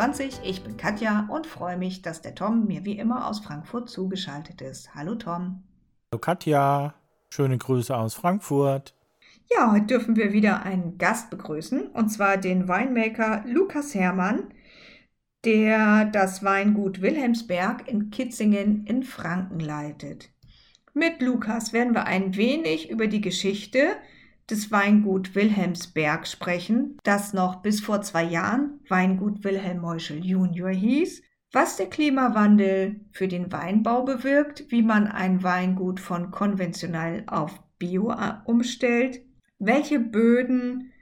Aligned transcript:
Donnerstag, 0.00 0.30
der 0.30 0.40
22.08.21. 0.40 0.40
Ich 0.44 0.62
bin 0.62 0.76
Katja 0.76 1.28
und 1.30 1.46
freue 1.46 1.76
mich, 1.76 2.02
dass 2.02 2.22
der 2.22 2.34
Tom 2.34 2.66
mir 2.66 2.84
wie 2.84 2.98
immer 2.98 3.28
aus 3.28 3.40
Frankfurt 3.40 3.90
zugeschaltet 3.90 4.62
ist. 4.62 4.94
Hallo 4.94 5.14
Tom. 5.14 5.62
Hallo 6.10 6.20
Katja, 6.20 6.94
schöne 7.28 7.58
Grüße 7.58 7.94
aus 7.96 8.14
Frankfurt. 8.14 8.94
Ja, 9.50 9.72
heute 9.72 9.86
dürfen 9.86 10.16
wir 10.16 10.32
wieder 10.32 10.62
einen 10.62 10.96
Gast 10.98 11.30
begrüßen, 11.30 11.88
und 11.88 12.08
zwar 12.08 12.36
den 12.36 12.68
Weinmaker 12.68 13.44
Lukas 13.46 13.94
Herrmann, 13.94 14.54
der 15.44 16.06
das 16.06 16.44
Weingut 16.44 17.02
Wilhelmsberg 17.02 17.88
in 17.88 18.10
Kitzingen 18.10 18.86
in 18.86 19.02
Franken 19.02 19.60
leitet. 19.60 20.30
Mit 20.94 21.20
Lukas 21.20 21.72
werden 21.72 21.94
wir 21.94 22.06
ein 22.06 22.36
wenig 22.36 22.90
über 22.90 23.06
die 23.06 23.20
Geschichte 23.20 23.96
des 24.50 24.70
Weingut 24.70 25.34
Wilhelmsberg 25.34 26.26
sprechen, 26.26 26.98
das 27.04 27.32
noch 27.32 27.62
bis 27.62 27.80
vor 27.80 28.02
zwei 28.02 28.24
Jahren 28.24 28.80
Weingut 28.88 29.44
Wilhelm 29.44 29.80
Meuschel 29.80 30.24
Junior 30.24 30.70
hieß, 30.70 31.22
was 31.52 31.76
der 31.76 31.86
Klimawandel 31.86 33.00
für 33.12 33.28
den 33.28 33.50
Weinbau 33.50 34.04
bewirkt, 34.04 34.70
wie 34.70 34.82
man 34.82 35.06
ein 35.06 35.42
Weingut 35.42 36.00
von 36.00 36.30
konventionell 36.30 37.24
auf 37.26 37.60
Bio 37.78 38.14
umstellt, 38.44 39.22
welche 39.58 39.98
Böden 39.98 40.92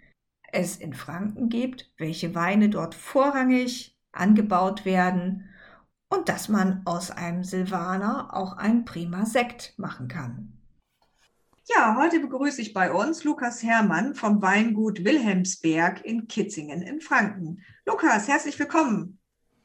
es 0.52 0.76
in 0.76 0.94
Franken 0.94 1.48
gibt, 1.48 1.92
welche 1.98 2.34
Weine 2.34 2.68
dort 2.68 2.94
vorrangig 2.94 3.96
angebaut 4.12 4.84
werden 4.84 5.48
und 6.08 6.28
dass 6.28 6.48
man 6.48 6.82
aus 6.86 7.10
einem 7.10 7.44
Silvaner 7.44 8.34
auch 8.34 8.56
ein 8.56 8.84
prima 8.84 9.26
Sekt 9.26 9.74
machen 9.76 10.08
kann. 10.08 10.57
Ja, 11.76 11.96
heute 11.98 12.18
begrüße 12.20 12.62
ich 12.62 12.72
bei 12.72 12.90
uns 12.90 13.24
Lukas 13.24 13.62
Herrmann 13.62 14.14
vom 14.14 14.40
Weingut 14.40 15.04
Wilhelmsberg 15.04 16.02
in 16.02 16.26
Kitzingen 16.26 16.80
in 16.80 17.02
Franken. 17.02 17.62
Lukas, 17.84 18.26
herzlich 18.26 18.58
willkommen. 18.58 19.18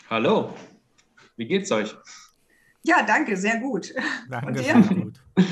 Hallo, 0.09 0.54
wie 1.38 1.46
geht's 1.46 1.72
euch? 1.72 1.96
Ja, 2.84 3.04
danke, 3.04 3.38
sehr 3.38 3.58
gut. 3.59 3.94
Danke, 4.30 4.48
Und 4.48 4.58
sehr 4.58 4.81
gut. 4.81 5.22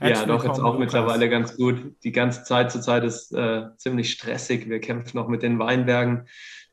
ja, 0.00 0.24
doch, 0.24 0.44
jetzt 0.44 0.60
auch 0.60 0.74
Lukas. 0.74 0.78
mittlerweile 0.78 1.28
ganz 1.28 1.56
gut. 1.56 1.96
Die 2.04 2.12
ganze 2.12 2.44
Zeit 2.44 2.70
zurzeit 2.70 3.02
ist 3.02 3.32
äh, 3.32 3.64
ziemlich 3.76 4.12
stressig. 4.12 4.68
Wir 4.68 4.80
kämpfen 4.80 5.16
noch 5.16 5.26
mit 5.26 5.42
den 5.42 5.58
Weinbergen. 5.58 6.28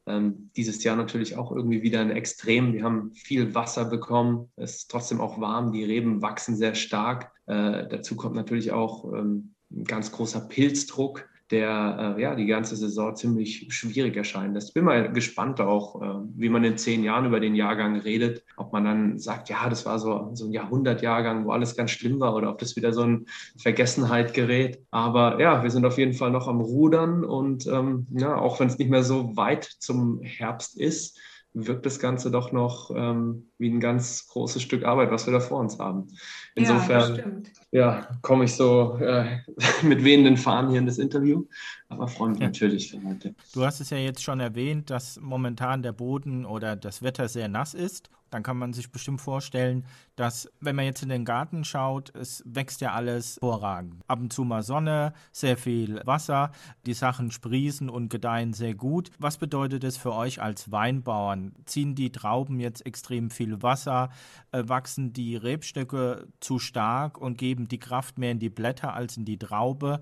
Ähm, 0.07 0.51
dieses 0.55 0.83
Jahr 0.83 0.95
natürlich 0.95 1.35
auch 1.37 1.51
irgendwie 1.51 1.81
wieder 1.81 2.01
ein 2.01 2.11
Extrem. 2.11 2.73
Wir 2.73 2.83
haben 2.83 3.11
viel 3.13 3.55
Wasser 3.55 3.85
bekommen. 3.85 4.51
Es 4.55 4.77
ist 4.77 4.91
trotzdem 4.91 5.19
auch 5.19 5.39
warm. 5.39 5.71
Die 5.71 5.83
Reben 5.83 6.21
wachsen 6.21 6.55
sehr 6.55 6.75
stark. 6.75 7.31
Äh, 7.47 7.87
dazu 7.87 8.15
kommt 8.15 8.35
natürlich 8.35 8.71
auch 8.71 9.11
ähm, 9.13 9.55
ein 9.71 9.83
ganz 9.83 10.11
großer 10.11 10.41
Pilzdruck 10.41 11.27
der 11.51 12.15
äh, 12.17 12.21
ja 12.21 12.35
die 12.35 12.47
ganze 12.47 12.75
Saison 12.75 13.15
ziemlich 13.15 13.67
schwierig 13.69 14.15
erscheinen 14.15 14.53
lässt. 14.53 14.73
Bin 14.73 14.85
mal 14.85 15.11
gespannt 15.11 15.61
auch, 15.61 16.01
äh, 16.01 16.27
wie 16.35 16.49
man 16.49 16.63
in 16.63 16.77
zehn 16.77 17.03
Jahren 17.03 17.25
über 17.25 17.39
den 17.39 17.55
Jahrgang 17.55 17.99
redet, 17.99 18.43
ob 18.57 18.73
man 18.73 18.85
dann 18.85 19.19
sagt, 19.19 19.49
ja, 19.49 19.69
das 19.69 19.85
war 19.85 19.99
so, 19.99 20.31
so 20.33 20.45
ein 20.45 20.51
Jahrhundertjahrgang, 20.51 21.45
wo 21.45 21.51
alles 21.51 21.75
ganz 21.75 21.91
schlimm 21.91 22.19
war 22.19 22.35
oder 22.35 22.49
ob 22.49 22.57
das 22.57 22.75
wieder 22.75 22.93
so 22.93 23.01
ein 23.01 23.25
Vergessenheit 23.57 24.33
gerät. 24.33 24.79
Aber 24.89 25.39
ja, 25.39 25.61
wir 25.61 25.69
sind 25.69 25.85
auf 25.85 25.97
jeden 25.97 26.13
Fall 26.13 26.31
noch 26.31 26.47
am 26.47 26.61
Rudern 26.61 27.23
und 27.23 27.67
ähm, 27.67 28.07
ja, 28.11 28.35
auch 28.37 28.59
wenn 28.59 28.67
es 28.67 28.77
nicht 28.77 28.89
mehr 28.89 29.03
so 29.03 29.37
weit 29.37 29.65
zum 29.65 30.21
Herbst 30.21 30.79
ist, 30.79 31.19
wirkt 31.55 31.85
das 31.85 31.99
Ganze 31.99 32.29
doch 32.29 32.51
noch 32.51 32.91
ähm, 32.93 33.47
wie 33.57 33.69
ein 33.69 33.79
ganz 33.79 34.27
großes 34.27 34.61
Stück 34.61 34.83
Arbeit, 34.83 35.09
was 35.09 35.25
wir 35.25 35.33
da 35.33 35.39
vor 35.39 35.59
uns 35.59 35.79
haben. 35.79 36.07
Insofern 36.53 37.43
ja, 37.71 37.79
ja 37.79 38.07
komme 38.21 38.43
ich 38.43 38.55
so 38.55 38.97
äh, 38.97 39.37
mit 39.81 40.03
wehenden 40.03 40.35
Fahnen 40.35 40.69
hier 40.69 40.79
in 40.79 40.85
das 40.85 40.97
Interview, 40.97 41.45
aber 41.87 42.09
freue 42.09 42.29
mich 42.29 42.39
ja. 42.39 42.47
natürlich 42.47 42.91
für 42.91 43.01
heute. 43.03 43.33
Du 43.53 43.65
hast 43.65 43.79
es 43.79 43.89
ja 43.89 43.97
jetzt 43.97 44.21
schon 44.21 44.41
erwähnt, 44.41 44.89
dass 44.89 45.19
momentan 45.21 45.81
der 45.81 45.93
Boden 45.93 46.45
oder 46.45 46.75
das 46.75 47.01
Wetter 47.01 47.29
sehr 47.29 47.47
nass 47.47 47.73
ist 47.73 48.09
dann 48.35 48.43
kann 48.43 48.57
man 48.57 48.73
sich 48.73 48.91
bestimmt 48.91 49.21
vorstellen, 49.21 49.85
dass 50.17 50.51
wenn 50.59 50.75
man 50.75 50.83
jetzt 50.83 51.01
in 51.01 51.07
den 51.07 51.23
Garten 51.23 51.63
schaut, 51.63 52.13
es 52.13 52.43
wächst 52.45 52.81
ja 52.81 52.91
alles 52.91 53.39
hervorragend. 53.41 54.03
Ab 54.07 54.19
und 54.19 54.33
zu 54.33 54.43
mal 54.43 54.61
Sonne, 54.61 55.13
sehr 55.31 55.55
viel 55.55 56.01
Wasser, 56.05 56.51
die 56.85 56.93
Sachen 56.93 57.31
sprießen 57.31 57.89
und 57.89 58.09
gedeihen 58.09 58.51
sehr 58.51 58.75
gut. 58.75 59.09
Was 59.19 59.37
bedeutet 59.37 59.85
das 59.85 59.95
für 59.95 60.13
euch 60.13 60.41
als 60.41 60.69
Weinbauern? 60.69 61.53
Ziehen 61.65 61.95
die 61.95 62.11
Trauben 62.11 62.59
jetzt 62.59 62.85
extrem 62.85 63.29
viel 63.29 63.63
Wasser? 63.63 64.09
Äh, 64.51 64.63
wachsen 64.67 65.13
die 65.13 65.37
Rebstöcke 65.37 66.27
zu 66.41 66.59
stark 66.59 67.17
und 67.17 67.37
geben 67.37 67.69
die 67.69 67.79
Kraft 67.79 68.17
mehr 68.17 68.31
in 68.31 68.39
die 68.39 68.49
Blätter 68.49 68.93
als 68.95 69.15
in 69.15 69.23
die 69.23 69.39
Traube? 69.39 70.01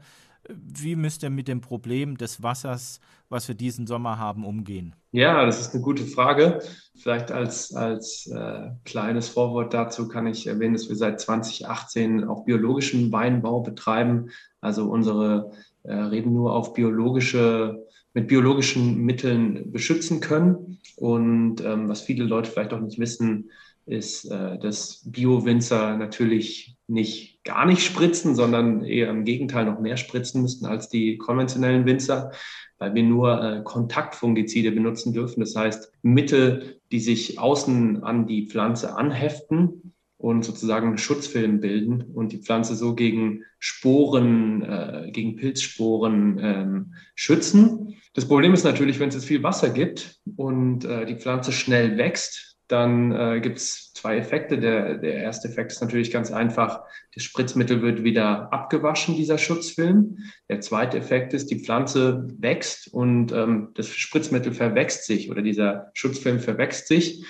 Wie 0.50 0.96
müsst 0.96 1.24
ihr 1.24 1.30
mit 1.30 1.48
dem 1.48 1.62
Problem 1.62 2.18
des 2.18 2.44
Wassers, 2.44 3.00
was 3.30 3.48
wir 3.48 3.56
diesen 3.56 3.88
Sommer 3.88 4.18
haben, 4.18 4.46
umgehen? 4.46 4.94
Ja, 5.12 5.46
das 5.46 5.62
ist 5.62 5.74
eine 5.74 5.84
gute 5.84 6.06
Frage. 6.06 6.60
Vielleicht 6.96 7.32
als, 7.32 7.74
als 7.74 8.28
äh, 8.28 8.72
kleines 8.84 9.30
Vorwort 9.30 9.74
dazu 9.74 10.08
kann 10.08 10.28
ich 10.28 10.48
erwähnen, 10.48 10.74
dass 10.74 10.90
wir 10.90 10.96
seit 10.96 11.22
2018 11.22 12.26
auch 12.26 12.44
biologischen 12.44 13.12
Weinbau 13.12 13.62
betreiben. 13.62 14.32
Also 14.60 14.90
unsere 14.90 15.52
äh, 15.84 15.94
Reben 15.94 16.34
nur 16.34 16.54
auf 16.54 16.74
biologische, 16.74 17.86
mit 18.14 18.28
biologischen 18.28 18.98
Mitteln 18.98 19.72
beschützen 19.72 20.20
können. 20.20 20.80
Und 20.98 21.62
ähm, 21.62 21.88
was 21.88 22.02
viele 22.02 22.26
Leute 22.26 22.52
vielleicht 22.52 22.74
auch 22.74 22.82
nicht 22.82 23.00
wissen, 23.00 23.50
ist, 23.86 24.26
äh, 24.26 24.58
dass 24.60 25.04
Bio-Winzer 25.06 25.98
natürlich 25.98 26.76
nicht 26.88 27.33
gar 27.44 27.66
nicht 27.66 27.84
spritzen, 27.84 28.36
sondern 28.36 28.84
eher 28.84 29.10
im 29.10 29.26
Gegenteil 29.26 29.66
noch 29.66 29.80
mehr 29.80 29.98
spritzen 29.98 30.42
müssten 30.42 30.66
als 30.66 30.90
die 30.90 31.18
konventionellen 31.18 31.86
Winzer, 31.86 32.32
weil 32.78 32.94
wir 32.96 33.04
nur 33.04 33.44
äh, 33.44 33.62
Kontaktfungizide 33.64 34.72
benutzen 34.72 35.14
dürfen. 35.14 35.42
Das 35.42 35.56
heißt 35.56 35.92
Mittel, 36.02 36.80
die 36.92 37.00
sich 37.00 37.40
außen 37.40 38.04
an 38.04 38.28
die 38.28 38.48
Pflanze 38.48 38.96
anheften 38.96 39.94
und 40.18 40.46
sozusagen 40.46 40.88
einen 40.88 40.98
Schutzfilm 40.98 41.60
bilden 41.60 42.02
und 42.14 42.32
die 42.32 42.38
Pflanze 42.38 42.76
so 42.76 42.96
gegen 42.96 43.44
Sporen, 43.60 44.62
äh, 44.64 45.10
gegen 45.12 45.36
Pilzsporen 45.36 46.40
ähm, 46.42 46.94
schützen. 47.14 47.96
Das 48.14 48.26
Problem 48.26 48.54
ist 48.54 48.64
natürlich, 48.64 49.00
wenn 49.00 49.10
es 49.10 49.16
jetzt 49.16 49.26
viel 49.26 49.44
Wasser 49.44 49.70
gibt 49.70 50.22
und 50.38 50.86
äh, 50.86 51.06
die 51.06 51.16
Pflanze 51.16 51.52
schnell 51.52 51.98
wächst, 51.98 52.53
dann 52.74 53.12
äh, 53.12 53.40
gibt 53.40 53.60
es 53.60 53.94
zwei 53.94 54.18
Effekte. 54.18 54.58
Der, 54.58 54.96
der 54.96 55.14
erste 55.14 55.48
Effekt 55.48 55.72
ist 55.72 55.82
natürlich 55.82 56.12
ganz 56.12 56.32
einfach. 56.32 56.82
Das 57.14 57.24
Spritzmittel 57.24 57.84
wird 57.84 58.04
wieder 58.04 58.52
abgewaschen, 58.52 59.16
dieser 59.16 59.38
Schutzfilm. 59.38 60.18
Der 60.50 60.60
zweite 60.60 60.98
Effekt 60.98 61.34
ist, 61.36 61.52
die 61.52 61.60
Pflanze 61.60 62.28
wächst 62.40 62.92
und 62.92 63.32
ähm, 63.32 63.70
das 63.76 63.90
Spritzmittel 63.90 64.54
verwächst 64.54 65.06
sich 65.06 65.30
oder 65.30 65.44
dieser 65.44 65.92
Schutzfilm 65.94 66.40
verwächst 66.40 66.88
sich. 66.88 67.24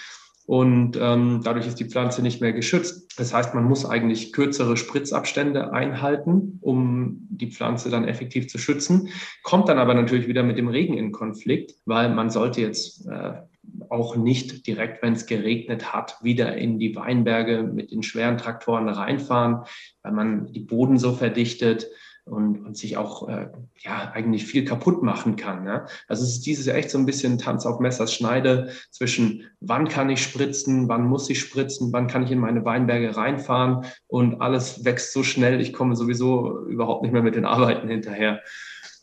Und 0.46 0.98
ähm, 1.00 1.42
dadurch 1.44 1.68
ist 1.68 1.80
die 1.80 1.90
Pflanze 1.90 2.22
nicht 2.22 2.42
mehr 2.42 2.54
geschützt. 2.54 3.18
Das 3.18 3.34
heißt, 3.34 3.54
man 3.54 3.66
muss 3.66 3.86
eigentlich 3.86 4.32
kürzere 4.34 4.78
Spritzabstände 4.78 5.74
einhalten, 5.74 6.60
um 6.62 7.28
die 7.30 7.52
Pflanze 7.52 7.90
dann 7.90 8.08
effektiv 8.08 8.48
zu 8.48 8.58
schützen. 8.58 9.10
Kommt 9.42 9.68
dann 9.68 9.78
aber 9.80 9.94
natürlich 9.94 10.28
wieder 10.28 10.44
mit 10.44 10.58
dem 10.58 10.68
Regen 10.70 10.98
in 10.98 11.12
Konflikt, 11.12 11.76
weil 11.86 12.14
man 12.14 12.30
sollte 12.30 12.62
jetzt 12.62 13.08
äh, 13.08 13.34
auch 13.90 14.16
nicht 14.16 14.68
direkt, 14.68 15.02
wenn 15.02 15.14
es 15.14 15.26
geregnet 15.26 15.94
hat, 15.94 16.18
wieder 16.22 16.56
in 16.58 16.80
die 16.80 16.96
Weinberge 16.96 17.64
mit 17.64 17.92
den 17.92 18.04
schweren 18.04 18.38
Traktoren 18.38 18.90
reinfahren, 18.90 19.64
weil 20.02 20.12
man 20.12 20.52
die 20.52 20.60
Boden 20.60 20.98
so 20.98 21.14
verdichtet 21.14 21.88
und, 22.26 22.66
und 22.66 22.78
sich 22.78 22.96
auch 22.98 23.28
äh, 23.28 23.50
ja 23.80 24.12
eigentlich 24.14 24.46
viel 24.46 24.64
kaputt 24.64 25.04
machen 25.04 25.36
kann. 25.36 25.64
Ne? 25.64 25.86
Also 26.08 26.24
es 26.24 26.36
ist 26.36 26.46
dieses 26.46 26.68
echt 26.68 26.90
so 26.90 26.98
ein 26.98 27.06
bisschen 27.06 27.38
Tanz 27.38 27.66
auf 27.66 27.80
Messers 27.80 28.14
Schneide 28.14 28.70
zwischen 28.92 29.50
wann 29.60 29.90
kann 29.90 30.10
ich 30.10 30.24
spritzen, 30.24 30.88
wann 30.88 31.04
muss 31.04 31.30
ich 31.30 31.40
spritzen, 31.40 31.92
wann 31.92 32.08
kann 32.08 32.24
ich 32.24 32.32
in 32.32 32.40
meine 32.40 32.64
Weinberge 32.64 33.16
reinfahren 33.18 33.86
und 34.08 34.42
alles 34.42 34.86
wächst 34.86 35.12
so 35.12 35.24
schnell, 35.24 35.60
ich 35.60 35.74
komme 35.74 35.96
sowieso 35.96 36.66
überhaupt 36.66 37.04
nicht 37.04 37.12
mehr 37.12 37.24
mit 37.24 37.36
den 37.36 37.46
Arbeiten 37.46 37.90
hinterher. 37.90 38.42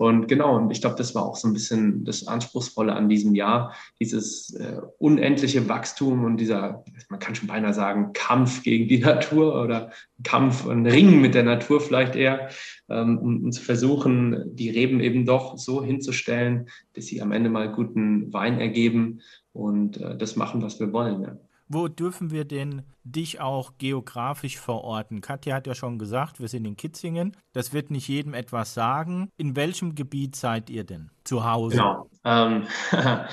Und 0.00 0.28
genau, 0.28 0.56
und 0.56 0.70
ich 0.70 0.80
glaube, 0.80 0.96
das 0.96 1.14
war 1.14 1.26
auch 1.26 1.36
so 1.36 1.46
ein 1.46 1.52
bisschen 1.52 2.06
das 2.06 2.26
Anspruchsvolle 2.26 2.94
an 2.94 3.10
diesem 3.10 3.34
Jahr, 3.34 3.74
dieses 4.00 4.54
äh, 4.54 4.80
unendliche 4.96 5.68
Wachstum 5.68 6.24
und 6.24 6.38
dieser, 6.38 6.82
man 7.10 7.20
kann 7.20 7.34
schon 7.34 7.48
beinahe 7.48 7.74
sagen, 7.74 8.14
Kampf 8.14 8.62
gegen 8.62 8.88
die 8.88 8.98
Natur 9.00 9.62
oder 9.62 9.90
Kampf 10.24 10.64
und 10.64 10.86
Ringen 10.86 11.20
mit 11.20 11.34
der 11.34 11.42
Natur 11.42 11.82
vielleicht 11.82 12.16
eher, 12.16 12.48
ähm, 12.88 13.18
um, 13.18 13.44
um, 13.44 13.52
zu 13.52 13.60
versuchen, 13.60 14.56
die 14.56 14.70
Reben 14.70 15.00
eben 15.00 15.26
doch 15.26 15.58
so 15.58 15.84
hinzustellen, 15.84 16.70
dass 16.94 17.04
sie 17.04 17.20
am 17.20 17.30
Ende 17.30 17.50
mal 17.50 17.70
guten 17.70 18.32
Wein 18.32 18.58
ergeben 18.58 19.20
und 19.52 19.98
äh, 19.98 20.16
das 20.16 20.34
machen, 20.34 20.62
was 20.62 20.80
wir 20.80 20.94
wollen. 20.94 21.22
Ja. 21.24 21.36
Wo 21.72 21.86
dürfen 21.86 22.32
wir 22.32 22.44
denn 22.44 22.82
dich 23.04 23.40
auch 23.40 23.74
geografisch 23.78 24.58
verorten? 24.58 25.20
Katja 25.20 25.54
hat 25.54 25.68
ja 25.68 25.76
schon 25.76 26.00
gesagt, 26.00 26.40
wir 26.40 26.48
sind 26.48 26.64
in 26.64 26.76
Kitzingen. 26.76 27.36
Das 27.52 27.72
wird 27.72 27.92
nicht 27.92 28.08
jedem 28.08 28.34
etwas 28.34 28.74
sagen. 28.74 29.30
In 29.36 29.54
welchem 29.54 29.94
Gebiet 29.94 30.34
seid 30.34 30.68
ihr 30.68 30.82
denn 30.82 31.10
zu 31.22 31.44
Hause? 31.44 31.76
Genau. 31.76 32.10
Ähm, 32.24 32.64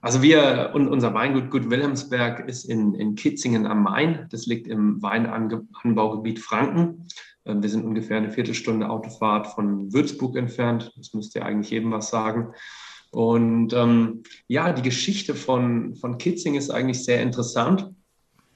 also 0.00 0.22
wir 0.22 0.70
und 0.72 0.88
unser 0.88 1.12
Weingut 1.12 1.50
Gut 1.50 1.68
Wilhelmsberg 1.68 2.48
ist 2.48 2.64
in, 2.64 2.94
in 2.94 3.14
Kitzingen 3.14 3.66
am 3.66 3.82
Main. 3.82 4.26
Das 4.30 4.46
liegt 4.46 4.68
im 4.68 5.02
Weinanbaugebiet 5.02 6.38
Franken. 6.38 7.06
Ähm, 7.44 7.62
wir 7.62 7.68
sind 7.68 7.84
ungefähr 7.84 8.16
eine 8.16 8.30
Viertelstunde 8.30 8.88
Autofahrt 8.88 9.48
von 9.48 9.92
Würzburg 9.92 10.36
entfernt. 10.36 10.94
Das 10.96 11.12
müsste 11.12 11.40
ja 11.40 11.44
eigentlich 11.44 11.70
jedem 11.70 11.90
was 11.92 12.08
sagen. 12.08 12.54
Und 13.12 13.74
ähm, 13.74 14.22
ja, 14.48 14.72
die 14.72 14.82
Geschichte 14.82 15.34
von, 15.34 15.94
von 15.96 16.16
Kitzing 16.16 16.54
ist 16.54 16.70
eigentlich 16.70 17.04
sehr 17.04 17.22
interessant, 17.22 17.90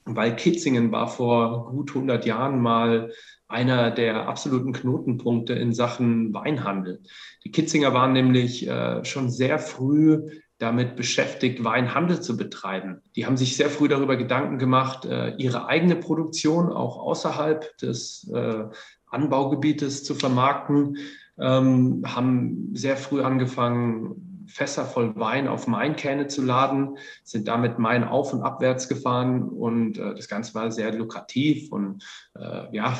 weil 0.06 0.35
Kitzingen 0.35 0.91
war 0.93 1.08
vor 1.08 1.70
gut 1.70 1.91
100 1.91 2.25
Jahren 2.25 2.61
mal 2.61 3.12
einer 3.49 3.91
der 3.91 4.26
absoluten 4.29 4.73
Knotenpunkte 4.73 5.53
in 5.53 5.73
Sachen 5.73 6.32
Weinhandel. 6.32 7.03
Die 7.44 7.50
Kitzinger 7.50 7.93
waren 7.93 8.14
nämlich 8.14 8.67
äh, 8.67 9.05
schon 9.05 9.31
sehr 9.31 9.58
früh 9.58 10.31
damit 10.58 10.97
beschäftigt, 10.97 11.62
Weinhandel 11.62 12.23
zu 12.23 12.37
betreiben. 12.37 13.03
Die 13.14 13.26
haben 13.26 13.37
sich 13.37 13.56
sehr 13.56 13.69
früh 13.69 13.88
darüber 13.88 14.17
Gedanken 14.17 14.58
gemacht, 14.58 15.05
äh, 15.05 15.35
ihre 15.37 15.67
eigene 15.67 15.97
Produktion 15.97 16.73
auch 16.73 16.97
außerhalb 16.97 17.76
des 17.76 18.31
äh, 18.32 18.64
Anbaugebietes 19.06 20.03
zu 20.03 20.14
vermarkten, 20.14 20.97
ähm, 21.38 22.03
haben 22.06 22.70
sehr 22.75 22.97
früh 22.97 23.20
angefangen, 23.20 24.25
Fässer 24.46 24.84
voll 24.84 25.16
Wein 25.16 25.48
auf 25.48 25.66
Mainkähne 25.66 26.26
zu 26.26 26.43
laden, 26.43 26.98
sind 27.25 27.48
damit 27.48 27.78
Main 27.78 28.04
auf 28.04 28.32
und 28.32 28.43
abwärts 28.43 28.88
gefahren 28.88 29.48
und 29.48 29.98
äh, 29.98 30.14
das 30.14 30.28
Ganze 30.28 30.54
war 30.54 30.70
sehr 30.70 30.93
lukrativ 30.93 31.72
und 31.72 32.04
äh, 32.34 32.75
ja, 32.75 32.98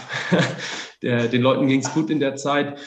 der, 1.02 1.28
den 1.28 1.43
Leuten 1.43 1.66
ging 1.66 1.81
es 1.81 1.93
gut 1.93 2.10
in 2.10 2.20
der 2.20 2.37
Zeit. 2.37 2.78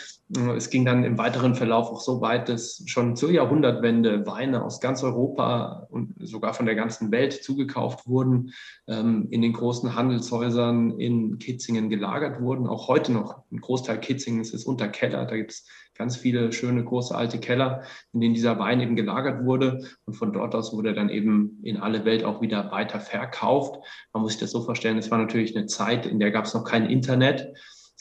Es 0.56 0.70
ging 0.70 0.86
dann 0.86 1.04
im 1.04 1.18
weiteren 1.18 1.56
Verlauf 1.56 1.90
auch 1.90 2.02
so 2.02 2.22
weit, 2.22 2.50
dass 2.50 2.84
schon 2.86 3.16
zur 3.16 3.32
Jahrhundertwende 3.32 4.28
Weine 4.28 4.64
aus 4.64 4.80
ganz 4.80 5.02
Europa 5.04 5.88
und 5.90 6.14
sogar 6.20 6.54
von 6.54 6.68
der 6.68 6.76
ganzen 6.76 7.12
Welt 7.12 7.44
zugekauft 7.44 8.08
wurden, 8.08 8.54
ähm, 8.88 9.28
in 9.32 9.42
den 9.42 9.54
großen 9.54 9.96
Handelshäusern 9.96 11.00
in 11.00 11.40
Kitzingen 11.40 11.90
gelagert 11.90 12.42
wurden. 12.42 12.68
Auch 12.68 12.88
heute 12.88 13.12
noch 13.12 13.42
ein 13.52 13.60
Großteil 13.60 14.00
Kitzingens 14.00 14.52
ist 14.52 14.66
unter 14.66 14.88
Keller. 14.88 15.26
Da 15.26 15.36
gibt 15.36 15.52
es 15.52 15.68
ganz 16.00 16.16
viele 16.16 16.54
schöne 16.54 16.84
große 16.84 17.14
alte 17.14 17.40
Keller, 17.40 17.84
in 18.14 18.22
denen 18.22 18.34
dieser 18.34 18.58
Wein 18.58 18.80
eben 18.80 18.96
gelagert 18.96 19.44
wurde. 19.46 19.84
Und 20.06 20.14
von 20.14 20.32
dort 20.32 20.56
aus 20.56 20.74
wurde 20.74 20.90
er 20.90 20.96
dann 20.96 21.10
eben 21.10 21.60
in 21.62 21.78
alle 21.78 22.06
Welt 22.06 22.24
auch 22.24 22.42
wieder 22.42 22.72
weiter 22.72 23.02
verkauft. 23.02 23.76
Man 24.14 24.24
muss 24.24 24.32
sich 24.32 24.40
das 24.40 24.52
so 24.52 24.62
vorstellen, 24.62 24.98
es 24.98 25.12
war 25.12 25.18
natürlich 25.18 25.56
eine 25.56 25.68
Zeit, 25.68 26.06
in 26.06 26.20
der 26.20 26.32
gab 26.32 26.46
es 26.46 26.54
noch 26.54 26.64
kein 26.64 26.90
Internet. 26.90 27.50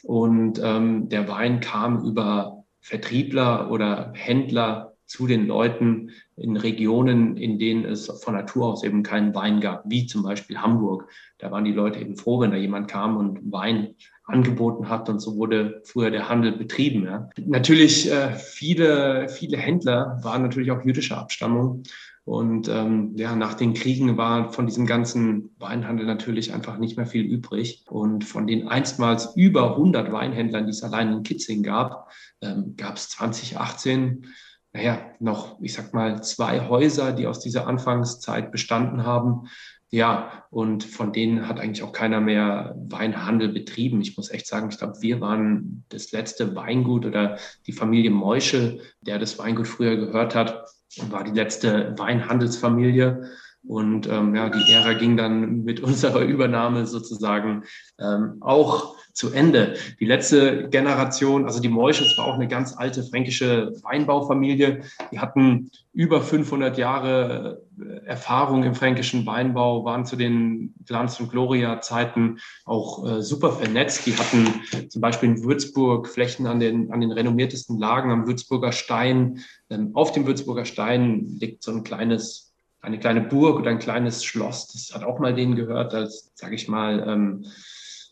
Und 0.05 0.61
ähm, 0.63 1.09
der 1.09 1.29
Wein 1.29 1.59
kam 1.59 2.05
über 2.05 2.65
Vertriebler 2.81 3.69
oder 3.71 4.13
Händler 4.15 4.95
zu 5.05 5.27
den 5.27 5.47
Leuten 5.47 6.11
in 6.37 6.57
Regionen, 6.57 7.37
in 7.37 7.59
denen 7.59 7.85
es 7.85 8.07
von 8.23 8.35
Natur 8.35 8.69
aus 8.69 8.85
eben 8.85 9.03
keinen 9.03 9.35
Wein 9.35 9.61
gab, 9.61 9.83
wie 9.87 10.07
zum 10.07 10.23
Beispiel 10.23 10.59
Hamburg. 10.59 11.11
Da 11.39 11.51
waren 11.51 11.65
die 11.65 11.73
Leute 11.73 11.99
eben 11.99 12.15
froh, 12.15 12.41
wenn 12.41 12.53
da 12.53 12.57
jemand 12.59 12.89
kam 12.89 13.17
und 13.17 13.51
Wein 13.51 13.97
angeboten 14.29 14.89
hat 14.89 15.09
und 15.09 15.21
so 15.21 15.37
wurde 15.37 15.83
früher 15.85 16.11
der 16.11 16.29
Handel 16.29 16.53
betrieben. 16.53 17.05
Ja. 17.05 17.29
Natürlich 17.45 18.11
äh, 18.11 18.35
viele, 18.35 19.29
viele 19.29 19.57
Händler 19.57 20.19
waren 20.23 20.43
natürlich 20.43 20.71
auch 20.71 20.85
jüdischer 20.85 21.19
Abstammung 21.19 21.83
und 22.29 22.69
ähm, 22.69 23.13
ja, 23.17 23.35
nach 23.35 23.55
den 23.55 23.73
Kriegen 23.73 24.19
war 24.19 24.53
von 24.53 24.67
diesem 24.67 24.85
ganzen 24.85 25.55
Weinhandel 25.59 26.05
natürlich 26.05 26.53
einfach 26.53 26.77
nicht 26.77 26.99
mehr 26.99 27.07
viel 27.07 27.25
übrig. 27.25 27.87
Und 27.89 28.23
von 28.23 28.47
den 28.47 28.69
einstmals 28.69 29.35
über 29.35 29.71
100 29.71 30.13
Weinhändlern, 30.13 30.67
die 30.67 30.73
es 30.73 30.83
allein 30.83 31.11
in 31.11 31.23
Kitzing 31.23 31.63
gab, 31.63 32.13
ähm, 32.43 32.75
gab 32.77 32.97
es 32.97 33.09
2018 33.09 34.27
naja, 34.75 35.01
noch, 35.19 35.59
ich 35.63 35.73
sag 35.73 35.95
mal, 35.95 36.23
zwei 36.23 36.69
Häuser, 36.69 37.13
die 37.13 37.27
aus 37.27 37.41
dieser 37.41 37.67
Anfangszeit 37.67 38.53
bestanden 38.53 39.05
haben. 39.05 39.49
Ja, 39.91 40.45
und 40.51 40.85
von 40.85 41.15
denen 41.15 41.49
hat 41.49 41.59
eigentlich 41.59 41.83
auch 41.83 41.93
keiner 41.93 42.21
mehr 42.21 42.75
Weinhandel 42.77 43.49
betrieben. 43.49 44.03
Ich 44.03 44.19
muss 44.19 44.31
echt 44.31 44.47
sagen, 44.47 44.69
ich 44.71 44.77
glaube, 44.77 45.01
wir 45.01 45.21
waren 45.23 45.85
das 45.89 46.13
letzte 46.13 46.55
Weingut 46.55 47.07
oder 47.07 47.39
die 47.67 47.73
Familie 47.73 48.11
Meuschel, 48.11 48.83
der 49.01 49.19
das 49.19 49.39
Weingut 49.39 49.67
früher 49.67 49.97
gehört 49.97 50.35
hat, 50.35 50.67
war 51.09 51.25
die 51.25 51.33
letzte 51.33 51.95
Weinhandelsfamilie. 51.99 53.31
Und 53.67 54.09
ähm, 54.09 54.35
ja, 54.35 54.49
die 54.49 54.73
Ära 54.73 54.95
ging 54.95 55.17
dann 55.17 55.65
mit 55.65 55.81
unserer 55.83 56.23
Übernahme 56.23 56.87
sozusagen 56.87 57.65
ähm, 57.99 58.37
auch 58.41 58.97
zu 59.13 59.33
Ende. 59.33 59.75
Die 59.99 60.05
letzte 60.05 60.69
Generation, 60.69 61.45
also 61.45 61.61
die 61.61 61.69
Moisches 61.69 62.17
war 62.17 62.27
auch 62.27 62.35
eine 62.35 62.47
ganz 62.47 62.77
alte 62.77 63.03
fränkische 63.03 63.73
Weinbaufamilie. 63.83 64.83
Die 65.11 65.19
hatten 65.19 65.73
über 65.93 66.23
500 66.23 66.79
Jahre 66.79 67.63
äh, 67.81 68.07
Erfahrung 68.07 68.63
im 68.63 68.77
fränkischen 68.77 69.27
Weinbau, 69.27 69.85
waren 69.85 70.07
zu 70.07 70.15
den 70.15 70.73
Glanz- 70.87 71.19
und 71.19 71.33
Gloria-Zeiten 71.33 72.39
auch 72.65 73.05
äh, 73.05 73.21
super 73.21 73.51
vernetzt. 73.51 74.07
Die 74.07 74.17
hatten 74.17 74.89
zum 74.89 75.03
Beispiel 75.03 75.31
in 75.31 75.43
Würzburg 75.43 76.07
Flächen 76.07 76.47
an 76.47 76.61
den, 76.61 76.93
an 76.93 77.01
den 77.01 77.11
renommiertesten 77.11 77.77
Lagen 77.77 78.13
am 78.13 78.29
Würzburger 78.29 78.71
Stein. 78.71 79.41
Ähm, 79.69 79.91
auf 79.95 80.13
dem 80.13 80.29
Würzburger 80.29 80.65
Stein 80.65 81.27
liegt 81.41 81.65
so 81.65 81.73
ein 81.73 81.83
kleines 81.83 82.48
eine 82.81 82.99
kleine 82.99 83.21
Burg 83.21 83.59
oder 83.59 83.71
ein 83.71 83.79
kleines 83.79 84.25
Schloss. 84.25 84.69
Das 84.69 84.95
hat 84.95 85.05
auch 85.05 85.19
mal 85.19 85.35
denen 85.35 85.57
gehört, 85.57 85.95
als, 85.95 86.33
sage 86.35 86.55
ich 86.55 86.69
mal, 86.69 87.05
ähm, 87.07 87.47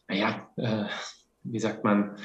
naja, 0.09 0.49
äh, 0.57 0.85
wie 1.45 1.61
sagt 1.61 1.85
man, 1.85 2.17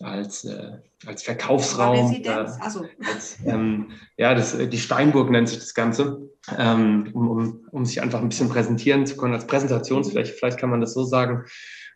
als, 0.00 0.44
äh, 0.44 0.78
als 1.06 1.22
Verkaufsraum. 1.22 2.12
Äh, 2.12 2.28
also. 2.28 2.86
als, 3.04 3.38
ähm, 3.44 3.90
ja, 4.16 4.34
das, 4.34 4.56
die 4.56 4.78
Steinburg 4.78 5.30
nennt 5.30 5.48
sich 5.48 5.58
das 5.58 5.74
Ganze, 5.74 6.28
ähm, 6.56 7.10
um, 7.12 7.30
um, 7.30 7.68
um 7.70 7.84
sich 7.84 8.02
einfach 8.02 8.20
ein 8.20 8.28
bisschen 8.28 8.48
präsentieren 8.48 9.06
zu 9.06 9.16
können, 9.16 9.34
als 9.34 9.46
Präsentationsfläche, 9.46 10.32
vielleicht 10.32 10.58
kann 10.58 10.70
man 10.70 10.80
das 10.80 10.94
so 10.94 11.04
sagen. 11.04 11.44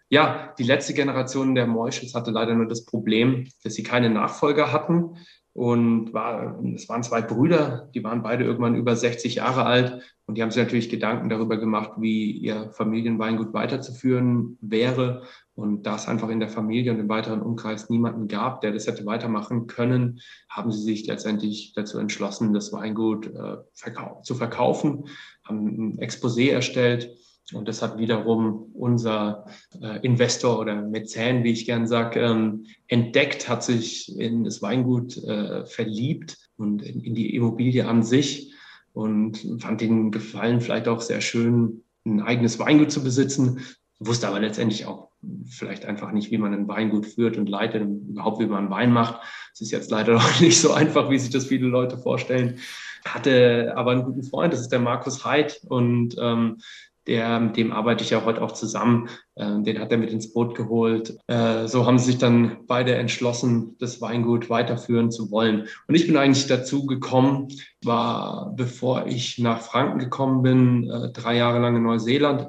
Ja, 0.09 0.55
die 0.59 0.63
letzte 0.63 0.95
Generation 0.95 1.57
der 1.57 1.67
Moischels 1.67 2.15
hatte 2.15 2.31
leider 2.31 2.55
nur 2.55 2.69
das 2.69 2.85
Problem, 2.85 3.49
dass 3.65 3.75
sie 3.75 3.83
keine 3.83 4.09
Nachfolger 4.09 4.71
hatten. 4.73 5.17
Und 5.57 6.13
war, 6.13 6.63
es 6.75 6.87
waren 6.91 7.03
zwei 7.03 7.23
Brüder, 7.23 7.89
die 7.95 8.05
waren 8.05 8.23
beide 8.23 8.45
irgendwann 8.45 8.75
über 8.75 8.95
60 8.95 9.37
Jahre 9.37 9.65
alt 9.65 10.03
und 10.27 10.37
die 10.37 10.43
haben 10.43 10.51
sich 10.51 10.63
natürlich 10.63 10.91
Gedanken 10.91 11.31
darüber 11.31 11.57
gemacht, 11.57 11.93
wie 11.97 12.31
ihr 12.31 12.73
Familienweingut 12.73 13.55
weiterzuführen 13.55 14.59
wäre. 14.61 15.23
Und 15.55 15.85
da 15.85 15.97
es 15.97 16.09
einfach 16.09 16.29
in 16.29 16.41
der 16.41 16.51
Familie 16.51 16.93
und 16.93 17.01
im 17.01 17.09
weiteren 17.09 17.41
Umkreis 17.41 17.89
niemanden 17.89 18.29
gab, 18.29 18.61
der 18.61 18.73
das 18.73 18.87
hätte 18.87 19.07
weitermachen 19.07 19.67
können, 19.67 20.21
haben 20.51 20.71
sie 20.71 20.83
sich 20.83 21.07
letztendlich 21.07 21.73
dazu 21.75 21.99
entschlossen, 21.99 22.53
das 22.53 22.71
Weingut 22.75 23.27
äh, 23.29 23.57
verkau 23.73 24.21
zu 24.25 24.35
verkaufen, 24.35 25.07
haben 25.43 25.95
ein 25.95 25.99
Exposé 26.01 26.51
erstellt 26.51 27.17
und 27.53 27.69
das 27.69 27.81
hat 27.81 27.99
wiederum 27.99 28.71
unser 28.75 29.47
äh, 29.81 30.01
Investor 30.05 30.59
oder 30.59 30.83
Mäzen, 30.83 31.45
wie 31.45 31.53
ich 31.53 31.67
gern 31.67 31.87
sage, 31.87 32.21
ähm, 32.21 32.67
entdeckt, 32.89 33.49
hat 33.49 33.63
sich 33.63 34.19
in 34.19 34.45
das 34.45 34.63
Weingut 34.63 35.17
äh, 35.19 35.65
verliebt 35.65 36.37
und 36.57 36.83
in, 36.83 37.01
in, 37.01 37.15
die 37.15 37.35
Immobilie 37.35 37.87
an 37.87 38.03
sich 38.03 38.53
und 38.93 39.47
fand 39.61 39.81
den 39.81 40.11
Gefallen 40.11 40.61
vielleicht 40.61 40.89
auch 40.89 41.01
sehr 41.01 41.21
schön, 41.21 41.85
ein 42.05 42.21
eigenes 42.21 42.59
Weingut 42.59 42.91
zu 42.91 43.03
besitzen, 43.03 43.61
wusste 44.01 44.29
aber 44.29 44.41
letztendlich 44.41 44.87
auch 44.87 45.09
vielleicht 45.49 45.85
einfach 45.85 46.13
nicht, 46.13 46.31
wie 46.31 46.39
man 46.39 46.53
ein 46.53 46.69
Weingut 46.69 47.07
führt 47.07 47.37
und 47.37 47.49
leitet 47.49 47.83
überhaupt, 47.83 48.41
wie 48.41 48.47
man 48.47 48.71
Wein 48.71 48.93
macht. 48.93 49.21
Es 49.53 49.61
ist 49.61 49.71
jetzt 49.71 49.91
leider 49.91 50.17
auch 50.17 50.41
nicht 50.41 50.61
so 50.61 50.73
einfach, 50.73 51.11
wie 51.11 51.19
sich 51.19 51.31
das 51.31 51.47
viele 51.47 51.69
Leute 51.69 51.99
vorstellen. 51.99 52.59
Hatte 53.05 53.73
aber 53.77 53.93
einen 53.93 54.05
guten 54.05 54.25
Freund, 54.25 54.53
das 54.53 54.61
ist 54.61 54.73
der 54.73 54.81
Markus 54.81 55.25
Heid 55.25 55.61
und 55.69 56.17
ähm, 56.19 56.59
der, 57.07 57.41
dem 57.41 57.73
arbeite 57.73 58.05
ich 58.05 58.11
ja 58.11 58.25
heute 58.25 58.43
auch 58.43 58.53
zusammen. 58.53 59.09
Äh, 59.35 59.63
den 59.63 59.79
hat 59.81 59.93
er 59.93 59.99
mit 59.99 60.11
ins 60.11 60.33
Boot 60.33 60.55
geholt. 60.55 61.17
Äh, 61.27 61.67
so 61.67 61.87
haben 61.87 61.99
sie 61.99 62.07
sich 62.07 62.19
dann 62.19 62.59
beide 62.67 62.95
entschlossen, 62.95 63.77
das 63.79 64.01
Weingut 64.01 64.51
weiterführen 64.51 65.11
zu 65.11 65.31
wollen. 65.31 65.67
Und 65.89 65.95
ich 65.95 66.07
bin 66.07 66.17
eigentlich 66.17 66.47
dazu 66.47 66.87
gekommen, 66.87 67.49
war, 67.85 68.53
bevor 68.57 69.07
ich 69.07 69.39
nach 69.39 69.61
Franken 69.61 69.99
gekommen 69.99 70.43
bin, 70.43 70.91
äh, 70.91 71.13
drei 71.13 71.37
Jahre 71.37 71.61
lang 71.61 71.77
in 71.77 71.83
Neuseeland. 71.83 72.49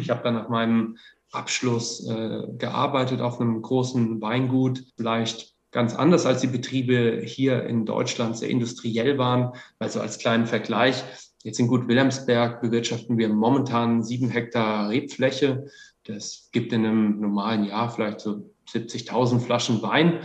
Ich 0.00 0.10
habe 0.10 0.22
dann 0.22 0.34
nach 0.34 0.48
meinem 0.48 0.96
Abschluss 1.32 2.06
äh, 2.08 2.42
gearbeitet 2.56 3.20
auf 3.20 3.40
einem 3.40 3.60
großen 3.60 4.20
Weingut, 4.22 4.84
vielleicht 4.96 5.54
ganz 5.70 5.94
anders 5.94 6.24
als 6.24 6.40
die 6.40 6.46
Betriebe 6.46 7.20
hier 7.22 7.64
in 7.64 7.84
Deutschland 7.84 8.38
sehr 8.38 8.48
industriell 8.48 9.18
waren. 9.18 9.52
Also 9.78 10.00
als 10.00 10.18
kleinen 10.18 10.46
Vergleich, 10.46 11.04
Jetzt 11.42 11.60
in 11.60 11.68
Gut 11.68 11.86
Wilhelmsberg 11.88 12.60
bewirtschaften 12.60 13.18
wir 13.18 13.28
momentan 13.28 14.02
sieben 14.02 14.30
Hektar 14.30 14.88
Rebfläche. 14.88 15.66
Das 16.04 16.48
gibt 16.52 16.72
in 16.72 16.84
einem 16.84 17.20
normalen 17.20 17.64
Jahr 17.64 17.90
vielleicht 17.90 18.20
so 18.20 18.50
70.000 18.68 19.40
Flaschen 19.40 19.82
Wein. 19.82 20.20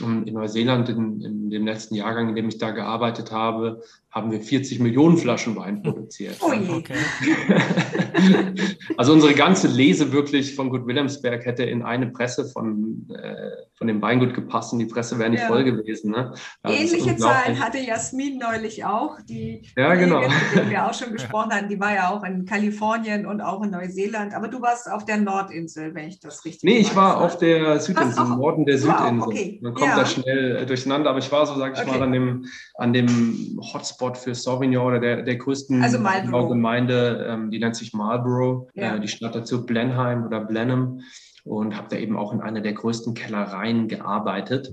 In 0.00 0.24
Neuseeland, 0.24 0.88
in, 0.90 1.20
in, 1.22 1.50
dem 1.50 1.66
letzten 1.66 1.96
Jahrgang, 1.96 2.28
in 2.28 2.36
dem 2.36 2.48
ich 2.48 2.58
da 2.58 2.70
gearbeitet 2.70 3.32
habe, 3.32 3.82
haben 4.18 4.32
wir 4.32 4.40
40 4.40 4.80
Millionen 4.80 5.16
Flaschen 5.16 5.54
Wein 5.56 5.82
produziert. 5.82 6.36
Oh 6.40 6.52
je. 6.52 6.68
Okay. 6.68 6.96
also 8.96 9.12
unsere 9.12 9.34
ganze 9.34 9.68
Lese 9.68 10.12
wirklich 10.12 10.54
von 10.56 10.70
Gut 10.70 10.86
Wilhelmsberg 10.86 11.46
hätte 11.46 11.62
in 11.62 11.82
eine 11.82 12.08
Presse 12.08 12.46
von, 12.46 13.08
äh, 13.10 13.50
von 13.76 13.86
dem 13.86 14.02
Weingut 14.02 14.34
gepasst 14.34 14.72
und 14.72 14.80
die 14.80 14.86
Presse 14.86 15.18
wäre 15.18 15.30
nicht 15.30 15.42
ja. 15.42 15.46
voll 15.46 15.62
gewesen. 15.62 16.10
Ne? 16.10 16.34
Ähnliche 16.64 17.16
Zahlen 17.16 17.60
hatte 17.60 17.78
Jasmin 17.78 18.38
neulich 18.38 18.84
auch, 18.84 19.18
die 19.28 19.62
ja, 19.76 19.94
genau. 19.94 20.20
mit 20.20 20.30
der 20.54 20.68
wir 20.68 20.86
auch 20.86 20.94
schon 20.94 21.12
gesprochen 21.18 21.52
hatten, 21.52 21.68
die 21.68 21.78
war 21.78 21.94
ja 21.94 22.10
auch 22.10 22.24
in 22.24 22.44
Kalifornien 22.44 23.24
und 23.24 23.40
auch 23.40 23.62
in 23.62 23.70
Neuseeland, 23.70 24.34
aber 24.34 24.48
du 24.48 24.60
warst 24.60 24.90
auf 24.90 25.04
der 25.04 25.18
Nordinsel, 25.18 25.94
wenn 25.94 26.08
ich 26.08 26.18
das 26.18 26.44
richtig 26.44 26.64
Nee, 26.64 26.78
ich 26.78 26.96
war 26.96 27.18
ne? 27.18 27.24
auf 27.24 27.38
der 27.38 27.78
Südinsel, 27.78 28.24
im 28.24 28.38
Norden 28.38 28.64
der 28.64 28.78
Südinsel. 28.78 29.20
Wow, 29.20 29.26
okay. 29.28 29.60
Man 29.62 29.74
kommt 29.74 29.90
ja. 29.90 29.96
da 29.96 30.06
schnell 30.06 30.56
äh, 30.56 30.66
durcheinander, 30.66 31.10
aber 31.10 31.20
ich 31.20 31.30
war 31.30 31.46
so, 31.46 31.54
sage 31.54 31.74
ich 31.74 31.80
okay. 31.80 31.98
mal, 31.98 32.02
an 32.02 32.12
dem, 32.12 32.46
an 32.74 32.92
dem 32.92 33.60
Hotspot 33.72 34.07
für 34.16 34.34
Sauvignon 34.34 34.86
oder 34.86 35.00
der, 35.00 35.22
der 35.22 35.36
größten 35.36 35.82
also 35.82 35.98
Gemeinde, 36.48 37.26
ähm, 37.28 37.50
die 37.50 37.58
nennt 37.58 37.76
sich 37.76 37.92
Marlborough, 37.92 38.68
ja. 38.74 38.96
äh, 38.96 39.00
die 39.00 39.08
Stadt 39.08 39.34
dazu 39.34 39.66
Blenheim 39.66 40.24
oder 40.24 40.40
Blenheim 40.40 41.00
und 41.44 41.76
habe 41.76 41.88
da 41.90 41.96
eben 41.96 42.16
auch 42.16 42.32
in 42.32 42.40
einer 42.40 42.60
der 42.60 42.72
größten 42.72 43.14
Kellereien 43.14 43.88
gearbeitet. 43.88 44.70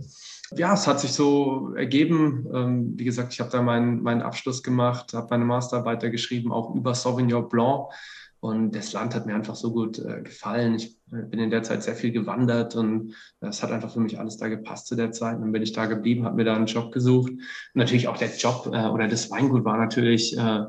Ja, 0.56 0.74
es 0.74 0.88
hat 0.88 1.00
sich 1.00 1.12
so 1.12 1.74
ergeben. 1.76 2.48
Ähm, 2.54 2.94
wie 2.96 3.06
gesagt, 3.06 3.34
ich 3.34 3.40
habe 3.40 3.50
da 3.50 3.62
meinen, 3.62 4.04
meinen 4.04 4.22
Abschluss 4.22 4.62
gemacht, 4.62 5.14
habe 5.14 5.28
meine 5.32 5.46
Masterarbeit 5.46 6.02
geschrieben, 6.12 6.52
auch 6.52 6.76
über 6.76 6.94
Sauvignon 6.94 7.50
Blanc. 7.50 7.88
Und 8.46 8.76
das 8.76 8.94
Land 8.94 9.16
hat 9.16 9.26
mir 9.26 9.34
einfach 9.34 9.56
so 9.56 9.74
gut 9.74 9.98
äh, 9.98 10.22
gefallen. 10.22 10.76
Ich 10.76 11.00
äh, 11.12 11.24
bin 11.24 11.40
in 11.40 11.50
der 11.50 11.64
Zeit 11.64 11.82
sehr 11.82 11.96
viel 11.96 12.12
gewandert 12.12 12.76
und 12.76 13.16
es 13.40 13.64
hat 13.64 13.72
einfach 13.72 13.92
für 13.92 14.00
mich 14.00 14.20
alles 14.20 14.38
da 14.38 14.50
gepasst 14.50 14.86
zu 14.86 14.96
der 14.96 15.12
Zeit. 15.12 15.38
Und 15.38 15.42
dann 15.42 15.52
bin 15.52 15.64
ich 15.64 15.74
da 15.74 15.88
geblieben, 15.88 16.26
habe 16.26 16.36
mir 16.36 16.44
da 16.44 16.56
einen 16.56 16.68
Job 16.68 16.92
gesucht. 16.92 17.34
Natürlich 17.74 18.08
auch 18.08 18.18
der 18.18 18.30
Job 18.36 18.70
äh, 18.72 18.86
oder 18.86 19.08
das 19.08 19.32
Weingut 19.32 19.66
war 19.66 19.78
natürlich 19.78 20.38
äh, 20.38 20.66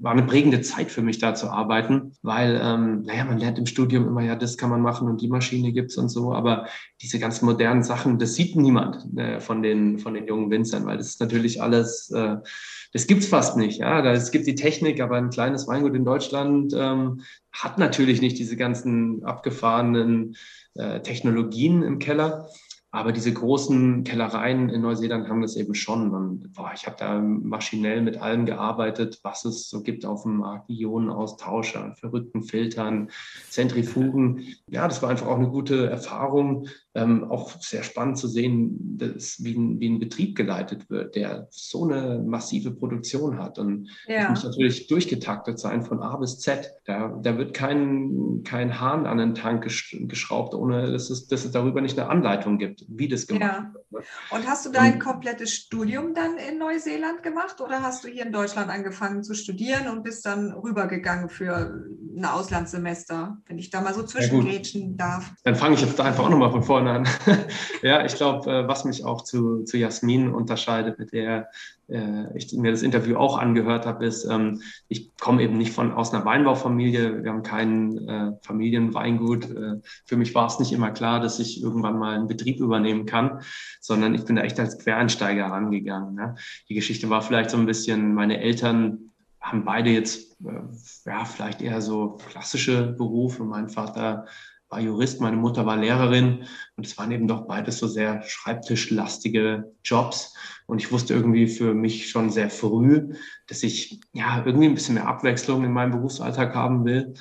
war 0.00 0.12
eine 0.12 0.22
prägende 0.22 0.62
Zeit 0.62 0.90
für 0.90 1.02
mich 1.02 1.18
da 1.18 1.34
zu 1.34 1.50
arbeiten, 1.50 2.12
weil, 2.22 2.58
ähm, 2.62 3.02
naja, 3.02 3.24
man 3.24 3.38
lernt 3.38 3.58
im 3.58 3.66
Studium 3.66 4.08
immer, 4.08 4.22
ja, 4.22 4.34
das 4.34 4.56
kann 4.56 4.70
man 4.70 4.80
machen 4.80 5.08
und 5.08 5.20
die 5.20 5.28
Maschine 5.28 5.72
gibt's 5.72 5.96
und 5.98 6.08
so, 6.08 6.32
aber 6.32 6.66
diese 7.02 7.18
ganz 7.18 7.42
modernen 7.42 7.82
Sachen, 7.82 8.18
das 8.18 8.34
sieht 8.34 8.56
niemand 8.56 9.06
äh, 9.18 9.40
von, 9.40 9.62
den, 9.62 9.98
von 9.98 10.14
den 10.14 10.26
jungen 10.26 10.50
Winzern, 10.50 10.86
weil 10.86 10.96
das 10.96 11.08
ist 11.08 11.20
natürlich 11.20 11.62
alles, 11.62 12.10
äh, 12.10 12.36
das 12.94 13.06
gibt's 13.06 13.26
fast 13.26 13.58
nicht, 13.58 13.80
ja, 13.80 14.02
es 14.10 14.30
gibt 14.30 14.46
die 14.46 14.54
Technik, 14.54 15.00
aber 15.02 15.16
ein 15.16 15.30
kleines 15.30 15.68
Weingut 15.68 15.94
in 15.94 16.06
Deutschland 16.06 16.72
ähm, 16.74 17.20
hat 17.52 17.76
natürlich 17.76 18.22
nicht 18.22 18.38
diese 18.38 18.56
ganzen 18.56 19.22
abgefahrenen 19.24 20.34
äh, 20.74 21.00
Technologien 21.00 21.82
im 21.82 21.98
Keller. 21.98 22.48
Aber 22.92 23.12
diese 23.12 23.32
großen 23.32 24.02
Kellereien 24.02 24.68
in 24.68 24.80
Neuseeland 24.80 25.28
haben 25.28 25.42
das 25.42 25.54
eben 25.54 25.74
schon. 25.74 26.10
Und 26.10 26.52
boah, 26.54 26.72
ich 26.74 26.86
habe 26.86 26.96
da 26.98 27.20
maschinell 27.20 28.02
mit 28.02 28.20
allem 28.20 28.46
gearbeitet, 28.46 29.20
was 29.22 29.44
es 29.44 29.70
so 29.70 29.82
gibt 29.82 30.04
auf 30.04 30.24
dem 30.24 30.38
Markt. 30.38 30.68
Ionenaustauscher, 30.68 31.94
verrückten 31.94 32.42
Filtern, 32.42 33.10
Zentrifugen. 33.48 34.44
Ja, 34.66 34.88
das 34.88 35.02
war 35.02 35.10
einfach 35.10 35.28
auch 35.28 35.38
eine 35.38 35.50
gute 35.50 35.88
Erfahrung. 35.88 36.66
Ähm, 36.92 37.30
auch 37.30 37.52
sehr 37.60 37.84
spannend 37.84 38.18
zu 38.18 38.26
sehen, 38.26 38.98
dass, 38.98 39.44
wie, 39.44 39.54
ein, 39.54 39.78
wie 39.78 39.88
ein 39.88 40.00
Betrieb 40.00 40.36
geleitet 40.36 40.90
wird, 40.90 41.14
der 41.14 41.46
so 41.50 41.88
eine 41.88 42.18
massive 42.18 42.72
Produktion 42.72 43.38
hat. 43.38 43.60
Und 43.60 43.88
ja. 44.08 44.22
das 44.22 44.30
muss 44.30 44.44
natürlich 44.44 44.88
durchgetaktet 44.88 45.60
sein 45.60 45.82
von 45.82 46.02
A 46.02 46.16
bis 46.16 46.40
Z. 46.40 46.74
Da, 46.86 47.16
da 47.22 47.38
wird 47.38 47.54
kein, 47.54 48.42
kein 48.44 48.80
Hahn 48.80 49.06
an 49.06 49.18
den 49.18 49.36
Tank 49.36 49.62
geschraubt, 49.62 50.52
ohne 50.52 50.90
dass 50.90 51.10
es, 51.10 51.28
dass 51.28 51.44
es 51.44 51.52
darüber 51.52 51.80
nicht 51.80 51.96
eine 51.96 52.10
Anleitung 52.10 52.58
gibt, 52.58 52.79
wie 52.88 53.08
das 53.08 53.26
gemacht 53.26 53.42
ja. 53.42 53.70
wird. 53.72 53.92
Ne? 53.92 54.00
Und 54.30 54.46
hast 54.48 54.66
du 54.66 54.70
dein 54.70 54.98
komplettes 54.98 55.54
Studium 55.54 56.14
dann 56.14 56.36
in 56.36 56.58
Neuseeland 56.58 57.22
gemacht 57.22 57.60
oder 57.60 57.82
hast 57.82 58.04
du 58.04 58.08
hier 58.08 58.26
in 58.26 58.32
Deutschland 58.32 58.70
angefangen 58.70 59.22
zu 59.22 59.34
studieren 59.34 59.88
und 59.88 60.02
bist 60.02 60.26
dann 60.26 60.52
rübergegangen 60.52 61.28
für 61.28 61.84
ein 62.16 62.24
Auslandssemester, 62.24 63.38
wenn 63.46 63.58
ich 63.58 63.70
da 63.70 63.80
mal 63.80 63.94
so 63.94 64.02
zwischengrätschen 64.02 64.90
ja, 64.90 64.96
darf? 64.96 65.32
Dann 65.44 65.54
fange 65.54 65.74
ich 65.74 65.82
jetzt 65.82 66.00
einfach 66.00 66.24
auch 66.24 66.30
nochmal 66.30 66.50
von 66.50 66.62
vorne 66.62 66.80
vorne 66.80 66.90
an. 66.90 67.08
ja, 67.82 68.04
ich 68.04 68.14
glaube, 68.14 68.50
äh, 68.50 68.68
was 68.68 68.84
mich 68.84 69.04
auch 69.04 69.22
zu, 69.22 69.64
zu 69.64 69.76
Jasmin 69.76 70.32
unterscheidet, 70.32 70.98
mit 70.98 71.12
der 71.12 71.50
äh, 71.90 72.36
ich 72.36 72.52
mir 72.52 72.70
das 72.70 72.82
Interview 72.82 73.16
auch 73.16 73.38
angehört 73.38 73.86
habe, 73.86 74.04
ist, 74.04 74.24
ähm, 74.24 74.62
ich 74.88 75.16
komme 75.18 75.42
eben 75.42 75.58
nicht 75.58 75.72
von 75.72 75.92
aus 75.92 76.12
einer 76.12 76.24
Weinbaufamilie. 76.24 77.22
Wir 77.22 77.30
haben 77.30 77.42
kein 77.42 78.08
äh, 78.08 78.32
Familienweingut. 78.42 79.50
Äh, 79.50 79.80
für 80.06 80.16
mich 80.16 80.34
war 80.34 80.46
es 80.46 80.58
nicht 80.58 80.72
immer 80.72 80.90
klar, 80.90 81.20
dass 81.20 81.38
ich 81.38 81.62
irgendwann 81.62 81.98
mal 81.98 82.14
einen 82.14 82.28
Betrieb 82.28 82.60
übernehmen 82.60 83.06
kann, 83.06 83.40
sondern 83.80 84.14
ich 84.14 84.24
bin 84.24 84.36
da 84.36 84.42
echt 84.42 84.58
als 84.60 84.78
Quereinsteiger 84.78 85.46
rangegangen. 85.46 86.14
Ne? 86.14 86.36
Die 86.68 86.74
Geschichte 86.74 87.10
war 87.10 87.22
vielleicht 87.22 87.50
so 87.50 87.56
ein 87.56 87.66
bisschen, 87.66 88.14
meine 88.14 88.40
Eltern 88.40 89.10
haben 89.40 89.64
beide 89.64 89.90
jetzt 89.90 90.36
äh, 90.42 90.60
ja 91.06 91.24
vielleicht 91.24 91.62
eher 91.62 91.80
so 91.80 92.18
klassische 92.30 92.92
Berufe. 92.92 93.44
Mein 93.44 93.68
Vater 93.68 94.26
war 94.70 94.80
Jurist, 94.80 95.20
meine 95.20 95.36
Mutter 95.36 95.66
war 95.66 95.76
Lehrerin 95.76 96.44
und 96.76 96.86
es 96.86 96.96
waren 96.96 97.10
eben 97.10 97.26
doch 97.26 97.46
beides 97.46 97.78
so 97.78 97.88
sehr 97.88 98.22
schreibtischlastige 98.22 99.72
Jobs. 99.84 100.34
Und 100.66 100.80
ich 100.80 100.92
wusste 100.92 101.12
irgendwie 101.12 101.48
für 101.48 101.74
mich 101.74 102.08
schon 102.08 102.30
sehr 102.30 102.48
früh, 102.48 103.12
dass 103.48 103.64
ich 103.64 104.00
ja 104.12 104.44
irgendwie 104.46 104.68
ein 104.68 104.74
bisschen 104.74 104.94
mehr 104.94 105.08
Abwechslung 105.08 105.64
in 105.64 105.72
meinem 105.72 105.90
Berufsalltag 105.90 106.54
haben 106.54 106.84
will. 106.84 107.14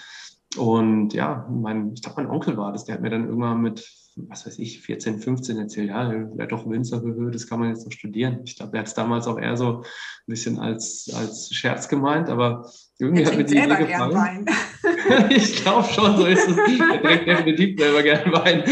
Und 0.57 1.13
ja, 1.13 1.47
mein, 1.49 1.93
ich 1.93 2.03
glaube, 2.03 2.21
mein 2.21 2.31
Onkel 2.31 2.55
war 2.57 2.71
das, 2.71 2.85
der 2.85 2.95
hat 2.95 3.01
mir 3.01 3.09
dann 3.09 3.25
irgendwann 3.25 3.61
mit, 3.61 3.87
was 4.15 4.45
weiß 4.45 4.59
ich, 4.59 4.81
14, 4.81 5.19
15 5.19 5.57
erzählt, 5.57 5.89
ja, 5.89 6.11
wäre 6.11 6.47
doch 6.47 6.69
Winzer, 6.69 7.01
das 7.31 7.47
kann 7.47 7.59
man 7.59 7.69
jetzt 7.69 7.85
noch 7.85 7.91
studieren. 7.91 8.41
Ich 8.45 8.57
glaube, 8.57 8.77
er 8.77 8.81
hat 8.81 8.87
es 8.87 8.93
damals 8.93 9.27
auch 9.27 9.39
eher 9.39 9.57
so 9.57 9.81
ein 9.81 9.83
bisschen 10.27 10.59
als, 10.59 11.11
als 11.13 11.51
Scherz 11.51 11.87
gemeint, 11.87 12.29
aber 12.29 12.69
irgendwie 13.01 13.25
hat 13.25 13.37
mir 13.37 13.45
die 13.45 13.57
Idee 13.57 13.85
gefallen. 13.85 14.45
ich 15.29 15.63
glaube 15.63 15.87
schon, 15.87 16.17
so 16.17 16.25
ist 16.25 16.49
es. 16.49 16.57
Er 16.57 17.01
trinkt 17.01 17.27
definitiv 17.27 17.79
selber 17.79 18.03
gerne 18.03 18.31
Wein. 18.33 18.63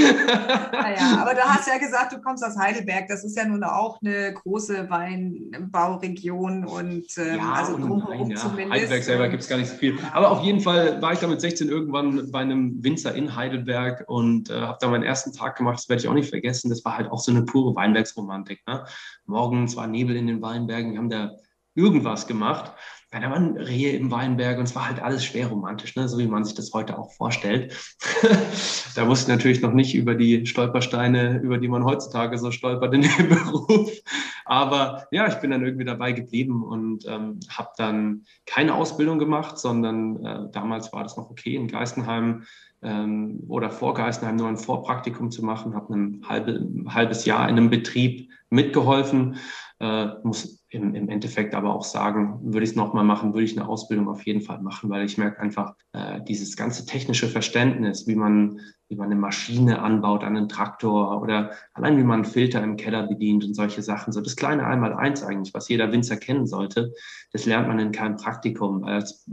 naja, 0.73 1.21
aber 1.21 1.33
du 1.33 1.41
hast 1.41 1.67
ja 1.67 1.77
gesagt, 1.77 2.11
du 2.11 2.19
kommst 2.19 2.43
aus 2.43 2.57
Heidelberg. 2.57 3.07
Das 3.07 3.23
ist 3.23 3.37
ja 3.37 3.45
nun 3.45 3.63
auch 3.63 4.01
eine 4.01 4.33
große 4.33 4.89
Weinbauregion 4.89 6.65
und 6.65 7.05
ähm, 7.17 7.37
ja, 7.37 7.53
also 7.53 7.77
drumherum 7.77 8.31
ja. 8.31 8.35
zumindest. 8.35 8.73
Heidelberg 8.73 9.03
selber 9.03 9.29
gibt 9.29 9.43
es 9.43 9.49
gar 9.49 9.57
nicht 9.57 9.69
so 9.69 9.77
viel. 9.77 9.97
Aber 10.11 10.31
auf 10.31 10.43
jeden 10.43 10.59
Fall 10.59 11.01
war 11.01 11.13
ich 11.13 11.19
da 11.19 11.27
mit 11.27 11.39
16 11.39 11.69
irgendwann 11.69 12.29
bei 12.29 12.39
einem 12.39 12.83
Winzer 12.83 13.15
in 13.15 13.33
Heidelberg 13.33 14.03
und 14.07 14.49
äh, 14.49 14.59
habe 14.59 14.77
da 14.81 14.89
meinen 14.89 15.03
ersten 15.03 15.31
Tag 15.31 15.55
gemacht. 15.55 15.77
Das 15.77 15.87
werde 15.87 16.01
ich 16.01 16.09
auch 16.09 16.13
nicht 16.13 16.29
vergessen. 16.29 16.69
Das 16.69 16.83
war 16.83 16.97
halt 16.97 17.09
auch 17.09 17.19
so 17.19 17.31
eine 17.31 17.43
pure 17.43 17.73
Weinbergsromantik. 17.75 18.59
Ne? 18.67 18.83
Morgens 19.25 19.77
war 19.77 19.87
Nebel 19.87 20.17
in 20.17 20.27
den 20.27 20.41
Weinbergen. 20.41 20.91
Wir 20.91 20.99
haben 20.99 21.09
da 21.09 21.31
irgendwas 21.75 22.27
gemacht 22.27 22.73
ja, 22.73 22.73
da 23.11 23.21
waren 23.31 23.57
Rehe 23.57 23.91
im 23.93 24.11
Weinberg 24.11 24.57
und 24.57 24.65
es 24.65 24.75
war 24.75 24.87
halt 24.87 25.01
alles 25.01 25.23
schwer 25.23 25.47
romantisch, 25.47 25.95
ne? 25.95 26.09
so 26.09 26.17
wie 26.17 26.27
man 26.27 26.43
sich 26.43 26.55
das 26.55 26.73
heute 26.73 26.97
auch 26.97 27.11
vorstellt. 27.13 27.73
da 28.95 29.07
wusste 29.07 29.31
ich 29.31 29.37
natürlich 29.37 29.61
noch 29.61 29.73
nicht 29.73 29.95
über 29.95 30.13
die 30.13 30.45
Stolpersteine, 30.45 31.39
über 31.39 31.57
die 31.57 31.69
man 31.69 31.85
heutzutage 31.85 32.37
so 32.37 32.51
stolpert 32.51 32.93
in 32.93 33.03
dem 33.03 33.29
Beruf. 33.29 33.91
Aber 34.43 35.07
ja, 35.11 35.27
ich 35.27 35.35
bin 35.35 35.51
dann 35.51 35.63
irgendwie 35.63 35.85
dabei 35.85 36.11
geblieben 36.11 36.63
und 36.63 37.05
ähm, 37.07 37.39
habe 37.49 37.69
dann 37.77 38.23
keine 38.45 38.75
Ausbildung 38.75 39.19
gemacht, 39.19 39.57
sondern 39.57 40.25
äh, 40.25 40.51
damals 40.51 40.91
war 40.91 41.03
das 41.03 41.15
noch 41.15 41.29
okay 41.29 41.55
in 41.55 41.67
Geistenheim 41.67 42.43
ähm, 42.81 43.43
oder 43.47 43.71
vor 43.71 43.93
Geistenheim 43.93 44.35
nur 44.35 44.47
ein 44.47 44.57
Vorpraktikum 44.57 45.31
zu 45.31 45.43
machen, 45.43 45.75
habe 45.75 45.93
ein, 45.93 46.21
halbe, 46.27 46.51
ein 46.51 46.93
halbes 46.93 47.25
Jahr 47.25 47.47
in 47.49 47.57
einem 47.57 47.69
Betrieb 47.69 48.29
mitgeholfen 48.49 49.37
äh, 49.79 50.07
muss 50.23 50.65
im, 50.69 50.95
im 50.95 51.07
Endeffekt 51.07 51.53
aber 51.53 51.73
auch 51.73 51.83
sagen, 51.83 52.39
würde 52.41 52.63
ich 52.63 52.71
es 52.71 52.75
nochmal 52.75 53.03
machen, 53.03 53.33
würde 53.33 53.45
ich 53.45 53.57
eine 53.57 53.69
Ausbildung 53.69 54.09
auf 54.09 54.25
jeden 54.25 54.41
Fall 54.41 54.59
machen, 54.59 54.89
weil 54.89 55.05
ich 55.05 55.17
merke 55.17 55.39
einfach, 55.39 55.75
äh, 55.93 56.19
dieses 56.27 56.57
ganze 56.57 56.85
technische 56.85 57.27
Verständnis, 57.27 58.07
wie 58.07 58.15
man, 58.15 58.59
wie 58.89 58.95
man 58.95 59.11
eine 59.11 59.19
Maschine 59.19 59.81
anbaut 59.81 60.23
an 60.23 60.35
einen 60.35 60.49
Traktor 60.49 61.21
oder 61.21 61.51
allein 61.73 61.97
wie 61.97 62.03
man 62.03 62.23
einen 62.23 62.31
Filter 62.31 62.63
im 62.63 62.75
Keller 62.75 63.07
bedient 63.07 63.45
und 63.45 63.53
solche 63.53 63.83
Sachen, 63.83 64.11
so 64.11 64.19
das 64.19 64.35
kleine 64.35 64.65
Einmal-Eins 64.65 65.23
eigentlich, 65.23 65.53
was 65.53 65.69
jeder 65.69 65.91
Winzer 65.91 66.17
kennen 66.17 66.47
sollte, 66.47 66.91
das 67.31 67.45
lernt 67.45 67.67
man 67.67 67.79
in 67.79 67.91
keinem 67.91 68.17
Praktikum. 68.17 68.83
Als 68.83 69.25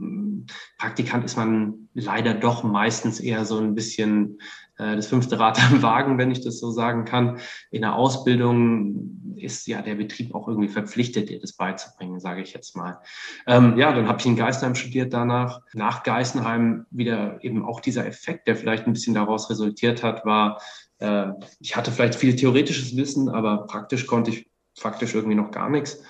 Praktikant 0.79 1.25
ist 1.25 1.37
man 1.37 1.89
leider 1.95 2.35
doch 2.35 2.65
meistens 2.65 3.19
eher 3.19 3.45
so 3.47 3.59
ein 3.59 3.75
bisschen 3.75 4.39
das 4.77 5.07
fünfte 5.07 5.39
Rad 5.39 5.63
am 5.71 5.83
Wagen, 5.83 6.19
wenn 6.19 6.31
ich 6.31 6.43
das 6.43 6.59
so 6.59 6.71
sagen 6.71 7.05
kann. 7.05 7.39
In 7.71 7.83
der 7.83 7.95
Ausbildung 7.95 9.37
ist 9.37 9.67
ja 9.67 9.83
der 9.83 9.95
Betrieb 9.95 10.35
auch 10.35 10.49
irgendwie 10.49 10.69
verpflichtet, 10.69 11.29
dir 11.29 11.39
das 11.39 11.55
beizubringen, 11.55 12.21
sage 12.21 12.43
ich 12.43 12.53
jetzt 12.53 12.77
mal. 12.77 13.01
Ähm, 13.47 13.77
ja, 13.77 13.93
dann 13.93 14.09
habe 14.09 14.19
ich 14.19 14.27
in 14.27 14.37
Geisenheim 14.37 14.75
studiert 14.75 15.13
danach. 15.13 15.61
Nach 15.73 16.03
Geisenheim 16.03 16.87
wieder 16.91 17.43
eben 17.45 17.65
auch 17.65 17.81
dieser 17.81 18.07
Effekt, 18.07 18.49
der 18.49 18.57
vielleicht 18.57 18.87
ein 18.87 18.93
bisschen 18.93 19.15
daraus 19.15 19.51
resultiert 19.51 20.03
hat, 20.03 20.25
war, 20.25 20.61
äh, 20.99 21.27
ich 21.61 21.77
hatte 21.77 21.93
vielleicht 21.93 22.15
viel 22.15 22.37
theoretisches 22.37 22.97
Wissen, 22.97 23.29
aber 23.29 23.67
praktisch 23.67 24.07
konnte 24.07 24.31
ich 24.31 24.51
faktisch 24.77 25.15
irgendwie 25.15 25.37
noch 25.37 25.51
gar 25.51 25.71
nichts. 25.71 26.03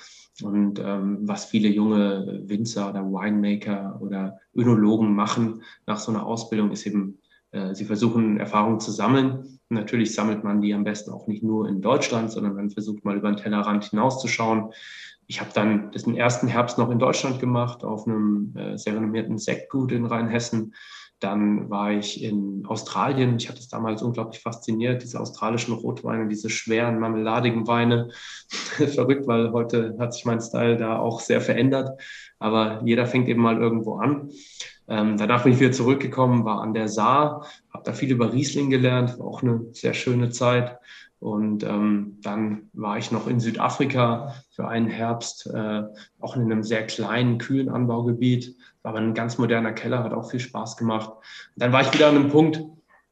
Und 0.43 0.81
ähm, 0.81 1.19
was 1.23 1.45
viele 1.45 1.69
junge 1.69 2.43
Winzer 2.47 2.91
oder 2.91 3.05
Winemaker 3.05 3.99
oder 4.01 4.41
Önologen 4.55 5.15
machen 5.15 5.63
nach 5.87 5.99
so 5.99 6.11
einer 6.11 6.27
Ausbildung, 6.27 6.73
ist 6.73 6.87
eben 6.87 7.19
äh, 7.23 7.24
sie 7.73 7.85
versuchen 7.85 8.39
Erfahrungen 8.39 8.81
zu 8.81 8.91
sammeln. 8.91 9.61
natürlich 9.69 10.15
sammelt 10.15 10.45
man 10.45 10.61
die 10.61 10.75
am 10.75 10.85
besten 10.85 11.13
auch 11.13 11.27
nicht 11.27 11.43
nur 11.43 11.69
in 11.69 11.81
Deutschland, 11.81 12.31
sondern 12.31 12.55
man 12.55 12.71
versucht 12.71 13.05
mal 13.05 13.17
über 13.17 13.31
den 13.31 13.37
Tellerrand 13.37 13.85
hinauszuschauen. 13.85 14.73
Ich 15.27 15.41
habe 15.41 15.51
dann 15.55 15.91
den 15.93 16.17
ersten 16.17 16.49
Herbst 16.49 16.79
noch 16.79 16.91
in 16.91 16.99
Deutschland 16.99 17.41
gemacht, 17.41 17.85
auf 17.85 18.07
einem 18.07 18.55
äh, 18.57 18.77
sehr 18.77 18.95
renommierten 18.95 19.39
Sektgut 19.39 19.93
in 19.93 20.05
Rheinhessen. 20.05 20.75
Dann 21.21 21.71
war 21.71 21.93
ich 21.93 22.23
in 22.23 22.67
Australien. 22.67 23.37
Ich 23.37 23.49
hatte 23.49 23.61
es 23.61 23.69
damals 23.69 24.03
unglaublich 24.03 24.43
fasziniert, 24.43 25.03
diese 25.03 25.21
australischen 25.21 25.73
Rotweine, 25.73 26.29
diese 26.29 26.51
schweren, 26.51 26.99
marmeladigen 26.99 27.67
Weine. 27.67 28.11
Verrückt, 28.51 29.27
weil 29.27 29.53
heute 29.53 29.97
hat 29.99 30.13
sich 30.13 30.27
mein 30.27 30.41
Style 30.41 30.77
da 30.77 30.99
auch 30.99 31.21
sehr 31.21 31.41
verändert. 31.41 31.99
Aber 32.39 32.83
jeder 32.85 33.07
fängt 33.07 33.29
eben 33.29 33.41
mal 33.41 33.57
irgendwo 33.57 33.95
an. 33.95 34.31
Ähm, 34.89 35.17
danach 35.17 35.45
bin 35.45 35.53
ich 35.53 35.61
wieder 35.61 35.73
zurückgekommen, 35.73 36.45
war 36.45 36.61
an 36.61 36.75
der 36.75 36.89
Saar, 36.89 37.47
habe 37.73 37.85
da 37.85 37.93
viel 37.93 38.11
über 38.11 38.33
Riesling 38.33 38.71
gelernt, 38.71 39.19
war 39.19 39.27
auch 39.27 39.43
eine 39.43 39.67
sehr 39.73 39.95
schöne 39.95 40.31
Zeit. 40.31 40.79
Und 41.21 41.65
ähm, 41.65 42.19
dann 42.21 42.69
war 42.75 42.99
ich 42.99 43.11
noch 43.11 43.27
in 43.27 43.41
Südafrika 43.41 44.35
für 44.51 44.69
einen 44.69 44.89
Herbst, 44.89 45.47
äh, 45.47 45.85
auch 46.21 46.37
in 46.37 46.43
einem 46.43 46.63
sehr 46.63 46.87
kleinen, 46.87 47.39
kühlen 47.39 47.71
Anbaugebiet. 47.71 48.55
War 48.83 48.91
aber 48.91 49.01
ein 49.01 49.15
ganz 49.15 49.39
moderner 49.39 49.73
Keller, 49.73 50.05
hat 50.05 50.13
auch 50.13 50.31
viel 50.31 50.41
Spaß 50.41 50.77
gemacht. 50.77 51.09
Und 51.09 51.63
dann 51.63 51.73
war 51.73 51.81
ich 51.81 51.95
wieder 51.95 52.09
an 52.09 52.17
einem 52.17 52.29
Punkt, 52.29 52.61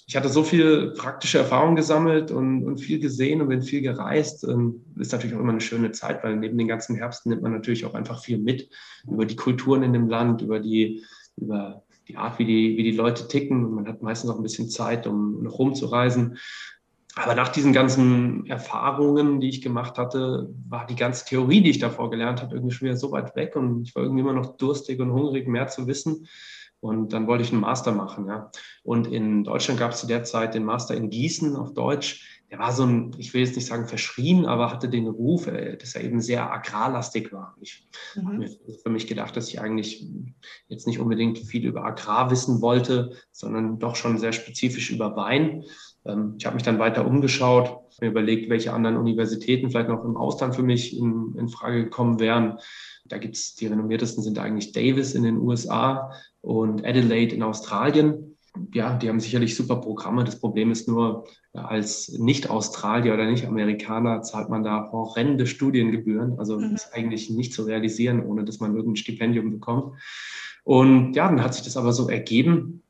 ich 0.06 0.16
hatte 0.16 0.28
so 0.28 0.42
viel 0.42 0.92
praktische 0.94 1.38
Erfahrung 1.38 1.74
gesammelt 1.74 2.30
und, 2.30 2.66
und 2.66 2.78
viel 2.78 2.98
gesehen 2.98 3.40
und 3.40 3.48
bin 3.48 3.62
viel 3.62 3.80
gereist. 3.80 4.44
Und 4.44 4.84
ist 4.98 5.12
natürlich 5.12 5.34
auch 5.34 5.40
immer 5.40 5.52
eine 5.52 5.62
schöne 5.62 5.92
Zeit, 5.92 6.22
weil 6.22 6.36
neben 6.36 6.58
den 6.58 6.68
ganzen 6.68 6.96
Herbsten 6.96 7.30
nimmt 7.30 7.42
man 7.42 7.52
natürlich 7.52 7.86
auch 7.86 7.94
einfach 7.94 8.22
viel 8.22 8.36
mit 8.36 8.68
über 9.10 9.24
die 9.24 9.36
Kulturen 9.36 9.82
in 9.82 9.94
dem 9.94 10.08
Land, 10.08 10.42
über 10.42 10.60
die, 10.60 11.02
über 11.36 11.82
die 12.08 12.16
Art, 12.16 12.38
wie 12.38 12.44
die, 12.44 12.76
wie 12.76 12.82
die 12.82 12.96
Leute 12.96 13.28
ticken. 13.28 13.74
Man 13.74 13.86
hat 13.86 14.02
meistens 14.02 14.30
auch 14.30 14.36
ein 14.36 14.42
bisschen 14.42 14.68
Zeit, 14.68 15.06
um 15.06 15.42
noch 15.42 15.58
rumzureisen. 15.58 16.38
Aber 17.14 17.34
nach 17.34 17.48
diesen 17.48 17.72
ganzen 17.72 18.46
Erfahrungen, 18.46 19.40
die 19.40 19.50
ich 19.50 19.60
gemacht 19.60 19.98
hatte, 19.98 20.48
war 20.68 20.86
die 20.86 20.96
ganze 20.96 21.26
Theorie, 21.26 21.60
die 21.60 21.70
ich 21.70 21.78
davor 21.78 22.10
gelernt 22.10 22.40
habe, 22.40 22.54
irgendwie 22.54 22.74
schon 22.74 22.86
wieder 22.86 22.96
so 22.96 23.12
weit 23.12 23.36
weg 23.36 23.54
und 23.54 23.82
ich 23.82 23.94
war 23.94 24.02
irgendwie 24.02 24.22
immer 24.22 24.32
noch 24.32 24.56
durstig 24.56 24.98
und 24.98 25.12
hungrig, 25.12 25.46
mehr 25.46 25.68
zu 25.68 25.86
wissen. 25.86 26.26
Und 26.80 27.12
dann 27.12 27.28
wollte 27.28 27.44
ich 27.44 27.52
einen 27.52 27.60
Master 27.60 27.92
machen, 27.92 28.26
ja. 28.26 28.50
Und 28.82 29.06
in 29.06 29.44
Deutschland 29.44 29.78
gab 29.78 29.92
es 29.92 30.00
zu 30.00 30.06
der 30.06 30.24
Zeit 30.24 30.54
den 30.54 30.64
Master 30.64 30.96
in 30.96 31.10
Gießen 31.10 31.54
auf 31.54 31.74
Deutsch. 31.74 32.31
Der 32.52 32.59
war 32.59 32.71
so 32.71 32.85
ein, 32.85 33.12
ich 33.16 33.32
will 33.32 33.40
jetzt 33.40 33.56
nicht 33.56 33.64
sagen 33.64 33.88
verschrien, 33.88 34.44
aber 34.44 34.71
hatte 34.71 34.90
den 34.90 35.09
Ruf, 35.09 35.47
äh, 35.47 35.78
dass 35.78 35.94
er 35.94 36.04
eben 36.04 36.21
sehr 36.21 36.52
agrarlastig 36.52 37.32
war. 37.32 37.56
Ich 37.62 37.88
mhm. 38.14 38.26
habe 38.26 38.37
mir 38.37 38.50
für 38.82 38.90
mich 38.90 39.06
gedacht, 39.06 39.35
dass 39.38 39.49
ich 39.49 39.59
eigentlich 39.59 40.06
jetzt 40.68 40.87
nicht 40.87 41.00
unbedingt 41.00 41.38
viel 41.38 41.64
über 41.64 41.82
Agrar 41.82 42.30
wissen 42.30 42.61
wollte, 42.61 43.12
sondern 43.30 43.78
doch 43.78 43.97
schon 43.97 44.18
sehr 44.18 44.32
spezifisch 44.32 44.90
über 44.90 45.16
Wein. 45.16 45.64
Ähm, 46.04 46.35
ich 46.38 46.44
habe 46.44 46.54
mich 46.54 46.62
dann 46.62 46.78
weiter 46.78 47.06
umgeschaut, 47.06 47.80
mir 48.02 48.09
überlegt, 48.09 48.50
welche 48.50 48.75
anderen 48.75 48.99
Universitäten 48.99 49.71
vielleicht 49.71 49.88
noch 49.88 50.04
im 50.04 50.18
Ausland 50.18 50.54
für 50.54 50.62
mich 50.62 50.94
in, 50.94 51.35
in 51.38 51.49
Frage 51.49 51.85
gekommen 51.85 52.21
wären. 52.21 52.59
Da 53.06 53.16
gibt 53.16 53.37
es 53.37 53.54
die 53.54 53.66
renommiertesten 53.66 54.23
sind 54.23 54.38
eigentlich 54.38 54.73
Davis 54.73 55.14
in 55.14 55.23
den 55.23 55.38
USA 55.38 56.12
und 56.42 56.85
Adelaide 56.85 57.35
in 57.35 57.42
Australien. 57.42 58.31
Ja, 58.75 58.97
die 58.97 59.09
haben 59.09 59.21
sicherlich 59.21 59.56
super 59.56 59.76
Programme. 59.76 60.25
Das 60.25 60.38
Problem 60.38 60.71
ist 60.71 60.87
nur, 60.87 61.26
als 61.54 62.11
Nicht-Australier 62.11 63.14
oder 63.14 63.26
Nicht-Amerikaner 63.26 64.23
zahlt 64.23 64.50
man 64.50 64.62
da 64.62 64.90
horrende 64.92 65.47
Studiengebühren. 65.47 66.38
Also 66.38 66.59
mhm. 66.59 66.75
ist 66.75 66.92
eigentlich 66.92 67.30
nicht 67.30 67.54
zu 67.54 67.62
realisieren, 67.62 68.25
ohne 68.25 68.44
dass 68.44 68.61
man 68.61 68.75
irgendein 68.75 68.97
Stipendium 68.97 69.50
bekommt. 69.50 69.94
Und 70.64 71.14
ja, 71.14 71.28
dann 71.28 71.42
hat 71.42 71.54
sich 71.54 71.64
das 71.64 71.76
aber 71.76 71.92
so 71.92 72.09
ergeben, 72.09 72.82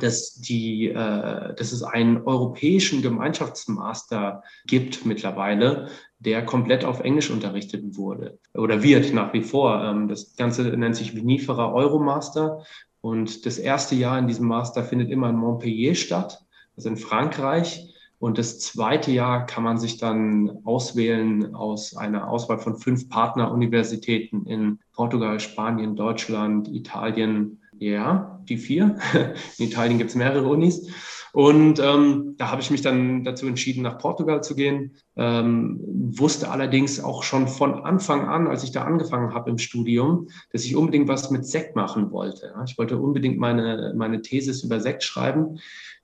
dass, 0.00 0.34
die, 0.34 0.88
äh, 0.88 1.54
dass 1.54 1.72
es 1.72 1.82
einen 1.82 2.22
europäischen 2.22 3.02
Gemeinschaftsmaster 3.02 4.42
gibt 4.66 5.06
mittlerweile, 5.06 5.88
der 6.18 6.44
komplett 6.44 6.84
auf 6.84 7.00
Englisch 7.00 7.30
unterrichtet 7.30 7.96
wurde 7.96 8.38
oder 8.54 8.82
wird 8.82 9.14
nach 9.14 9.32
wie 9.32 9.42
vor. 9.42 9.84
Ähm, 9.84 10.08
das 10.08 10.34
Ganze 10.36 10.64
nennt 10.64 10.96
sich 10.96 11.14
Vinifera 11.14 11.72
Euromaster 11.72 12.64
und 13.06 13.46
das 13.46 13.58
erste 13.58 13.94
Jahr 13.94 14.18
in 14.18 14.26
diesem 14.26 14.48
Master 14.48 14.82
findet 14.82 15.10
immer 15.10 15.30
in 15.30 15.36
Montpellier 15.36 15.94
statt, 15.94 16.44
also 16.76 16.88
in 16.88 16.96
Frankreich. 16.96 17.94
Und 18.18 18.36
das 18.36 18.58
zweite 18.58 19.12
Jahr 19.12 19.46
kann 19.46 19.62
man 19.62 19.78
sich 19.78 19.98
dann 19.98 20.58
auswählen 20.64 21.54
aus 21.54 21.96
einer 21.96 22.28
Auswahl 22.28 22.58
von 22.58 22.78
fünf 22.78 23.08
Partneruniversitäten 23.08 24.44
in 24.46 24.80
Portugal, 24.92 25.38
Spanien, 25.38 25.94
Deutschland, 25.94 26.66
Italien, 26.66 27.62
ja, 27.78 28.40
die 28.48 28.56
vier. 28.56 28.98
In 29.58 29.66
Italien 29.66 29.98
gibt 29.98 30.10
es 30.10 30.16
mehrere 30.16 30.48
Unis. 30.48 30.88
Und 31.32 31.78
ähm, 31.78 32.34
da 32.38 32.50
habe 32.50 32.60
ich 32.60 32.72
mich 32.72 32.82
dann 32.82 33.22
dazu 33.22 33.46
entschieden, 33.46 33.82
nach 33.82 33.98
Portugal 33.98 34.42
zu 34.42 34.56
gehen. 34.56 34.96
Ähm, 35.16 35.80
wusste 36.18 36.50
allerdings 36.50 37.02
auch 37.02 37.22
schon 37.22 37.48
von 37.48 37.84
Anfang 37.84 38.28
an, 38.28 38.46
als 38.46 38.64
ich 38.64 38.72
da 38.72 38.84
angefangen 38.84 39.32
habe 39.32 39.50
im 39.50 39.58
Studium, 39.58 40.28
dass 40.52 40.64
ich 40.64 40.76
unbedingt 40.76 41.08
was 41.08 41.30
mit 41.30 41.46
Sekt 41.46 41.74
machen 41.74 42.10
wollte. 42.10 42.54
Ich 42.66 42.76
wollte 42.76 42.98
unbedingt 42.98 43.38
meine, 43.38 43.94
meine 43.96 44.20
Thesis 44.20 44.62
über 44.62 44.80
Sekt 44.80 45.02
schreiben. 45.02 45.58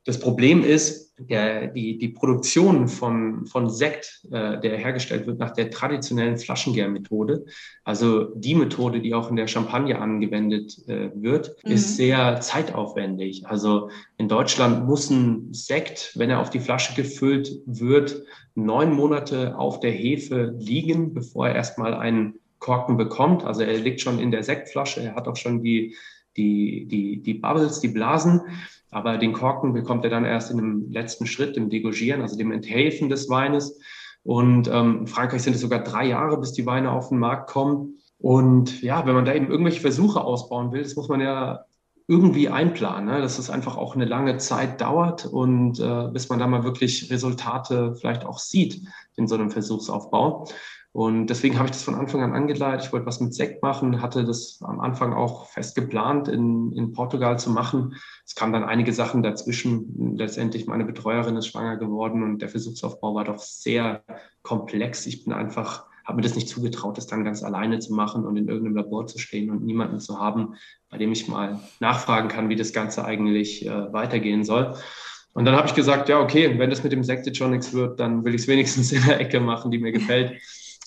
Das 0.05 0.18
Problem 0.18 0.64
ist, 0.64 1.12
der, 1.18 1.68
die, 1.68 1.98
die 1.98 2.09
Produktion 2.09 2.88
von, 2.88 3.46
von 3.46 3.70
Sekt, 3.70 4.22
äh, 4.33 4.59
der 4.61 4.77
hergestellt 4.77 5.27
wird 5.27 5.38
nach 5.38 5.53
der 5.53 5.70
traditionellen 5.70 6.38
Flaschengärmethode, 6.38 7.44
also 7.85 8.25
die 8.35 8.57
Methode, 8.57 9.01
die 9.01 9.14
auch 9.14 9.31
in 9.31 9.37
der 9.37 9.46
Champagne 9.46 10.01
angewendet 10.01 10.77
äh, 10.88 11.11
wird, 11.14 11.55
mhm. 11.64 11.72
ist 11.72 11.96
sehr 11.96 12.40
zeitaufwendig. 12.40 13.46
Also 13.46 13.90
in 14.16 14.29
Deutschland 14.29 14.87
muss 14.87 15.11
ein 15.11 15.53
Sekt, 15.53 16.12
wenn 16.16 16.31
er 16.31 16.40
auf 16.40 16.51
die 16.51 16.61
Flasche 16.61 16.94
gefüllt 16.94 17.53
wird, 17.66 18.25
neun 18.55 18.92
Monate 18.92 19.01
auf 19.10 19.80
der 19.80 19.90
Hefe 19.90 20.54
liegen, 20.58 21.14
bevor 21.14 21.48
er 21.48 21.54
erstmal 21.54 21.94
einen 21.94 22.34
Korken 22.58 22.96
bekommt. 22.96 23.44
Also 23.44 23.62
er 23.62 23.76
liegt 23.78 24.00
schon 24.00 24.18
in 24.18 24.30
der 24.30 24.42
Sektflasche, 24.42 25.02
er 25.02 25.14
hat 25.14 25.26
auch 25.26 25.36
schon 25.36 25.62
die, 25.62 25.96
die, 26.36 26.86
die, 26.86 27.22
die 27.22 27.34
Bubbles, 27.34 27.80
die 27.80 27.88
Blasen. 27.88 28.42
Aber 28.90 29.16
den 29.16 29.32
Korken 29.32 29.72
bekommt 29.72 30.04
er 30.04 30.10
dann 30.10 30.24
erst 30.24 30.50
in 30.50 30.58
dem 30.58 30.92
letzten 30.92 31.26
Schritt, 31.26 31.56
dem 31.56 31.70
Degorgieren, 31.70 32.20
also 32.20 32.36
dem 32.36 32.52
Enthelfen 32.52 33.08
des 33.08 33.28
Weines. 33.28 33.80
Und 34.22 34.68
ähm, 34.68 35.00
in 35.00 35.06
Frankreich 35.06 35.42
sind 35.42 35.54
es 35.54 35.62
sogar 35.62 35.82
drei 35.82 36.06
Jahre, 36.06 36.38
bis 36.38 36.52
die 36.52 36.66
Weine 36.66 36.92
auf 36.92 37.08
den 37.08 37.18
Markt 37.18 37.50
kommen. 37.50 37.98
Und 38.18 38.82
ja, 38.82 39.04
wenn 39.06 39.14
man 39.14 39.24
da 39.24 39.34
eben 39.34 39.50
irgendwelche 39.50 39.80
Versuche 39.80 40.22
ausbauen 40.22 40.70
will, 40.70 40.82
das 40.82 40.94
muss 40.94 41.08
man 41.08 41.20
ja 41.20 41.64
irgendwie 42.08 42.48
einplanen, 42.48 43.06
ne? 43.06 43.20
dass 43.20 43.38
es 43.38 43.50
einfach 43.50 43.76
auch 43.76 43.94
eine 43.94 44.04
lange 44.04 44.36
Zeit 44.38 44.80
dauert 44.80 45.26
und 45.26 45.78
äh, 45.80 46.08
bis 46.12 46.28
man 46.28 46.38
da 46.38 46.46
mal 46.46 46.64
wirklich 46.64 47.10
Resultate 47.10 47.94
vielleicht 47.94 48.24
auch 48.24 48.38
sieht 48.38 48.82
in 49.16 49.28
so 49.28 49.34
einem 49.34 49.50
Versuchsaufbau. 49.50 50.46
Und 50.92 51.28
deswegen 51.28 51.56
habe 51.56 51.66
ich 51.66 51.72
das 51.72 51.84
von 51.84 51.94
Anfang 51.94 52.22
an 52.22 52.34
angeleitet. 52.34 52.84
Ich 52.84 52.92
wollte 52.92 53.06
was 53.06 53.18
mit 53.18 53.32
Sekt 53.32 53.62
machen, 53.62 54.02
hatte 54.02 54.24
das 54.24 54.60
am 54.62 54.78
Anfang 54.78 55.14
auch 55.14 55.46
fest 55.46 55.74
geplant, 55.74 56.28
in, 56.28 56.70
in 56.72 56.92
Portugal 56.92 57.38
zu 57.38 57.48
machen. 57.48 57.96
Es 58.26 58.34
kamen 58.34 58.52
dann 58.52 58.64
einige 58.64 58.92
Sachen 58.92 59.22
dazwischen. 59.22 60.16
Letztendlich 60.18 60.66
meine 60.66 60.84
Betreuerin 60.84 61.36
ist 61.36 61.46
schwanger 61.46 61.78
geworden 61.78 62.22
und 62.22 62.42
der 62.42 62.50
Versuchsaufbau 62.50 63.14
war 63.14 63.24
doch 63.24 63.38
sehr 63.38 64.04
komplex. 64.42 65.06
Ich 65.06 65.24
bin 65.24 65.32
einfach, 65.32 65.86
habe 66.04 66.16
mir 66.16 66.22
das 66.22 66.34
nicht 66.34 66.48
zugetraut, 66.48 66.98
das 66.98 67.06
dann 67.06 67.24
ganz 67.24 67.42
alleine 67.42 67.78
zu 67.78 67.94
machen 67.94 68.24
und 68.24 68.36
in 68.36 68.48
irgendeinem 68.48 68.76
Labor 68.76 69.06
zu 69.06 69.18
stehen 69.18 69.50
und 69.50 69.64
niemanden 69.64 70.00
zu 70.00 70.18
haben, 70.18 70.54
bei 70.90 70.98
dem 70.98 71.12
ich 71.12 71.28
mal 71.28 71.60
nachfragen 71.80 72.28
kann, 72.28 72.48
wie 72.48 72.56
das 72.56 72.72
Ganze 72.72 73.04
eigentlich 73.04 73.66
äh, 73.66 73.92
weitergehen 73.92 74.44
soll. 74.44 74.74
Und 75.34 75.46
dann 75.46 75.56
habe 75.56 75.66
ich 75.66 75.74
gesagt, 75.74 76.08
ja, 76.08 76.20
okay, 76.20 76.58
wenn 76.58 76.70
das 76.70 76.82
mit 76.82 76.92
dem 76.92 77.04
Sekt 77.04 77.26
jetzt 77.26 77.38
schon 77.38 77.52
nichts 77.52 77.72
wird, 77.72 77.98
dann 78.00 78.24
will 78.24 78.34
ich 78.34 78.42
es 78.42 78.48
wenigstens 78.48 78.92
in 78.92 79.02
der 79.06 79.20
Ecke 79.20 79.40
machen, 79.40 79.70
die 79.70 79.78
mir 79.78 79.92
gefällt. 79.92 80.40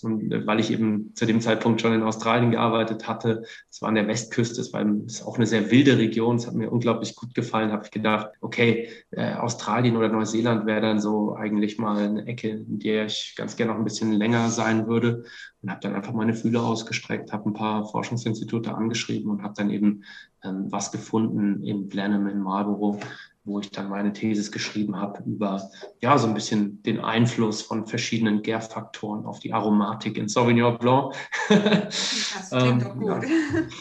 Und 0.06 0.32
äh, 0.32 0.46
weil 0.46 0.60
ich 0.60 0.72
eben 0.72 1.14
zu 1.16 1.26
dem 1.26 1.42
Zeitpunkt 1.42 1.82
schon 1.82 1.94
in 1.94 2.04
Australien 2.04 2.52
gearbeitet 2.52 3.08
hatte, 3.08 3.44
es 3.70 3.82
war 3.82 3.90
an 3.90 3.96
der 3.96 4.08
Westküste, 4.08 4.62
es 4.62 4.72
war 4.72 4.86
auch 5.26 5.38
eine 5.38 5.48
sehr 5.48 5.72
wilde 5.72 5.98
Region, 5.98 6.38
es 6.38 6.48
hat 6.48 6.54
mir 6.54 6.72
unglaublich 6.72 7.16
gut 7.16 7.34
gefallen, 7.34 7.72
habe 7.72 7.84
ich 7.86 7.92
gedacht, 7.92 8.30
okay, 8.42 8.90
äh, 9.12 9.34
Australien 9.34 9.98
oder 9.98 10.10
Neuseeland 10.10 10.66
wäre 10.66 10.82
dann 10.82 11.02
so 11.02 11.36
eigentlich 11.36 11.78
mal 11.78 11.98
eine 11.98 12.26
Ecke, 12.28 12.50
in 12.50 12.80
der 12.80 13.06
ich 13.08 13.34
ganz 13.36 13.56
gerne 13.56 13.74
noch 13.74 13.80
ein 13.80 13.84
bisschen 13.84 14.14
länger 14.14 14.50
sein 14.50 14.88
würde. 14.88 15.26
Und 15.62 15.72
habe 15.72 15.82
dann 15.82 15.96
einfach 15.96 16.14
meine 16.14 16.36
Fühler 16.36 16.64
ausgestreckt, 16.64 17.34
habe 17.34 17.50
ein 17.50 17.54
paar 17.54 17.86
Forschungsinstitute 17.86 18.76
angeschrieben 18.76 19.32
und 19.32 19.42
habe 19.42 19.56
dann 19.58 19.72
eben 19.72 20.04
ähm, 20.44 20.72
was 20.72 20.92
gefunden 20.92 21.64
in 21.64 21.90
Blenheim 21.90 22.28
in 22.28 22.40
Marlborough, 22.40 23.00
wo 23.46 23.60
ich 23.60 23.70
dann 23.70 23.90
meine 23.90 24.12
Thesis 24.12 24.52
geschrieben 24.52 24.98
habe 24.98 25.24
über 25.26 25.70
ja 26.02 26.18
so 26.18 26.28
ein 26.28 26.34
bisschen 26.34 26.82
den 26.84 27.00
Einfluss 27.00 27.62
von 27.62 27.86
verschiedenen 27.86 28.42
Gärfaktoren 28.42 29.26
auf 29.26 29.40
die 29.40 29.54
Aromatik 29.54 30.18
in 30.18 30.28
Sauvignon 30.28 30.78
Blanc. 30.80 31.14
Das 31.48 32.50
klingt 32.50 32.84
doch 32.84 32.96
gut. 32.96 33.26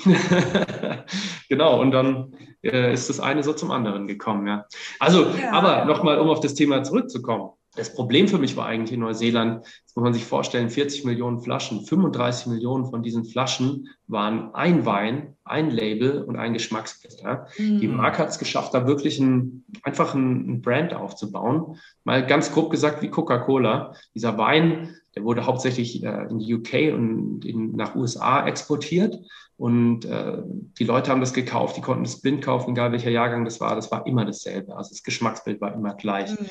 genau, 1.49 1.81
und 1.81 1.91
dann 1.91 2.35
äh, 2.63 2.93
ist 2.93 3.09
das 3.09 3.21
eine 3.21 3.43
so 3.43 3.55
zum 3.55 3.71
anderen 3.71 4.07
gekommen, 4.07 4.47
ja. 4.47 4.67
Also, 5.01 5.27
ja. 5.31 5.53
aber 5.53 5.87
nochmal, 5.87 6.19
um 6.19 6.29
auf 6.29 6.41
das 6.41 6.55
Thema 6.55 6.83
zurückzukommen. 6.83 7.51
Das 7.77 7.95
Problem 7.95 8.29
für 8.29 8.39
mich 8.39 8.57
war 8.57 8.67
eigentlich 8.67 8.93
in 8.93 9.01
Neuseeland, 9.01 9.65
das 9.65 9.97
muss 9.97 10.03
man 10.03 10.15
sich 10.15 10.25
vorstellen, 10.25 10.71
40 10.71 11.05
Millionen 11.05 11.41
Flaschen, 11.41 11.85
35 11.85 12.47
Millionen 12.47 12.87
von 12.87 13.03
diesen 13.03 13.25
Flaschen 13.25 13.89
waren 14.07 14.55
ein 14.55 14.87
Wein, 14.87 15.37
ein 15.45 15.71
Label 15.71 16.23
und 16.23 16.37
ein 16.37 16.53
Geschmacksbild. 16.53 17.21
Ja. 17.23 17.47
Mhm. 17.59 17.81
Die 17.81 17.89
Marke 17.89 18.19
hat 18.19 18.29
es 18.29 18.39
geschafft, 18.39 18.75
da 18.75 18.87
wirklich 18.87 19.19
ein, 19.19 19.65
einfach 19.83 20.15
ein, 20.15 20.63
Brand 20.63 20.95
aufzubauen. 20.95 21.79
Mal 22.05 22.27
ganz 22.27 22.53
grob 22.53 22.71
gesagt 22.71 23.03
wie 23.03 23.11
Coca-Cola. 23.11 23.95
Dieser 24.15 24.39
Wein, 24.39 24.97
der 25.15 25.25
wurde 25.25 25.47
hauptsächlich 25.47 26.03
äh, 26.03 26.27
in 26.31 26.39
die 26.39 26.55
UK 26.55 26.95
und 26.95 27.45
in, 27.45 27.73
nach 27.73 27.95
USA 27.95 28.47
exportiert. 28.47 29.19
Und 29.57 30.05
äh, 30.05 30.39
die 30.79 30.85
Leute 30.85 31.11
haben 31.11 31.21
das 31.21 31.33
gekauft, 31.33 31.77
die 31.77 31.81
konnten 31.81 32.05
das 32.05 32.21
blind 32.21 32.43
kaufen, 32.43 32.73
egal 32.73 32.91
welcher 32.91 33.11
Jahrgang 33.11 33.45
das 33.45 33.61
war. 33.61 33.77
Das 33.77 33.91
war 33.93 34.07
immer 34.07 34.25
dasselbe. 34.25 34.77
Also 34.77 34.91
das 34.91 35.03
Geschmacksbild 35.03 35.61
war 35.61 35.75
immer 35.75 35.95
gleich. 35.95 36.31
Mhm. 36.33 36.47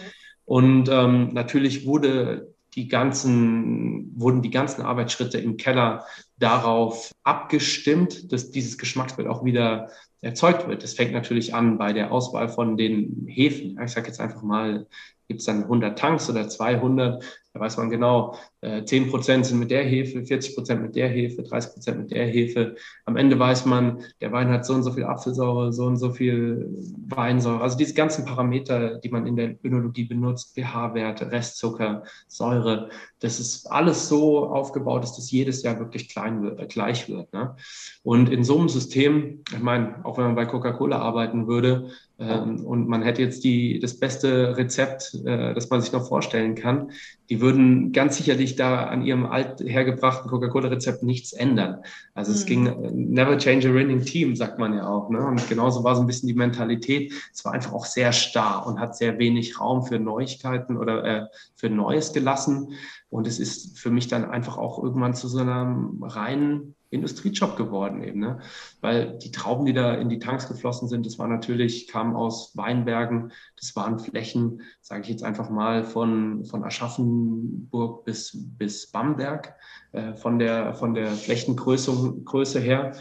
Und 0.46 0.90
ähm, 0.90 1.30
natürlich 1.34 1.86
wurde 1.86 2.54
die 2.76 2.88
ganzen, 2.88 4.12
wurden 4.20 4.42
die 4.42 4.50
ganzen 4.50 4.82
Arbeitsschritte 4.82 5.38
im 5.38 5.58
Keller 5.58 6.06
darauf 6.38 7.12
abgestimmt, 7.24 8.32
dass 8.32 8.52
dieses 8.52 8.78
Geschmacksbild 8.78 9.28
auch 9.28 9.46
wieder 9.46 9.90
erzeugt 10.22 10.68
wird. 10.68 10.84
Das 10.84 10.94
fängt 10.94 11.14
natürlich 11.14 11.54
an 11.54 11.78
bei 11.78 11.94
der 11.94 12.12
Auswahl 12.12 12.50
von 12.50 12.78
den 12.78 13.26
Hefen. 13.28 13.80
Ich 13.84 13.92
sage 13.92 14.08
jetzt 14.08 14.20
einfach 14.20 14.42
mal, 14.42 14.88
gibt 15.28 15.42
es 15.42 15.46
dann 15.46 15.64
100 15.64 15.98
Tanks 15.98 16.30
oder 16.30 16.48
200, 16.50 17.24
da 17.54 17.60
weiß 17.60 17.78
man 17.78 17.92
genau, 17.92 18.36
äh, 18.62 18.84
10 18.84 19.12
Prozent 19.12 19.46
sind 19.46 19.60
mit 19.60 19.70
der 19.70 19.84
Hefe, 19.84 20.26
40 20.26 20.56
Prozent 20.56 20.82
mit 20.82 20.96
der 20.96 21.08
Hefe, 21.08 21.44
30 21.44 21.74
Prozent 21.74 22.00
mit 22.00 22.12
der 22.12 22.26
Hefe. 22.26 22.76
Am 23.06 23.16
Ende 23.16 23.38
weiß 23.38 23.66
man, 23.66 24.04
der 24.22 24.32
Wein 24.32 24.50
hat 24.50 24.66
so 24.66 24.74
und 24.74 24.82
so 24.82 24.92
viel 24.92 25.04
Apfelsäure, 25.04 25.72
so 25.72 25.86
und 25.86 25.98
so 25.98 26.12
viel 26.12 26.68
Weinsäure. 27.10 27.62
Also 27.62 27.78
diese 27.78 27.94
ganzen 27.94 28.26
Parameter, 28.26 28.98
die 28.98 29.10
man 29.10 29.28
in 29.28 29.36
der 29.36 29.56
Önologie 29.64 30.06
benutzt, 30.06 30.56
pH-Werte, 30.56 31.32
Restzucker, 31.32 32.04
Säure, 32.28 32.90
das 33.20 33.40
ist 33.40 33.68
alles 33.68 34.10
so 34.10 34.48
aufgebaut, 34.48 35.04
dass 35.04 35.16
das 35.16 35.30
jedes 35.30 35.62
Jahr 35.62 35.78
wirklich 35.78 36.10
klein 36.10 36.42
wird, 36.42 36.60
äh, 36.60 36.66
gleich 36.66 37.08
wird. 37.08 37.32
Ne? 37.34 37.56
Und 38.02 38.30
in 38.30 38.44
so 38.44 38.58
einem 38.58 38.70
System, 38.70 39.44
ich 39.52 39.62
meine, 39.62 40.04
auch 40.04 40.18
wenn 40.18 40.26
man 40.26 40.36
bei 40.36 40.48
Coca-Cola 40.48 40.98
arbeiten 40.98 41.48
würde, 41.48 41.92
ähm, 42.20 42.66
und 42.66 42.88
man 42.88 43.02
hätte 43.02 43.22
jetzt 43.22 43.44
die, 43.44 43.80
das 43.80 44.00
beste 44.00 44.56
Rezept, 44.56 45.14
äh, 45.26 45.54
das 45.54 45.70
man 45.70 45.82
sich 45.82 45.92
noch 45.92 46.08
vorstellen 46.08 46.56
kann. 46.56 46.92
Die 47.30 47.42
würden 47.42 47.92
ganz 47.94 48.18
sicherlich 48.18 48.56
da 48.56 48.86
an 48.86 49.06
ihrem 49.06 49.26
alt 49.26 49.62
hergebrachten 49.62 50.30
Coca-Cola-Rezept 50.30 51.04
nichts 51.04 51.34
ändern. 51.34 51.84
Also 52.14 52.32
mhm. 52.32 52.38
es 52.38 52.46
ging 52.46 52.66
äh, 52.68 52.92
never 52.92 53.38
change 53.38 53.70
a 53.70 53.74
winning 53.74 54.04
team, 54.04 54.36
sagt 54.36 54.60
man 54.60 54.74
ja 54.74 54.88
auch. 54.88 55.10
Ne? 55.10 55.26
Und 55.26 55.48
genauso 55.48 55.84
war 55.84 55.96
so 55.96 56.02
ein 56.02 56.08
bisschen 56.08 56.28
die 56.28 56.34
Mentalität. 56.34 57.14
Es 57.34 57.46
war 57.46 57.54
einfach 57.54 57.74
auch 57.74 57.86
sehr 57.86 58.12
starr 58.12 58.68
und 58.68 58.80
hat 58.80 58.98
sehr 58.98 59.18
wenig 59.20 59.60
Raum 59.60 59.84
für 59.84 60.00
Neuigkeiten 60.00 60.78
oder 60.78 61.04
äh, 61.04 61.26
für 61.56 61.70
Neues 61.70 62.14
gelassen. 62.14 62.74
Und 63.10 63.28
es 63.28 63.40
ist 63.40 63.80
für 63.80 63.92
mich 63.92 64.08
dann 64.08 64.26
einfach 64.26 64.58
auch 64.58 64.82
irgendwann 64.82 65.14
zu 65.14 65.28
so 65.28 65.40
einer 65.40 65.92
reinen 66.02 66.76
Industriejob 66.94 67.56
geworden 67.56 68.04
eben, 68.04 68.20
ne? 68.20 68.40
Weil 68.82 69.18
die 69.18 69.32
Trauben, 69.32 69.66
die 69.66 69.74
da 69.74 69.94
in 69.94 70.10
die 70.10 70.20
Tanks 70.20 70.48
geflossen 70.48 70.88
sind, 70.88 71.06
das 71.06 71.20
war 71.20 71.28
natürlich, 71.28 71.88
kamen 71.88 72.16
aus 72.16 72.56
Weinbergen, 72.56 73.32
das 73.58 73.76
waren 73.76 74.00
Flächen, 74.00 74.62
sage 74.82 75.02
ich 75.02 75.10
jetzt 75.10 75.24
einfach 75.24 75.50
mal, 75.50 75.84
von, 75.84 76.46
von 76.46 76.64
Aschaffenburg 76.64 78.06
bis, 78.06 78.32
bis 78.34 78.88
Bamberg, 78.92 79.56
äh, 79.92 80.14
von 80.14 80.40
der, 80.40 80.74
von 80.74 80.94
der 80.94 81.08
Flächengröße 81.08 82.22
Größe 82.24 82.60
her. 82.60 82.94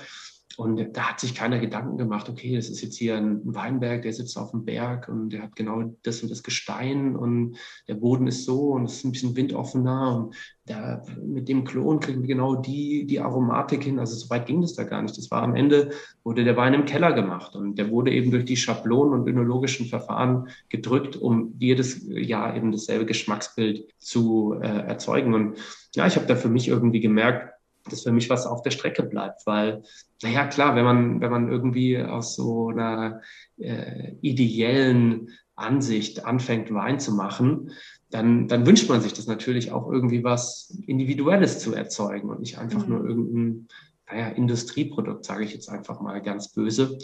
Und 0.59 0.97
da 0.97 1.11
hat 1.11 1.21
sich 1.21 1.35
keiner 1.35 1.59
Gedanken 1.59 1.99
gemacht, 1.99 2.29
okay, 2.29 2.57
das 2.57 2.69
ist 2.69 2.83
jetzt 2.83 2.97
hier 2.97 3.17
ein 3.17 3.41
Weinberg, 3.45 4.03
der 4.03 4.13
sitzt 4.13 4.37
auf 4.37 4.51
dem 4.51 4.65
Berg 4.65 5.09
und 5.09 5.31
der 5.31 5.43
hat 5.43 5.57
genau 5.57 5.95
das 6.03 6.23
und 6.23 6.31
das 6.31 6.43
Gestein 6.43 7.17
und 7.17 7.57
der 7.89 7.95
Boden 7.95 8.27
ist 8.27 8.45
so 8.45 8.71
und 8.71 8.85
es 8.85 8.97
ist 8.97 9.05
ein 9.05 9.13
bisschen 9.13 9.37
windoffener 9.37 10.17
und 10.17 10.35
da, 10.67 11.03
mit 11.21 11.49
dem 11.49 11.65
Klon 11.65 11.99
kriegen 11.99 12.23
wir 12.23 12.29
genau 12.29 12.55
die, 12.55 13.05
die 13.05 13.19
Aromatik 13.19 13.83
hin. 13.83 13.99
Also 13.99 14.15
so 14.15 14.31
weit 14.31 14.47
ging 14.47 14.61
das 14.61 14.75
da 14.75 14.85
gar 14.85 15.03
nicht. 15.03 15.19
Das 15.19 15.31
war 15.31 15.43
am 15.43 15.57
Ende, 15.57 15.91
wurde 16.23 16.45
der 16.45 16.57
Wein 16.57 16.75
im 16.75 16.85
Keller 16.85 17.13
gemacht 17.13 17.57
und 17.57 17.77
der 17.77 17.91
wurde 17.91 18.13
eben 18.13 18.31
durch 18.31 18.45
die 18.45 18.57
Schablonen 18.57 19.13
und 19.13 19.29
önologischen 19.29 19.87
Verfahren 19.87 20.49
gedrückt, 20.69 21.17
um 21.17 21.55
jedes 21.59 22.07
Jahr 22.09 22.55
eben 22.55 22.71
dasselbe 22.71 23.07
Geschmacksbild 23.07 23.89
zu 23.99 24.55
äh, 24.61 24.67
erzeugen. 24.67 25.35
Und 25.35 25.59
ja, 25.97 26.07
ich 26.07 26.15
habe 26.15 26.27
da 26.27 26.37
für 26.37 26.49
mich 26.49 26.69
irgendwie 26.69 27.01
gemerkt, 27.01 27.52
dass 27.91 28.03
für 28.03 28.13
mich 28.13 28.31
was 28.31 28.47
auf 28.47 28.63
der 28.63 28.71
Strecke 28.71 29.03
bleibt, 29.03 29.47
weil, 29.47 29.83
naja, 30.23 30.47
klar, 30.47 30.77
wenn 30.77 30.85
man, 30.85 31.21
wenn 31.21 31.31
man 31.31 31.51
irgendwie 31.51 31.99
aus 31.99 32.35
so 32.35 32.69
einer 32.69 33.21
äh, 33.59 34.13
ideellen 34.21 35.31
Ansicht 35.55 36.25
anfängt, 36.25 36.73
Wein 36.73 37.01
zu 37.01 37.13
machen, 37.13 37.71
dann, 38.11 38.49
dann 38.49 38.67
wünscht 38.67 38.89
man 38.89 39.01
sich 39.01 39.13
das 39.13 39.27
natürlich 39.27 39.73
auch 39.73 39.91
irgendwie 39.91 40.23
was 40.23 40.77
Individuelles 40.87 41.59
zu 41.59 41.75
erzeugen 41.75 42.31
und 42.31 42.41
nicht 42.41 42.59
einfach 42.59 42.87
mhm. 42.87 42.95
nur 42.95 43.05
irgendein, 43.05 43.69
naja, 44.11 44.29
Industrieprodukt, 44.29 45.25
sage 45.25 45.45
ich 45.45 45.53
jetzt 45.53 45.69
einfach 45.69 46.01
mal 46.01 46.21
ganz 46.21 46.49
böse. 46.53 46.99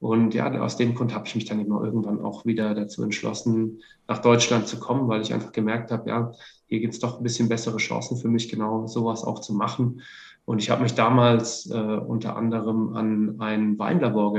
Und 0.00 0.32
ja, 0.32 0.50
aus 0.60 0.78
dem 0.78 0.94
Grund 0.94 1.14
habe 1.14 1.26
ich 1.26 1.34
mich 1.34 1.44
dann 1.44 1.60
immer 1.60 1.84
irgendwann 1.84 2.20
auch 2.20 2.46
wieder 2.46 2.74
dazu 2.74 3.02
entschlossen, 3.02 3.82
nach 4.08 4.18
Deutschland 4.18 4.66
zu 4.66 4.80
kommen, 4.80 5.08
weil 5.08 5.20
ich 5.20 5.34
einfach 5.34 5.52
gemerkt 5.52 5.92
habe, 5.92 6.08
ja, 6.08 6.32
hier 6.70 6.80
gibt 6.80 6.94
es 6.94 7.00
doch 7.00 7.18
ein 7.18 7.22
bisschen 7.24 7.48
bessere 7.48 7.78
Chancen 7.78 8.16
für 8.16 8.28
mich, 8.28 8.48
genau 8.48 8.86
sowas 8.86 9.24
auch 9.24 9.40
zu 9.40 9.52
machen. 9.52 10.02
Und 10.44 10.60
ich 10.60 10.70
habe 10.70 10.82
mich 10.82 10.94
damals 10.94 11.68
äh, 11.70 11.76
unter 11.76 12.36
anderem 12.36 12.94
an 12.94 13.40
ein 13.40 13.78
Weinlabor 13.78 14.34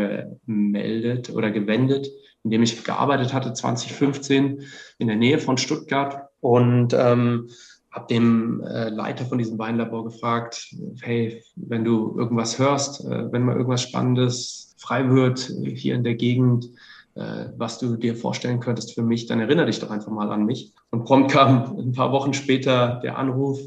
gemeldet 0.46 1.30
oder 1.30 1.52
gewendet, 1.52 2.08
in 2.44 2.52
dem 2.52 2.64
ich 2.64 2.84
gearbeitet 2.84 3.34
hatte 3.34 3.54
2015 3.54 4.64
in 4.98 5.08
der 5.08 5.18
Nähe 5.18 5.40
von 5.40 5.58
Stuttgart. 5.58 6.30
Und 6.40 6.94
ähm, 6.94 7.50
habe 7.92 8.08
dem 8.10 8.62
äh, 8.62 8.88
Leiter 8.88 9.26
von 9.26 9.38
diesem 9.38 9.60
Weinlabor 9.60 10.06
gefragt, 10.06 10.74
hey, 11.02 11.44
wenn 11.58 11.84
du 11.84 12.16
irgendwas 12.18 12.58
hörst, 12.58 13.04
äh, 13.04 13.32
wenn 13.32 13.44
mal 13.44 13.58
irgendwas 13.58 13.84
Spannendes 13.84 14.74
frei 14.78 15.10
wird 15.10 15.52
hier 15.76 15.96
in 15.96 16.04
der 16.06 16.16
Gegend, 16.16 16.70
äh, 17.16 17.50
was 17.58 17.80
du 17.80 17.96
dir 17.96 18.16
vorstellen 18.16 18.60
könntest 18.60 18.94
für 18.94 19.04
mich, 19.04 19.26
dann 19.26 19.40
erinnere 19.40 19.68
dich 19.68 19.80
doch 19.80 19.92
einfach 19.92 20.12
mal 20.12 20.32
an 20.32 20.46
mich. 20.46 20.74
Und 20.90 21.06
prompt 21.06 21.32
kam 21.32 21.78
ein 21.78 21.94
paar 21.94 22.12
Wochen 22.12 22.34
später 22.34 23.00
der 23.04 23.18
Anruf, 23.18 23.60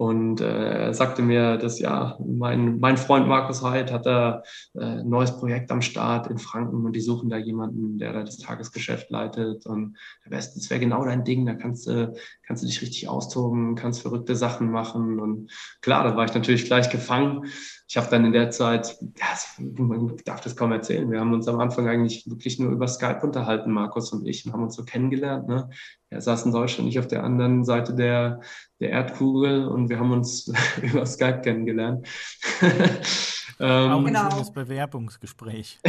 und 0.00 0.40
äh, 0.40 0.94
sagte 0.94 1.20
mir, 1.20 1.58
dass 1.58 1.78
ja, 1.78 2.16
mein, 2.24 2.78
mein 2.78 2.96
Freund 2.96 3.28
Markus 3.28 3.62
Heid 3.62 3.92
hat 3.92 4.06
da 4.06 4.42
äh, 4.74 4.80
ein 4.80 5.08
neues 5.10 5.36
Projekt 5.36 5.70
am 5.70 5.82
Start 5.82 6.28
in 6.28 6.38
Franken 6.38 6.86
und 6.86 6.94
die 6.94 7.02
suchen 7.02 7.28
da 7.28 7.36
jemanden, 7.36 7.98
der 7.98 8.14
da 8.14 8.22
das 8.22 8.38
Tagesgeschäft 8.38 9.10
leitet. 9.10 9.66
Und 9.66 9.98
das 10.30 10.70
wäre 10.70 10.80
genau 10.80 11.04
dein 11.04 11.24
Ding, 11.24 11.44
da 11.44 11.54
kannst 11.54 11.86
du, 11.86 12.14
kannst 12.46 12.62
du 12.62 12.66
dich 12.66 12.80
richtig 12.80 13.08
austoben, 13.08 13.74
kannst 13.74 14.00
verrückte 14.00 14.36
Sachen 14.36 14.70
machen. 14.70 15.20
Und 15.20 15.52
klar, 15.82 16.04
da 16.04 16.16
war 16.16 16.24
ich 16.24 16.32
natürlich 16.32 16.64
gleich 16.64 16.88
gefangen. 16.88 17.46
Ich 17.90 17.96
habe 17.96 18.06
dann 18.08 18.24
in 18.24 18.32
der 18.32 18.52
Zeit, 18.52 18.96
ja, 19.18 19.26
man 19.58 20.16
darf 20.24 20.40
das 20.40 20.54
kaum 20.54 20.70
erzählen, 20.70 21.10
wir 21.10 21.18
haben 21.18 21.32
uns 21.32 21.48
am 21.48 21.58
Anfang 21.58 21.88
eigentlich 21.88 22.22
wirklich 22.30 22.60
nur 22.60 22.70
über 22.70 22.86
Skype 22.86 23.18
unterhalten, 23.20 23.72
Markus 23.72 24.12
und 24.12 24.28
ich, 24.28 24.46
und 24.46 24.52
haben 24.52 24.62
uns 24.62 24.76
so 24.76 24.84
kennengelernt. 24.84 25.48
Ne? 25.48 25.68
Er 26.08 26.20
saß 26.20 26.46
in 26.46 26.52
Deutschland, 26.52 26.88
ich 26.88 27.00
auf 27.00 27.08
der 27.08 27.24
anderen 27.24 27.64
Seite 27.64 27.92
der, 27.92 28.42
der 28.78 28.90
Erdkugel 28.90 29.66
und 29.66 29.88
wir 29.88 29.98
haben 29.98 30.12
uns 30.12 30.52
über 30.82 31.04
Skype 31.04 31.40
kennengelernt. 31.40 32.06
ähm, 33.58 33.90
Auch 33.90 33.98
ein 33.98 34.04
genau. 34.04 34.30
schönes 34.30 34.52
Bewerbungsgespräch. 34.52 35.80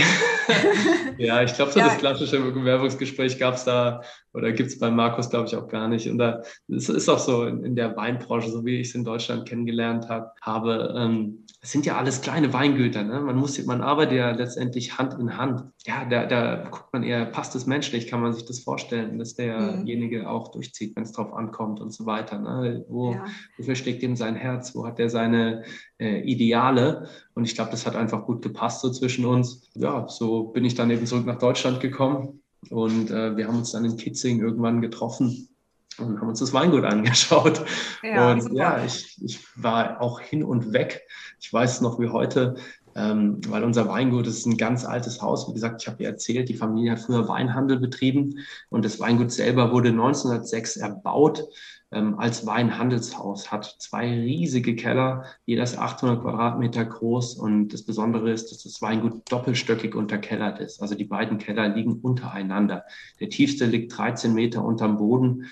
ja, 1.19 1.43
ich 1.43 1.53
glaube, 1.53 1.71
so 1.71 1.81
ja. 1.81 1.85
das 1.85 1.99
klassische 1.99 2.39
Bewerbungsgespräch 2.39 3.37
gab 3.37 3.53
es 3.53 3.65
da 3.65 4.01
oder 4.33 4.51
gibt 4.51 4.69
es 4.69 4.79
bei 4.79 4.89
Markus, 4.89 5.29
glaube 5.29 5.47
ich, 5.47 5.55
auch 5.55 5.67
gar 5.67 5.87
nicht. 5.87 6.09
Und 6.09 6.17
da 6.17 6.41
es 6.69 6.89
ist 6.89 7.09
auch 7.09 7.19
so 7.19 7.45
in, 7.45 7.63
in 7.63 7.75
der 7.75 7.95
Weinbranche, 7.95 8.49
so 8.49 8.65
wie 8.65 8.79
ich 8.79 8.89
es 8.89 8.95
in 8.95 9.03
Deutschland 9.03 9.47
kennengelernt 9.47 10.07
hab, 10.07 10.35
habe, 10.41 10.93
ähm, 10.97 11.45
es 11.61 11.71
sind 11.71 11.85
ja 11.85 11.97
alles 11.97 12.21
kleine 12.21 12.53
Weingüter. 12.53 13.03
Ne? 13.03 13.19
Man 13.19 13.35
muss, 13.35 13.63
man 13.65 13.81
arbeitet 13.81 14.17
ja 14.17 14.31
letztendlich 14.31 14.97
Hand 14.97 15.13
in 15.19 15.37
Hand. 15.37 15.63
Ja, 15.85 16.05
da, 16.05 16.25
da 16.25 16.67
guckt 16.69 16.91
man 16.91 17.03
eher, 17.03 17.25
passt 17.25 17.55
es 17.55 17.67
menschlich, 17.67 18.07
kann 18.07 18.21
man 18.21 18.33
sich 18.33 18.45
das 18.45 18.59
vorstellen, 18.59 19.19
dass 19.19 19.35
derjenige 19.35 20.21
mhm. 20.21 20.25
auch 20.25 20.51
durchzieht, 20.51 20.95
wenn 20.95 21.03
es 21.03 21.11
drauf 21.11 21.33
ankommt 21.33 21.79
und 21.81 21.91
so 21.93 22.05
weiter. 22.05 22.39
Ne? 22.39 22.85
Wo, 22.87 23.13
ja. 23.13 23.25
Wofür 23.57 23.75
steckt 23.75 24.01
ihm 24.01 24.15
sein 24.15 24.35
Herz? 24.35 24.73
Wo 24.73 24.87
hat 24.87 24.99
er 24.99 25.09
seine 25.09 25.63
äh, 25.99 26.21
Ideale? 26.21 27.09
Und 27.35 27.43
ich 27.43 27.53
glaube, 27.53 27.71
das 27.71 27.85
hat 27.85 27.95
einfach 27.95 28.25
gut 28.25 28.41
gepasst 28.41 28.81
so 28.81 28.89
zwischen 28.89 29.25
uns. 29.25 29.69
Ja, 29.75 30.07
so 30.07 30.45
bin 30.45 30.65
ich 30.65 30.73
dann 30.73 30.89
eben 30.89 31.05
zurück 31.05 31.25
nach 31.25 31.37
Deutschland 31.37 31.79
gekommen 31.79 32.40
und 32.69 33.09
äh, 33.09 33.35
wir 33.35 33.47
haben 33.47 33.57
uns 33.57 33.71
dann 33.71 33.85
in 33.85 33.97
Kitzing 33.97 34.39
irgendwann 34.39 34.81
getroffen 34.81 35.49
und 35.97 36.19
haben 36.19 36.29
uns 36.29 36.39
das 36.39 36.53
Weingut 36.53 36.83
angeschaut. 36.83 37.65
Ja, 38.03 38.31
und 38.31 38.41
super. 38.41 38.55
ja, 38.55 38.85
ich, 38.85 39.17
ich 39.21 39.39
war 39.55 40.01
auch 40.01 40.19
hin 40.19 40.43
und 40.43 40.73
weg. 40.73 41.01
Ich 41.39 41.51
weiß 41.51 41.81
noch 41.81 41.99
wie 41.99 42.09
heute, 42.09 42.55
ähm, 42.95 43.39
weil 43.47 43.63
unser 43.63 43.87
Weingut 43.87 44.27
ist 44.27 44.45
ein 44.45 44.57
ganz 44.57 44.85
altes 44.85 45.21
Haus. 45.21 45.47
Wie 45.47 45.53
gesagt, 45.53 45.81
ich 45.81 45.87
habe 45.87 46.03
ja 46.03 46.09
erzählt, 46.09 46.49
die 46.49 46.55
Familie 46.55 46.91
hat 46.91 46.99
früher 46.99 47.27
Weinhandel 47.27 47.79
betrieben 47.79 48.39
und 48.69 48.85
das 48.85 48.99
Weingut 48.99 49.31
selber 49.31 49.71
wurde 49.71 49.89
1906 49.89 50.77
erbaut 50.77 51.47
ähm, 51.91 52.17
als 52.17 52.45
Weinhandelshaus, 52.45 53.51
hat 53.51 53.65
zwei 53.79 54.09
riesige 54.09 54.75
Keller, 54.75 55.25
jeder 55.45 55.63
ist 55.63 55.77
800 55.77 56.21
Quadratmeter 56.21 56.85
groß 56.85 57.35
und 57.35 57.69
das 57.69 57.83
Besondere 57.83 58.31
ist, 58.31 58.51
dass 58.51 58.63
das 58.63 58.81
Weingut 58.81 59.29
doppelstöckig 59.31 59.95
unterkellert 59.95 60.59
ist. 60.59 60.81
Also 60.81 60.95
die 60.95 61.05
beiden 61.05 61.37
Keller 61.37 61.67
liegen 61.67 61.99
untereinander. 61.99 62.85
Der 63.19 63.29
tiefste 63.29 63.65
liegt 63.65 63.97
13 63.97 64.33
Meter 64.33 64.63
unterm 64.63 64.97
Boden 64.97 65.47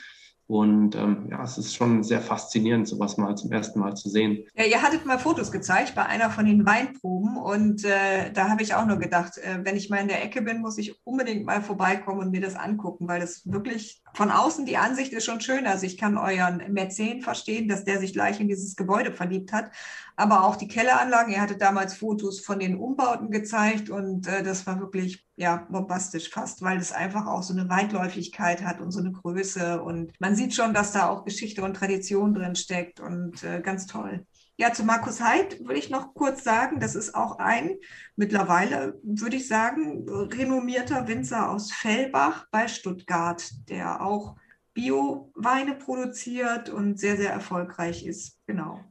Und 0.49 0.95
ähm, 0.95 1.27
ja, 1.29 1.43
es 1.43 1.59
ist 1.59 1.75
schon 1.75 2.01
sehr 2.01 2.21
faszinierend, 2.21 2.87
sowas 2.87 3.17
mal 3.17 3.35
zum 3.35 3.51
ersten 3.51 3.79
Mal 3.79 3.95
zu 3.95 4.09
sehen. 4.09 4.47
Ja, 4.55 4.65
ihr 4.65 4.81
hattet 4.81 5.05
mal 5.05 5.19
Fotos 5.19 5.51
gezeigt 5.51 5.93
bei 5.93 6.03
einer 6.03 6.31
von 6.31 6.43
den 6.47 6.65
Weinproben 6.65 7.37
und 7.37 7.85
äh, 7.85 8.31
da 8.33 8.49
habe 8.49 8.63
ich 8.63 8.73
auch 8.73 8.87
nur 8.87 8.97
gedacht, 8.97 9.37
äh, 9.37 9.59
wenn 9.61 9.75
ich 9.75 9.91
mal 9.91 9.97
in 9.97 10.07
der 10.07 10.23
Ecke 10.23 10.41
bin, 10.41 10.61
muss 10.61 10.79
ich 10.79 10.95
unbedingt 11.03 11.45
mal 11.45 11.61
vorbeikommen 11.61 12.21
und 12.21 12.31
mir 12.31 12.41
das 12.41 12.55
angucken, 12.55 13.07
weil 13.07 13.19
das 13.19 13.43
wirklich 13.45 14.01
von 14.15 14.31
außen 14.31 14.65
die 14.65 14.77
Ansicht 14.77 15.13
ist 15.13 15.25
schon 15.25 15.39
schön. 15.39 15.67
Also 15.67 15.85
ich 15.85 15.99
kann 15.99 16.17
euren 16.17 16.63
Mäzen 16.73 17.21
verstehen, 17.21 17.67
dass 17.67 17.83
der 17.83 17.99
sich 17.99 18.13
gleich 18.13 18.39
in 18.39 18.47
dieses 18.47 18.75
Gebäude 18.75 19.11
verliebt 19.11 19.53
hat, 19.53 19.69
aber 20.19 20.43
auch 20.43 20.57
die 20.57 20.67
Kelleranlagen. 20.67 21.31
Ihr 21.31 21.41
hattet 21.41 21.61
damals 21.61 21.93
Fotos 21.93 22.41
von 22.41 22.59
den 22.59 22.77
Umbauten 22.77 23.31
gezeigt 23.31 23.89
und 23.89 24.27
äh, 24.27 24.43
das 24.43 24.67
war 24.67 24.79
wirklich 24.81 25.25
ja 25.37 25.65
bombastisch 25.69 26.29
fast, 26.29 26.61
weil 26.61 26.77
es 26.77 26.91
einfach 26.91 27.25
auch 27.25 27.41
so 27.41 27.53
eine 27.53 27.69
Weitläufigkeit 27.69 28.61
hat 28.63 28.81
und 28.81 28.91
so 28.91 28.99
eine 28.99 29.13
Größe 29.13 29.81
und 29.81 30.11
man 30.19 30.35
sieht 30.35 30.53
schon, 30.53 30.73
dass 30.73 30.91
da 30.91 31.07
auch 31.07 31.23
Geschichte 31.23 31.63
und 31.63 31.75
Tradition 31.75 32.33
drin 32.33 32.55
steckt 32.55 32.99
und 32.99 33.43
äh, 33.43 33.61
ganz 33.61 33.87
toll. 33.87 34.25
Ja, 34.57 34.73
zu 34.73 34.83
Markus 34.83 35.21
Heid 35.21 35.61
würde 35.61 35.79
ich 35.79 35.89
noch 35.89 36.13
kurz 36.13 36.43
sagen, 36.43 36.81
das 36.81 36.95
ist 36.95 37.15
auch 37.15 37.39
ein 37.39 37.77
mittlerweile, 38.17 38.99
würde 39.03 39.37
ich 39.37 39.47
sagen, 39.47 40.05
renommierter 40.09 41.07
Winzer 41.07 41.49
aus 41.49 41.71
Fellbach 41.71 42.45
bei 42.51 42.67
Stuttgart, 42.67 43.49
der 43.69 44.01
auch 44.05 44.35
Bio-Weine 44.73 45.75
produziert 45.75 46.69
und 46.69 46.99
sehr, 46.99 47.15
sehr 47.15 47.31
erfolgreich 47.31 48.05
ist. 48.05 48.37
Genau. 48.47 48.83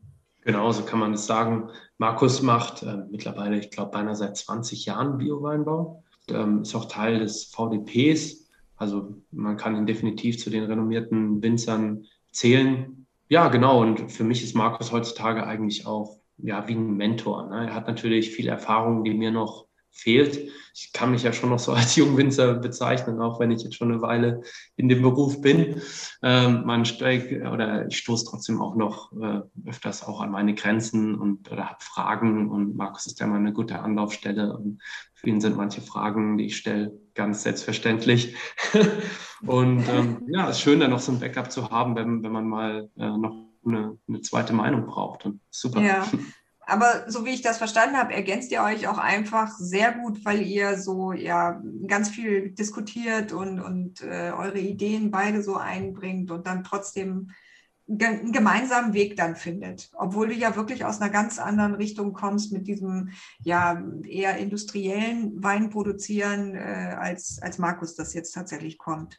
Genau, 0.49 0.73
so 0.73 0.83
kann 0.83 0.99
man 0.99 1.13
es 1.13 1.27
sagen. 1.27 1.69
Markus 1.99 2.41
macht 2.41 2.83
äh, 2.83 3.05
mittlerweile, 3.11 3.59
ich 3.59 3.71
glaube, 3.71 3.91
beinahe 3.91 4.17
seit 4.17 4.35
20 4.35 4.87
Jahren 4.87 5.19
Bio-Weinbau. 5.19 6.03
Ähm, 6.31 6.63
ist 6.63 6.75
auch 6.75 6.87
Teil 6.87 7.19
des 7.19 7.45
VDPs. 7.45 8.49
Also 8.79 9.15
man 9.31 9.59
kann 9.59 9.77
ihn 9.77 9.85
definitiv 9.85 10.39
zu 10.39 10.49
den 10.49 10.65
renommierten 10.65 11.43
Winzern 11.43 12.07
zählen. 12.33 13.07
Ja, 13.29 13.49
genau. 13.49 13.83
Und 13.83 14.11
für 14.11 14.25
mich 14.25 14.43
ist 14.43 14.57
Markus 14.57 14.91
heutzutage 14.91 15.47
eigentlich 15.47 15.87
auch 15.87 16.19
ja, 16.39 16.67
wie 16.67 16.77
ein 16.77 16.97
Mentor. 16.97 17.51
Ne? 17.51 17.67
Er 17.67 17.75
hat 17.75 17.87
natürlich 17.87 18.31
viel 18.31 18.49
Erfahrung, 18.49 19.05
die 19.05 19.13
mir 19.13 19.31
noch 19.31 19.67
fehlt. 19.91 20.51
Ich 20.75 20.93
kann 20.93 21.11
mich 21.11 21.25
ja 21.25 21.33
schon 21.33 21.51
noch 21.51 21.59
so 21.59 21.73
als 21.75 21.97
Jungwinzer 21.97 22.55
bezeichnen, 22.55 23.21
auch 23.21 23.41
wenn 23.41 23.51
ich 23.51 23.63
jetzt 23.63 23.77
schon 23.77 23.91
eine 23.91 24.01
Weile 24.01 24.43
in 24.77 24.89
dem 24.89 25.03
Beruf 25.03 25.41
bin. 25.41 25.81
Ähm, 26.23 26.65
man 26.65 26.85
steigt 26.85 27.33
oder 27.33 27.87
ich 27.87 27.99
stoße 27.99 28.27
trotzdem 28.29 28.61
auch 28.61 28.77
noch 28.77 29.13
äh, 29.13 29.41
öfters 29.67 30.05
auch 30.05 30.21
an 30.21 30.31
meine 30.31 30.55
Grenzen 30.55 31.17
und 31.17 31.51
oder 31.51 31.69
habe 31.69 31.81
Fragen 31.81 32.51
und 32.51 32.77
Markus 32.77 33.07
ist 33.07 33.21
ja 33.21 33.27
mal 33.27 33.37
eine 33.37 33.53
gute 33.53 33.81
Anlaufstelle 33.81 34.57
und 34.57 34.81
für 35.15 35.29
ihn 35.29 35.41
sind 35.41 35.57
manche 35.57 35.81
Fragen, 35.81 36.39
die 36.39 36.47
ich 36.47 36.57
stelle, 36.57 36.93
ganz 37.15 37.43
selbstverständlich. 37.43 38.37
und 39.47 39.89
ähm, 39.89 40.23
ja, 40.29 40.49
es 40.49 40.59
ist 40.59 40.63
schön, 40.63 40.79
da 40.79 40.87
noch 40.87 41.01
so 41.01 41.11
ein 41.11 41.19
Backup 41.19 41.51
zu 41.51 41.71
haben, 41.71 41.97
wenn, 41.97 42.23
wenn 42.23 42.31
man 42.31 42.49
mal 42.49 42.89
äh, 42.97 43.17
noch 43.17 43.49
eine, 43.67 43.99
eine 44.07 44.21
zweite 44.21 44.53
Meinung 44.53 44.87
braucht. 44.87 45.25
Und 45.27 45.41
super. 45.51 45.83
Ja. 45.83 46.07
Aber 46.69 47.11
so 47.11 47.25
wie 47.25 47.31
ich 47.31 47.41
das 47.41 47.57
verstanden 47.57 47.97
habe, 47.97 48.13
ergänzt 48.13 48.53
ihr 48.53 48.63
euch 48.63 48.89
auch 48.89 48.99
einfach 48.99 49.57
sehr 49.59 49.91
gut, 49.91 50.23
weil 50.27 50.43
ihr 50.43 50.77
so 50.77 51.13
ja 51.13 51.63
ganz 51.87 52.11
viel 52.11 52.51
diskutiert 52.51 53.33
und, 53.33 53.59
und 53.59 54.03
äh, 54.03 54.33
eure 54.37 54.59
Ideen 54.59 55.11
beide 55.11 55.43
so 55.43 55.57
einbringt 55.57 56.31
und 56.31 56.47
dann 56.47 56.65
trotzdem 56.65 57.31
einen 57.89 58.33
gemeinsamen 58.33 58.93
Weg 58.93 59.17
dann 59.17 59.35
findet. 59.35 59.89
Obwohl 59.95 60.29
du 60.29 60.35
ja 60.35 60.57
wirklich 60.57 60.85
aus 60.85 61.01
einer 61.01 61.11
ganz 61.11 61.39
anderen 61.39 61.75
Richtung 61.75 62.13
kommst 62.13 62.53
mit 62.53 62.69
diesem 62.69 63.13
ja 63.43 63.83
eher 64.05 64.37
industriellen 64.37 65.43
Wein 65.43 65.71
produzieren, 65.71 66.55
äh, 66.55 66.97
als, 66.99 67.39
als 67.41 67.57
Markus 67.57 67.95
das 67.95 68.13
jetzt 68.13 68.33
tatsächlich 68.33 68.77
kommt. 68.77 69.19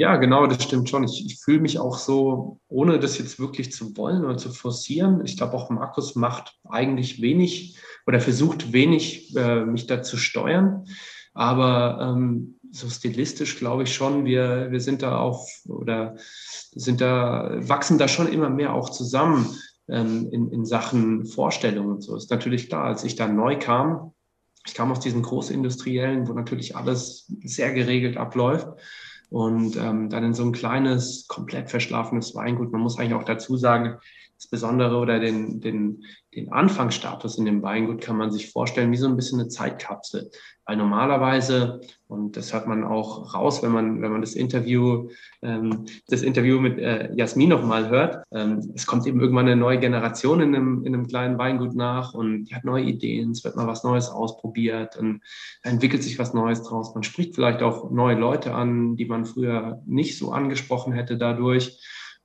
Ja, 0.00 0.16
genau, 0.16 0.46
das 0.46 0.62
stimmt 0.62 0.88
schon. 0.88 1.04
Ich, 1.04 1.26
ich 1.26 1.40
fühle 1.40 1.60
mich 1.60 1.78
auch 1.78 1.98
so, 1.98 2.58
ohne 2.68 2.98
das 2.98 3.18
jetzt 3.18 3.38
wirklich 3.38 3.70
zu 3.70 3.94
wollen 3.98 4.24
oder 4.24 4.38
zu 4.38 4.48
forcieren. 4.48 5.22
Ich 5.26 5.36
glaube, 5.36 5.52
auch 5.52 5.68
Markus 5.68 6.14
macht 6.14 6.58
eigentlich 6.66 7.20
wenig 7.20 7.76
oder 8.06 8.18
versucht 8.18 8.72
wenig, 8.72 9.36
äh, 9.36 9.66
mich 9.66 9.86
da 9.86 10.02
zu 10.02 10.16
steuern. 10.16 10.86
Aber 11.34 11.98
ähm, 12.00 12.58
so 12.72 12.88
stilistisch 12.88 13.58
glaube 13.58 13.82
ich 13.82 13.94
schon, 13.94 14.24
wir, 14.24 14.68
wir 14.70 14.80
sind 14.80 15.02
da 15.02 15.18
auf 15.18 15.46
oder 15.68 16.16
sind 16.72 17.02
da, 17.02 17.58
wachsen 17.58 17.98
da 17.98 18.08
schon 18.08 18.32
immer 18.32 18.48
mehr 18.48 18.72
auch 18.72 18.88
zusammen 18.88 19.54
ähm, 19.86 20.30
in, 20.32 20.50
in 20.50 20.64
Sachen 20.64 21.26
Vorstellungen 21.26 21.90
und 21.90 22.00
so. 22.00 22.16
Ist 22.16 22.30
natürlich 22.30 22.70
klar, 22.70 22.84
als 22.84 23.04
ich 23.04 23.16
da 23.16 23.28
neu 23.28 23.58
kam, 23.58 24.14
ich 24.66 24.72
kam 24.72 24.90
aus 24.92 25.00
diesen 25.00 25.20
Großindustriellen, 25.20 26.26
wo 26.26 26.32
natürlich 26.32 26.74
alles 26.74 27.30
sehr 27.44 27.74
geregelt 27.74 28.16
abläuft 28.16 28.66
und 29.30 29.76
ähm, 29.76 30.10
dann 30.10 30.24
in 30.24 30.34
so 30.34 30.44
ein 30.44 30.52
kleines, 30.52 31.26
komplett 31.28 31.70
verschlafenes 31.70 32.34
Weingut. 32.34 32.72
Man 32.72 32.82
muss 32.82 32.98
eigentlich 32.98 33.14
auch 33.14 33.24
dazu 33.24 33.56
sagen, 33.56 33.98
das 34.40 34.48
Besondere 34.48 34.96
oder 34.96 35.20
den, 35.20 35.60
den, 35.60 36.02
den 36.34 36.50
Anfangsstatus 36.50 37.36
in 37.36 37.44
dem 37.44 37.62
Weingut 37.62 38.00
kann 38.00 38.16
man 38.16 38.30
sich 38.30 38.50
vorstellen 38.50 38.90
wie 38.90 38.96
so 38.96 39.06
ein 39.06 39.16
bisschen 39.16 39.38
eine 39.38 39.50
Zeitkapsel. 39.50 40.30
Weil 40.64 40.78
normalerweise, 40.78 41.82
und 42.08 42.38
das 42.38 42.54
hört 42.54 42.66
man 42.66 42.82
auch 42.82 43.34
raus, 43.34 43.62
wenn 43.62 43.72
man, 43.72 44.00
wenn 44.00 44.12
man 44.12 44.22
das 44.22 44.32
Interview, 44.32 45.10
ähm, 45.42 45.84
das 46.08 46.22
Interview 46.22 46.58
mit 46.58 46.78
äh, 46.78 47.12
Jasmin 47.14 47.50
nochmal 47.50 47.90
hört, 47.90 48.24
ähm, 48.32 48.72
es 48.74 48.86
kommt 48.86 49.06
eben 49.06 49.20
irgendwann 49.20 49.46
eine 49.46 49.56
neue 49.56 49.78
Generation 49.78 50.40
in 50.40 50.54
einem, 50.54 50.86
in 50.86 50.94
einem 50.94 51.06
kleinen 51.06 51.36
Weingut 51.36 51.74
nach 51.74 52.14
und 52.14 52.46
die 52.46 52.54
hat 52.54 52.64
neue 52.64 52.84
Ideen, 52.84 53.32
es 53.32 53.44
wird 53.44 53.56
mal 53.56 53.66
was 53.66 53.84
Neues 53.84 54.08
ausprobiert 54.08 54.96
und 54.96 55.20
entwickelt 55.62 56.02
sich 56.02 56.18
was 56.18 56.32
Neues 56.32 56.62
draus. 56.62 56.94
Man 56.94 57.02
spricht 57.02 57.34
vielleicht 57.34 57.60
auch 57.60 57.90
neue 57.90 58.16
Leute 58.16 58.54
an, 58.54 58.96
die 58.96 59.04
man 59.04 59.26
früher 59.26 59.82
nicht 59.84 60.16
so 60.16 60.32
angesprochen 60.32 60.94
hätte 60.94 61.18
dadurch. 61.18 61.78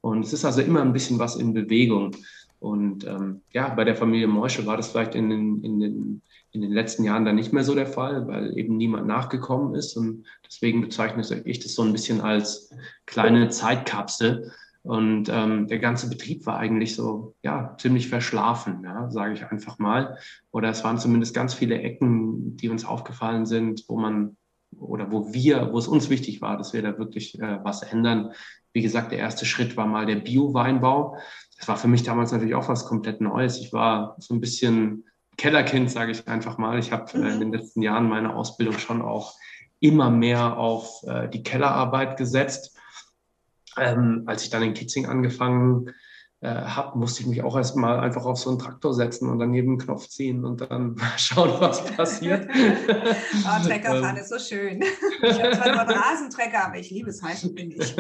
Und 0.06 0.24
es 0.24 0.34
ist 0.34 0.46
also 0.46 0.62
immer 0.62 0.84
ein 0.84 0.94
bisschen 0.94 1.18
was 1.18 1.36
in 1.36 1.56
Bewegung. 1.56 2.15
Und 2.60 3.08
ähm, 3.08 3.41
ja, 3.54 3.70
bei 3.70 3.86
der 3.86 3.96
Familie 3.96 4.28
Morsche 4.28 4.63
war 4.68 4.78
das 4.78 4.89
vielleicht 4.89 5.15
in 5.15 5.32
den, 5.32 5.63
in, 5.63 5.80
den, 5.80 6.22
in 6.52 6.62
den 6.62 6.72
letzten 6.72 7.04
Jahren 7.04 7.26
dann 7.26 7.34
nicht 7.34 7.54
mehr 7.54 7.63
so 7.63 7.74
der 7.74 7.88
Fall, 7.88 8.28
weil 8.28 8.56
eben 8.56 8.78
niemand 8.78 9.08
nachgekommen 9.08 9.74
ist. 9.74 9.98
Und 9.98 10.24
deswegen 10.46 10.82
bezeichne 10.82 11.24
ich 11.46 11.60
das 11.60 11.74
so 11.74 11.82
ein 11.82 11.91
bisschen 11.91 12.22
als 12.22 12.70
kleine 13.08 13.50
Zeitkapsel. 13.50 14.52
Und 14.84 15.28
ähm, 15.30 15.65
der 15.65 15.80
ganze 15.80 16.08
Betrieb 16.08 16.46
war 16.46 16.60
eigentlich 16.60 16.94
so, 16.94 17.34
ja, 17.41 17.76
ziemlich 17.80 18.08
verschlafen, 18.08 18.84
ja, 18.84 19.10
sage 19.10 19.34
ich 19.34 19.44
einfach 19.48 19.80
mal. 19.80 20.20
Oder 20.52 20.70
es 20.70 20.84
waren 20.84 21.00
zumindest 21.00 21.34
ganz 21.34 21.56
viele 21.56 21.82
Ecken, 21.82 22.56
die 22.58 22.70
uns 22.70 22.86
aufgefallen 22.86 23.48
sind, 23.48 23.86
wo 23.88 23.98
man 23.98 24.38
oder 24.80 25.12
wo 25.12 25.34
wir, 25.34 25.72
wo 25.72 25.78
es 25.78 25.88
uns 25.88 26.10
wichtig 26.10 26.42
war, 26.42 26.58
dass 26.58 26.74
wir 26.74 26.82
da 26.82 26.98
wirklich 26.98 27.40
äh, 27.40 27.60
was 27.64 27.84
ändern. 27.84 28.32
Wie 28.74 28.82
gesagt, 28.82 29.12
der 29.12 29.20
erste 29.20 29.46
Schritt 29.46 29.78
war 29.78 29.88
mal 29.88 30.06
der 30.06 30.18
Bio-Weinbau. 30.18 31.18
Das 31.58 31.68
war 31.68 31.78
für 31.78 31.88
mich 31.88 32.04
damals 32.04 32.32
natürlich 32.32 32.56
auch 32.56 32.68
was 32.68 32.86
komplett 32.86 33.22
Neues. 33.22 33.60
Ich 33.60 33.72
war 33.74 34.16
so 34.20 34.34
ein 34.34 34.42
bisschen 34.42 35.06
Kellerkind, 35.38 35.90
sage 35.90 36.12
ich 36.12 36.28
einfach 36.28 36.58
mal. 36.58 36.80
Ich 36.80 36.92
habe 36.92 37.12
äh, 37.14 37.34
in 37.34 37.40
den 37.40 37.54
letzten 37.54 37.82
Jahren 37.82 38.10
meine 38.10 38.36
Ausbildung 38.36 38.78
schon 38.78 39.02
auch 39.02 39.36
immer 39.80 40.10
mehr 40.10 40.58
auf 40.58 41.04
äh, 41.04 41.30
die 41.30 41.44
Kellerarbeit 41.44 42.18
gesetzt. 42.18 42.78
Ähm, 43.78 44.24
als 44.26 44.44
ich 44.44 44.50
dann 44.50 44.64
in 44.64 44.74
Kitzing 44.74 45.06
angefangen 45.06 45.92
äh, 46.45 46.47
habe, 46.47 46.99
musste 46.99 47.21
ich 47.21 47.27
mich 47.27 47.41
auch 47.41 47.58
erstmal 47.58 47.99
einfach 47.99 48.23
auf 48.25 48.38
so 48.38 48.51
einen 48.51 48.60
Traktor 48.60 48.93
setzen 48.93 49.29
und 49.31 49.39
dann 49.39 49.51
jeden 49.55 49.79
Knopf 49.79 50.08
ziehen 50.08 50.45
und 50.45 50.62
dann 50.62 50.95
schauen, 51.17 51.53
was 51.60 51.84
passiert. 51.95 52.47
oh, 52.53 53.63
Treckerfahren 53.65 54.15
ähm. 54.15 54.21
ist 54.21 54.29
so 54.29 54.38
schön. 54.38 54.84
Ich 55.23 55.41
habe 55.41 55.55
zwar 55.58 55.71
nur 55.71 55.79
einen 55.81 55.89
Rasentrecker, 55.89 56.67
aber 56.67 56.77
ich 56.77 56.91
liebe 56.91 57.10
es 57.10 57.23
heiß 57.23 57.45
und 57.45 57.58
windig. 57.58 57.95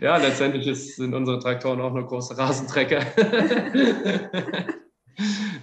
ja, 0.00 0.18
letztendlich 0.18 0.66
ist, 0.66 0.96
sind 0.96 1.14
unsere 1.14 1.38
Traktoren 1.38 1.80
auch 1.80 1.94
nur 1.94 2.06
große 2.06 2.36
Rasentrecker. 2.36 3.00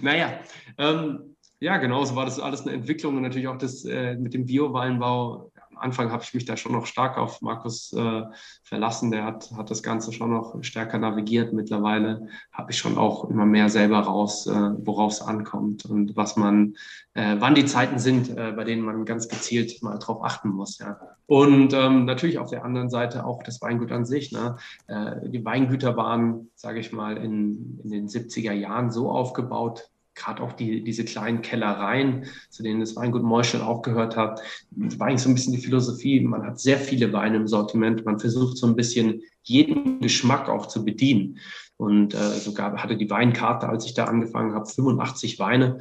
naja, 0.00 0.40
ähm, 0.78 1.36
ja, 1.60 1.76
genau, 1.76 2.04
so 2.04 2.16
war 2.16 2.24
das 2.24 2.40
alles 2.40 2.62
eine 2.62 2.72
Entwicklung 2.72 3.14
und 3.14 3.22
natürlich 3.22 3.46
auch 3.46 3.58
das 3.58 3.84
äh, 3.84 4.16
mit 4.16 4.34
dem 4.34 4.46
Bio-Weinbau 4.46 5.51
Anfang 5.82 6.10
habe 6.10 6.22
ich 6.22 6.32
mich 6.34 6.44
da 6.44 6.56
schon 6.56 6.72
noch 6.72 6.86
stark 6.86 7.18
auf 7.18 7.42
Markus 7.42 7.92
äh, 7.92 8.22
verlassen. 8.62 9.10
Der 9.10 9.24
hat, 9.24 9.50
hat 9.56 9.70
das 9.70 9.82
Ganze 9.82 10.12
schon 10.12 10.30
noch 10.30 10.62
stärker 10.62 10.98
navigiert. 10.98 11.52
Mittlerweile 11.52 12.28
habe 12.52 12.72
ich 12.72 12.78
schon 12.78 12.98
auch 12.98 13.28
immer 13.28 13.46
mehr 13.46 13.68
selber 13.68 14.00
raus, 14.00 14.46
äh, 14.46 14.52
worauf 14.52 15.12
es 15.12 15.22
ankommt 15.22 15.84
und 15.84 16.16
was 16.16 16.36
man, 16.36 16.74
äh, 17.14 17.36
wann 17.38 17.54
die 17.54 17.66
Zeiten 17.66 17.98
sind, 17.98 18.30
äh, 18.30 18.52
bei 18.52 18.64
denen 18.64 18.82
man 18.82 19.04
ganz 19.04 19.28
gezielt 19.28 19.82
mal 19.82 19.98
drauf 19.98 20.24
achten 20.24 20.50
muss. 20.50 20.78
Ja. 20.78 20.98
Und 21.26 21.72
ähm, 21.72 22.04
natürlich 22.04 22.38
auf 22.38 22.50
der 22.50 22.64
anderen 22.64 22.90
Seite 22.90 23.24
auch 23.24 23.42
das 23.42 23.60
Weingut 23.62 23.92
an 23.92 24.04
sich. 24.04 24.32
Ne? 24.32 24.56
Äh, 24.86 25.28
die 25.28 25.44
Weingüter 25.44 25.96
waren, 25.96 26.50
sage 26.54 26.80
ich 26.80 26.92
mal, 26.92 27.16
in, 27.16 27.80
in 27.82 27.90
den 27.90 28.08
70er 28.08 28.52
Jahren 28.52 28.90
so 28.90 29.10
aufgebaut, 29.10 29.90
gerade 30.14 30.42
auch 30.42 30.52
die, 30.52 30.84
diese 30.84 31.04
kleinen 31.04 31.42
Kellereien, 31.42 32.26
zu 32.50 32.62
denen 32.62 32.80
das 32.80 32.96
Weingut 32.96 33.22
Meuschel 33.22 33.62
auch 33.62 33.82
gehört 33.82 34.16
hat, 34.16 34.40
war 34.70 35.06
eigentlich 35.06 35.22
so 35.22 35.28
ein 35.28 35.34
bisschen 35.34 35.54
die 35.54 35.60
Philosophie. 35.60 36.20
Man 36.20 36.44
hat 36.44 36.60
sehr 36.60 36.78
viele 36.78 37.12
Weine 37.12 37.36
im 37.36 37.48
Sortiment. 37.48 38.04
Man 38.04 38.18
versucht 38.18 38.56
so 38.56 38.66
ein 38.66 38.76
bisschen 38.76 39.22
jeden 39.42 40.00
Geschmack 40.00 40.48
auch 40.48 40.66
zu 40.66 40.84
bedienen. 40.84 41.38
Und 41.76 42.14
äh, 42.14 42.38
sogar 42.38 42.82
hatte 42.82 42.96
die 42.96 43.10
Weinkarte, 43.10 43.68
als 43.68 43.86
ich 43.86 43.94
da 43.94 44.04
angefangen 44.04 44.54
habe, 44.54 44.66
85 44.66 45.38
Weine. 45.38 45.80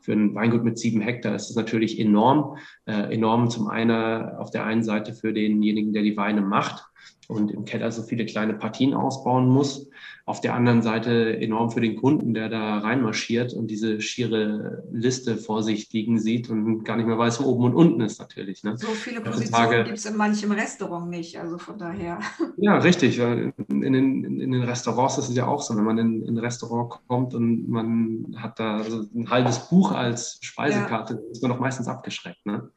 Für 0.00 0.12
ein 0.12 0.34
Weingut 0.34 0.64
mit 0.64 0.78
sieben 0.78 1.00
Hektar 1.00 1.34
ist 1.34 1.48
das 1.48 1.56
natürlich 1.56 1.98
enorm. 1.98 2.56
Äh, 2.86 3.14
enorm 3.14 3.50
zum 3.50 3.68
einen 3.68 4.36
auf 4.36 4.50
der 4.50 4.64
einen 4.64 4.82
Seite 4.82 5.14
für 5.14 5.32
denjenigen, 5.32 5.92
der 5.92 6.02
die 6.02 6.16
Weine 6.16 6.40
macht, 6.40 6.89
und 7.30 7.50
im 7.50 7.64
Keller 7.64 7.90
so 7.92 8.02
viele 8.02 8.26
kleine 8.26 8.54
Partien 8.54 8.94
ausbauen 8.94 9.48
muss. 9.48 9.88
Auf 10.26 10.40
der 10.40 10.54
anderen 10.54 10.82
Seite 10.82 11.38
enorm 11.40 11.70
für 11.70 11.80
den 11.80 11.96
Kunden, 11.96 12.34
der 12.34 12.48
da 12.48 12.78
reinmarschiert 12.78 13.52
und 13.52 13.68
diese 13.68 14.00
schiere 14.00 14.84
Liste 14.92 15.36
vor 15.36 15.62
sich 15.62 15.92
liegen 15.92 16.18
sieht 16.18 16.50
und 16.50 16.84
gar 16.84 16.96
nicht 16.96 17.06
mehr 17.06 17.18
weiß, 17.18 17.42
wo 17.42 17.48
oben 17.48 17.64
und 17.64 17.74
unten 17.74 18.00
ist 18.00 18.20
natürlich. 18.20 18.62
Ne? 18.62 18.76
So 18.76 18.88
viele 18.88 19.20
Positionen 19.20 19.84
gibt 19.84 19.98
es 19.98 20.06
in 20.06 20.16
manchem 20.16 20.52
Restaurant 20.52 21.08
nicht, 21.08 21.38
also 21.38 21.58
von 21.58 21.78
daher. 21.78 22.20
Ja, 22.56 22.78
richtig. 22.78 23.18
In 23.18 23.52
den, 23.68 24.24
in 24.24 24.52
den 24.52 24.62
Restaurants 24.62 25.18
ist 25.18 25.30
es 25.30 25.36
ja 25.36 25.46
auch 25.46 25.62
so, 25.62 25.76
wenn 25.76 25.84
man 25.84 25.98
in, 25.98 26.22
in 26.22 26.36
ein 26.36 26.38
Restaurant 26.38 27.00
kommt 27.08 27.34
und 27.34 27.68
man 27.68 28.36
hat 28.36 28.60
da 28.60 28.78
also 28.78 29.04
ein 29.14 29.30
halbes 29.30 29.68
Buch 29.68 29.92
als 29.92 30.38
Speisekarte, 30.42 31.14
ja. 31.14 31.30
ist 31.30 31.42
man 31.42 31.50
doch 31.50 31.60
meistens 31.60 31.88
abgeschreckt. 31.88 32.44
Ne? 32.44 32.70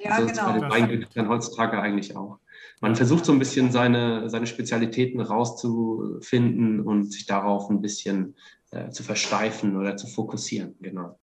Ja, 0.00 0.10
also 0.12 0.26
genau. 0.28 0.46
Bei 0.46 0.58
den 0.58 0.70
Weingütern 0.70 1.28
heutzutage 1.28 1.80
eigentlich 1.80 2.16
auch 2.16 2.38
man 2.80 2.96
versucht 2.96 3.24
so 3.24 3.32
ein 3.32 3.38
bisschen 3.38 3.70
seine, 3.70 4.28
seine 4.30 4.46
Spezialitäten 4.46 5.20
rauszufinden 5.20 6.80
und 6.80 7.12
sich 7.12 7.26
darauf 7.26 7.70
ein 7.70 7.80
bisschen 7.80 8.36
äh, 8.70 8.90
zu 8.90 9.02
versteifen 9.02 9.76
oder 9.76 9.96
zu 9.96 10.06
fokussieren, 10.06 10.74
genau. 10.80 11.18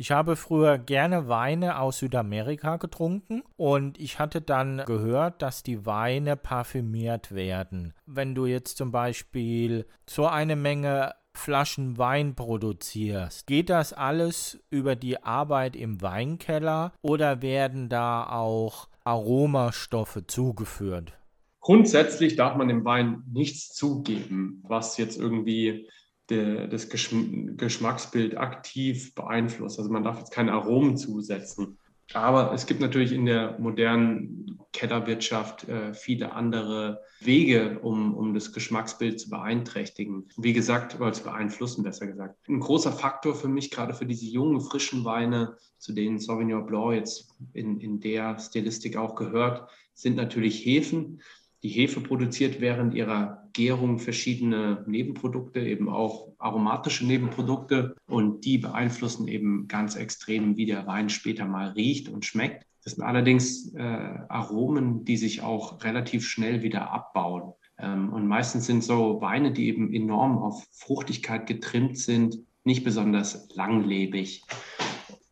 Ich 0.00 0.12
habe 0.12 0.34
früher 0.34 0.78
gerne 0.78 1.28
Weine 1.28 1.78
aus 1.78 1.98
Südamerika 1.98 2.78
getrunken 2.78 3.42
und 3.56 4.00
ich 4.00 4.18
hatte 4.18 4.40
dann 4.40 4.82
gehört, 4.86 5.42
dass 5.42 5.62
die 5.62 5.84
Weine 5.84 6.36
parfümiert 6.36 7.34
werden. 7.34 7.92
Wenn 8.06 8.34
du 8.34 8.46
jetzt 8.46 8.78
zum 8.78 8.92
Beispiel 8.92 9.86
so 10.08 10.26
eine 10.26 10.56
Menge 10.56 11.12
Flaschen 11.34 11.98
Wein 11.98 12.34
produzierst, 12.34 13.46
geht 13.46 13.68
das 13.68 13.92
alles 13.92 14.58
über 14.70 14.96
die 14.96 15.22
Arbeit 15.22 15.76
im 15.76 16.00
Weinkeller 16.00 16.92
oder 17.02 17.42
werden 17.42 17.88
da 17.88 18.26
auch 18.26 18.88
Aromastoffe 19.10 20.26
zugeführt? 20.26 21.18
Grundsätzlich 21.60 22.36
darf 22.36 22.56
man 22.56 22.68
dem 22.68 22.84
Wein 22.84 23.24
nichts 23.30 23.74
zugeben, 23.74 24.62
was 24.66 24.96
jetzt 24.96 25.18
irgendwie 25.18 25.88
das 26.28 26.88
Geschmacksbild 26.88 28.36
aktiv 28.36 29.14
beeinflusst. 29.16 29.80
Also 29.80 29.90
man 29.90 30.04
darf 30.04 30.18
jetzt 30.18 30.30
keine 30.30 30.52
Aromen 30.52 30.96
zusetzen. 30.96 31.78
Aber 32.12 32.52
es 32.52 32.66
gibt 32.66 32.80
natürlich 32.80 33.12
in 33.12 33.26
der 33.26 33.58
modernen 33.58 34.58
Kellerwirtschaft 34.72 35.68
äh, 35.68 35.94
viele 35.94 36.32
andere 36.32 37.02
Wege, 37.20 37.78
um, 37.80 38.14
um 38.14 38.34
das 38.34 38.52
Geschmacksbild 38.52 39.20
zu 39.20 39.30
beeinträchtigen. 39.30 40.28
Wie 40.36 40.52
gesagt, 40.52 41.00
oder 41.00 41.12
zu 41.12 41.24
beeinflussen, 41.24 41.82
besser 41.82 42.06
gesagt. 42.06 42.36
Ein 42.48 42.60
großer 42.60 42.92
Faktor 42.92 43.34
für 43.34 43.48
mich, 43.48 43.70
gerade 43.70 43.94
für 43.94 44.06
diese 44.06 44.26
jungen, 44.26 44.60
frischen 44.60 45.04
Weine, 45.04 45.56
zu 45.78 45.92
denen 45.92 46.18
Sauvignon 46.18 46.66
Blanc 46.66 46.94
jetzt 46.94 47.34
in, 47.52 47.80
in 47.80 48.00
der 48.00 48.38
Stilistik 48.38 48.96
auch 48.96 49.14
gehört, 49.14 49.68
sind 49.94 50.16
natürlich 50.16 50.64
Hefen. 50.64 51.20
Die 51.62 51.68
Hefe 51.68 52.00
produziert 52.00 52.60
während 52.60 52.94
ihrer 52.94 53.48
Gärung 53.52 53.98
verschiedene 53.98 54.82
Nebenprodukte, 54.86 55.60
eben 55.60 55.88
auch 55.88 56.32
aromatische 56.38 57.06
Nebenprodukte 57.06 57.96
und 58.06 58.44
die 58.44 58.58
beeinflussen 58.58 59.28
eben 59.28 59.68
ganz 59.68 59.96
extrem, 59.96 60.56
wie 60.56 60.66
der 60.66 60.86
Wein 60.86 61.10
später 61.10 61.44
mal 61.44 61.68
riecht 61.68 62.08
und 62.08 62.24
schmeckt. 62.24 62.64
Das 62.82 62.94
sind 62.94 63.04
allerdings 63.04 63.74
äh, 63.74 63.82
Aromen, 63.82 65.04
die 65.04 65.18
sich 65.18 65.42
auch 65.42 65.84
relativ 65.84 66.26
schnell 66.26 66.62
wieder 66.62 66.92
abbauen. 66.92 67.52
Ähm, 67.78 68.10
und 68.12 68.26
meistens 68.26 68.66
sind 68.66 68.82
so 68.82 69.20
Weine, 69.20 69.52
die 69.52 69.68
eben 69.68 69.92
enorm 69.92 70.38
auf 70.38 70.66
Fruchtigkeit 70.72 71.46
getrimmt 71.46 71.98
sind, 71.98 72.38
nicht 72.64 72.84
besonders 72.84 73.48
langlebig. 73.54 74.44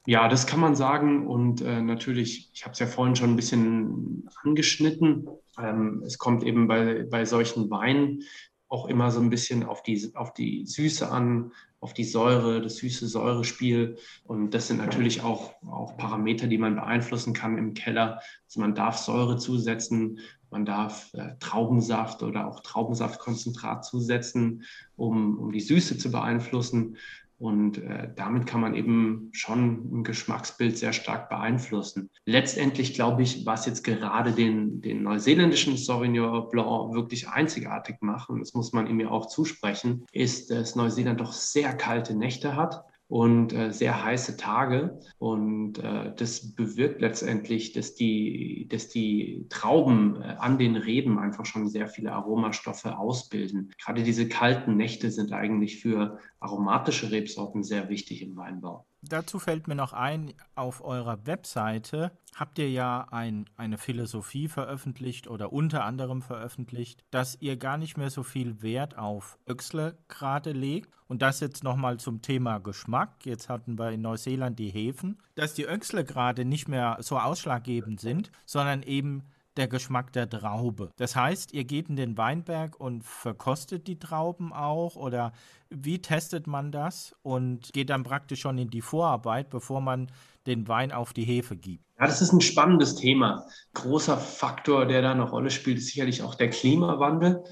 Ja, 0.06 0.28
das 0.28 0.46
kann 0.46 0.60
man 0.60 0.74
sagen. 0.74 1.26
Und 1.26 1.60
äh, 1.62 1.80
natürlich, 1.80 2.50
ich 2.52 2.64
habe 2.64 2.72
es 2.72 2.78
ja 2.78 2.86
vorhin 2.86 3.16
schon 3.16 3.30
ein 3.30 3.36
bisschen 3.36 4.28
angeschnitten. 4.42 5.26
Ähm, 5.60 6.02
es 6.04 6.18
kommt 6.18 6.44
eben 6.44 6.68
bei, 6.68 7.04
bei 7.10 7.24
solchen 7.24 7.70
Weinen 7.70 8.22
auch 8.68 8.86
immer 8.86 9.10
so 9.10 9.20
ein 9.20 9.30
bisschen 9.30 9.64
auf 9.64 9.82
die, 9.82 10.10
auf 10.14 10.34
die 10.34 10.66
Süße 10.66 11.10
an, 11.10 11.52
auf 11.80 11.94
die 11.94 12.04
Säure, 12.04 12.60
das 12.60 12.76
süße 12.76 13.06
Säurespiel. 13.06 13.96
Und 14.24 14.52
das 14.52 14.68
sind 14.68 14.78
natürlich 14.78 15.22
auch, 15.22 15.54
auch 15.62 15.96
Parameter, 15.96 16.46
die 16.46 16.58
man 16.58 16.74
beeinflussen 16.74 17.32
kann 17.32 17.56
im 17.56 17.74
Keller. 17.74 18.20
Also 18.46 18.60
man 18.60 18.74
darf 18.74 18.98
Säure 18.98 19.38
zusetzen, 19.38 20.18
man 20.50 20.64
darf 20.64 21.12
äh, 21.14 21.36
Traubensaft 21.40 22.22
oder 22.22 22.46
auch 22.46 22.60
Traubensaftkonzentrat 22.60 23.84
zusetzen, 23.84 24.64
um, 24.96 25.38
um 25.38 25.52
die 25.52 25.60
Süße 25.60 25.98
zu 25.98 26.10
beeinflussen. 26.10 26.96
Und 27.38 27.78
äh, 27.78 28.10
damit 28.16 28.46
kann 28.46 28.60
man 28.60 28.74
eben 28.74 29.30
schon 29.32 30.00
ein 30.00 30.04
Geschmacksbild 30.04 30.76
sehr 30.76 30.92
stark 30.92 31.28
beeinflussen. 31.28 32.10
Letztendlich 32.24 32.94
glaube 32.94 33.22
ich, 33.22 33.46
was 33.46 33.64
jetzt 33.64 33.84
gerade 33.84 34.32
den, 34.32 34.80
den 34.80 35.04
neuseeländischen 35.04 35.76
Sauvignon 35.76 36.48
Blanc 36.50 36.94
wirklich 36.94 37.28
einzigartig 37.28 37.98
macht, 38.00 38.28
und 38.28 38.40
das 38.40 38.54
muss 38.54 38.72
man 38.72 38.88
ihm 38.88 38.98
ja 38.98 39.10
auch 39.10 39.26
zusprechen, 39.26 40.04
ist, 40.10 40.50
dass 40.50 40.74
Neuseeland 40.74 41.20
doch 41.20 41.32
sehr 41.32 41.74
kalte 41.74 42.16
Nächte 42.16 42.56
hat 42.56 42.82
und 43.08 43.54
äh, 43.54 43.72
sehr 43.72 44.04
heiße 44.04 44.36
Tage. 44.36 45.00
Und 45.18 45.78
äh, 45.78 46.12
das 46.14 46.54
bewirkt 46.54 47.00
letztendlich, 47.00 47.72
dass 47.72 47.94
die, 47.94 48.68
dass 48.70 48.88
die 48.88 49.46
Trauben 49.48 50.20
äh, 50.20 50.36
an 50.38 50.58
den 50.58 50.76
Reben 50.76 51.18
einfach 51.18 51.46
schon 51.46 51.68
sehr 51.68 51.88
viele 51.88 52.12
Aromastoffe 52.12 52.98
ausbilden. 52.98 53.72
Gerade 53.82 54.02
diese 54.02 54.28
kalten 54.28 54.76
Nächte 54.76 55.10
sind 55.10 55.32
eigentlich 55.32 55.80
für 55.80 56.18
aromatische 56.40 57.10
Rebsorten 57.10 57.64
sehr 57.64 57.88
wichtig 57.88 58.22
im 58.22 58.36
Weinbau. 58.36 58.86
Dazu 59.02 59.38
fällt 59.38 59.68
mir 59.68 59.74
noch 59.74 59.92
ein, 59.92 60.34
auf 60.54 60.82
eurer 60.84 61.26
Webseite 61.26 62.12
habt 62.38 62.58
ihr 62.58 62.70
ja 62.70 63.06
ein, 63.10 63.46
eine 63.56 63.78
Philosophie 63.78 64.48
veröffentlicht 64.48 65.28
oder 65.28 65.52
unter 65.52 65.84
anderem 65.84 66.22
veröffentlicht, 66.22 67.04
dass 67.10 67.36
ihr 67.40 67.56
gar 67.56 67.78
nicht 67.78 67.96
mehr 67.96 68.10
so 68.10 68.22
viel 68.22 68.62
Wert 68.62 68.96
auf 68.96 69.38
Öxle 69.48 69.98
gerade 70.08 70.52
legt. 70.52 70.90
Und 71.08 71.22
das 71.22 71.40
jetzt 71.40 71.64
nochmal 71.64 71.98
zum 71.98 72.20
Thema 72.20 72.58
Geschmack. 72.58 73.24
Jetzt 73.24 73.48
hatten 73.48 73.78
wir 73.78 73.90
in 73.90 74.02
Neuseeland 74.02 74.58
die 74.58 74.68
Hefen, 74.68 75.18
dass 75.36 75.54
die 75.54 75.64
Öxle 75.64 76.04
gerade 76.04 76.44
nicht 76.44 76.68
mehr 76.68 76.98
so 77.00 77.18
ausschlaggebend 77.18 77.98
sind, 77.98 78.30
sondern 78.44 78.82
eben 78.82 79.24
der 79.58 79.68
Geschmack 79.68 80.12
der 80.12 80.30
Traube. 80.30 80.92
Das 80.96 81.16
heißt, 81.16 81.52
ihr 81.52 81.64
geht 81.64 81.88
in 81.88 81.96
den 81.96 82.16
Weinberg 82.16 82.78
und 82.80 83.04
verkostet 83.04 83.86
die 83.86 83.98
Trauben 83.98 84.52
auch 84.52 84.96
oder 84.96 85.32
wie 85.68 86.00
testet 86.00 86.46
man 86.46 86.72
das 86.72 87.14
und 87.22 87.72
geht 87.74 87.90
dann 87.90 88.04
praktisch 88.04 88.40
schon 88.40 88.56
in 88.56 88.70
die 88.70 88.80
Vorarbeit, 88.80 89.50
bevor 89.50 89.80
man 89.80 90.10
den 90.46 90.66
Wein 90.68 90.92
auf 90.92 91.12
die 91.12 91.24
Hefe 91.24 91.56
gibt? 91.56 91.84
Ja, 91.98 92.06
das 92.06 92.22
ist 92.22 92.32
ein 92.32 92.40
spannendes 92.40 92.94
Thema. 92.94 93.44
Großer 93.74 94.16
Faktor, 94.16 94.86
der 94.86 95.02
da 95.02 95.10
eine 95.10 95.28
Rolle 95.28 95.50
spielt, 95.50 95.78
ist 95.78 95.88
sicherlich 95.88 96.22
auch 96.22 96.36
der 96.36 96.48
Klimawandel. 96.48 97.42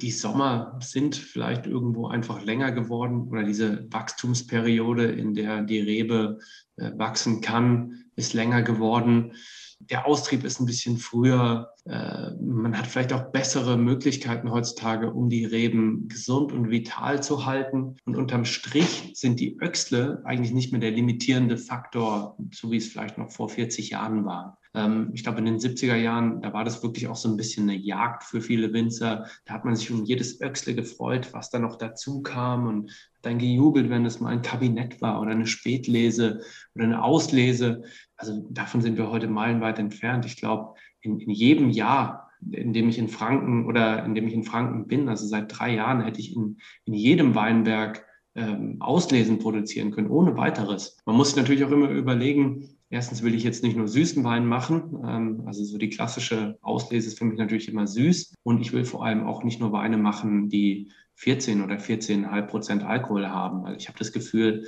Die 0.00 0.12
Sommer 0.12 0.78
sind 0.80 1.16
vielleicht 1.16 1.66
irgendwo 1.66 2.06
einfach 2.06 2.42
länger 2.42 2.70
geworden 2.70 3.28
oder 3.28 3.42
diese 3.42 3.92
Wachstumsperiode, 3.92 5.06
in 5.06 5.34
der 5.34 5.62
die 5.62 5.80
Rebe 5.80 6.38
äh, 6.76 6.92
wachsen 6.96 7.40
kann, 7.40 8.04
ist 8.14 8.32
länger 8.32 8.62
geworden 8.62 9.32
der 9.80 10.06
Austrieb 10.06 10.44
ist 10.44 10.60
ein 10.60 10.66
bisschen 10.66 10.96
früher. 10.96 11.72
Äh, 11.84 12.30
man 12.40 12.76
hat 12.76 12.86
vielleicht 12.86 13.12
auch 13.12 13.30
bessere 13.30 13.76
Möglichkeiten 13.76 14.50
heutzutage, 14.50 15.12
um 15.12 15.28
die 15.28 15.44
Reben 15.44 16.08
gesund 16.08 16.52
und 16.52 16.70
vital 16.70 17.22
zu 17.22 17.46
halten. 17.46 17.96
Und 18.04 18.16
unterm 18.16 18.44
Strich 18.44 19.12
sind 19.14 19.38
die 19.40 19.56
Öxle 19.58 20.22
eigentlich 20.24 20.52
nicht 20.52 20.72
mehr 20.72 20.80
der 20.80 20.90
limitierende 20.90 21.56
Faktor, 21.56 22.36
so 22.52 22.70
wie 22.70 22.78
es 22.78 22.88
vielleicht 22.88 23.18
noch 23.18 23.30
vor 23.30 23.48
40 23.48 23.90
Jahren 23.90 24.24
war. 24.24 24.58
Ähm, 24.76 25.10
ich 25.14 25.24
glaube, 25.24 25.38
in 25.38 25.46
den 25.46 25.58
70er 25.58 25.96
Jahren, 25.96 26.42
da 26.42 26.52
war 26.52 26.62
das 26.62 26.82
wirklich 26.82 27.08
auch 27.08 27.16
so 27.16 27.28
ein 27.28 27.36
bisschen 27.36 27.68
eine 27.68 27.78
Jagd 27.78 28.22
für 28.22 28.40
viele 28.40 28.72
Winzer. 28.72 29.26
Da 29.46 29.54
hat 29.54 29.64
man 29.64 29.74
sich 29.74 29.90
um 29.90 30.04
jedes 30.04 30.40
Öxle 30.40 30.74
gefreut, 30.74 31.30
was 31.32 31.50
da 31.50 31.58
noch 31.58 31.76
dazu 31.76 32.22
kam 32.22 32.66
und 32.66 32.92
dann 33.22 33.38
gejubelt, 33.38 33.88
wenn 33.90 34.04
es 34.04 34.20
mal 34.20 34.28
ein 34.28 34.42
Kabinett 34.42 35.00
war 35.00 35.20
oder 35.20 35.30
eine 35.30 35.46
Spätlese 35.46 36.42
oder 36.74 36.84
eine 36.84 37.02
Auslese. 37.02 37.82
Also 38.16 38.46
davon 38.50 38.82
sind 38.82 38.98
wir 38.98 39.10
heute 39.10 39.28
meilenweit 39.28 39.78
entfernt. 39.78 40.26
Ich 40.26 40.36
glaube, 40.36 40.74
in, 41.00 41.18
in 41.20 41.30
jedem 41.30 41.70
Jahr, 41.70 42.30
in 42.52 42.74
dem 42.74 42.90
ich 42.90 42.98
in 42.98 43.08
Franken 43.08 43.64
oder 43.66 44.04
in 44.04 44.14
dem 44.14 44.28
ich 44.28 44.34
in 44.34 44.44
Franken 44.44 44.86
bin, 44.86 45.08
also 45.08 45.26
seit 45.26 45.58
drei 45.58 45.74
Jahren, 45.74 46.02
hätte 46.02 46.20
ich 46.20 46.36
in, 46.36 46.58
in 46.84 46.92
jedem 46.92 47.34
Weinberg 47.34 48.04
ähm, 48.34 48.76
Auslesen 48.80 49.38
produzieren 49.38 49.90
können, 49.90 50.10
ohne 50.10 50.36
weiteres. 50.36 50.98
Man 51.06 51.16
muss 51.16 51.34
natürlich 51.34 51.64
auch 51.64 51.70
immer 51.70 51.88
überlegen, 51.88 52.75
Erstens 52.88 53.22
will 53.22 53.34
ich 53.34 53.42
jetzt 53.42 53.64
nicht 53.64 53.76
nur 53.76 53.88
süßen 53.88 54.22
Wein 54.22 54.46
machen, 54.46 55.02
ähm, 55.04 55.42
also 55.46 55.64
so 55.64 55.76
die 55.76 55.90
klassische 55.90 56.56
Auslese 56.62 57.08
ist 57.08 57.18
für 57.18 57.24
mich 57.24 57.38
natürlich 57.38 57.68
immer 57.68 57.86
süß. 57.86 58.34
Und 58.42 58.60
ich 58.60 58.72
will 58.72 58.84
vor 58.84 59.04
allem 59.04 59.26
auch 59.26 59.42
nicht 59.42 59.60
nur 59.60 59.72
Weine 59.72 59.98
machen, 59.98 60.48
die 60.48 60.92
14 61.16 61.62
oder 61.62 61.76
14,5 61.76 62.42
Prozent 62.42 62.82
Alkohol 62.84 63.28
haben, 63.28 63.64
weil 63.64 63.76
ich 63.76 63.88
habe 63.88 63.98
das 63.98 64.12
Gefühl, 64.12 64.66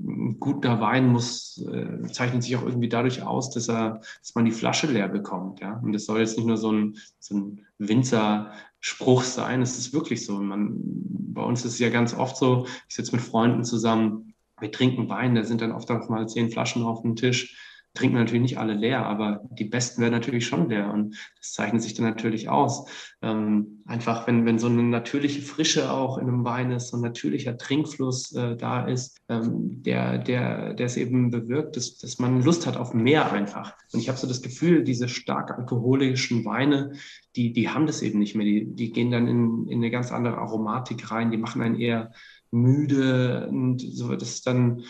ein 0.00 0.40
guter 0.40 0.80
Wein 0.80 1.08
muss, 1.08 1.62
äh, 1.70 2.02
zeichnet 2.10 2.42
sich 2.42 2.56
auch 2.56 2.64
irgendwie 2.64 2.88
dadurch 2.88 3.22
aus, 3.22 3.50
dass 3.50 3.68
er, 3.68 4.00
dass 4.20 4.34
man 4.34 4.46
die 4.46 4.50
Flasche 4.50 4.86
leer 4.86 5.08
bekommt, 5.08 5.60
ja. 5.60 5.78
Und 5.78 5.92
das 5.92 6.06
soll 6.06 6.20
jetzt 6.20 6.36
nicht 6.38 6.46
nur 6.46 6.56
so 6.56 6.72
ein, 6.72 6.96
so 7.18 7.36
ein 7.36 7.66
Winzerspruch 7.78 9.22
sein, 9.22 9.62
es 9.62 9.78
ist 9.78 9.92
wirklich 9.92 10.24
so. 10.24 10.40
Man, 10.40 10.76
bei 11.34 11.42
uns 11.42 11.64
ist 11.64 11.74
es 11.74 11.78
ja 11.78 11.90
ganz 11.90 12.14
oft 12.14 12.36
so, 12.36 12.66
ich 12.88 12.94
sitze 12.94 13.14
mit 13.14 13.24
Freunden 13.24 13.62
zusammen, 13.62 14.32
wir 14.60 14.72
trinken 14.72 15.08
Wein, 15.08 15.34
da 15.34 15.44
sind 15.44 15.60
dann 15.60 15.72
oft 15.72 15.90
auch 15.90 16.08
mal 16.08 16.28
zehn 16.28 16.50
Flaschen 16.50 16.82
auf 16.82 17.02
dem 17.02 17.16
Tisch. 17.16 17.56
trinken 17.92 18.16
natürlich 18.16 18.42
nicht 18.42 18.58
alle 18.58 18.74
leer, 18.74 19.04
aber 19.04 19.40
die 19.50 19.64
besten 19.64 20.00
werden 20.00 20.12
natürlich 20.12 20.46
schon 20.46 20.68
leer 20.68 20.92
und 20.92 21.16
das 21.38 21.52
zeichnet 21.52 21.82
sich 21.82 21.94
dann 21.94 22.06
natürlich 22.06 22.48
aus. 22.48 22.88
Ähm, 23.20 23.82
einfach, 23.84 24.28
wenn, 24.28 24.46
wenn 24.46 24.60
so 24.60 24.68
eine 24.68 24.84
natürliche 24.84 25.42
Frische 25.42 25.90
auch 25.90 26.16
in 26.16 26.28
einem 26.28 26.44
Wein 26.44 26.70
ist, 26.70 26.88
so 26.88 26.96
ein 26.96 27.02
natürlicher 27.02 27.58
Trinkfluss 27.58 28.32
äh, 28.32 28.56
da 28.56 28.86
ist, 28.86 29.18
ähm, 29.28 29.82
der, 29.82 30.18
der, 30.18 30.74
der 30.74 30.86
es 30.86 30.96
eben 30.96 31.30
bewirkt, 31.30 31.76
dass, 31.76 31.98
dass 31.98 32.20
man 32.20 32.42
Lust 32.42 32.66
hat 32.66 32.76
auf 32.76 32.94
mehr 32.94 33.32
einfach. 33.32 33.74
Und 33.92 33.98
ich 33.98 34.08
habe 34.08 34.18
so 34.18 34.28
das 34.28 34.40
Gefühl, 34.40 34.84
diese 34.84 35.08
stark 35.08 35.50
alkoholischen 35.50 36.44
Weine, 36.44 36.92
die, 37.34 37.52
die 37.52 37.68
haben 37.68 37.86
das 37.86 38.02
eben 38.02 38.20
nicht 38.20 38.36
mehr. 38.36 38.46
Die, 38.46 38.66
die 38.66 38.92
gehen 38.92 39.10
dann 39.10 39.26
in, 39.26 39.66
in 39.66 39.78
eine 39.78 39.90
ganz 39.90 40.12
andere 40.12 40.38
Aromatik 40.38 41.10
rein, 41.10 41.32
die 41.32 41.38
machen 41.38 41.60
einen 41.60 41.80
eher 41.80 42.12
müde 42.50 43.48
und 43.48 43.80
so, 43.80 44.14
das 44.16 44.42
dann 44.42 44.82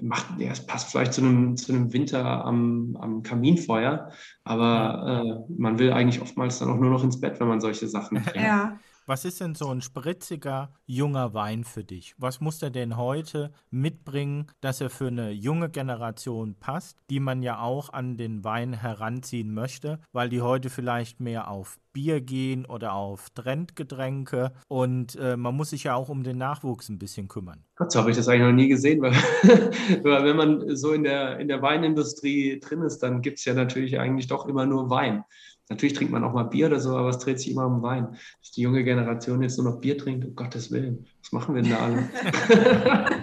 macht, 0.00 0.38
ja, 0.38 0.52
es 0.52 0.64
passt 0.64 0.90
vielleicht 0.90 1.14
zu 1.14 1.20
einem, 1.20 1.56
zu 1.56 1.72
einem 1.72 1.92
Winter 1.92 2.44
am, 2.44 2.96
am 3.00 3.22
Kaminfeuer, 3.22 4.10
aber 4.44 5.46
äh, 5.48 5.52
man 5.56 5.78
will 5.78 5.92
eigentlich 5.92 6.22
oftmals 6.22 6.58
dann 6.58 6.70
auch 6.70 6.78
nur 6.78 6.90
noch 6.90 7.04
ins 7.04 7.20
Bett, 7.20 7.40
wenn 7.40 7.48
man 7.48 7.60
solche 7.60 7.88
Sachen 7.88 8.16
trinkt. 8.22 8.36
Ja. 8.36 8.78
Was 9.08 9.24
ist 9.24 9.40
denn 9.40 9.54
so 9.54 9.70
ein 9.70 9.80
spritziger, 9.80 10.70
junger 10.84 11.32
Wein 11.32 11.64
für 11.64 11.82
dich? 11.82 12.14
Was 12.18 12.42
muss 12.42 12.60
er 12.60 12.68
denn 12.68 12.98
heute 12.98 13.52
mitbringen, 13.70 14.48
dass 14.60 14.82
er 14.82 14.90
für 14.90 15.06
eine 15.06 15.30
junge 15.30 15.70
Generation 15.70 16.56
passt, 16.60 16.98
die 17.08 17.18
man 17.18 17.42
ja 17.42 17.58
auch 17.58 17.90
an 17.90 18.18
den 18.18 18.44
Wein 18.44 18.74
heranziehen 18.74 19.54
möchte, 19.54 19.98
weil 20.12 20.28
die 20.28 20.42
heute 20.42 20.68
vielleicht 20.68 21.20
mehr 21.20 21.48
auf 21.48 21.78
Bier 21.94 22.20
gehen 22.20 22.66
oder 22.66 22.92
auf 22.92 23.30
Trendgetränke 23.30 24.52
und 24.68 25.16
äh, 25.16 25.38
man 25.38 25.56
muss 25.56 25.70
sich 25.70 25.84
ja 25.84 25.94
auch 25.94 26.10
um 26.10 26.22
den 26.22 26.36
Nachwuchs 26.36 26.90
ein 26.90 26.98
bisschen 26.98 27.28
kümmern. 27.28 27.64
Gott, 27.76 27.90
so 27.90 28.00
habe 28.00 28.10
ich 28.10 28.16
das 28.18 28.28
eigentlich 28.28 28.42
noch 28.42 28.52
nie 28.52 28.68
gesehen, 28.68 29.00
weil, 29.00 29.12
weil 30.04 30.24
wenn 30.24 30.36
man 30.36 30.76
so 30.76 30.92
in 30.92 31.04
der, 31.04 31.38
in 31.38 31.48
der 31.48 31.62
Weinindustrie 31.62 32.60
drin 32.60 32.82
ist, 32.82 32.98
dann 32.98 33.22
gibt 33.22 33.38
es 33.38 33.46
ja 33.46 33.54
natürlich 33.54 33.98
eigentlich 33.98 34.26
doch 34.26 34.46
immer 34.46 34.66
nur 34.66 34.90
Wein. 34.90 35.24
Natürlich 35.68 35.94
trinkt 35.94 36.12
man 36.12 36.24
auch 36.24 36.32
mal 36.32 36.44
Bier 36.44 36.66
oder 36.66 36.80
so, 36.80 36.96
aber 36.96 37.10
es 37.10 37.18
dreht 37.18 37.38
sich 37.40 37.50
immer 37.50 37.66
um 37.66 37.82
Wein. 37.82 38.16
Dass 38.40 38.52
die 38.52 38.62
junge 38.62 38.84
Generation 38.84 39.42
jetzt 39.42 39.58
nur 39.58 39.70
noch 39.70 39.80
Bier 39.80 39.98
trinkt, 39.98 40.24
um 40.24 40.34
Gottes 40.34 40.70
Willen, 40.70 41.06
was 41.20 41.32
machen 41.32 41.54
wir 41.54 41.62
denn 41.62 41.72
da 41.72 41.78
alle? 41.78 42.08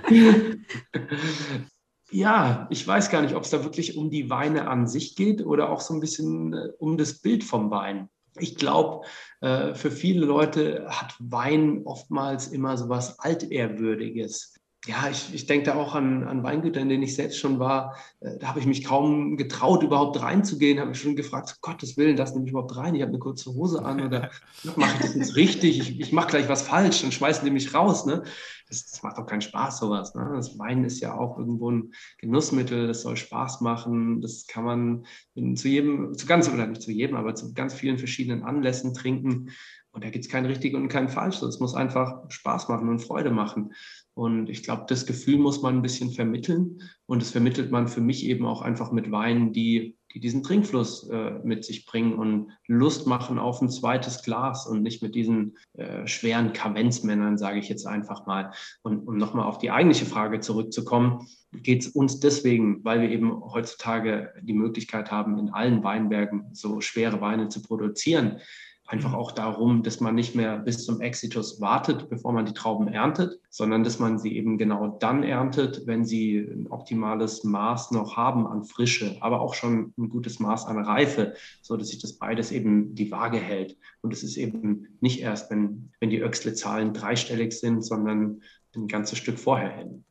ja, 2.11 2.67
ich 2.69 2.87
weiß 2.87 3.09
gar 3.09 3.21
nicht, 3.21 3.35
ob 3.35 3.43
es 3.43 3.49
da 3.49 3.63
wirklich 3.63 3.97
um 3.97 4.11
die 4.11 4.29
Weine 4.29 4.67
an 4.67 4.87
sich 4.87 5.15
geht 5.15 5.43
oder 5.43 5.69
auch 5.69 5.81
so 5.81 5.93
ein 5.93 5.99
bisschen 5.99 6.53
äh, 6.53 6.69
um 6.77 6.97
das 6.97 7.19
Bild 7.19 7.43
vom 7.43 7.71
Wein. 7.71 8.09
Ich 8.37 8.55
glaube, 8.55 9.05
äh, 9.41 9.73
für 9.73 9.91
viele 9.91 10.25
Leute 10.25 10.87
hat 10.89 11.15
Wein 11.19 11.83
oftmals 11.85 12.47
immer 12.47 12.77
so 12.77 12.89
was 12.89 13.19
Altehrwürdiges 13.19 14.54
ja, 14.87 15.09
ich, 15.09 15.33
ich 15.33 15.47
denke 15.47 15.65
da 15.65 15.75
auch 15.75 15.95
an, 15.95 16.23
an 16.23 16.43
Weingüter, 16.43 16.79
in 16.79 16.89
denen 16.89 17.03
ich 17.03 17.15
selbst 17.15 17.39
schon 17.39 17.59
war. 17.59 17.97
Äh, 18.19 18.37
da 18.37 18.47
habe 18.47 18.59
ich 18.59 18.65
mich 18.65 18.83
kaum 18.83 19.35
getraut, 19.35 19.83
überhaupt 19.83 20.21
reinzugehen. 20.21 20.79
Habe 20.79 20.89
mich 20.89 21.01
schon 21.01 21.15
gefragt, 21.15 21.49
um 21.49 21.57
Gottes 21.61 21.97
Willen, 21.97 22.15
das 22.15 22.33
nehme 22.33 22.45
ich 22.45 22.51
überhaupt 22.51 22.75
rein? 22.75 22.93
Ich 22.93 23.01
habe 23.01 23.09
eine 23.09 23.19
kurze 23.19 23.53
Hose 23.53 23.83
an 23.83 24.01
oder 24.01 24.29
mache 24.75 24.95
ich 24.95 25.01
das 25.01 25.15
jetzt 25.15 25.35
richtig? 25.35 25.79
Ich, 25.79 25.99
ich 25.99 26.11
mache 26.11 26.29
gleich 26.29 26.49
was 26.49 26.61
falsch 26.61 27.03
und 27.03 27.13
schmeißen 27.13 27.43
die 27.45 27.51
mich 27.51 27.73
raus. 27.73 28.05
Ne? 28.05 28.23
Das, 28.69 28.85
das, 28.89 29.01
macht 29.01 29.17
doch 29.17 29.25
keinen 29.25 29.41
Spaß, 29.41 29.79
sowas. 29.79 30.13
Ne? 30.13 30.31
Das 30.35 30.57
Wein 30.59 30.83
ist 30.83 30.99
ja 30.99 31.17
auch 31.17 31.37
irgendwo 31.39 31.71
ein 31.71 31.93
Genussmittel, 32.19 32.87
das 32.87 33.01
soll 33.01 33.17
Spaß 33.17 33.61
machen. 33.61 34.21
Das 34.21 34.45
kann 34.47 34.65
man 34.65 35.05
zu 35.55 35.67
jedem, 35.67 36.15
zu 36.15 36.27
ganz, 36.27 36.47
oder 36.47 36.67
nicht 36.67 36.81
zu 36.81 36.91
jedem, 36.91 37.15
aber 37.15 37.33
zu 37.33 37.53
ganz 37.53 37.73
vielen 37.73 37.97
verschiedenen 37.97 38.43
Anlässen 38.43 38.93
trinken. 38.93 39.49
Und 39.91 40.03
da 40.03 40.09
gibt 40.09 40.25
es 40.25 40.31
kein 40.31 40.45
richtig 40.45 40.73
und 40.75 40.89
kein 40.89 41.07
falsch. 41.07 41.41
Es 41.41 41.61
muss 41.61 41.73
einfach 41.73 42.29
Spaß 42.29 42.67
machen 42.67 42.89
und 42.89 42.99
Freude 42.99 43.31
machen. 43.31 43.73
Und 44.15 44.49
ich 44.49 44.63
glaube, 44.63 44.85
das 44.87 45.05
Gefühl 45.05 45.37
muss 45.37 45.61
man 45.61 45.75
ein 45.75 45.81
bisschen 45.81 46.09
vermitteln. 46.09 46.81
Und 47.05 47.21
das 47.21 47.31
vermittelt 47.31 47.69
man 47.69 47.89
für 47.89 47.99
mich 47.99 48.25
eben 48.25 48.45
auch 48.45 48.61
einfach 48.61 48.93
mit 48.93 49.11
Weinen, 49.11 49.51
die, 49.51 49.97
die 50.13 50.21
diesen 50.21 50.41
Trinkfluss 50.41 51.09
äh, 51.09 51.31
mit 51.43 51.65
sich 51.65 51.85
bringen 51.85 52.13
und 52.13 52.51
Lust 52.65 53.07
machen 53.07 53.37
auf 53.37 53.61
ein 53.61 53.69
zweites 53.69 54.23
Glas 54.23 54.67
und 54.67 54.83
nicht 54.83 55.03
mit 55.03 55.15
diesen 55.15 55.57
äh, 55.73 56.07
schweren 56.07 56.53
Kavenzmännern, 56.53 57.37
sage 57.37 57.59
ich 57.59 57.67
jetzt 57.67 57.85
einfach 57.85 58.25
mal. 58.25 58.53
Und 58.83 59.05
um 59.05 59.17
nochmal 59.17 59.47
auf 59.47 59.57
die 59.57 59.71
eigentliche 59.71 60.05
Frage 60.05 60.39
zurückzukommen, 60.39 61.27
geht 61.51 61.81
es 61.81 61.89
uns 61.89 62.21
deswegen, 62.21 62.85
weil 62.85 63.01
wir 63.01 63.09
eben 63.09 63.43
heutzutage 63.43 64.33
die 64.41 64.53
Möglichkeit 64.53 65.11
haben, 65.11 65.37
in 65.37 65.49
allen 65.49 65.83
Weinbergen 65.83 66.51
so 66.53 66.79
schwere 66.79 67.19
Weine 67.19 67.49
zu 67.49 67.61
produzieren, 67.61 68.39
einfach 68.87 69.09
mhm. 69.09 69.15
auch 69.15 69.31
darum, 69.31 69.83
dass 69.83 69.99
man 69.99 70.15
nicht 70.15 70.35
mehr 70.35 70.57
bis 70.57 70.85
zum 70.85 71.01
Exitus 71.01 71.59
wartet, 71.59 72.09
bevor 72.09 72.33
man 72.33 72.45
die 72.45 72.53
Trauben 72.53 72.87
erntet, 72.87 73.39
sondern 73.49 73.83
dass 73.83 73.99
man 73.99 74.19
sie 74.19 74.35
eben 74.37 74.57
genau 74.57 74.97
dann 74.99 75.23
erntet, 75.23 75.87
wenn 75.87 76.05
sie 76.05 76.37
ein 76.37 76.67
optimales 76.67 77.43
Maß 77.43 77.91
noch 77.91 78.15
haben 78.15 78.45
an 78.45 78.63
Frische, 78.63 79.17
aber 79.21 79.41
auch 79.41 79.53
schon 79.53 79.93
ein 79.97 80.09
gutes 80.09 80.39
Maß 80.39 80.65
an 80.65 80.79
Reife, 80.79 81.33
so 81.61 81.77
dass 81.77 81.89
sich 81.89 81.99
das 81.99 82.13
beides 82.13 82.51
eben 82.51 82.93
die 82.95 83.11
Waage 83.11 83.37
hält. 83.37 83.77
Und 84.01 84.13
es 84.13 84.23
ist 84.23 84.37
eben 84.37 84.97
nicht 85.01 85.21
erst, 85.21 85.49
wenn, 85.49 85.91
wenn 85.99 86.09
die 86.09 86.19
Öxle-Zahlen 86.19 86.93
dreistellig 86.93 87.53
sind, 87.53 87.83
sondern 87.83 88.41
ein 88.75 88.87
ganzes 88.87 89.17
Stück 89.17 89.39
vorher 89.39 89.71
hin. 89.71 90.05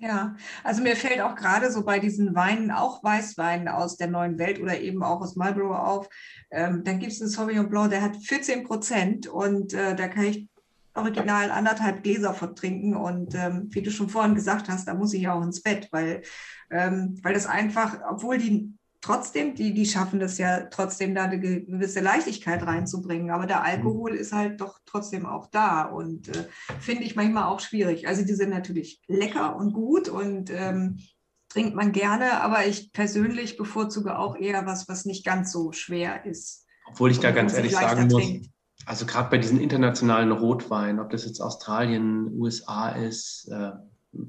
Ja, 0.00 0.36
also 0.62 0.80
mir 0.80 0.94
fällt 0.94 1.20
auch 1.20 1.34
gerade 1.34 1.72
so 1.72 1.84
bei 1.84 1.98
diesen 1.98 2.36
Weinen, 2.36 2.70
auch 2.70 3.02
Weißweinen 3.02 3.66
aus 3.66 3.96
der 3.96 4.06
neuen 4.06 4.38
Welt 4.38 4.60
oder 4.60 4.78
eben 4.78 5.02
auch 5.02 5.20
aus 5.20 5.34
Marlborough 5.34 5.76
auf, 5.76 6.08
ähm, 6.52 6.84
dann 6.84 7.00
gibt 7.00 7.12
es 7.12 7.20
einen 7.20 7.30
Sauvignon 7.30 7.68
Blanc, 7.68 7.90
der 7.90 8.02
hat 8.02 8.16
14 8.16 8.62
Prozent 8.62 9.26
und 9.26 9.74
äh, 9.74 9.96
da 9.96 10.06
kann 10.06 10.26
ich 10.26 10.48
original 10.94 11.50
anderthalb 11.50 12.04
Gläser 12.04 12.32
von 12.32 12.54
trinken 12.54 12.94
und 12.94 13.34
ähm, 13.34 13.68
wie 13.70 13.82
du 13.82 13.90
schon 13.90 14.08
vorhin 14.08 14.36
gesagt 14.36 14.68
hast, 14.68 14.86
da 14.86 14.94
muss 14.94 15.14
ich 15.14 15.22
ja 15.22 15.34
auch 15.34 15.42
ins 15.42 15.62
Bett, 15.62 15.88
weil, 15.90 16.22
ähm, 16.70 17.18
weil 17.22 17.34
das 17.34 17.46
einfach, 17.46 17.98
obwohl 18.08 18.38
die 18.38 18.77
trotzdem, 19.00 19.54
die, 19.54 19.74
die 19.74 19.86
schaffen 19.86 20.20
das 20.20 20.38
ja 20.38 20.62
trotzdem, 20.66 21.14
da 21.14 21.24
eine 21.24 21.40
gewisse 21.40 22.00
Leichtigkeit 22.00 22.62
reinzubringen. 22.62 23.30
Aber 23.30 23.46
der 23.46 23.62
Alkohol 23.62 24.14
ist 24.14 24.32
halt 24.32 24.60
doch 24.60 24.78
trotzdem 24.86 25.26
auch 25.26 25.46
da 25.50 25.82
und 25.82 26.28
äh, 26.28 26.44
finde 26.80 27.04
ich 27.04 27.16
manchmal 27.16 27.44
auch 27.44 27.60
schwierig. 27.60 28.08
Also 28.08 28.24
die 28.24 28.34
sind 28.34 28.50
natürlich 28.50 29.00
lecker 29.06 29.56
und 29.56 29.72
gut 29.72 30.08
und 30.08 30.50
ähm, 30.50 30.98
trinkt 31.48 31.74
man 31.74 31.92
gerne, 31.92 32.42
aber 32.42 32.66
ich 32.66 32.92
persönlich 32.92 33.56
bevorzuge 33.56 34.18
auch 34.18 34.36
eher 34.36 34.66
was, 34.66 34.88
was 34.88 35.04
nicht 35.04 35.24
ganz 35.24 35.52
so 35.52 35.72
schwer 35.72 36.24
ist. 36.26 36.66
Obwohl 36.90 37.10
ich 37.10 37.20
da 37.20 37.30
ganz 37.30 37.54
ehrlich 37.54 37.72
sagen 37.72 38.08
muss, 38.08 38.22
trinkt. 38.22 38.50
also 38.86 39.06
gerade 39.06 39.30
bei 39.30 39.38
diesen 39.38 39.60
internationalen 39.60 40.32
Rotweinen, 40.32 41.00
ob 41.00 41.10
das 41.10 41.24
jetzt 41.24 41.40
Australien, 41.40 42.28
USA 42.32 42.90
ist 42.90 43.48
äh, 43.50 43.72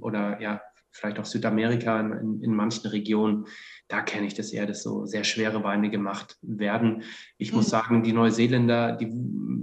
oder 0.02 0.42
ja, 0.42 0.62
vielleicht 0.92 1.20
auch 1.20 1.26
Südamerika 1.26 2.00
in, 2.00 2.12
in, 2.12 2.44
in 2.44 2.56
manchen 2.56 2.88
Regionen, 2.88 3.46
da 3.90 4.02
kenne 4.02 4.28
ich 4.28 4.36
das 4.36 4.54
eher, 4.54 4.68
dass 4.68 4.84
so 4.84 5.08
sehr 5.08 5.24
schwere 5.24 5.64
Weine 5.64 5.90
gemacht 5.90 6.38
werden. 6.44 7.02
Ich 7.40 7.52
mhm. 7.52 7.58
muss 7.58 7.70
sagen, 7.70 8.04
die 8.04 8.14
Neuseeländer, 8.14 8.94
die 8.94 9.08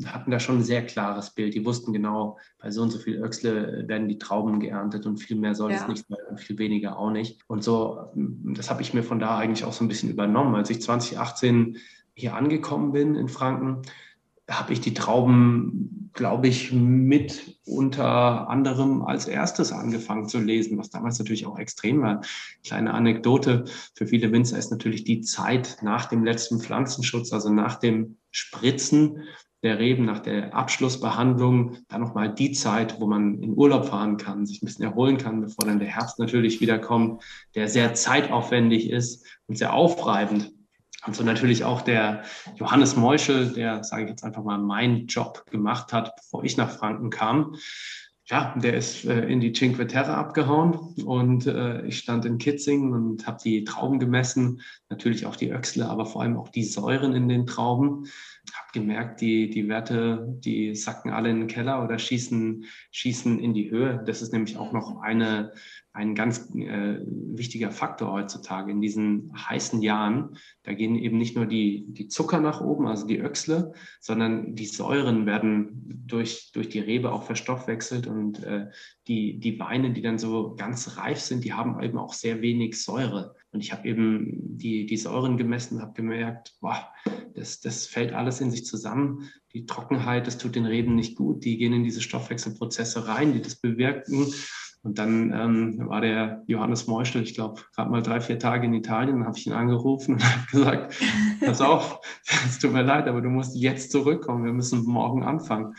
hatten 0.05 0.33
da 0.33 0.41
schon 0.41 0.59
ein 0.59 0.65
sehr 0.65 0.85
klares 0.85 1.31
Bild. 1.31 1.55
Die 1.55 1.65
wussten 1.65 1.93
genau, 1.93 2.37
bei 2.59 2.73
so 2.73 2.83
und 2.83 2.91
so 2.91 2.99
viel 2.99 3.23
Öxle 3.23 3.85
werden 3.87 4.09
die 4.09 4.19
Trauben 4.19 4.59
geerntet 4.59 5.07
und 5.07 5.19
viel 5.19 5.37
mehr 5.37 5.55
soll 5.55 5.71
ja. 5.71 5.79
es 5.79 5.89
nicht 5.89 6.07
sein 6.09 6.19
und 6.29 6.41
viel 6.41 6.59
weniger 6.59 6.99
auch 6.99 7.11
nicht. 7.11 7.41
Und 7.47 7.63
so, 7.63 8.11
das 8.15 8.69
habe 8.69 8.83
ich 8.83 8.93
mir 8.93 9.05
von 9.05 9.21
da 9.21 9.39
eigentlich 9.39 9.65
auch 9.65 9.73
so 9.73 9.85
ein 9.85 9.89
bisschen 9.89 10.11
übernommen. 10.11 10.57
Als 10.57 10.71
ich 10.71 10.83
2018 10.83 11.79
hier 12.15 12.35
angekommen 12.35 12.91
bin 12.91 13.15
in 13.15 13.29
Franken, 13.29 13.83
habe 14.49 14.73
ich 14.73 14.81
die 14.81 14.95
Trauben, 14.95 16.11
glaube 16.13 16.49
ich, 16.49 16.73
mit 16.73 17.59
unter 17.67 18.49
anderem 18.49 19.03
als 19.03 19.27
erstes 19.27 19.73
angefangen 19.73 20.29
zu 20.29 20.39
lesen, 20.39 20.79
was 20.79 20.91
damals 20.91 21.19
natürlich 21.19 21.47
auch 21.47 21.59
extrem 21.59 22.03
war. 22.03 22.21
Kleine 22.65 22.95
Anekdote 22.95 23.65
für 23.95 24.07
viele 24.07 24.33
Winzer 24.33 24.57
ist 24.57 24.71
natürlich 24.71 25.05
die 25.05 25.21
Zeit 25.21 25.79
nach 25.83 26.07
dem 26.07 26.25
letzten 26.25 26.61
Pflanzenschutz, 26.61 27.33
also 27.33 27.53
nach 27.53 27.77
dem 27.77 28.17
Spritzen 28.31 29.25
der 29.63 29.79
Reben, 29.79 30.05
nach 30.05 30.21
der 30.21 30.55
Abschlussbehandlung, 30.55 31.79
dann 31.89 32.01
nochmal 32.01 32.33
die 32.33 32.53
Zeit, 32.53 33.01
wo 33.01 33.07
man 33.07 33.43
in 33.43 33.57
Urlaub 33.57 33.87
fahren 33.87 34.17
kann, 34.17 34.47
sich 34.47 34.63
ein 34.63 34.67
bisschen 34.67 34.85
erholen 34.85 35.17
kann, 35.17 35.41
bevor 35.41 35.67
dann 35.67 35.81
der 35.81 35.89
Herbst 35.89 36.19
natürlich 36.19 36.61
wieder 36.61 36.79
kommt, 36.79 37.23
der 37.55 37.69
sehr 37.69 37.95
zeitaufwendig 37.95 38.91
ist 38.91 39.27
und 39.49 39.59
sehr 39.59 39.73
aufreibend. 39.73 40.53
Und 41.07 41.15
so 41.15 41.23
natürlich 41.23 41.65
auch 41.65 41.83
der 41.83 42.23
Johannes 42.57 42.97
Meuschel, 42.97 43.53
der, 43.53 43.85
sage 43.85 44.05
ich 44.05 44.11
jetzt 44.11 44.25
einfach 44.25 44.43
mal, 44.43 44.59
meinen 44.59 45.07
Job 45.07 45.45
gemacht 45.51 45.93
hat, 45.93 46.17
bevor 46.17 46.45
ich 46.45 46.57
nach 46.57 46.71
Franken 46.71 47.11
kam. 47.11 47.57
Ja, 48.29 48.55
der 48.57 48.77
ist 48.77 49.05
äh, 49.05 49.21
in 49.27 49.39
die 49.41 49.53
Cinque 49.53 49.87
Terre 49.87 50.17
abgehauen 50.17 50.75
und 51.05 51.47
äh, 51.47 51.87
ich 51.87 51.99
stand 51.99 52.25
in 52.25 52.39
Kitzingen 52.39 52.93
und 52.93 53.25
habe 53.25 53.39
die 53.45 53.63
Trauben 53.63 54.01
gemessen, 54.01 54.63
natürlich 54.89 55.27
auch 55.27 55.37
die 55.37 55.53
Öchsle, 55.53 55.89
aber 55.89 56.07
vor 56.07 56.23
allem 56.23 56.37
auch 56.37 56.49
die 56.49 56.65
Säuren 56.65 57.15
in 57.15 57.29
den 57.29 57.47
Trauben. 57.47 58.09
Habe 58.55 58.69
gemerkt, 58.73 59.21
die, 59.21 59.51
die 59.51 59.69
Werte, 59.69 60.27
die 60.45 60.75
sacken 60.75 61.11
alle 61.11 61.31
in 61.31 61.41
den 61.41 61.49
Keller 61.49 61.83
oder 61.85 61.99
schießen, 61.99 62.65
schießen 62.91 63.39
in 63.39 63.55
die 63.55 63.71
Höhe. 63.71 64.03
Das 64.07 64.23
ist 64.23 64.33
nämlich 64.33 64.57
auch 64.57 64.73
noch 64.73 65.01
eine 65.01 65.53
ein 65.97 66.15
ganz 66.15 66.51
äh, 66.55 66.99
wichtiger 67.07 67.71
Faktor 67.71 68.13
heutzutage 68.13 68.71
in 68.71 68.83
diesen 68.83 69.33
heißen 69.35 69.81
Jahren. 69.81 70.37
Da 70.63 70.75
gehen 70.75 70.95
eben 70.95 71.17
nicht 71.17 71.37
nur 71.37 71.47
die, 71.47 71.87
die 71.89 72.09
Zucker 72.09 72.39
nach 72.39 72.61
oben, 72.61 72.87
also 72.87 73.07
die 73.07 73.19
Öchsle, 73.19 73.73
sondern 74.01 74.55
die 74.55 74.67
Säuren 74.67 75.25
werden 75.25 76.03
durch, 76.07 76.53
durch 76.53 76.69
die 76.69 76.81
Rebe 76.81 77.13
auch 77.13 77.23
verstoffwechselt 77.23 78.07
und 78.07 78.45
äh, 78.45 78.67
die, 79.09 79.41
die 79.41 79.59
Weine, 79.59 79.93
die 79.95 80.03
dann 80.03 80.19
so 80.19 80.55
ganz 80.55 80.99
reif 80.99 81.19
sind, 81.19 81.45
die 81.45 81.55
haben 81.55 81.83
eben 81.83 81.97
auch 81.97 82.13
sehr 82.13 82.43
wenig 82.43 82.83
Säure. 82.83 83.35
Und 83.57 83.63
ich 83.63 83.73
habe 83.73 83.89
eben 83.89 84.59
die, 84.59 84.85
die 84.85 84.99
Säuren 84.99 85.39
gemessen, 85.39 85.81
habe 85.81 85.95
gemerkt, 85.95 86.57
boah, 86.61 86.93
das, 87.35 87.59
das 87.61 87.87
fällt 87.87 88.13
alles 88.13 88.43
in 88.43 88.51
sich 88.51 88.67
zusammen. 88.67 89.31
Die 89.55 89.65
Trockenheit, 89.65 90.27
das 90.27 90.37
tut 90.37 90.57
den 90.57 90.67
Reben 90.67 90.95
nicht 90.95 91.17
gut. 91.17 91.43
Die 91.43 91.57
gehen 91.57 91.73
in 91.73 91.83
diese 91.83 92.03
Stoffwechselprozesse 92.03 93.09
rein, 93.09 93.33
die 93.33 93.41
das 93.41 93.57
bewirken. 93.57 94.27
Und 94.83 94.99
dann 94.99 95.33
ähm, 95.33 95.89
war 95.89 96.03
der 96.03 96.45
Johannes 96.47 96.87
Meuschel, 96.87 97.23
ich 97.23 97.33
glaube, 97.33 97.63
gerade 97.75 97.91
mal 97.91 98.03
drei, 98.03 98.21
vier 98.21 98.39
Tage 98.39 98.67
in 98.67 98.75
Italien, 98.75 99.21
dann 99.21 99.27
habe 99.27 99.39
ich 99.39 99.47
ihn 99.47 99.55
angerufen 99.55 100.17
und 100.17 100.25
habe 100.31 100.47
gesagt, 100.53 100.95
pass 101.41 101.63
auf, 101.63 102.01
es 102.47 102.59
tut 102.59 102.75
mir 102.75 102.83
leid, 102.83 103.09
aber 103.09 103.23
du 103.23 103.31
musst 103.31 103.57
jetzt 103.57 103.91
zurückkommen, 103.91 104.45
wir 104.45 104.53
müssen 104.53 104.85
morgen 104.85 105.23
anfangen. 105.23 105.75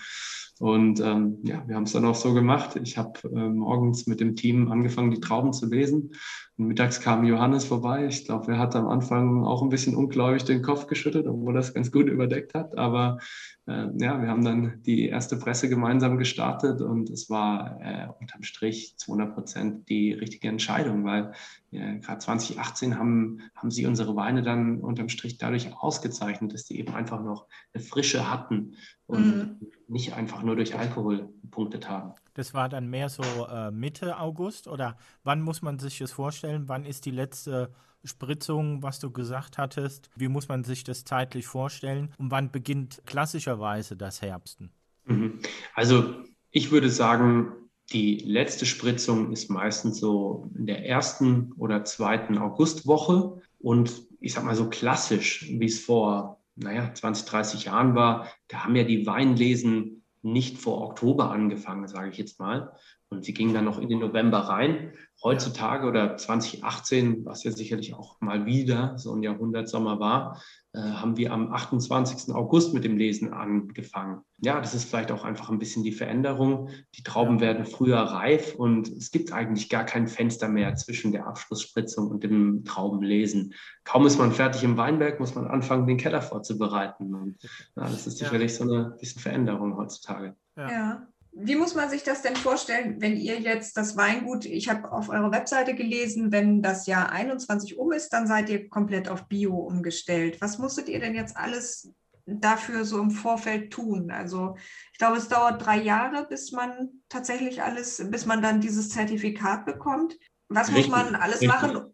Und 0.59 0.99
ähm, 1.01 1.37
ja, 1.43 1.63
wir 1.67 1.75
haben 1.75 1.83
es 1.83 1.91
dann 1.91 2.05
auch 2.05 2.15
so 2.15 2.33
gemacht. 2.33 2.79
Ich 2.81 2.97
habe 2.97 3.19
äh, 3.25 3.49
morgens 3.49 4.07
mit 4.07 4.19
dem 4.19 4.35
Team 4.35 4.71
angefangen, 4.71 5.11
die 5.11 5.19
Trauben 5.19 5.53
zu 5.53 5.67
lesen. 5.67 6.13
Mittags 6.59 7.01
kam 7.01 7.23
Johannes 7.23 7.65
vorbei. 7.65 8.07
Ich 8.07 8.25
glaube, 8.25 8.53
er 8.53 8.57
hat 8.57 8.75
am 8.75 8.87
Anfang 8.87 9.45
auch 9.45 9.61
ein 9.61 9.69
bisschen 9.69 9.95
ungläubig 9.95 10.43
den 10.43 10.63
Kopf 10.63 10.87
geschüttet, 10.87 11.27
obwohl 11.27 11.55
er 11.55 11.59
es 11.59 11.73
ganz 11.73 11.91
gut 11.91 12.07
überdeckt 12.07 12.55
hat. 12.55 12.75
Aber 12.75 13.19
äh, 13.67 13.85
ja, 13.97 14.19
wir 14.19 14.27
haben 14.27 14.43
dann 14.43 14.81
die 14.83 15.07
erste 15.07 15.37
Presse 15.37 15.69
gemeinsam 15.69 16.17
gestartet 16.17 16.81
und 16.81 17.11
es 17.11 17.29
war 17.29 17.79
äh, 17.79 18.07
unterm 18.19 18.41
Strich 18.41 18.97
200 18.97 19.35
Prozent 19.35 19.89
die 19.89 20.13
richtige 20.13 20.47
Entscheidung, 20.47 21.05
weil 21.05 21.33
äh, 21.71 21.99
gerade 21.99 22.19
2018 22.19 22.97
haben, 22.97 23.41
haben 23.55 23.69
sie 23.69 23.85
unsere 23.85 24.15
Weine 24.15 24.41
dann 24.41 24.79
unterm 24.79 25.09
Strich 25.09 25.37
dadurch 25.37 25.69
ausgezeichnet, 25.77 26.53
dass 26.53 26.65
die 26.65 26.79
eben 26.79 26.95
einfach 26.95 27.23
noch 27.23 27.45
eine 27.73 27.83
Frische 27.83 28.31
hatten 28.31 28.73
und 29.05 29.25
mhm. 29.25 29.59
nicht 29.87 30.13
einfach 30.13 30.41
nur 30.41 30.55
durch 30.55 30.75
Alkohol 30.75 31.29
gepunktet 31.43 31.87
haben. 31.87 32.13
Das 32.37 32.53
war 32.53 32.69
dann 32.69 32.87
mehr 32.87 33.09
so 33.09 33.23
äh, 33.23 33.71
Mitte 33.71 34.19
August 34.19 34.67
oder 34.67 34.95
wann 35.23 35.41
muss 35.41 35.63
man 35.63 35.79
sich 35.79 35.97
das 35.97 36.11
vorstellen? 36.11 36.67
Wann 36.67 36.85
ist 36.85 37.05
die 37.05 37.11
letzte 37.11 37.73
Spritzung, 38.03 38.83
was 38.83 38.99
du 38.99 39.11
gesagt 39.11 39.57
hattest? 39.57 40.11
Wie 40.15 40.27
muss 40.27 40.47
man 40.47 40.63
sich 40.63 40.83
das 40.83 41.03
zeitlich 41.03 41.47
vorstellen? 41.47 42.13
Und 42.19 42.29
wann 42.29 42.51
beginnt 42.51 43.01
klassischerweise 43.07 43.97
das 43.97 44.21
Herbsten? 44.21 44.69
Mhm. 45.05 45.39
Also 45.73 46.13
ich 46.51 46.69
würde 46.69 46.91
sagen, 46.91 47.53
die 47.91 48.19
letzte 48.19 48.67
Spritzung 48.67 49.31
ist 49.31 49.49
meistens 49.49 49.99
so 49.99 50.51
in 50.55 50.67
der 50.67 50.85
ersten 50.85 51.53
oder 51.53 51.85
zweiten 51.85 52.37
Augustwoche. 52.37 53.41
Und 53.57 54.03
ich 54.19 54.33
sag 54.33 54.43
mal 54.43 54.55
so 54.55 54.69
klassisch, 54.69 55.47
wie 55.49 55.65
es 55.65 55.79
vor 55.79 56.37
naja, 56.57 56.91
20, 56.93 57.25
30 57.25 57.65
Jahren 57.65 57.95
war, 57.95 58.27
da 58.47 58.63
haben 58.63 58.75
ja 58.75 58.83
die 58.83 59.05
Weinlesen 59.05 59.96
nicht 60.31 60.57
vor 60.57 60.81
Oktober 60.81 61.31
angefangen, 61.31 61.87
sage 61.87 62.09
ich 62.09 62.17
jetzt 62.17 62.39
mal. 62.39 62.73
Und 63.09 63.23
sie 63.23 63.33
gingen 63.33 63.53
dann 63.53 63.65
noch 63.65 63.79
in 63.79 63.87
den 63.87 63.99
November 63.99 64.39
rein. 64.39 64.91
Heutzutage 65.23 65.87
oder 65.87 66.17
2018, 66.17 67.25
was 67.25 67.43
ja 67.43 67.51
sicherlich 67.51 67.93
auch 67.93 68.19
mal 68.19 68.45
wieder 68.45 68.97
so 68.97 69.13
ein 69.13 69.23
Jahrhundertsommer 69.23 69.99
war, 69.99 70.41
äh, 70.73 70.79
haben 70.79 71.15
wir 71.15 71.31
am 71.31 71.51
28. 71.51 72.35
August 72.35 72.73
mit 72.73 72.83
dem 72.83 72.97
Lesen 72.97 73.33
angefangen. 73.33 74.21
Ja, 74.39 74.59
das 74.59 74.75
ist 74.75 74.89
vielleicht 74.89 75.11
auch 75.13 75.23
einfach 75.23 75.49
ein 75.49 75.57
bisschen 75.57 75.83
die 75.83 75.93
Veränderung. 75.93 76.69
Die 76.95 77.03
Trauben 77.03 77.39
werden 77.39 77.65
früher 77.65 77.97
reif 77.97 78.55
und 78.55 78.89
es 78.89 79.09
gibt 79.09 79.31
eigentlich 79.31 79.69
gar 79.69 79.85
kein 79.85 80.09
Fenster 80.09 80.49
mehr 80.49 80.75
zwischen 80.75 81.13
der 81.13 81.27
Abschlussspritzung 81.27 82.09
und 82.09 82.23
dem 82.23 82.65
Traubenlesen. 82.65 83.53
Kaum 83.85 84.05
ist 84.05 84.19
man 84.19 84.33
fertig 84.33 84.63
im 84.63 84.75
Weinberg, 84.75 85.21
muss 85.21 85.33
man 85.33 85.47
anfangen, 85.47 85.87
den 85.87 85.97
Keller 85.97 86.21
vorzubereiten. 86.21 87.15
Und, 87.15 87.37
ja, 87.75 87.83
das 87.83 88.05
ist 88.05 88.17
sicherlich 88.17 88.51
ja. 88.51 88.57
so 88.57 88.63
eine 88.65 88.95
bisschen 88.99 89.21
Veränderung 89.21 89.77
heutzutage. 89.77 90.35
ja. 90.57 90.69
ja 90.69 91.07
wie 91.39 91.55
muss 91.55 91.75
man 91.75 91.89
sich 91.89 92.03
das 92.03 92.23
denn 92.23 92.35
vorstellen, 92.35 92.99
wenn 92.99 93.15
ihr 93.15 93.39
jetzt 93.39 93.77
das 93.77 93.95
Weingut, 93.95 94.45
ich 94.45 94.69
habe 94.69 94.91
auf 94.91 95.09
eurer 95.09 95.31
Webseite 95.31 95.75
gelesen, 95.75 96.31
wenn 96.31 96.63
das 96.63 96.87
Jahr 96.87 97.11
21 97.11 97.77
um 97.77 97.91
ist, 97.91 98.09
dann 98.09 98.25
seid 98.25 98.49
ihr 98.49 98.69
komplett 98.69 99.07
auf 99.07 99.27
Bio 99.27 99.55
umgestellt. 99.55 100.41
Was 100.41 100.57
musstet 100.57 100.89
ihr 100.89 100.99
denn 100.99 101.13
jetzt 101.13 101.37
alles 101.37 101.93
dafür 102.25 102.85
so 102.85 102.99
im 102.99 103.11
Vorfeld 103.11 103.71
tun? 103.71 104.09
Also 104.09 104.55
ich 104.91 104.97
glaube, 104.97 105.17
es 105.17 105.27
dauert 105.27 105.63
drei 105.63 105.77
Jahre, 105.77 106.25
bis 106.27 106.51
man 106.51 106.89
tatsächlich 107.07 107.61
alles, 107.61 108.03
bis 108.09 108.25
man 108.25 108.41
dann 108.41 108.59
dieses 108.59 108.89
Zertifikat 108.89 109.65
bekommt. 109.65 110.17
Was 110.49 110.69
Richtig. 110.69 110.87
muss 110.87 110.97
man 110.97 111.15
alles 111.15 111.41
Richtig. 111.41 111.49
machen, 111.49 111.93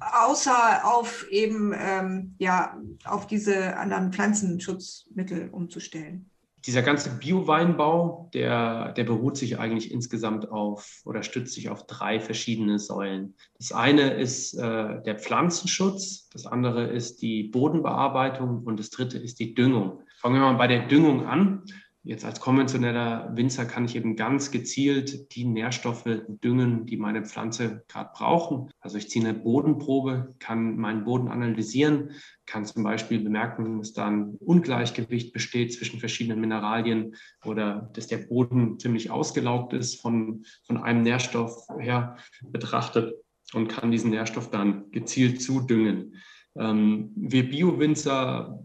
außer 0.00 0.84
auf 0.84 1.26
eben 1.30 1.72
ähm, 1.74 2.34
ja 2.38 2.78
auf 3.04 3.26
diese 3.26 3.76
anderen 3.78 4.12
Pflanzenschutzmittel 4.12 5.48
umzustellen? 5.48 6.31
Dieser 6.66 6.82
ganze 6.82 7.10
Bio-Weinbau, 7.18 8.30
der, 8.34 8.92
der 8.92 9.04
beruht 9.04 9.36
sich 9.36 9.58
eigentlich 9.58 9.90
insgesamt 9.90 10.50
auf 10.50 11.02
oder 11.04 11.22
stützt 11.22 11.54
sich 11.54 11.68
auf 11.68 11.86
drei 11.86 12.20
verschiedene 12.20 12.78
Säulen. 12.78 13.34
Das 13.58 13.72
eine 13.72 14.14
ist 14.14 14.54
äh, 14.54 15.02
der 15.02 15.18
Pflanzenschutz, 15.18 16.28
das 16.30 16.46
andere 16.46 16.86
ist 16.86 17.20
die 17.20 17.44
Bodenbearbeitung 17.44 18.62
und 18.62 18.78
das 18.78 18.90
dritte 18.90 19.18
ist 19.18 19.40
die 19.40 19.54
Düngung. 19.54 20.02
Fangen 20.20 20.36
wir 20.36 20.42
mal 20.42 20.54
bei 20.54 20.68
der 20.68 20.86
Düngung 20.86 21.26
an. 21.26 21.64
Jetzt 22.04 22.24
als 22.24 22.40
konventioneller 22.40 23.30
Winzer 23.36 23.64
kann 23.64 23.84
ich 23.84 23.94
eben 23.94 24.16
ganz 24.16 24.50
gezielt 24.50 25.36
die 25.36 25.44
Nährstoffe 25.44 26.04
düngen, 26.26 26.84
die 26.84 26.96
meine 26.96 27.24
Pflanze 27.24 27.84
gerade 27.86 28.10
brauchen. 28.12 28.70
Also 28.80 28.98
ich 28.98 29.08
ziehe 29.08 29.24
eine 29.24 29.38
Bodenprobe, 29.38 30.34
kann 30.40 30.76
meinen 30.76 31.04
Boden 31.04 31.28
analysieren, 31.28 32.10
kann 32.44 32.64
zum 32.64 32.82
Beispiel 32.82 33.20
bemerken, 33.20 33.78
dass 33.78 33.92
da 33.92 34.08
ein 34.08 34.34
Ungleichgewicht 34.40 35.32
besteht 35.32 35.74
zwischen 35.74 36.00
verschiedenen 36.00 36.40
Mineralien 36.40 37.14
oder 37.44 37.88
dass 37.92 38.08
der 38.08 38.18
Boden 38.18 38.80
ziemlich 38.80 39.12
ausgelaugt 39.12 39.72
ist 39.72 40.00
von, 40.00 40.44
von 40.66 40.78
einem 40.78 41.02
Nährstoff 41.02 41.68
her 41.78 42.16
betrachtet 42.42 43.14
und 43.52 43.68
kann 43.68 43.92
diesen 43.92 44.10
Nährstoff 44.10 44.50
dann 44.50 44.90
gezielt 44.90 45.40
zudüngen. 45.40 46.16
Ähm, 46.56 47.12
wir 47.14 47.48
Bio-Winzer 47.48 48.58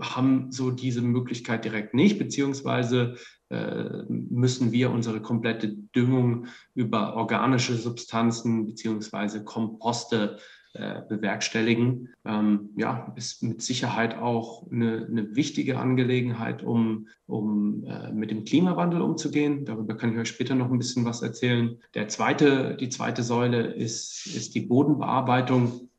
haben 0.00 0.50
so 0.50 0.70
diese 0.70 1.02
Möglichkeit 1.02 1.64
direkt 1.64 1.94
nicht, 1.94 2.18
beziehungsweise 2.18 3.16
äh, 3.50 4.02
müssen 4.08 4.72
wir 4.72 4.90
unsere 4.90 5.20
komplette 5.20 5.68
Düngung 5.94 6.46
über 6.74 7.14
organische 7.16 7.76
Substanzen 7.76 8.66
beziehungsweise 8.66 9.44
Komposte 9.44 10.38
äh, 10.76 11.02
bewerkstelligen. 11.08 12.08
Ähm, 12.24 12.70
ja, 12.76 13.12
ist 13.14 13.44
mit 13.44 13.62
Sicherheit 13.62 14.18
auch 14.18 14.68
eine, 14.72 15.06
eine 15.08 15.36
wichtige 15.36 15.78
Angelegenheit, 15.78 16.64
um, 16.64 17.06
um 17.26 17.84
äh, 17.84 18.10
mit 18.12 18.32
dem 18.32 18.44
Klimawandel 18.44 19.00
umzugehen. 19.00 19.64
Darüber 19.64 19.96
kann 19.96 20.12
ich 20.12 20.18
euch 20.18 20.28
später 20.28 20.56
noch 20.56 20.72
ein 20.72 20.78
bisschen 20.78 21.04
was 21.04 21.22
erzählen. 21.22 21.78
Der 21.94 22.08
zweite, 22.08 22.76
die 22.80 22.88
zweite 22.88 23.22
Säule 23.22 23.72
ist, 23.72 24.26
ist 24.26 24.56
die 24.56 24.62
Bodenbearbeitung. 24.62 25.90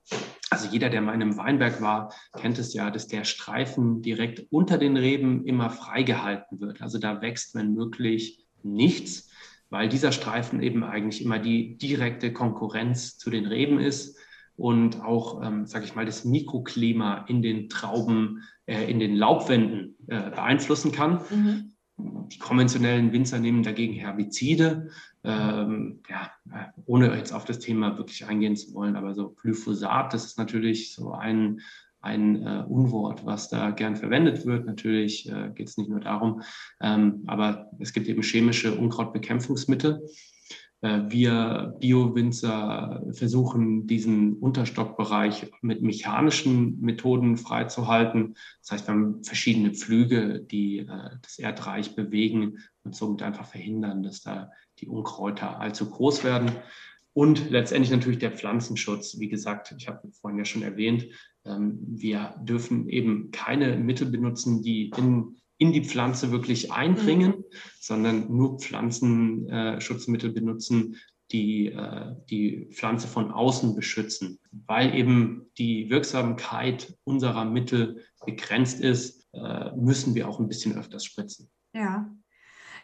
Also 0.55 0.69
jeder, 0.71 0.89
der 0.89 1.01
mal 1.01 1.13
in 1.13 1.21
einem 1.21 1.35
Weinberg 1.35 1.81
war, 1.81 2.13
kennt 2.37 2.57
es 2.59 2.73
ja, 2.73 2.89
dass 2.89 3.07
der 3.07 3.25
Streifen 3.25 4.01
direkt 4.01 4.47
unter 4.51 4.77
den 4.77 4.95
Reben 4.95 5.45
immer 5.45 5.69
freigehalten 5.69 6.61
wird. 6.61 6.81
Also 6.81 6.97
da 6.97 7.21
wächst, 7.21 7.55
wenn 7.55 7.73
möglich, 7.73 8.45
nichts, 8.63 9.29
weil 9.69 9.89
dieser 9.89 10.13
Streifen 10.13 10.63
eben 10.63 10.85
eigentlich 10.85 11.21
immer 11.21 11.39
die 11.39 11.75
direkte 11.77 12.31
Konkurrenz 12.31 13.17
zu 13.17 13.29
den 13.29 13.47
Reben 13.47 13.79
ist 13.79 14.17
und 14.55 15.01
auch, 15.03 15.43
ähm, 15.43 15.65
sage 15.65 15.83
ich 15.83 15.93
mal, 15.93 16.05
das 16.05 16.23
Mikroklima 16.23 17.25
in 17.27 17.41
den 17.41 17.67
Trauben, 17.67 18.41
äh, 18.65 18.89
in 18.89 19.01
den 19.01 19.13
Laubwänden 19.13 19.97
äh, 20.07 20.29
beeinflussen 20.29 20.93
kann. 20.93 21.19
Mhm. 21.29 21.73
Die 21.97 22.39
konventionellen 22.39 23.11
Winzer 23.11 23.39
nehmen 23.39 23.61
dagegen 23.61 23.93
Herbizide, 23.93 24.89
ähm, 25.25 26.01
ja, 26.09 26.31
ohne 26.85 27.15
jetzt 27.15 27.33
auf 27.33 27.45
das 27.45 27.59
Thema 27.59 27.97
wirklich 27.97 28.25
eingehen 28.25 28.55
zu 28.55 28.73
wollen, 28.73 28.95
aber 28.95 29.13
so 29.13 29.29
Glyphosat, 29.31 30.13
das 30.13 30.25
ist 30.25 30.37
natürlich 30.37 30.93
so 30.93 31.11
ein, 31.11 31.61
ein 32.01 32.35
äh, 32.45 32.63
Unwort, 32.67 33.25
was 33.25 33.49
da 33.49 33.71
gern 33.71 33.95
verwendet 33.95 34.45
wird. 34.45 34.65
Natürlich 34.65 35.29
äh, 35.29 35.51
geht 35.53 35.67
es 35.67 35.77
nicht 35.77 35.89
nur 35.89 35.99
darum, 35.99 36.41
ähm, 36.81 37.23
aber 37.27 37.71
es 37.79 37.93
gibt 37.93 38.07
eben 38.07 38.21
chemische 38.21 38.75
Unkrautbekämpfungsmittel. 38.75 40.07
Äh, 40.85 41.09
wir 41.09 41.75
Bio-Winzer 41.79 43.03
versuchen, 43.11 43.87
diesen 43.87 44.33
Unterstockbereich 44.33 45.51
mit 45.61 45.81
mechanischen 45.81 46.79
Methoden 46.79 47.37
freizuhalten. 47.37 48.35
Das 48.61 48.71
heißt, 48.71 48.87
wir 48.87 48.93
haben 48.93 49.23
verschiedene 49.23 49.73
Pflüge, 49.73 50.41
die 50.41 50.79
äh, 50.79 51.09
das 51.23 51.39
Erdreich 51.39 51.95
bewegen 51.95 52.59
und 52.83 52.95
somit 52.95 53.23
einfach 53.23 53.47
verhindern, 53.47 54.03
dass 54.03 54.21
da 54.21 54.51
die 54.79 54.87
Unkräuter 54.87 55.59
allzu 55.59 55.89
groß 55.89 56.23
werden. 56.23 56.51
Und 57.13 57.49
letztendlich 57.49 57.91
natürlich 57.91 58.19
der 58.19 58.33
Pflanzenschutz. 58.33 59.17
Wie 59.19 59.29
gesagt, 59.29 59.73
ich 59.75 59.87
habe 59.87 60.07
vorhin 60.11 60.37
ja 60.37 60.45
schon 60.45 60.61
erwähnt, 60.61 61.07
ähm, 61.45 61.79
wir 61.87 62.35
dürfen 62.43 62.89
eben 62.89 63.31
keine 63.31 63.75
Mittel 63.77 64.07
benutzen, 64.07 64.61
die 64.61 64.91
in, 64.97 65.37
in 65.57 65.71
die 65.71 65.83
Pflanze 65.83 66.31
wirklich 66.31 66.71
eindringen, 66.71 67.31
mhm. 67.31 67.45
sondern 67.79 68.35
nur 68.35 68.59
Pflanzenschutzmittel 68.59 70.31
benutzen, 70.31 70.97
die 71.31 71.67
äh, 71.67 72.15
die 72.29 72.69
Pflanze 72.71 73.07
von 73.07 73.31
außen 73.31 73.75
beschützen. 73.75 74.39
Weil 74.51 74.93
eben 74.95 75.49
die 75.57 75.89
Wirksamkeit 75.89 76.95
unserer 77.03 77.45
Mittel 77.45 78.03
begrenzt 78.25 78.79
ist, 78.79 79.27
äh, 79.33 79.71
müssen 79.75 80.13
wir 80.15 80.29
auch 80.29 80.39
ein 80.39 80.47
bisschen 80.47 80.77
öfters 80.77 81.03
spritzen. 81.05 81.49
Ja, 81.73 82.09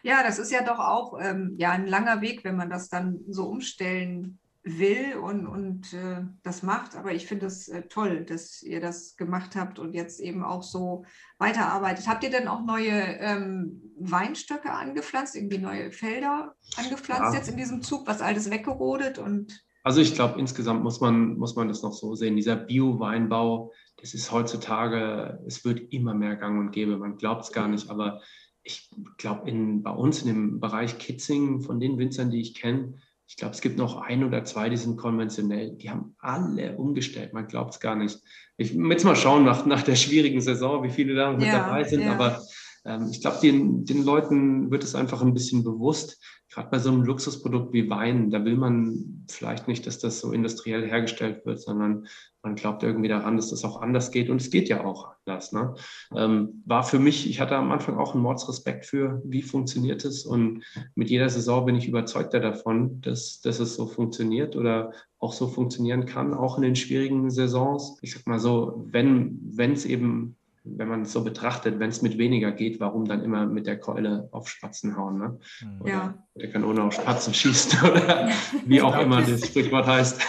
ja, 0.02 0.22
das 0.24 0.38
ist 0.38 0.50
ja 0.50 0.64
doch 0.64 0.80
auch 0.80 1.18
ähm, 1.20 1.54
ja, 1.58 1.70
ein 1.70 1.86
langer 1.86 2.20
Weg, 2.20 2.42
wenn 2.42 2.56
man 2.56 2.70
das 2.70 2.88
dann 2.88 3.20
so 3.28 3.44
umstellen 3.44 4.40
will 4.64 5.16
und, 5.16 5.46
und 5.46 5.92
äh, 5.92 6.22
das 6.42 6.62
macht. 6.62 6.94
Aber 6.94 7.12
ich 7.12 7.26
finde 7.26 7.46
es 7.46 7.68
äh, 7.68 7.82
toll, 7.88 8.24
dass 8.24 8.62
ihr 8.62 8.80
das 8.80 9.16
gemacht 9.16 9.56
habt 9.56 9.78
und 9.78 9.94
jetzt 9.94 10.20
eben 10.20 10.44
auch 10.44 10.62
so 10.62 11.04
weiterarbeitet. 11.38 12.06
Habt 12.06 12.22
ihr 12.22 12.30
denn 12.30 12.48
auch 12.48 12.64
neue 12.64 13.18
ähm, 13.18 13.92
Weinstöcke 13.98 14.70
angepflanzt, 14.72 15.34
irgendwie 15.34 15.58
neue 15.58 15.90
Felder 15.90 16.54
angepflanzt 16.76 17.32
ja. 17.32 17.38
jetzt 17.38 17.48
in 17.48 17.56
diesem 17.56 17.82
Zug, 17.82 18.06
was 18.06 18.20
alles 18.20 18.50
weggerodet 18.50 19.18
und 19.18 19.64
also 19.84 20.00
ich 20.00 20.14
glaube, 20.14 20.38
insgesamt 20.38 20.84
muss 20.84 21.00
man, 21.00 21.36
muss 21.38 21.56
man 21.56 21.66
das 21.66 21.82
noch 21.82 21.92
so 21.92 22.14
sehen. 22.14 22.36
Dieser 22.36 22.54
Bio-Weinbau, 22.54 23.72
das 23.96 24.14
ist 24.14 24.30
heutzutage, 24.30 25.42
es 25.44 25.64
wird 25.64 25.92
immer 25.92 26.14
mehr 26.14 26.36
gang 26.36 26.60
und 26.60 26.70
gäbe. 26.70 26.96
Man 26.98 27.16
glaubt 27.16 27.42
es 27.42 27.52
gar 27.52 27.66
nicht, 27.66 27.90
aber 27.90 28.20
ich 28.62 28.90
glaube, 29.16 29.50
bei 29.82 29.90
uns 29.90 30.22
in 30.22 30.28
dem 30.28 30.60
Bereich 30.60 30.98
Kitzing, 30.98 31.62
von 31.62 31.80
den 31.80 31.98
Winzern, 31.98 32.30
die 32.30 32.40
ich 32.40 32.54
kenne, 32.54 32.94
ich 33.32 33.36
glaube, 33.38 33.54
es 33.54 33.62
gibt 33.62 33.78
noch 33.78 33.96
ein 33.96 34.24
oder 34.24 34.44
zwei, 34.44 34.68
die 34.68 34.76
sind 34.76 34.98
konventionell. 34.98 35.70
Die 35.70 35.88
haben 35.88 36.14
alle 36.18 36.76
umgestellt. 36.76 37.32
Man 37.32 37.46
glaubt 37.46 37.72
es 37.72 37.80
gar 37.80 37.96
nicht. 37.96 38.18
Ich 38.58 38.76
will 38.76 38.90
jetzt 38.90 39.06
mal 39.06 39.16
schauen 39.16 39.42
nach, 39.42 39.64
nach 39.64 39.80
der 39.80 39.96
schwierigen 39.96 40.42
Saison, 40.42 40.82
wie 40.84 40.90
viele 40.90 41.14
da 41.14 41.32
mit 41.32 41.46
ja, 41.46 41.60
dabei 41.60 41.82
sind. 41.84 42.02
Ja. 42.02 42.12
Aber 42.12 42.42
ähm, 42.84 43.08
ich 43.10 43.20
glaube, 43.20 43.38
den, 43.42 43.84
den 43.84 44.04
Leuten 44.04 44.70
wird 44.70 44.84
es 44.84 44.94
einfach 44.94 45.22
ein 45.22 45.34
bisschen 45.34 45.64
bewusst, 45.64 46.20
gerade 46.52 46.68
bei 46.70 46.78
so 46.78 46.90
einem 46.90 47.02
Luxusprodukt 47.02 47.72
wie 47.72 47.88
Wein, 47.88 48.30
da 48.30 48.44
will 48.44 48.56
man 48.56 49.24
vielleicht 49.30 49.68
nicht, 49.68 49.86
dass 49.86 49.98
das 49.98 50.20
so 50.20 50.32
industriell 50.32 50.86
hergestellt 50.86 51.46
wird, 51.46 51.60
sondern 51.60 52.06
man 52.42 52.56
glaubt 52.56 52.82
irgendwie 52.82 53.08
daran, 53.08 53.36
dass 53.36 53.50
das 53.50 53.64
auch 53.64 53.80
anders 53.80 54.10
geht. 54.10 54.28
Und 54.28 54.40
es 54.40 54.50
geht 54.50 54.68
ja 54.68 54.84
auch 54.84 55.12
anders. 55.24 55.52
Ne? 55.52 55.74
Ähm, 56.14 56.62
war 56.66 56.82
für 56.82 56.98
mich, 56.98 57.30
ich 57.30 57.40
hatte 57.40 57.56
am 57.56 57.72
Anfang 57.72 57.96
auch 57.96 58.14
einen 58.14 58.22
Mordsrespekt 58.22 58.84
für, 58.84 59.22
wie 59.24 59.42
funktioniert 59.42 60.04
es. 60.04 60.26
Und 60.26 60.62
mit 60.94 61.08
jeder 61.08 61.30
Saison 61.30 61.64
bin 61.64 61.76
ich 61.76 61.88
überzeugter 61.88 62.40
davon, 62.40 63.00
dass, 63.00 63.40
dass 63.40 63.58
es 63.58 63.76
so 63.76 63.86
funktioniert 63.86 64.54
oder 64.54 64.92
auch 65.18 65.32
so 65.32 65.46
funktionieren 65.46 66.04
kann, 66.04 66.34
auch 66.34 66.58
in 66.58 66.64
den 66.64 66.76
schwierigen 66.76 67.30
Saisons. 67.30 67.96
Ich 68.02 68.12
sag 68.12 68.26
mal 68.26 68.40
so, 68.40 68.84
wenn 68.90 69.54
es 69.56 69.86
eben 69.86 70.36
wenn 70.64 70.88
man 70.88 71.02
es 71.02 71.12
so 71.12 71.24
betrachtet, 71.24 71.80
wenn 71.80 71.90
es 71.90 72.02
mit 72.02 72.18
weniger 72.18 72.52
geht, 72.52 72.78
warum 72.78 73.04
dann 73.06 73.22
immer 73.24 73.46
mit 73.46 73.66
der 73.66 73.80
Keule 73.80 74.28
auf 74.30 74.48
Spatzen 74.48 74.96
hauen? 74.96 75.18
Ne? 75.18 75.38
Hm. 75.58 75.80
Oder 75.80 75.90
ja. 75.90 76.14
der 76.36 76.50
Kanone 76.52 76.82
auf 76.82 76.94
Spatzen 76.94 77.34
schießt 77.34 77.82
oder 77.90 78.30
wie 78.64 78.80
auch 78.80 78.96
immer 78.98 79.22
das 79.22 79.46
Sprichwort 79.46 79.86
heißt. 79.86 80.20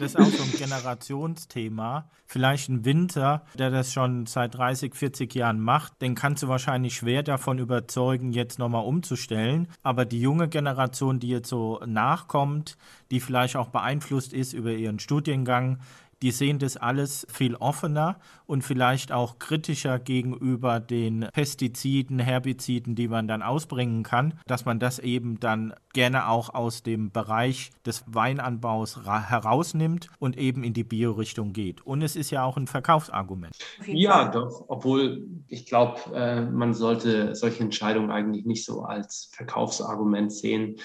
das 0.00 0.14
ist 0.14 0.18
auch 0.18 0.24
so 0.24 0.42
ein 0.42 0.52
Generationsthema. 0.58 2.10
Vielleicht 2.26 2.68
ein 2.68 2.84
Winter, 2.84 3.44
der 3.58 3.70
das 3.70 3.92
schon 3.92 4.26
seit 4.26 4.56
30, 4.56 4.94
40 4.94 5.34
Jahren 5.34 5.60
macht, 5.60 6.02
den 6.02 6.14
kannst 6.14 6.42
du 6.42 6.48
wahrscheinlich 6.48 6.94
schwer 6.94 7.22
davon 7.22 7.58
überzeugen, 7.58 8.32
jetzt 8.32 8.58
nochmal 8.58 8.84
umzustellen. 8.84 9.68
Aber 9.82 10.04
die 10.04 10.20
junge 10.20 10.48
Generation, 10.48 11.20
die 11.20 11.28
jetzt 11.28 11.48
so 11.48 11.80
nachkommt, 11.86 12.76
die 13.10 13.20
vielleicht 13.20 13.56
auch 13.56 13.68
beeinflusst 13.68 14.32
ist 14.32 14.52
über 14.52 14.72
ihren 14.72 14.98
Studiengang, 14.98 15.78
die 16.22 16.30
sehen 16.30 16.58
das 16.58 16.76
alles 16.76 17.26
viel 17.32 17.54
offener 17.56 18.18
und 18.46 18.62
vielleicht 18.62 19.12
auch 19.12 19.38
kritischer 19.38 19.98
gegenüber 19.98 20.80
den 20.80 21.28
Pestiziden, 21.32 22.18
Herbiziden, 22.18 22.94
die 22.94 23.08
man 23.08 23.26
dann 23.28 23.42
ausbringen 23.42 24.02
kann, 24.02 24.34
dass 24.46 24.64
man 24.64 24.78
das 24.78 24.98
eben 24.98 25.40
dann 25.40 25.72
gerne 25.92 26.28
auch 26.28 26.52
aus 26.54 26.82
dem 26.82 27.10
Bereich 27.10 27.70
des 27.86 28.04
Weinanbaus 28.06 29.00
herausnimmt 29.04 30.08
und 30.18 30.36
eben 30.36 30.62
in 30.62 30.74
die 30.74 30.84
Biorichtung 30.84 31.52
geht. 31.52 31.84
Und 31.86 32.02
es 32.02 32.16
ist 32.16 32.30
ja 32.30 32.44
auch 32.44 32.56
ein 32.56 32.66
Verkaufsargument. 32.66 33.56
Ja, 33.86 34.28
doch, 34.28 34.64
obwohl 34.68 35.26
ich 35.48 35.66
glaube, 35.66 36.00
äh, 36.14 36.42
man 36.42 36.74
sollte 36.74 37.34
solche 37.34 37.62
Entscheidungen 37.62 38.10
eigentlich 38.10 38.44
nicht 38.44 38.64
so 38.64 38.82
als 38.82 39.30
Verkaufsargument 39.32 40.32
sehen. 40.32 40.76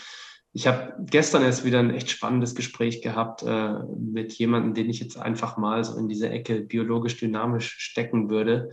Ich 0.58 0.68
habe 0.68 0.94
gestern 1.00 1.44
erst 1.44 1.66
wieder 1.66 1.80
ein 1.80 1.94
echt 1.94 2.10
spannendes 2.10 2.56
Gespräch 2.56 3.02
gehabt 3.02 3.44
äh, 3.44 3.74
mit 4.00 4.32
jemandem, 4.36 4.74
den 4.74 4.90
ich 4.90 5.02
jetzt 5.02 5.18
einfach 5.18 5.58
mal 5.58 5.84
so 5.84 5.98
in 5.98 6.08
diese 6.08 6.30
Ecke 6.30 6.62
biologisch 6.62 7.18
dynamisch 7.18 7.76
stecken 7.78 8.30
würde. 8.30 8.70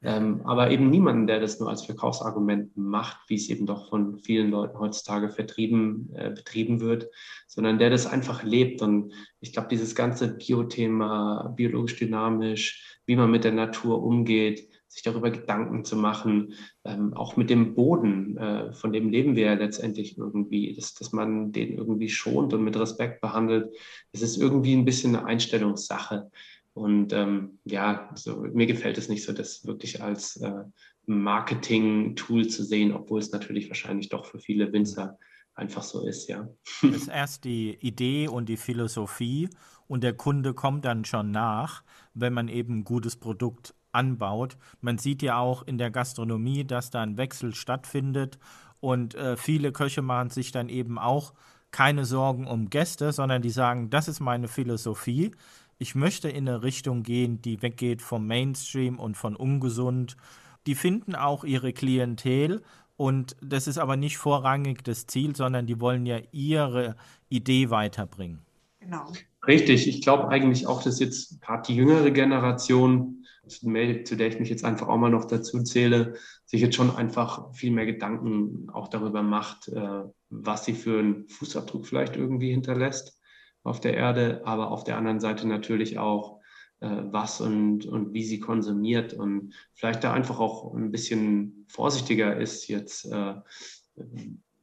Ähm, 0.00 0.42
aber 0.44 0.70
eben 0.70 0.90
niemanden, 0.90 1.26
der 1.26 1.40
das 1.40 1.58
nur 1.58 1.70
als 1.70 1.86
Verkaufsargument 1.86 2.76
macht, 2.76 3.18
wie 3.26 3.34
es 3.34 3.48
eben 3.48 3.66
doch 3.66 3.88
von 3.88 4.20
vielen 4.20 4.52
Leuten 4.52 4.78
heutzutage 4.78 5.28
vertrieben, 5.28 6.08
äh, 6.14 6.30
betrieben 6.30 6.78
wird, 6.78 7.10
sondern 7.48 7.80
der 7.80 7.90
das 7.90 8.06
einfach 8.06 8.44
lebt. 8.44 8.80
Und 8.80 9.12
ich 9.40 9.52
glaube, 9.52 9.66
dieses 9.68 9.96
ganze 9.96 10.36
Biothema, 10.36 11.52
biologisch 11.56 11.96
dynamisch, 11.96 13.00
wie 13.06 13.16
man 13.16 13.32
mit 13.32 13.42
der 13.42 13.50
Natur 13.50 14.04
umgeht, 14.04 14.68
sich 14.94 15.02
darüber 15.02 15.30
Gedanken 15.30 15.84
zu 15.84 15.96
machen, 15.96 16.54
ähm, 16.84 17.14
auch 17.14 17.36
mit 17.36 17.50
dem 17.50 17.74
Boden, 17.74 18.36
äh, 18.36 18.72
von 18.72 18.92
dem 18.92 19.10
leben 19.10 19.34
wir 19.34 19.46
ja 19.46 19.54
letztendlich 19.54 20.16
irgendwie, 20.16 20.72
dass, 20.72 20.94
dass 20.94 21.10
man 21.10 21.50
den 21.50 21.76
irgendwie 21.76 22.08
schont 22.08 22.54
und 22.54 22.62
mit 22.62 22.78
Respekt 22.78 23.20
behandelt. 23.20 23.74
Es 24.12 24.22
ist 24.22 24.36
irgendwie 24.36 24.74
ein 24.74 24.84
bisschen 24.84 25.16
eine 25.16 25.26
Einstellungssache. 25.26 26.30
Und 26.74 27.12
ähm, 27.12 27.58
ja, 27.64 28.08
so, 28.14 28.46
mir 28.52 28.66
gefällt 28.66 28.96
es 28.96 29.08
nicht 29.08 29.24
so, 29.24 29.32
das 29.32 29.66
wirklich 29.66 30.00
als 30.00 30.36
äh, 30.36 30.62
Marketing-Tool 31.06 32.46
zu 32.46 32.62
sehen, 32.62 32.92
obwohl 32.92 33.18
es 33.18 33.32
natürlich 33.32 33.68
wahrscheinlich 33.68 34.10
doch 34.10 34.26
für 34.26 34.38
viele 34.38 34.72
Winzer 34.72 35.18
einfach 35.56 35.82
so 35.82 36.06
ist, 36.06 36.28
ja. 36.28 36.48
Das 36.82 36.96
ist 36.96 37.08
erst 37.08 37.44
die 37.44 37.78
Idee 37.80 38.28
und 38.28 38.48
die 38.48 38.56
Philosophie 38.56 39.48
und 39.88 40.04
der 40.04 40.14
Kunde 40.14 40.54
kommt 40.54 40.84
dann 40.84 41.04
schon 41.04 41.32
nach, 41.32 41.82
wenn 42.12 42.32
man 42.32 42.48
eben 42.48 42.78
ein 42.78 42.84
gutes 42.84 43.16
Produkt 43.16 43.74
anbaut. 43.94 44.56
Man 44.80 44.98
sieht 44.98 45.22
ja 45.22 45.38
auch 45.38 45.62
in 45.62 45.78
der 45.78 45.90
Gastronomie, 45.90 46.64
dass 46.64 46.90
da 46.90 47.02
ein 47.02 47.16
Wechsel 47.16 47.54
stattfindet 47.54 48.38
und 48.80 49.14
äh, 49.14 49.36
viele 49.36 49.72
Köche 49.72 50.02
machen 50.02 50.30
sich 50.30 50.52
dann 50.52 50.68
eben 50.68 50.98
auch 50.98 51.32
keine 51.70 52.04
Sorgen 52.04 52.46
um 52.46 52.70
Gäste, 52.70 53.12
sondern 53.12 53.42
die 53.42 53.50
sagen, 53.50 53.90
das 53.90 54.06
ist 54.06 54.20
meine 54.20 54.46
Philosophie. 54.46 55.32
Ich 55.78 55.94
möchte 55.94 56.28
in 56.28 56.48
eine 56.48 56.62
Richtung 56.62 57.02
gehen, 57.02 57.42
die 57.42 57.62
weggeht 57.62 58.00
vom 58.00 58.26
Mainstream 58.26 58.98
und 58.98 59.16
von 59.16 59.34
ungesund. 59.34 60.16
Die 60.66 60.74
finden 60.74 61.14
auch 61.14 61.44
ihre 61.44 61.72
Klientel 61.72 62.62
und 62.96 63.36
das 63.42 63.66
ist 63.66 63.78
aber 63.78 63.96
nicht 63.96 64.18
vorrangig 64.18 64.84
das 64.84 65.06
Ziel, 65.06 65.34
sondern 65.34 65.66
die 65.66 65.80
wollen 65.80 66.06
ja 66.06 66.18
ihre 66.30 66.94
Idee 67.28 67.70
weiterbringen. 67.70 68.40
Genau. 68.78 69.12
Richtig, 69.46 69.88
ich 69.88 70.02
glaube 70.02 70.28
eigentlich 70.28 70.66
auch, 70.66 70.82
dass 70.82 71.00
jetzt 71.00 71.40
gerade 71.40 71.62
die 71.66 71.74
jüngere 71.74 72.10
Generation 72.10 73.23
zu 73.46 74.16
der 74.16 74.28
ich 74.28 74.38
mich 74.38 74.48
jetzt 74.48 74.64
einfach 74.64 74.88
auch 74.88 74.96
mal 74.96 75.10
noch 75.10 75.24
dazu 75.24 75.62
zähle, 75.62 76.14
sich 76.44 76.60
jetzt 76.60 76.76
schon 76.76 76.94
einfach 76.94 77.54
viel 77.54 77.70
mehr 77.70 77.86
Gedanken 77.86 78.70
auch 78.70 78.88
darüber 78.88 79.22
macht, 79.22 79.68
äh, 79.68 80.02
was 80.30 80.64
sie 80.64 80.74
für 80.74 80.98
einen 80.98 81.28
Fußabdruck 81.28 81.86
vielleicht 81.86 82.16
irgendwie 82.16 82.50
hinterlässt 82.50 83.20
auf 83.62 83.80
der 83.80 83.94
Erde, 83.94 84.42
aber 84.44 84.70
auf 84.70 84.84
der 84.84 84.96
anderen 84.96 85.20
Seite 85.20 85.48
natürlich 85.48 85.98
auch, 85.98 86.40
äh, 86.80 87.02
was 87.04 87.40
und, 87.40 87.86
und 87.86 88.12
wie 88.12 88.24
sie 88.24 88.40
konsumiert 88.40 89.14
und 89.14 89.54
vielleicht 89.74 90.04
da 90.04 90.12
einfach 90.12 90.38
auch 90.38 90.74
ein 90.74 90.90
bisschen 90.90 91.66
vorsichtiger 91.68 92.36
ist 92.36 92.68
jetzt 92.68 93.06
äh, 93.06 93.34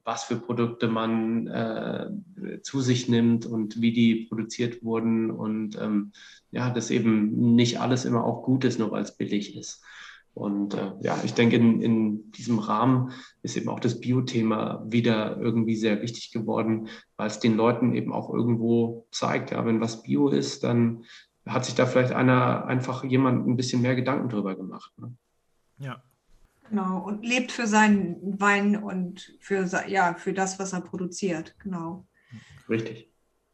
was 0.04 0.24
für 0.24 0.36
Produkte 0.36 0.88
man 0.88 1.48
äh, 1.48 2.10
zu 2.62 2.82
sich 2.82 3.08
nimmt 3.08 3.46
und 3.46 3.82
wie 3.82 3.94
die 3.94 4.26
produziert 4.28 4.84
wurden 4.84 5.32
und 5.32 5.80
ähm, 5.80 6.12
ja, 6.52 6.70
dass 6.70 6.92
eben 6.92 7.56
nicht 7.56 7.80
alles 7.80 8.06
immer 8.06 8.24
auch 8.24 8.44
gut 8.44 8.66
ist, 8.66 8.80
nur 8.80 8.92
weil 8.92 9.04
es 9.04 9.16
billig 9.16 9.56
ist. 9.56 9.84
Und 10.34 10.76
äh, 10.76 10.92
ja, 11.02 11.20
ich 11.26 11.34
denke, 11.34 11.58
in, 11.58 11.82
in 11.82 12.32
diesem 12.32 12.60
Rahmen 12.60 13.12
ist 13.42 13.58
eben 13.58 13.70
auch 13.70 13.82
das 13.82 14.00
Bio-Thema 14.00 14.86
wieder 14.88 15.38
irgendwie 15.38 15.76
sehr 15.76 16.02
wichtig 16.02 16.32
geworden, 16.32 16.88
weil 17.18 17.28
es 17.28 17.40
den 17.40 17.58
Leuten 17.58 17.94
eben 17.94 18.14
auch 18.14 18.34
irgendwo 18.34 19.08
zeigt, 19.12 19.52
ja, 19.52 19.66
wenn 19.66 19.82
was 19.82 20.04
Bio 20.04 20.30
ist, 20.30 20.64
dann 20.64 21.04
hat 21.46 21.66
sich 21.66 21.76
da 21.76 21.86
vielleicht 21.86 22.14
einer 22.14 22.66
einfach 22.66 23.04
jemand 23.04 23.48
ein 23.48 23.58
bisschen 23.58 23.82
mehr 23.82 23.96
Gedanken 23.96 24.30
drüber 24.30 24.56
gemacht. 24.56 24.92
Ne? 24.98 25.14
Ja, 25.80 26.02
Genau, 26.72 27.00
und 27.00 27.26
lebt 27.26 27.52
für 27.52 27.68
seinen 27.68 28.40
Wein 28.40 28.82
und 28.82 29.36
für, 29.42 29.68
ja, 29.90 30.14
für 30.14 30.32
das, 30.32 30.58
was 30.58 30.72
er 30.72 30.80
produziert. 30.80 31.54
Genau. 31.60 32.08
Richtig. 32.70 33.12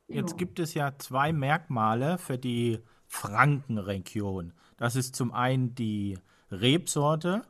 Jetzt 0.08 0.38
gibt 0.38 0.60
es 0.60 0.76
ja 0.76 0.96
zwei 1.00 1.34
Merkmale 1.34 2.20
für 2.20 2.38
die 2.38 2.78
Frankenregion. 3.08 4.54
Das 4.78 4.96
ist 4.96 5.16
zum 5.16 5.34
einen 5.34 5.74
die 5.74 6.20
Rebsorte 6.52 7.42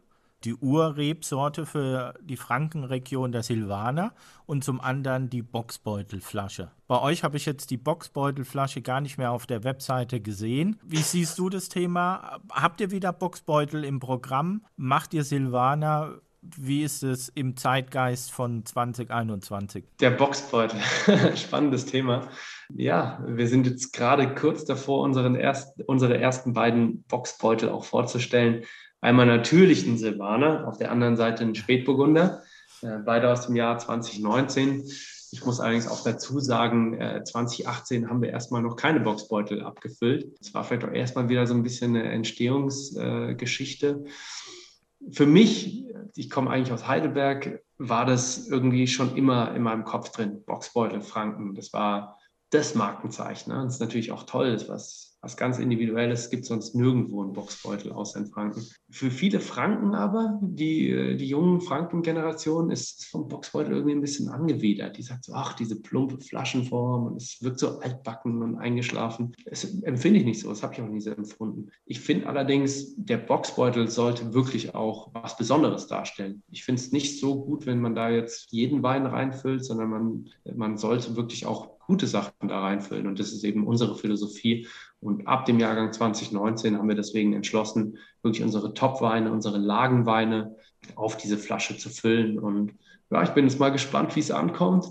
die 0.43 0.55
Urrebsorte 0.55 1.65
für 1.65 2.13
die 2.21 2.37
Frankenregion 2.37 3.31
der 3.31 3.43
Silvaner 3.43 4.13
und 4.45 4.63
zum 4.63 4.79
anderen 4.79 5.29
die 5.29 5.41
Boxbeutelflasche. 5.41 6.71
Bei 6.87 7.01
euch 7.01 7.23
habe 7.23 7.37
ich 7.37 7.45
jetzt 7.45 7.71
die 7.71 7.77
Boxbeutelflasche 7.77 8.81
gar 8.81 9.01
nicht 9.01 9.17
mehr 9.17 9.31
auf 9.31 9.45
der 9.45 9.63
Webseite 9.63 10.21
gesehen. 10.21 10.79
Wie 10.85 10.97
siehst 10.97 11.37
du 11.39 11.49
das 11.49 11.69
Thema? 11.69 12.39
Habt 12.51 12.81
ihr 12.81 12.91
wieder 12.91 13.13
Boxbeutel 13.13 13.83
im 13.83 13.99
Programm? 13.99 14.65
Macht 14.75 15.13
ihr 15.13 15.23
Silvaner? 15.23 16.21
Wie 16.41 16.83
ist 16.83 17.03
es 17.03 17.29
im 17.29 17.57
Zeitgeist 17.57 18.31
von 18.31 18.63
2021? 18.63 19.83
Der 19.99 20.11
Boxbeutel, 20.11 20.79
spannendes 21.35 21.87
Thema. 21.87 22.29
Ja, 22.73 23.21
wir 23.25 23.47
sind 23.47 23.65
jetzt 23.65 23.91
gerade 23.91 24.33
kurz 24.33 24.63
davor, 24.63 25.03
unseren 25.03 25.35
erst, 25.35 25.81
unsere 25.87 26.17
ersten 26.17 26.53
beiden 26.53 27.03
Boxbeutel 27.03 27.69
auch 27.69 27.83
vorzustellen. 27.83 28.63
Einmal 29.07 29.25
natürlich 29.25 29.87
ein 29.87 29.97
Silvaner, 29.97 30.67
auf 30.67 30.79
der 30.79 30.91
anderen 30.91 31.15
Seite 31.15 31.45
ein 31.45 31.55
Spätburgunder, 31.55 32.43
äh, 32.81 32.97
beide 33.05 33.31
aus 33.31 33.45
dem 33.45 33.55
Jahr 33.55 33.79
2019. 33.79 34.83
Ich 35.31 35.45
muss 35.45 35.61
allerdings 35.61 35.87
auch 35.87 36.03
dazu 36.03 36.41
sagen, 36.41 36.99
2018 37.23 38.03
äh, 38.03 38.07
haben 38.07 38.21
wir 38.21 38.31
erstmal 38.31 38.61
noch 38.61 38.75
keine 38.75 38.99
Boxbeutel 38.99 39.63
abgefüllt. 39.63 40.35
Es 40.41 40.53
war 40.53 40.65
vielleicht 40.65 40.83
auch 40.83 40.91
erstmal 40.91 41.29
wieder 41.29 41.47
so 41.47 41.53
ein 41.53 41.63
bisschen 41.63 41.95
eine 41.95 42.11
Entstehungsgeschichte. 42.11 44.03
Für 45.09 45.25
mich, 45.25 45.85
ich 46.15 46.29
komme 46.29 46.49
eigentlich 46.49 46.73
aus 46.73 46.85
Heidelberg, 46.85 47.61
war 47.77 48.05
das 48.05 48.49
irgendwie 48.49 48.87
schon 48.87 49.15
immer 49.15 49.55
in 49.55 49.63
meinem 49.63 49.85
Kopf 49.85 50.11
drin. 50.11 50.43
Boxbeutel, 50.45 50.99
Franken, 50.99 51.55
das 51.55 51.71
war 51.71 52.17
das 52.49 52.75
Markenzeichen. 52.75 53.53
Ne? 53.53 53.63
Das 53.63 53.75
ist 53.75 53.79
natürlich 53.79 54.11
auch 54.11 54.23
toll, 54.23 54.51
das 54.51 54.67
was 54.67 55.16
was 55.27 55.35
ganz 55.35 55.59
Individuelles 55.59 56.29
gibt 56.29 56.45
sonst 56.45 56.73
nirgendwo 56.73 57.21
einen 57.21 57.33
Boxbeutel 57.33 57.91
außer 57.91 58.21
in 58.21 58.27
Franken. 58.27 58.65
Für 58.89 59.11
viele 59.11 59.41
Franken 59.41 59.93
aber, 59.93 60.39
die, 60.41 61.17
die 61.17 61.27
jungen 61.27 61.59
Franken-Generation, 61.59 62.71
ist 62.71 63.07
vom 63.07 63.27
Boxbeutel 63.27 63.73
irgendwie 63.73 63.95
ein 63.95 63.99
bisschen 63.99 64.29
angewidert. 64.29 64.95
Die 64.95 65.01
sagt 65.01 65.25
so, 65.25 65.33
ach, 65.33 65.53
diese 65.53 65.81
plumpe 65.81 66.21
Flaschenform 66.21 67.07
und 67.07 67.21
es 67.21 67.39
wirkt 67.41 67.59
so 67.59 67.79
altbacken 67.79 68.41
und 68.41 68.57
eingeschlafen. 68.57 69.33
Das 69.43 69.65
empfinde 69.65 70.19
ich 70.19 70.25
nicht 70.25 70.39
so, 70.39 70.47
das 70.47 70.63
habe 70.63 70.75
ich 70.75 70.81
auch 70.81 70.87
nie 70.87 71.01
so 71.01 71.11
empfunden. 71.11 71.71
Ich 71.85 71.99
finde 71.99 72.27
allerdings, 72.27 72.95
der 72.95 73.17
Boxbeutel 73.17 73.89
sollte 73.89 74.33
wirklich 74.33 74.75
auch 74.75 75.09
was 75.13 75.35
Besonderes 75.35 75.87
darstellen. 75.87 76.41
Ich 76.49 76.63
finde 76.63 76.81
es 76.81 76.93
nicht 76.93 77.19
so 77.19 77.43
gut, 77.43 77.65
wenn 77.65 77.81
man 77.81 77.95
da 77.95 78.09
jetzt 78.09 78.53
jeden 78.53 78.81
Wein 78.81 79.05
reinfüllt, 79.05 79.65
sondern 79.65 79.89
man, 79.89 80.29
man 80.55 80.77
sollte 80.77 81.17
wirklich 81.17 81.45
auch 81.45 81.77
gute 81.87 82.05
Sachen 82.05 82.47
da 82.47 82.59
reinfüllen. 82.59 83.07
Und 83.07 83.19
das 83.19 83.31
ist 83.31 83.43
eben 83.43 83.65
unsere 83.65 83.95
Philosophie. 83.95 84.67
Und 85.07 85.25
ab 85.25 85.45
dem 85.45 85.57
Jahrgang 85.57 85.93
2019 85.93 86.77
haben 86.77 86.89
wir 86.89 86.95
deswegen 86.95 87.31
entschlossen, 87.31 87.97
wirklich 88.23 88.43
unsere 88.43 88.73
Top-Weine, 88.73 89.31
unsere 89.31 89.57
Lagenweine 89.57 90.57
auf 90.95 91.15
diese 91.15 91.37
Flasche 91.37 91.77
zu 91.77 91.89
füllen. 91.89 92.37
Und 92.37 92.73
ja, 93.09 93.23
ich 93.23 93.29
bin 93.29 93.45
jetzt 93.45 93.57
mal 93.57 93.69
gespannt, 93.69 94.17
wie 94.17 94.19
es 94.19 94.31
ankommt. 94.31 94.85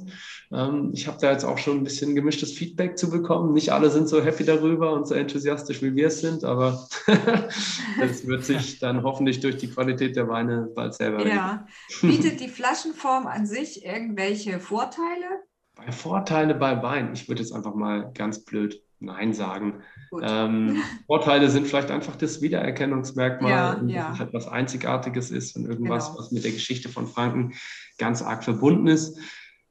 Ähm, 0.51 0.93
ich 0.95 1.07
habe 1.07 1.19
da 1.21 1.31
jetzt 1.33 1.45
auch 1.45 1.59
schon 1.59 1.77
ein 1.77 1.85
bisschen 1.85 2.15
gemischtes 2.15 2.53
Feedback 2.53 2.97
zu 2.97 3.11
bekommen. 3.11 3.53
Nicht 3.53 3.75
alle 3.75 3.91
sind 3.91 4.09
so 4.09 4.25
happy 4.25 4.47
darüber 4.47 4.95
und 4.95 5.07
so 5.07 5.15
enthusiastisch, 5.15 5.83
wie 5.83 5.95
wir 5.95 6.07
es 6.07 6.23
sind, 6.23 6.45
aber 6.45 6.89
das 8.01 8.27
wird 8.27 8.43
sich 8.47 8.79
dann 8.79 9.03
hoffentlich 9.03 9.41
durch 9.41 9.59
die 9.59 9.69
Qualität 9.69 10.17
der 10.17 10.29
Weine 10.29 10.71
bald 10.75 10.95
selber. 10.95 11.27
Ja, 11.27 11.67
bietet 12.01 12.41
die 12.41 12.49
Flaschenform 12.49 13.27
an 13.27 13.45
sich 13.45 13.85
irgendwelche 13.85 14.61
Vorteile? 14.61 15.43
Bei 15.75 15.93
Vorteile 15.93 16.55
bei 16.55 16.83
Wein, 16.83 17.11
ich 17.13 17.29
würde 17.29 17.43
jetzt 17.43 17.53
einfach 17.53 17.75
mal 17.75 18.11
ganz 18.15 18.47
blöd 18.47 18.83
Nein 18.99 19.35
sagen. 19.35 19.83
Ähm, 20.23 20.83
Vorteile 21.07 21.51
sind 21.51 21.67
vielleicht 21.67 21.91
einfach 21.91 22.17
das 22.17 22.41
Wiedererkennungsmerkmal, 22.43 23.51
ja, 23.51 23.83
ja. 23.87 24.09
dass 24.11 24.19
halt 24.19 24.33
was 24.33 24.49
Einzigartiges 24.49 25.31
ist 25.31 25.57
und 25.57 25.67
irgendwas, 25.67 26.07
genau. 26.09 26.19
was 26.19 26.33
mit 26.33 26.45
der 26.45 26.53
Geschichte 26.53 26.89
von 26.89 27.07
Franken 27.07 27.55
ganz 27.99 28.23
arg 28.23 28.45
verbunden 28.45 28.87
ist. 28.87 29.19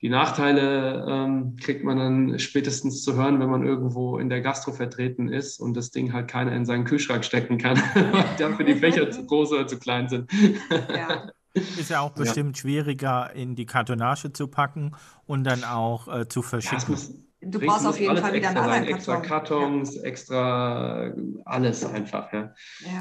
Die 0.02 0.10
Nachteile 0.10 1.06
ähm, 1.10 1.56
kriegt 1.56 1.84
man 1.84 1.98
dann 1.98 2.40
spätestens 2.40 3.02
zu 3.02 3.16
hören, 3.16 3.40
wenn 3.40 3.50
man 3.50 3.66
irgendwo 3.66 4.20
in 4.20 4.30
der 4.30 4.42
Gastro 4.42 4.72
vertreten 4.72 5.30
ist 5.30 5.60
und 5.60 5.76
das 5.76 5.90
Ding 5.90 6.14
halt 6.14 6.28
keiner 6.28 6.52
in 6.52 6.66
seinen 6.66 6.84
Kühlschrank 6.84 7.24
stecken 7.26 7.58
kann, 7.58 7.78
weil 7.96 8.26
dafür 8.38 8.66
die 8.66 8.76
Fächer 8.76 9.10
zu 9.10 9.26
groß 9.26 9.54
oder 9.54 9.68
zu 9.68 9.80
klein 9.80 10.08
sind. 10.08 10.30
Ja. 10.70 11.30
Ist 11.56 11.90
ja 11.90 12.02
auch 12.02 12.12
bestimmt 12.12 12.58
ja. 12.58 12.62
schwieriger 12.62 13.34
in 13.34 13.56
die 13.56 13.66
Kartonage 13.66 14.34
zu 14.34 14.48
packen 14.48 14.92
und 15.26 15.46
dann 15.46 15.64
auch 15.64 16.08
äh, 16.08 16.28
zu 16.28 16.42
verschicken. 16.42 16.96
Ja, 16.96 17.14
du 17.46 17.60
brauchst 17.60 17.86
auf 17.86 18.00
jeden 18.00 18.18
Fall 18.18 18.34
wieder 18.34 18.50
einen 18.50 18.58
anderen 18.58 18.86
Karton. 18.86 18.96
Extra 18.96 19.20
Kartons, 19.22 19.96
ja. 19.96 20.02
extra 20.04 21.14
alles 21.46 21.86
einfach. 21.86 22.32
Ja. 22.34 22.50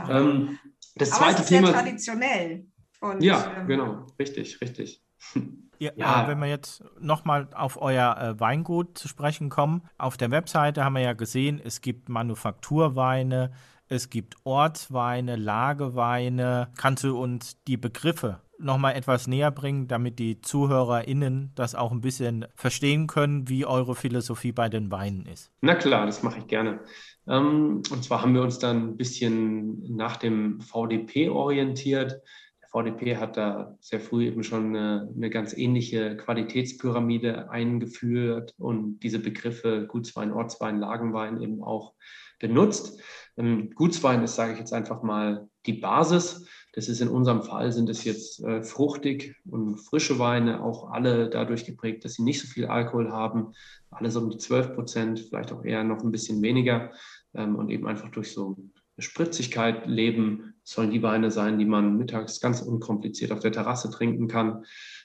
Ähm, 0.09 0.59
das 0.97 1.12
Aber 1.12 1.24
zweite 1.24 1.34
es 1.34 1.40
ist 1.40 1.49
Thema. 1.49 1.66
Sehr 1.68 1.76
traditionell. 1.76 2.66
Und, 3.01 3.22
ja, 3.22 3.53
ähm, 3.59 3.66
genau, 3.66 4.07
richtig, 4.18 4.61
richtig. 4.61 5.03
Ja, 5.80 5.90
ja. 5.97 6.28
wenn 6.28 6.38
wir 6.38 6.47
jetzt 6.47 6.84
nochmal 7.01 7.49
auf 7.53 7.82
euer 7.82 8.16
äh, 8.16 8.40
Weingut 8.40 8.97
zu 8.97 9.09
sprechen 9.09 9.49
kommen, 9.49 9.82
auf 9.99 10.16
der 10.16 10.30
Webseite 10.30 10.84
haben 10.84 10.95
wir 10.95 11.03
ja 11.03 11.14
gesehen, 11.14 11.61
es 11.62 11.80
gibt 11.80 12.09
Manufakturweine, 12.09 13.51
es 13.88 14.09
gibt 14.09 14.36
Ortsweine, 14.45 15.34
Lageweine. 15.34 16.68
Kannst 16.76 17.03
du 17.03 17.20
uns 17.20 17.61
die 17.64 17.76
Begriffe 17.76 18.40
nochmal 18.59 18.94
etwas 18.94 19.26
näher 19.26 19.50
bringen, 19.50 19.88
damit 19.88 20.18
die 20.18 20.40
ZuhörerInnen 20.40 21.52
das 21.55 21.74
auch 21.74 21.92
ein 21.92 22.00
bisschen 22.00 22.46
verstehen 22.55 23.07
können, 23.07 23.48
wie 23.48 23.66
eure 23.66 23.94
Philosophie 23.94 24.52
bei 24.52 24.68
den 24.68 24.90
Weinen 24.90 25.26
ist? 25.26 25.50
Na 25.61 25.74
klar, 25.74 26.07
das 26.07 26.22
mache 26.22 26.38
ich 26.38 26.46
gerne. 26.46 26.80
Ähm, 27.26 27.82
und 27.90 28.05
zwar 28.05 28.22
haben 28.22 28.34
wir 28.34 28.42
uns 28.42 28.59
dann 28.59 28.90
ein 28.90 28.96
bisschen 28.96 29.96
nach 29.96 30.16
dem 30.16 30.61
VDP 30.61 31.30
orientiert. 31.30 32.20
Der 32.62 32.68
VDP 32.68 33.16
hat 33.16 33.36
da 33.36 33.76
sehr 33.80 34.00
früh 34.00 34.26
eben 34.26 34.42
schon 34.42 34.76
eine, 34.76 35.11
eine 35.14 35.30
ganz 35.30 35.57
ähnliche 35.57 36.16
Qualitätspyramide 36.16 37.50
eingeführt 37.50 38.55
und 38.59 39.00
diese 39.00 39.18
Begriffe 39.18 39.86
Gutswein, 39.86 40.32
Ortswein, 40.32 40.80
Lagenwein 40.80 41.40
eben 41.40 41.62
auch 41.62 41.94
benutzt. 42.38 43.00
Ähm, 43.36 43.70
Gutswein 43.74 44.22
ist, 44.22 44.36
sage 44.36 44.52
ich 44.52 44.59
jetzt 44.59 44.72
einfach 44.72 45.02
mal, 45.02 45.48
die 45.66 45.74
Basis. 45.74 46.46
Das 46.75 46.89
ist 46.89 47.01
in 47.01 47.09
unserem 47.09 47.43
Fall, 47.43 47.70
sind 47.70 47.89
es 47.89 48.03
jetzt 48.03 48.43
äh, 48.43 48.62
fruchtig 48.62 49.37
und 49.49 49.77
frische 49.77 50.18
Weine, 50.18 50.61
auch 50.61 50.91
alle 50.91 51.31
dadurch 51.31 51.64
geprägt, 51.64 52.05
dass 52.05 52.14
sie 52.14 52.25
nicht 52.25 52.41
so 52.41 52.49
viel 52.49 52.66
Alkohol 52.66 53.12
haben, 53.12 53.53
alles 53.91 54.16
um 54.16 54.29
die 54.29 54.39
12 54.39 54.75
Prozent, 54.75 55.20
vielleicht 55.20 55.53
auch 55.53 55.64
eher 55.64 55.85
noch 55.85 56.03
ein 56.03 56.11
bisschen 56.11 56.43
weniger 56.43 56.91
ähm, 57.35 57.55
und 57.55 57.70
eben 57.70 57.87
einfach 57.87 58.09
durch 58.09 58.33
so 58.33 58.57
eine 58.57 59.03
Spritzigkeit 59.03 59.87
leben. 59.87 60.55
sollen 60.64 60.91
die 60.91 61.03
Weine 61.03 61.31
sein, 61.31 61.59
die 61.59 61.64
man 61.64 61.97
mittags 61.97 62.41
ganz 62.41 62.61
unkompliziert 62.61 63.31
auf 63.31 63.41
der 63.41 63.53
Terrasse 63.53 63.91
trinken 63.91 64.27
kann. 64.27 64.64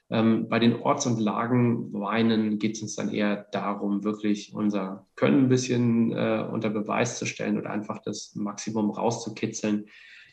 Ähm, 0.09 0.49
bei 0.49 0.57
den 0.57 0.77
Orts- 0.77 1.05
und 1.05 1.19
Lagenweinen 1.19 2.57
geht 2.57 2.77
es 2.77 2.81
uns 2.81 2.95
dann 2.95 3.13
eher 3.13 3.45
darum, 3.51 4.03
wirklich 4.03 4.55
unser 4.55 5.05
Können 5.15 5.43
ein 5.43 5.49
bisschen 5.49 6.11
äh, 6.13 6.47
unter 6.51 6.71
Beweis 6.71 7.19
zu 7.19 7.27
stellen 7.27 7.59
oder 7.59 7.69
einfach 7.69 7.99
das 7.99 8.33
Maximum 8.35 8.89
rauszukitzeln. 8.89 9.85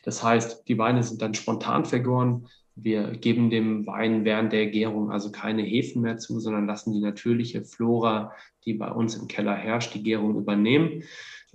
Das 0.07 0.23
heißt, 0.23 0.69
die 0.69 0.77
Weine 0.77 1.03
sind 1.03 1.21
dann 1.21 1.33
spontan 1.33 1.83
vergoren. 1.83 2.47
Wir 2.77 3.11
geben 3.11 3.49
dem 3.49 3.85
Wein 3.85 4.23
während 4.23 4.53
der 4.53 4.67
Gärung 4.67 5.11
also 5.11 5.33
keine 5.33 5.63
Hefen 5.63 6.01
mehr 6.01 6.17
zu, 6.17 6.39
sondern 6.39 6.65
lassen 6.65 6.93
die 6.93 7.01
natürliche 7.01 7.65
Flora, 7.65 8.31
die 8.63 8.73
bei 8.73 8.89
uns 8.89 9.17
im 9.17 9.27
Keller 9.27 9.53
herrscht, 9.53 9.93
die 9.95 10.03
Gärung 10.03 10.37
übernehmen. 10.37 11.03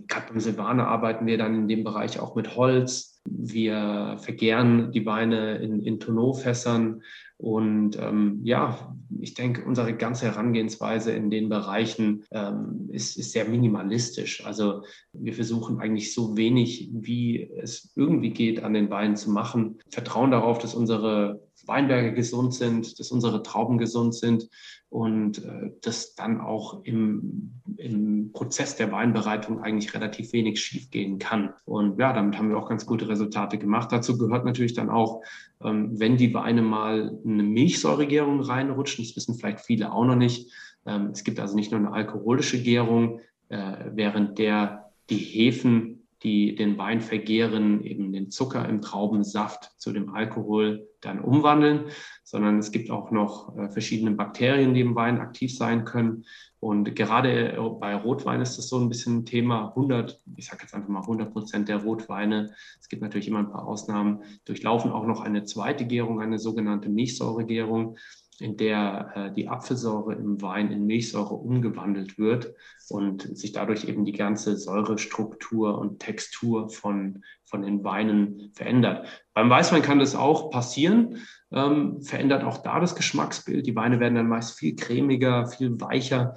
Gerade 0.06 0.26
beim 0.28 0.40
Silvaner 0.40 0.86
arbeiten 0.86 1.24
wir 1.24 1.38
dann 1.38 1.54
in 1.54 1.66
dem 1.66 1.82
Bereich 1.82 2.20
auch 2.20 2.34
mit 2.34 2.54
Holz. 2.54 3.22
Wir 3.24 4.18
vergären 4.20 4.92
die 4.92 5.06
Weine 5.06 5.56
in, 5.56 5.82
in 5.82 5.98
Tonneaufässern 5.98 7.00
und 7.36 7.98
ähm, 7.98 8.40
ja, 8.44 8.94
ich 9.20 9.34
denke, 9.34 9.64
unsere 9.64 9.94
ganze 9.94 10.26
Herangehensweise 10.26 11.12
in 11.12 11.30
den 11.30 11.48
Bereichen 11.48 12.24
ähm, 12.30 12.88
ist, 12.92 13.16
ist, 13.16 13.32
sehr 13.32 13.46
minimalistisch. 13.46 14.44
Also 14.46 14.84
wir 15.12 15.34
versuchen 15.34 15.80
eigentlich 15.80 16.14
so 16.14 16.36
wenig, 16.36 16.90
wie 16.92 17.50
es 17.60 17.92
irgendwie 17.96 18.30
geht, 18.30 18.62
an 18.62 18.74
den 18.74 18.90
Weinen 18.90 19.16
zu 19.16 19.30
machen. 19.30 19.78
Vertrauen 19.90 20.30
darauf, 20.30 20.58
dass 20.58 20.74
unsere 20.74 21.40
Weinberge 21.66 22.12
gesund 22.12 22.54
sind, 22.54 22.98
dass 22.98 23.10
unsere 23.10 23.42
Trauben 23.42 23.78
gesund 23.78 24.14
sind 24.14 24.48
und 24.88 25.44
äh, 25.44 25.70
dass 25.80 26.14
dann 26.14 26.40
auch 26.40 26.84
im, 26.84 27.52
im 27.76 28.32
Prozess 28.32 28.76
der 28.76 28.92
Weinbereitung 28.92 29.60
eigentlich 29.60 29.94
relativ 29.94 30.32
wenig 30.32 30.60
schiefgehen 30.60 31.18
kann. 31.18 31.54
Und 31.64 31.98
ja, 31.98 32.12
damit 32.12 32.36
haben 32.36 32.50
wir 32.50 32.58
auch 32.58 32.68
ganz 32.68 32.84
gute 32.84 33.08
Resultate 33.08 33.58
gemacht. 33.58 33.90
Dazu 33.90 34.18
gehört 34.18 34.44
natürlich 34.44 34.74
dann 34.74 34.90
auch, 34.90 35.22
ähm, 35.62 35.98
wenn 35.98 36.16
die 36.16 36.34
Weine 36.34 36.62
mal 36.62 37.18
eine 37.24 37.42
Milchsäuregärung 37.42 38.40
reinrutschen, 38.40 39.04
das 39.04 39.16
wissen 39.16 39.34
vielleicht 39.34 39.60
viele 39.60 39.92
auch 39.92 40.04
noch 40.04 40.16
nicht. 40.16 40.52
Ähm, 40.86 41.10
es 41.12 41.24
gibt 41.24 41.40
also 41.40 41.54
nicht 41.54 41.70
nur 41.70 41.80
eine 41.80 41.92
alkoholische 41.92 42.62
Gärung, 42.62 43.20
äh, 43.48 43.90
während 43.92 44.38
der 44.38 44.90
die 45.10 45.18
Hefen 45.18 46.01
die 46.22 46.54
den 46.54 46.78
Wein 46.78 47.00
vergehren, 47.00 47.82
eben 47.82 48.12
den 48.12 48.30
Zucker 48.30 48.68
im 48.68 48.80
Traubensaft 48.80 49.72
zu 49.78 49.92
dem 49.92 50.14
Alkohol 50.14 50.88
dann 51.00 51.20
umwandeln, 51.20 51.86
sondern 52.22 52.58
es 52.58 52.70
gibt 52.70 52.90
auch 52.90 53.10
noch 53.10 53.56
äh, 53.56 53.68
verschiedene 53.68 54.12
Bakterien, 54.12 54.74
die 54.74 54.80
im 54.80 54.94
Wein 54.94 55.18
aktiv 55.18 55.56
sein 55.56 55.84
können. 55.84 56.24
Und 56.60 56.94
gerade 56.94 57.52
äh, 57.52 57.70
bei 57.80 57.96
Rotwein 57.96 58.40
ist 58.40 58.56
das 58.56 58.68
so 58.68 58.78
ein 58.78 58.88
bisschen 58.88 59.18
ein 59.18 59.26
Thema. 59.26 59.70
100, 59.70 60.20
ich 60.36 60.46
sage 60.46 60.62
jetzt 60.62 60.74
einfach 60.74 60.88
mal 60.88 61.00
100 61.00 61.32
Prozent 61.32 61.68
der 61.68 61.78
Rotweine, 61.78 62.54
es 62.80 62.88
gibt 62.88 63.02
natürlich 63.02 63.26
immer 63.26 63.40
ein 63.40 63.50
paar 63.50 63.66
Ausnahmen, 63.66 64.22
durchlaufen 64.44 64.92
auch 64.92 65.06
noch 65.06 65.20
eine 65.22 65.44
zweite 65.44 65.86
Gärung, 65.86 66.20
eine 66.20 66.38
sogenannte 66.38 66.88
Milchsäuregärung 66.88 67.96
in 68.38 68.56
der 68.56 69.12
äh, 69.14 69.32
die 69.32 69.48
Apfelsäure 69.48 70.14
im 70.14 70.40
Wein 70.40 70.70
in 70.72 70.86
Milchsäure 70.86 71.34
umgewandelt 71.34 72.18
wird 72.18 72.54
und 72.88 73.36
sich 73.36 73.52
dadurch 73.52 73.84
eben 73.84 74.04
die 74.04 74.12
ganze 74.12 74.56
Säurestruktur 74.56 75.78
und 75.78 76.00
Textur 76.00 76.68
von, 76.68 77.22
von 77.44 77.62
den 77.62 77.84
Weinen 77.84 78.50
verändert. 78.54 79.06
Beim 79.34 79.50
Weißwein 79.50 79.82
kann 79.82 79.98
das 79.98 80.14
auch 80.14 80.50
passieren, 80.50 81.18
ähm, 81.52 82.00
verändert 82.02 82.44
auch 82.44 82.58
da 82.58 82.80
das 82.80 82.96
Geschmacksbild. 82.96 83.66
Die 83.66 83.76
Weine 83.76 84.00
werden 84.00 84.14
dann 84.14 84.28
meist 84.28 84.58
viel 84.58 84.76
cremiger, 84.76 85.46
viel 85.46 85.80
weicher. 85.80 86.34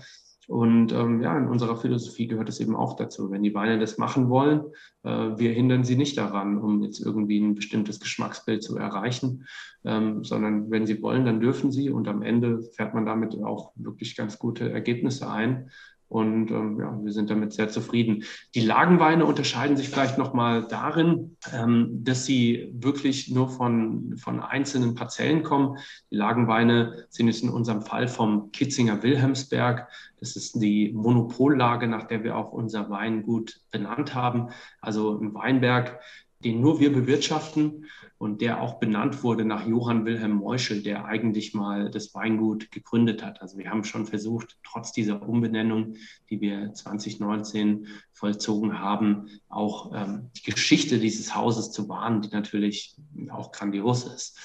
Und 0.47 0.91
ähm, 0.91 1.21
ja, 1.21 1.37
in 1.37 1.47
unserer 1.47 1.75
Philosophie 1.75 2.27
gehört 2.27 2.49
es 2.49 2.59
eben 2.59 2.75
auch 2.75 2.95
dazu. 2.95 3.31
Wenn 3.31 3.43
die 3.43 3.53
Weine 3.53 3.79
das 3.79 3.97
machen 3.97 4.29
wollen, 4.29 4.61
äh, 5.03 5.09
wir 5.09 5.51
hindern 5.51 5.83
sie 5.83 5.95
nicht 5.95 6.17
daran, 6.17 6.57
um 6.57 6.83
jetzt 6.83 6.99
irgendwie 6.99 7.39
ein 7.39 7.55
bestimmtes 7.55 7.99
Geschmacksbild 7.99 8.61
zu 8.63 8.77
erreichen, 8.77 9.45
ähm, 9.83 10.23
sondern 10.23 10.69
wenn 10.69 10.85
sie 10.85 11.01
wollen, 11.01 11.25
dann 11.25 11.39
dürfen 11.39 11.71
sie 11.71 11.89
und 11.89 12.07
am 12.07 12.21
Ende 12.21 12.61
fährt 12.75 12.93
man 12.93 13.05
damit 13.05 13.35
auch 13.43 13.71
wirklich 13.75 14.15
ganz 14.15 14.37
gute 14.37 14.71
Ergebnisse 14.71 15.29
ein. 15.29 15.71
Und 16.15 16.49
ähm, 16.49 16.79
ja, 16.79 16.97
wir 17.03 17.11
sind 17.11 17.29
damit 17.29 17.51
sehr 17.51 17.67
zufrieden. 17.67 18.23
Die 18.53 18.61
Lagenweine 18.61 19.25
unterscheiden 19.25 19.75
sich 19.75 19.89
vielleicht 19.89 20.17
nochmal 20.17 20.65
darin, 20.65 21.35
ähm, 21.53 22.05
dass 22.05 22.25
sie 22.25 22.69
wirklich 22.71 23.31
nur 23.31 23.49
von, 23.49 24.15
von 24.15 24.39
einzelnen 24.39 24.95
Parzellen 24.95 25.43
kommen. 25.43 25.77
Die 26.11 26.15
Lagenweine 26.15 27.05
sind 27.09 27.27
jetzt 27.27 27.43
in 27.43 27.49
unserem 27.49 27.81
Fall 27.81 28.07
vom 28.07 28.53
Kitzinger 28.53 29.03
Wilhelmsberg. 29.03 29.89
Das 30.21 30.37
ist 30.37 30.55
die 30.55 30.93
Monopollage, 30.93 31.87
nach 31.87 32.07
der 32.07 32.23
wir 32.23 32.37
auch 32.37 32.53
unser 32.53 32.89
Weingut 32.89 33.59
benannt 33.71 34.15
haben. 34.15 34.51
Also 34.79 35.19
ein 35.19 35.33
Weinberg, 35.33 35.99
den 36.45 36.61
nur 36.61 36.79
wir 36.79 36.93
bewirtschaften 36.93 37.85
und 38.17 38.41
der 38.41 38.61
auch 38.61 38.75
benannt 38.75 39.23
wurde 39.23 39.43
nach 39.43 39.67
Johann 39.67 40.05
Wilhelm 40.05 40.35
Meuschel, 40.35 40.81
der 40.81 41.05
eigentlich 41.05 41.53
mal 41.53 41.89
das 41.89 42.13
Weingut 42.13 42.71
gegründet 42.71 43.23
hat. 43.23 43.41
Also 43.41 43.57
wir 43.57 43.69
haben 43.69 43.83
schon 43.83 44.05
versucht, 44.05 44.57
trotz 44.63 44.93
dieser 44.93 45.27
Umbenennung, 45.27 45.95
die 46.29 46.39
wir 46.39 46.73
2019 46.73 47.87
vollzogen 48.13 48.79
haben, 48.79 49.27
auch 49.49 49.91
ähm, 49.93 50.29
die 50.37 50.49
Geschichte 50.49 50.99
dieses 50.99 51.35
Hauses 51.35 51.71
zu 51.71 51.89
wahren, 51.89 52.21
die 52.21 52.29
natürlich 52.29 52.95
auch 53.29 53.51
grandios 53.51 54.05
ist. 54.05 54.39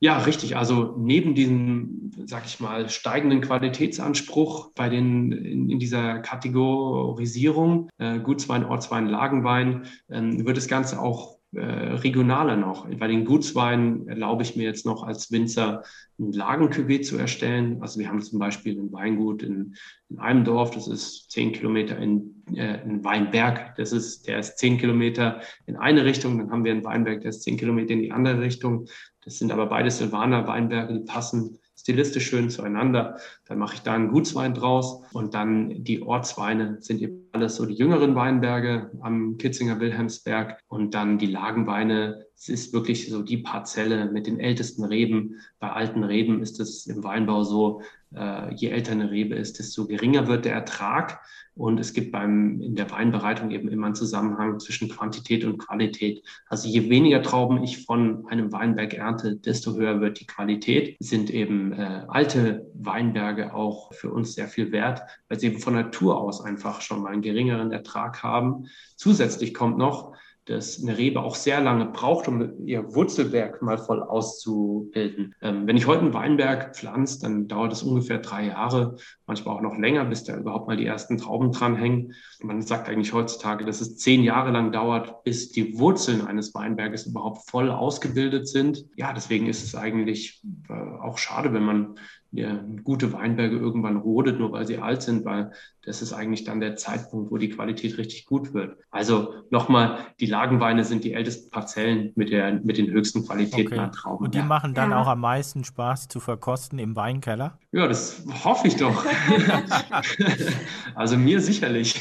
Ja, 0.00 0.18
richtig. 0.18 0.56
Also 0.56 0.96
neben 0.98 1.34
diesem, 1.34 2.10
sag 2.26 2.44
ich 2.44 2.60
mal, 2.60 2.90
steigenden 2.90 3.40
Qualitätsanspruch 3.40 4.72
bei 4.74 4.90
den 4.90 5.32
in, 5.32 5.70
in 5.70 5.78
dieser 5.78 6.18
Kategorisierung 6.18 7.88
äh, 7.96 8.18
Gutswein, 8.18 8.66
Ortswein, 8.66 9.06
Lagenwein 9.06 9.86
äh, 10.08 10.20
wird 10.20 10.58
das 10.58 10.68
Ganze 10.68 11.00
auch 11.00 11.38
regionaler 11.60 12.56
noch. 12.56 12.88
Bei 12.98 13.06
den 13.06 13.24
Gutsweinen 13.24 14.08
erlaube 14.08 14.42
ich 14.42 14.56
mir 14.56 14.64
jetzt 14.64 14.86
noch 14.86 15.02
als 15.02 15.30
Winzer 15.30 15.82
ein 16.18 16.32
Lagencuvée 16.32 17.02
zu 17.02 17.16
erstellen. 17.16 17.78
Also 17.80 17.98
wir 18.00 18.08
haben 18.08 18.22
zum 18.22 18.38
Beispiel 18.38 18.78
ein 18.78 18.92
Weingut 18.92 19.42
in, 19.42 19.74
in 20.08 20.18
einem 20.18 20.44
Dorf, 20.44 20.70
das 20.72 20.88
ist 20.88 21.30
zehn 21.30 21.52
Kilometer 21.52 21.98
in, 21.98 22.44
äh, 22.54 22.82
in 22.82 23.04
Weinberg, 23.04 23.74
das 23.76 23.92
ist, 23.92 24.26
der 24.28 24.38
ist 24.38 24.58
zehn 24.58 24.78
Kilometer 24.78 25.40
in 25.66 25.76
eine 25.76 26.04
Richtung. 26.04 26.38
Dann 26.38 26.50
haben 26.50 26.64
wir 26.64 26.72
einen 26.72 26.84
Weinberg, 26.84 27.20
der 27.20 27.30
ist 27.30 27.42
zehn 27.42 27.56
Kilometer 27.56 27.92
in 27.92 28.02
die 28.02 28.12
andere 28.12 28.40
Richtung. 28.40 28.86
Das 29.24 29.38
sind 29.38 29.50
aber 29.50 29.66
beide 29.66 29.90
Silvaner 29.90 30.46
Weinberge, 30.46 30.94
die 30.94 31.04
passen 31.04 31.58
stilistisch 31.76 32.26
schön 32.26 32.50
zueinander. 32.50 33.18
Dann 33.46 33.58
mache 33.58 33.74
ich 33.74 33.80
da 33.80 33.94
einen 33.94 34.08
Gutswein 34.08 34.54
draus 34.54 35.02
und 35.12 35.34
dann 35.34 35.84
die 35.84 36.02
Ortsweine 36.02 36.78
sind 36.80 37.02
eben 37.02 37.28
alles 37.32 37.56
so 37.56 37.66
die 37.66 37.74
jüngeren 37.74 38.14
Weinberge 38.14 38.90
am 39.00 39.36
Kitzinger 39.36 39.80
Wilhelmsberg 39.80 40.58
und 40.68 40.94
dann 40.94 41.18
die 41.18 41.26
Lagenweine. 41.26 42.26
Es 42.36 42.48
ist 42.48 42.72
wirklich 42.72 43.08
so 43.08 43.22
die 43.22 43.38
Parzelle 43.38 44.10
mit 44.10 44.26
den 44.26 44.40
ältesten 44.40 44.84
Reben. 44.84 45.40
Bei 45.58 45.70
alten 45.70 46.04
Reben 46.04 46.42
ist 46.42 46.58
es 46.60 46.86
im 46.86 47.04
Weinbau 47.04 47.42
so, 47.42 47.82
äh, 48.14 48.54
je 48.54 48.68
älter 48.68 48.92
eine 48.92 49.10
Rebe 49.10 49.34
ist, 49.34 49.58
desto 49.58 49.86
geringer 49.86 50.26
wird 50.26 50.44
der 50.44 50.54
Ertrag. 50.54 51.20
Und 51.56 51.78
es 51.78 51.92
gibt 51.92 52.10
beim, 52.10 52.60
in 52.60 52.74
der 52.74 52.90
Weinbereitung 52.90 53.50
eben 53.52 53.68
immer 53.68 53.86
einen 53.86 53.94
Zusammenhang 53.94 54.58
zwischen 54.58 54.88
Quantität 54.88 55.44
und 55.44 55.58
Qualität. 55.58 56.24
Also 56.48 56.68
je 56.68 56.90
weniger 56.90 57.22
Trauben 57.22 57.62
ich 57.62 57.84
von 57.84 58.26
einem 58.26 58.50
Weinberg 58.52 58.94
ernte, 58.94 59.36
desto 59.36 59.74
höher 59.74 60.00
wird 60.00 60.20
die 60.20 60.26
Qualität. 60.26 60.96
Sind 60.98 61.30
eben 61.30 61.72
äh, 61.72 62.02
alte 62.08 62.68
Weinberge 62.74 63.33
auch 63.42 63.92
für 63.92 64.10
uns 64.10 64.34
sehr 64.34 64.48
viel 64.48 64.72
wert, 64.72 65.02
weil 65.28 65.38
sie 65.38 65.46
eben 65.46 65.60
von 65.60 65.74
Natur 65.74 66.20
aus 66.20 66.40
einfach 66.40 66.80
schon 66.80 67.02
mal 67.02 67.12
einen 67.12 67.22
geringeren 67.22 67.72
Ertrag 67.72 68.22
haben. 68.22 68.66
Zusätzlich 68.96 69.54
kommt 69.54 69.78
noch, 69.78 70.14
dass 70.46 70.82
eine 70.82 70.98
Rebe 70.98 71.22
auch 71.22 71.36
sehr 71.36 71.60
lange 71.60 71.86
braucht, 71.86 72.28
um 72.28 72.66
ihr 72.66 72.94
Wurzelwerk 72.94 73.62
mal 73.62 73.78
voll 73.78 74.02
auszubilden. 74.02 75.34
Ähm, 75.40 75.66
wenn 75.66 75.76
ich 75.76 75.86
heute 75.86 76.02
einen 76.02 76.12
Weinberg 76.14 76.76
pflanze, 76.76 77.22
dann 77.22 77.48
dauert 77.48 77.72
es 77.72 77.82
ungefähr 77.82 78.18
drei 78.18 78.48
Jahre, 78.48 78.96
manchmal 79.26 79.56
auch 79.56 79.62
noch 79.62 79.78
länger, 79.78 80.04
bis 80.04 80.24
da 80.24 80.36
überhaupt 80.36 80.68
mal 80.68 80.76
die 80.76 80.84
ersten 80.84 81.16
Trauben 81.16 81.50
dranhängen. 81.50 82.12
Man 82.42 82.60
sagt 82.60 82.88
eigentlich 82.88 83.14
heutzutage, 83.14 83.64
dass 83.64 83.80
es 83.80 83.96
zehn 83.96 84.22
Jahre 84.22 84.50
lang 84.50 84.70
dauert, 84.70 85.24
bis 85.24 85.50
die 85.50 85.78
Wurzeln 85.78 86.26
eines 86.26 86.54
Weinberges 86.54 87.06
überhaupt 87.06 87.48
voll 87.48 87.70
ausgebildet 87.70 88.46
sind. 88.46 88.84
Ja, 88.96 89.14
deswegen 89.14 89.46
ist 89.46 89.64
es 89.64 89.74
eigentlich 89.74 90.42
äh, 90.68 90.72
auch 91.00 91.16
schade, 91.16 91.54
wenn 91.54 91.64
man 91.64 91.94
ja, 92.34 92.64
gute 92.82 93.12
Weinberge 93.12 93.56
irgendwann 93.56 93.96
rodet, 93.96 94.40
nur 94.40 94.50
weil 94.50 94.66
sie 94.66 94.78
alt 94.78 95.02
sind, 95.02 95.24
weil 95.24 95.52
das 95.82 96.02
ist 96.02 96.12
eigentlich 96.12 96.42
dann 96.42 96.58
der 96.58 96.74
Zeitpunkt, 96.74 97.30
wo 97.30 97.36
die 97.36 97.48
Qualität 97.48 97.96
richtig 97.96 98.26
gut 98.26 98.52
wird. 98.52 98.76
Also 98.90 99.34
nochmal, 99.50 99.98
die 100.18 100.26
Lagenweine 100.26 100.84
sind 100.84 101.04
die 101.04 101.12
ältesten 101.12 101.50
Parzellen 101.50 102.10
mit, 102.16 102.30
der, 102.30 102.54
mit 102.54 102.76
den 102.76 102.90
höchsten 102.90 103.24
Qualitäten 103.24 103.74
okay. 103.74 103.78
an 103.78 103.92
Trauben. 103.92 104.24
Und 104.24 104.34
die 104.34 104.38
ja. 104.38 104.44
machen 104.44 104.74
dann 104.74 104.90
ja. 104.90 105.00
auch 105.00 105.06
am 105.06 105.20
meisten 105.20 105.62
Spaß 105.62 106.08
zu 106.08 106.18
verkosten 106.18 106.80
im 106.80 106.96
Weinkeller? 106.96 107.58
Ja, 107.74 107.88
das 107.88 108.22
hoffe 108.44 108.68
ich 108.68 108.76
doch. 108.76 109.04
also 110.94 111.16
mir 111.16 111.40
sicherlich. 111.40 112.00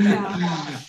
Ja. 0.00 0.36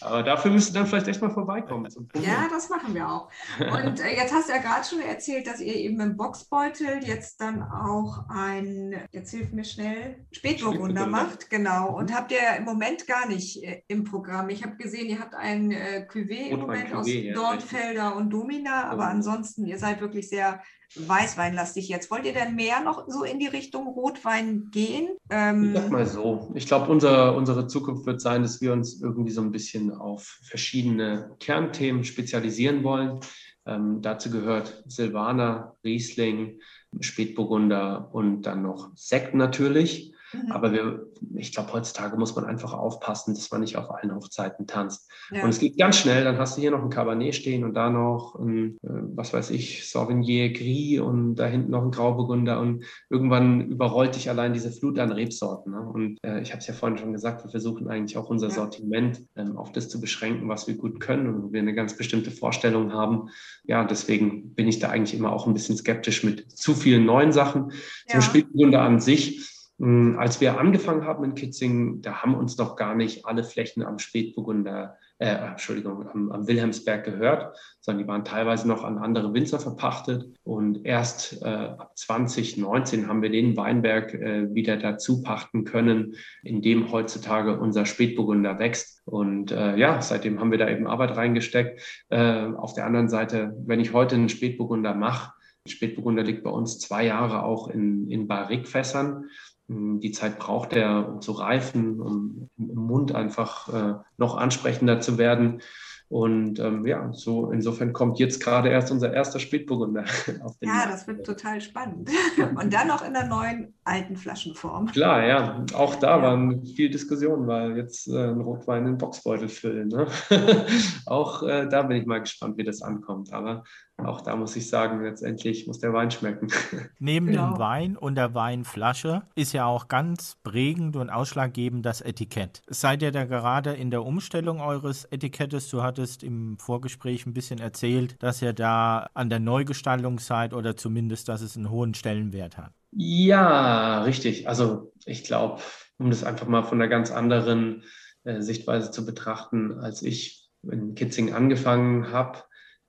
Aber 0.02 0.24
dafür 0.24 0.50
müsst 0.50 0.72
ihr 0.72 0.74
dann 0.74 0.88
vielleicht 0.88 1.08
echt 1.08 1.22
mal 1.22 1.30
vorbeikommen. 1.30 1.88
Ja, 2.16 2.48
das 2.50 2.68
machen 2.68 2.96
wir 2.96 3.08
auch. 3.08 3.30
Und 3.60 4.00
äh, 4.00 4.16
jetzt 4.16 4.34
hast 4.34 4.50
du 4.50 4.54
ja 4.54 4.60
gerade 4.60 4.84
schon 4.84 5.02
erzählt, 5.02 5.46
dass 5.46 5.60
ihr 5.60 5.76
eben 5.76 6.00
im 6.00 6.18
Boxbeutel 6.18 7.04
jetzt 7.04 7.40
dann 7.42 7.62
auch 7.62 8.26
ein, 8.28 8.96
jetzt 9.12 9.30
hilf 9.30 9.52
mir 9.52 9.64
schnell, 9.64 10.26
Spätburgunder 10.32 11.06
macht. 11.06 11.52
Genau. 11.52 11.96
Und 11.96 12.12
habt 12.12 12.32
ihr 12.32 12.58
im 12.58 12.64
Moment 12.64 13.06
gar 13.06 13.28
nicht 13.28 13.64
äh, 13.64 13.84
im 13.88 14.04
Programm. 14.04 14.50
Ich 14.50 14.64
habe 14.64 14.78
gesehen, 14.78 15.10
ihr 15.10 15.20
habt 15.20 15.36
ein 15.36 15.70
äh, 15.70 16.08
Cuvée 16.12 16.50
im 16.50 16.62
Moment 16.62 16.90
Cuvée, 16.90 16.96
aus 16.96 17.08
ja, 17.08 17.34
Dornfelder 17.36 18.16
und 18.16 18.32
Domina, 18.32 18.90
aber 18.90 19.10
ansonsten, 19.10 19.64
ihr 19.68 19.78
seid 19.78 20.02
wirklich 20.02 20.28
sehr 20.28 20.64
weißweinlastig 20.96 21.90
jetzt. 21.90 22.10
Wollt 22.12 22.26
ihr 22.26 22.34
denn 22.34 22.56
mehr 22.56 22.82
noch 22.82 23.06
so 23.08 23.24
in 23.24 23.40
die 23.40 23.48
Richtung 23.48 23.88
Rotwein 23.88 24.70
gehen? 24.72 25.10
Ähm, 25.30 25.74
ich 25.76 25.82
sag 25.82 25.92
mal 25.92 26.06
so. 26.06 26.52
Ich 26.56 26.68
glaube, 26.68 26.92
unser, 26.92 27.36
unsere 27.36 27.68
Zukunft 27.68 28.06
wird 28.06 28.22
sein, 28.22 28.42
dass 28.42 28.62
wir 28.62 28.74
uns 28.74 29.02
irgendwie 29.02 29.32
so 29.32 29.42
ein 29.42 29.52
bisschen 29.52 29.92
auf 29.92 30.40
verschiedene 30.44 31.36
Kernthemen 31.40 32.04
spezialisieren 32.04 32.84
wollen. 32.84 33.20
Ähm, 33.66 34.02
dazu 34.02 34.32
gehört 34.32 34.84
Silvaner, 34.88 35.76
Riesling, 35.84 36.62
Spätburgunder 37.02 38.10
und 38.14 38.44
dann 38.44 38.62
noch 38.62 38.92
Sekt 38.96 39.36
natürlich. 39.36 40.14
Mhm. 40.34 40.52
Aber 40.52 40.72
wir, 40.72 41.08
ich 41.36 41.54
glaube, 41.54 41.74
heutzutage 41.74 42.18
muss 42.18 42.36
man 42.36 42.46
einfach 42.46 42.74
aufpassen, 42.74 43.34
dass 43.34 43.52
man 43.52 43.62
nicht 43.62 43.78
auf 43.78 43.90
allen 43.92 44.14
Hochzeiten 44.14 44.68
tanzt. 44.68 45.10
Ja. 45.32 45.44
Und 45.44 45.50
es 45.50 45.60
geht 45.60 45.78
ganz 45.78 45.98
schnell, 45.98 46.24
dann 46.24 46.38
hast 46.38 46.58
du 46.58 46.62
hier 46.62 46.72
noch 46.72 46.84
ein 46.84 46.90
Cabernet 46.90 47.36
stehen 47.36 47.64
und 47.64 47.74
da 47.74 47.90
noch 47.90 48.36
ein, 48.36 48.78
äh, 48.84 48.90
was 49.16 49.34
weiß 49.34 49.52
ich, 49.52 49.90
Sauvignon 49.90 50.54
Gris 50.54 51.00
und 51.00 51.36
da 51.36 51.46
hinten 51.46 51.72
noch 51.72 51.84
ein 51.84 51.92
Grauburgunder 51.92 52.60
und 52.60 52.84
irgendwann 53.10 53.70
überrollt 53.70 54.16
dich 54.16 54.30
allein 54.30 54.54
diese 54.54 54.72
Flut 54.72 55.00
an 55.00 55.12
Rebsorten. 55.12 55.72
Ne? 55.72 55.82
Und 55.82 56.18
äh, 56.24 56.42
ich 56.42 56.52
habe 56.52 56.60
es 56.60 56.68
ja 56.68 56.74
vorhin 56.74 56.98
schon 56.98 57.14
gesagt, 57.14 57.44
wir 57.44 57.52
versuchen 57.52 57.88
eigentlich 57.88 58.18
auch 58.18 58.30
unser 58.30 58.48
ja. 58.48 58.54
Sortiment 58.54 59.22
ähm, 59.36 59.58
auf 59.58 59.72
das 59.72 59.90
zu 59.90 60.02
beschränken, 60.02 60.50
was 60.50 60.68
wir 60.68 60.76
gut 60.76 61.00
können 61.00 61.34
und 61.34 61.54
wir 61.54 61.62
eine 61.62 61.74
ganz 61.74 61.96
bestimmte 61.96 62.32
Vorstellung 62.32 62.94
haben. 62.94 63.30
Ja, 63.64 63.84
deswegen 63.84 64.54
bin 64.56 64.68
ich 64.68 64.80
da 64.80 64.90
eigentlich 64.90 65.18
immer 65.18 65.32
auch 65.32 65.48
ein 65.48 65.54
bisschen 65.54 65.78
skeptisch 65.78 66.24
mit 66.24 66.52
zu 66.52 66.74
vielen 66.74 67.06
neuen 67.06 67.32
Sachen. 67.32 67.72
Ja. 68.08 68.14
Zum 68.14 68.22
Spätburgunder 68.22 68.82
an 68.82 69.00
sich 69.00 69.57
als 69.80 70.42
wir 70.42 70.60
angefangen 70.60 71.06
haben 71.06 71.24
in 71.24 71.36
Kitzingen, 71.36 72.02
da 72.02 72.24
haben 72.24 72.34
uns 72.34 72.58
noch 72.58 72.76
gar 72.76 72.96
nicht 72.96 73.26
alle 73.26 73.44
Flächen 73.44 73.84
am 73.84 74.00
Spätburgunder, 74.00 74.98
äh, 75.20 75.28
Entschuldigung, 75.28 76.10
am, 76.10 76.32
am, 76.32 76.48
Wilhelmsberg 76.48 77.04
gehört, 77.04 77.56
sondern 77.82 78.04
die 78.04 78.08
waren 78.08 78.26
teilweise 78.26 78.68
noch 78.68 78.84
an 78.84 78.98
andere 78.98 79.36
Winzer 79.36 79.60
verpachtet. 79.60 80.26
Und 80.44 80.84
erst 80.84 81.44
äh, 81.44 81.46
ab 81.46 81.92
2019 81.96 83.08
haben 83.08 83.22
wir 83.22 83.30
den 83.30 83.56
Weinberg 83.56 84.16
äh, 84.16 84.54
wieder 84.54 84.78
dazu 84.78 85.22
pachten 85.22 85.64
können, 85.64 86.16
in 86.42 86.64
dem 86.64 86.92
heutzutage 86.92 87.60
unser 87.60 87.86
Spätburgunder 87.86 88.58
wächst. 88.58 89.04
Und 89.06 89.52
äh, 89.52 89.76
ja, 89.78 90.02
seitdem 90.02 90.40
haben 90.40 90.50
wir 90.50 90.58
da 90.58 90.70
eben 90.70 90.88
Arbeit 90.88 91.16
reingesteckt. 91.16 91.82
Äh, 92.10 92.48
auf 92.56 92.74
der 92.74 92.88
anderen 92.88 93.10
Seite, 93.10 93.56
wenn 93.66 93.80
ich 93.80 93.94
heute 93.94 94.16
einen 94.16 94.30
Spätburgunder 94.30 94.96
mache, 94.96 95.34
Spätburgunder 95.68 96.24
liegt 96.24 96.44
bei 96.44 96.50
uns 96.50 96.80
zwei 96.80 97.06
Jahre 97.06 97.44
auch 97.44 97.68
in, 97.68 98.10
in 98.10 98.28
Barrikfässern. 98.28 99.08
Hm, 99.16 99.30
die 99.68 100.12
Zeit 100.12 100.40
braucht 100.40 100.74
er, 100.74 101.10
um 101.10 101.22
zu 101.22 101.34
reifen, 101.34 102.00
um 102.00 102.50
im 102.58 102.76
Mund 102.76 103.14
einfach 103.14 103.68
äh, 103.74 103.96
noch 104.18 104.38
ansprechender 104.38 105.00
zu 105.02 105.18
werden. 105.18 105.62
Und 106.10 106.60
ähm, 106.60 106.86
ja, 106.86 107.12
so 107.12 107.52
insofern 107.52 107.92
kommt 107.92 108.18
jetzt 108.18 108.42
gerade 108.42 108.70
erst 108.70 108.92
unser 108.92 109.14
erster 109.14 109.40
Spätburgunder 109.40 110.06
auf 110.42 110.58
den 110.58 110.70
Ja, 110.70 110.76
Markt. 110.76 110.94
das 110.94 111.08
wird 111.08 111.26
total 111.26 111.60
spannend. 111.60 112.10
Und 112.56 112.74
dann 112.74 112.88
noch 112.88 113.06
in 113.06 113.14
der 113.14 113.28
neuen 113.28 113.74
alten 113.88 114.16
Flaschenform. 114.16 114.88
Klar, 114.88 115.26
ja. 115.26 115.66
Auch 115.74 115.96
da 115.96 116.18
ja. 116.18 116.24
waren 116.24 116.66
viel 116.66 116.90
Diskussionen, 116.90 117.48
weil 117.48 117.78
jetzt 117.78 118.08
äh, 118.08 118.30
ein 118.30 118.42
Rotwein 118.42 118.86
in 118.86 118.98
Boxbeutel 118.98 119.48
füllen. 119.48 119.88
Ne? 119.88 120.08
auch 121.06 121.44
äh, 121.44 121.68
da 121.68 121.84
bin 121.84 121.98
ich 121.98 122.06
mal 122.06 122.20
gespannt, 122.20 122.58
wie 122.58 122.64
das 122.64 122.82
ankommt. 122.82 123.32
Aber 123.32 123.64
auch 123.98 124.22
da 124.22 124.36
muss 124.36 124.56
ich 124.56 124.70
sagen, 124.70 125.02
letztendlich 125.02 125.66
muss 125.66 125.80
der 125.80 125.94
Wein 125.94 126.12
schmecken. 126.12 126.50
Neben 127.00 127.28
genau. 127.28 127.54
dem 127.54 127.60
Wein 127.60 127.98
und 127.98 128.16
der 128.16 128.36
Weinflasche 128.36 129.24
ist 129.34 129.54
ja 129.54 129.66
auch 129.66 129.88
ganz 129.88 130.38
prägend 130.44 130.96
und 130.96 131.10
ausschlaggebend 131.10 131.86
das 131.86 132.02
Etikett. 132.02 132.62
Seid 132.68 133.02
ihr 133.02 133.12
da 133.12 133.26
gerade 133.26 133.74
in 133.74 133.90
der 133.90 134.06
Umstellung 134.06 134.62
eures 134.62 135.06
Etikettes? 135.06 135.70
Du 135.70 135.82
hattest 135.82 136.24
im 136.24 136.60
Vorgespräch 136.60 137.26
ein 137.26 137.34
bisschen 137.34 137.60
erzählt, 137.60 138.22
dass 138.22 138.42
ihr 138.42 138.54
da 138.54 139.10
an 139.14 139.30
der 139.30 139.40
Neugestaltung 139.40 140.20
seid 140.20 140.54
oder 140.54 140.76
zumindest, 140.76 141.28
dass 141.30 141.42
es 141.42 141.58
einen 141.58 141.72
hohen 141.72 141.94
Stellenwert 141.96 142.58
hat. 142.58 142.77
Ja, 142.92 144.04
richtig. 144.04 144.48
Also 144.48 144.92
ich 145.06 145.24
glaube, 145.24 145.62
um 145.98 146.10
das 146.10 146.24
einfach 146.24 146.48
mal 146.48 146.64
von 146.64 146.82
einer 146.82 146.90
ganz 146.90 147.12
anderen 147.12 147.84
äh, 148.24 148.42
Sichtweise 148.42 148.92
zu 148.92 149.06
betrachten, 149.06 149.80
als 149.80 150.02
ich 150.02 150.50
in 150.64 150.96
Kitzing 150.96 151.34
angefangen 151.34 152.12
habe, 152.12 152.44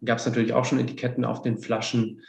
gab 0.04 0.18
es 0.18 0.26
natürlich 0.26 0.52
auch 0.52 0.64
schon 0.64 0.78
Etiketten 0.78 1.24
auf 1.24 1.42
den 1.42 1.58
Flaschen, 1.58 2.22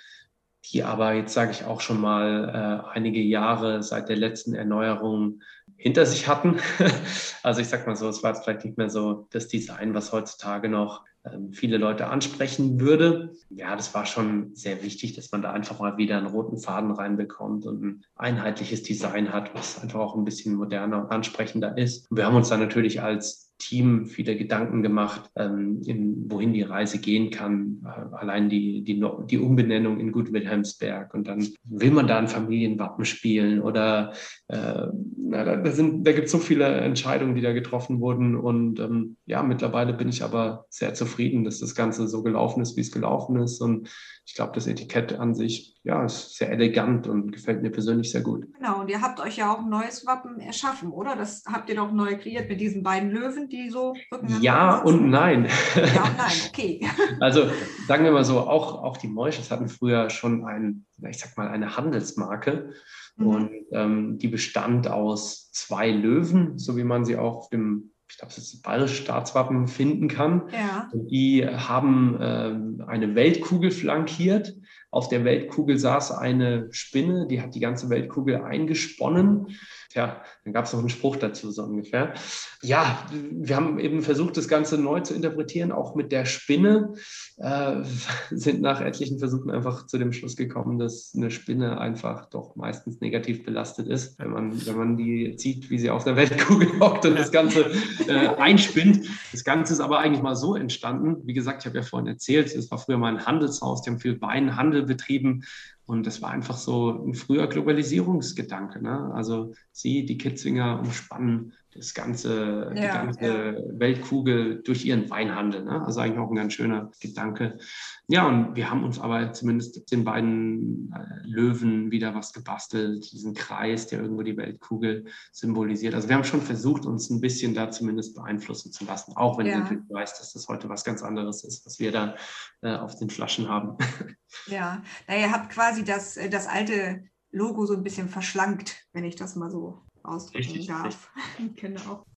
die 0.65 0.83
aber 0.83 1.13
jetzt 1.13 1.33
sage 1.33 1.51
ich 1.51 1.63
auch 1.63 1.81
schon 1.81 2.01
mal 2.01 2.83
äh, 2.85 2.89
einige 2.89 3.21
Jahre 3.21 3.81
seit 3.81 4.09
der 4.09 4.17
letzten 4.17 4.53
Erneuerung 4.53 5.41
hinter 5.77 6.05
sich 6.05 6.27
hatten. 6.27 6.59
also 7.43 7.61
ich 7.61 7.67
sag 7.67 7.87
mal 7.87 7.95
so, 7.95 8.09
es 8.09 8.21
war 8.23 8.33
jetzt 8.33 8.43
vielleicht 8.43 8.65
nicht 8.65 8.77
mehr 8.77 8.89
so 8.89 9.27
das 9.31 9.47
Design, 9.47 9.93
was 9.93 10.11
heutzutage 10.11 10.67
noch 10.67 11.05
viele 11.51 11.77
Leute 11.77 12.07
ansprechen 12.07 12.79
würde. 12.79 13.33
Ja, 13.49 13.75
das 13.75 13.93
war 13.93 14.05
schon 14.05 14.55
sehr 14.55 14.83
wichtig, 14.83 15.15
dass 15.15 15.31
man 15.31 15.41
da 15.41 15.51
einfach 15.51 15.79
mal 15.79 15.97
wieder 15.97 16.17
einen 16.17 16.27
roten 16.27 16.57
Faden 16.57 16.91
reinbekommt 16.91 17.65
und 17.65 17.83
ein 17.83 18.05
einheitliches 18.15 18.83
Design 18.83 19.33
hat, 19.33 19.53
was 19.53 19.81
einfach 19.81 19.99
auch 19.99 20.15
ein 20.15 20.25
bisschen 20.25 20.55
moderner 20.55 21.03
und 21.03 21.11
ansprechender 21.11 21.77
ist. 21.77 22.07
Wir 22.09 22.25
haben 22.25 22.35
uns 22.35 22.49
da 22.49 22.57
natürlich 22.57 23.01
als 23.01 23.48
Team 23.59 24.05
viele 24.05 24.37
Gedanken 24.37 24.81
gemacht, 24.81 25.29
ähm, 25.35 25.81
in, 25.85 26.31
wohin 26.31 26.53
die 26.53 26.63
Reise 26.63 26.99
gehen 26.99 27.29
kann. 27.29 27.83
Äh, 27.85 28.15
allein 28.15 28.49
die, 28.49 28.83
die, 28.83 29.03
die 29.29 29.37
Umbenennung 29.37 29.99
in 29.99 30.11
Gut 30.11 30.33
Wilhelmsberg 30.33 31.13
und 31.13 31.27
dann 31.27 31.47
will 31.65 31.91
man 31.91 32.07
da 32.07 32.17
ein 32.17 32.29
Familienwappen 32.29 33.05
spielen 33.05 33.61
oder 33.61 34.13
äh, 34.47 34.87
na, 35.17 35.43
da, 35.43 35.57
da, 35.57 36.11
gibt 36.11 36.25
es 36.25 36.31
so 36.31 36.39
viele 36.39 36.65
Entscheidungen, 36.65 37.35
die 37.35 37.41
da 37.41 37.51
getroffen 37.51 37.99
wurden 37.99 38.35
und 38.35 38.79
ähm, 38.79 39.17
ja, 39.25 39.43
mittlerweile 39.43 39.93
bin 39.93 40.09
ich 40.09 40.23
aber 40.23 40.65
sehr 40.69 40.93
zufrieden, 40.93 41.43
dass 41.43 41.59
das 41.59 41.75
Ganze 41.75 42.07
so 42.07 42.23
gelaufen 42.23 42.61
ist, 42.61 42.77
wie 42.77 42.81
es 42.81 42.91
gelaufen 42.91 43.35
ist 43.35 43.61
und 43.61 43.89
ich 44.25 44.35
glaube, 44.35 44.53
das 44.55 44.67
Etikett 44.67 45.19
an 45.19 45.35
sich, 45.35 45.78
ja, 45.89 46.05
ist 46.05 46.35
sehr 46.35 46.51
elegant 46.51 47.07
und 47.07 47.31
gefällt 47.31 47.63
mir 47.63 47.71
persönlich 47.71 48.11
sehr 48.11 48.21
gut. 48.21 48.45
Genau, 48.53 48.81
und 48.81 48.89
ihr 48.89 49.01
habt 49.01 49.19
euch 49.19 49.37
ja 49.37 49.51
auch 49.51 49.59
ein 49.59 49.69
neues 49.69 50.05
Wappen 50.05 50.39
erschaffen, 50.39 50.91
oder? 50.91 51.15
Das 51.15 51.43
habt 51.51 51.67
ihr 51.69 51.75
doch 51.75 51.91
neu 51.91 52.15
kreiert 52.15 52.47
mit 52.47 52.61
diesen 52.61 52.83
beiden 52.83 53.09
Löwen, 53.09 53.49
die 53.49 53.71
so 53.71 53.95
Ja 54.39 54.77
und 54.83 55.09
nein. 55.09 55.47
Ja 55.75 56.03
und 56.03 56.17
nein, 56.17 56.31
okay. 56.47 56.87
Also 57.19 57.49
sagen 57.87 58.03
wir 58.03 58.11
mal 58.11 58.23
so, 58.23 58.39
auch, 58.39 58.83
auch 58.83 58.97
die 58.97 59.07
Moisches 59.07 59.49
hatten 59.49 59.67
früher 59.67 60.11
schon 60.11 60.45
ein, 60.45 60.85
ich 61.09 61.17
sag 61.17 61.35
mal, 61.37 61.47
eine 61.47 61.75
Handelsmarke. 61.75 62.71
Mhm. 63.17 63.27
Und 63.27 63.51
ähm, 63.71 64.17
die 64.19 64.27
bestand 64.27 64.87
aus 64.87 65.51
zwei 65.51 65.89
Löwen, 65.89 66.59
so 66.59 66.77
wie 66.77 66.83
man 66.83 67.03
sie 67.03 67.17
auch 67.17 67.35
auf 67.35 67.49
dem 67.49 67.91
ich 68.11 68.17
glaube, 68.17 68.33
das 68.33 68.43
ist 68.43 68.53
das 68.55 68.61
bayerische 68.63 69.03
Staatswappen 69.03 69.67
finden 69.67 70.07
kann. 70.07 70.49
Ja. 70.51 70.89
Die 70.93 71.45
haben 71.45 72.17
ähm, 72.19 72.83
eine 72.87 73.13
Weltkugel 73.13 73.69
flankiert. 73.69 74.55
Auf 74.91 75.07
der 75.07 75.23
Weltkugel 75.23 75.77
saß 75.77 76.11
eine 76.11 76.67
Spinne, 76.71 77.27
die 77.27 77.41
hat 77.41 77.53
die 77.53 77.59
ganze 77.59 77.89
Weltkugel 77.89 78.41
eingesponnen. 78.41 79.57
Tja, 79.89 80.21
dann 80.43 80.53
gab 80.53 80.65
es 80.65 80.73
noch 80.73 80.81
einen 80.81 80.89
Spruch 80.89 81.15
dazu, 81.15 81.49
so 81.49 81.63
ungefähr. 81.63 82.13
Ja, 82.61 83.07
wir 83.11 83.55
haben 83.55 83.79
eben 83.79 84.03
versucht, 84.03 84.37
das 84.37 84.47
Ganze 84.47 84.77
neu 84.77 84.99
zu 84.99 85.15
interpretieren, 85.15 85.71
auch 85.71 85.95
mit 85.95 86.11
der 86.11 86.25
Spinne. 86.25 86.93
Äh, 87.37 87.77
sind 88.29 88.61
nach 88.61 88.81
etlichen 88.81 89.17
Versuchen 89.17 89.49
einfach 89.49 89.87
zu 89.87 89.97
dem 89.97 90.13
Schluss 90.13 90.35
gekommen, 90.35 90.77
dass 90.77 91.13
eine 91.15 91.31
Spinne 91.31 91.79
einfach 91.79 92.29
doch 92.29 92.55
meistens 92.55 93.01
negativ 93.01 93.43
belastet 93.43 93.87
ist, 93.87 94.19
wenn 94.19 94.29
man, 94.29 94.65
wenn 94.67 94.77
man 94.77 94.95
die 94.95 95.33
sieht, 95.37 95.71
wie 95.71 95.79
sie 95.79 95.89
auf 95.89 96.03
der 96.03 96.15
Weltkugel 96.15 96.67
hockt 96.79 97.07
und 97.07 97.17
das 97.17 97.31
Ganze 97.31 97.71
äh, 98.07 98.27
einspinnt. 98.37 99.07
Das 99.31 99.43
Ganze 99.43 99.73
ist 99.73 99.79
aber 99.79 99.99
eigentlich 99.99 100.21
mal 100.21 100.35
so 100.35 100.55
entstanden. 100.55 101.17
Wie 101.25 101.33
gesagt, 101.33 101.63
ich 101.63 101.65
habe 101.65 101.79
ja 101.79 101.83
vorhin 101.83 102.07
erzählt, 102.07 102.53
es 102.53 102.69
war 102.69 102.77
früher 102.77 102.99
mal 102.99 103.15
ein 103.15 103.25
Handelshaus, 103.25 103.81
die 103.81 103.89
haben 103.89 103.99
viel 103.99 104.21
Weinhandel 104.21 104.83
betrieben 104.83 105.45
und 105.89 106.05
das 106.05 106.21
war 106.21 106.29
einfach 106.29 106.55
so 106.55 107.03
ein 107.03 107.15
früher 107.15 107.47
Globalisierungsgedanke. 107.47 108.79
Ne? 108.79 109.11
Also 109.11 109.53
sie, 109.71 110.05
die 110.05 110.19
Kitzinger, 110.19 110.79
umspannen 110.81 111.53
das 111.73 111.93
ganze, 111.93 112.71
ja, 112.75 112.81
die 112.81 112.81
ganze 112.81 113.25
ja. 113.25 113.79
Weltkugel 113.79 114.61
durch 114.63 114.85
ihren 114.85 115.09
Weinhandel. 115.09 115.63
Ne? 115.63 115.85
Also 115.85 115.99
eigentlich 115.99 116.17
auch 116.17 116.29
ein 116.29 116.35
ganz 116.35 116.53
schöner 116.53 116.91
Gedanke. 116.99 117.59
Ja, 118.07 118.27
und 118.27 118.55
wir 118.55 118.71
haben 118.71 118.83
uns 118.83 118.99
aber 118.99 119.33
zumindest 119.33 119.91
den 119.91 120.03
beiden 120.03 120.91
äh, 120.91 121.27
Löwen 121.27 121.91
wieder 121.91 122.15
was 122.15 122.33
gebastelt, 122.33 123.11
diesen 123.11 123.35
Kreis, 123.35 123.87
der 123.87 124.01
irgendwo 124.01 124.23
die 124.23 124.35
Weltkugel 124.35 125.05
symbolisiert. 125.31 125.93
Also 125.93 126.09
wir 126.09 126.15
haben 126.15 126.23
schon 126.23 126.41
versucht, 126.41 126.85
uns 126.85 127.09
ein 127.11 127.21
bisschen 127.21 127.53
da 127.53 127.69
zumindest 127.69 128.15
beeinflussen 128.15 128.71
zu 128.71 128.85
lassen, 128.85 129.13
auch 129.15 129.37
wenn 129.37 129.45
ja. 129.45 129.53
ich 129.53 129.59
natürlich 129.59 129.83
weiß, 129.89 130.17
dass 130.17 130.33
das 130.33 130.47
heute 130.47 130.69
was 130.69 130.83
ganz 130.83 131.03
anderes 131.03 131.43
ist, 131.43 131.65
was 131.65 131.79
wir 131.79 131.91
da 131.91 132.15
äh, 132.61 132.75
auf 132.75 132.97
den 132.97 133.09
Flaschen 133.09 133.47
haben. 133.47 133.77
Ja, 134.45 134.83
na, 135.07 135.17
ihr 135.17 135.31
habt 135.31 135.49
quasi 135.49 135.83
das, 135.83 136.15
äh, 136.15 136.29
das 136.29 136.45
alte 136.45 137.03
Logo 137.31 137.65
so 137.65 137.73
ein 137.73 137.81
bisschen 137.81 138.09
verschlankt, 138.09 138.87
wenn 138.93 139.03
ich 139.03 139.15
das 139.15 139.35
mal 139.35 139.49
so 139.49 139.81
ausdrücken 140.03 140.37
richtig, 140.37 140.67
darf. 140.67 141.11
Richtig. 141.39 141.55
genau. 141.61 142.05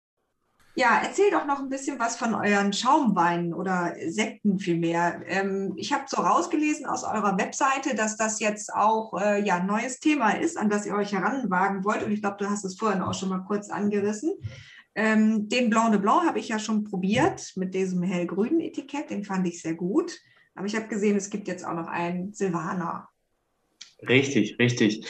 Ja, 0.75 1.01
erzähl 1.03 1.29
doch 1.29 1.45
noch 1.45 1.59
ein 1.59 1.67
bisschen 1.67 1.99
was 1.99 2.15
von 2.15 2.33
euren 2.33 2.71
Schaumweinen 2.71 3.53
oder 3.53 3.95
Sekten 4.07 4.59
vielmehr. 4.59 5.21
Ähm, 5.25 5.73
ich 5.75 5.91
habe 5.91 6.05
so 6.07 6.21
rausgelesen 6.21 6.85
aus 6.85 7.03
eurer 7.03 7.37
Webseite, 7.37 7.95
dass 7.95 8.15
das 8.15 8.39
jetzt 8.39 8.73
auch 8.73 9.19
äh, 9.19 9.43
ja, 9.43 9.57
ein 9.57 9.65
neues 9.65 9.99
Thema 9.99 10.29
ist, 10.29 10.57
an 10.57 10.69
das 10.69 10.85
ihr 10.85 10.95
euch 10.95 11.11
heranwagen 11.11 11.83
wollt. 11.83 12.03
Und 12.03 12.13
ich 12.13 12.21
glaube, 12.21 12.37
du 12.39 12.49
hast 12.49 12.63
es 12.63 12.77
vorhin 12.77 13.01
auch 13.01 13.13
schon 13.13 13.27
mal 13.27 13.39
kurz 13.39 13.69
angerissen. 13.69 14.31
Ähm, 14.95 15.49
den 15.49 15.69
Blanc 15.69 15.91
de 15.91 15.99
Blanc 15.99 16.25
habe 16.25 16.39
ich 16.39 16.47
ja 16.47 16.59
schon 16.59 16.85
probiert 16.85 17.51
mit 17.55 17.73
diesem 17.73 18.01
hellgrünen 18.01 18.61
Etikett. 18.61 19.09
Den 19.09 19.25
fand 19.25 19.47
ich 19.47 19.61
sehr 19.61 19.75
gut. 19.75 20.17
Aber 20.55 20.65
ich 20.65 20.75
habe 20.75 20.87
gesehen, 20.87 21.17
es 21.17 21.29
gibt 21.29 21.47
jetzt 21.47 21.65
auch 21.65 21.73
noch 21.73 21.87
einen 21.87 22.33
Silvaner. 22.33 23.09
Richtig, 24.07 24.57
richtig. 24.59 25.05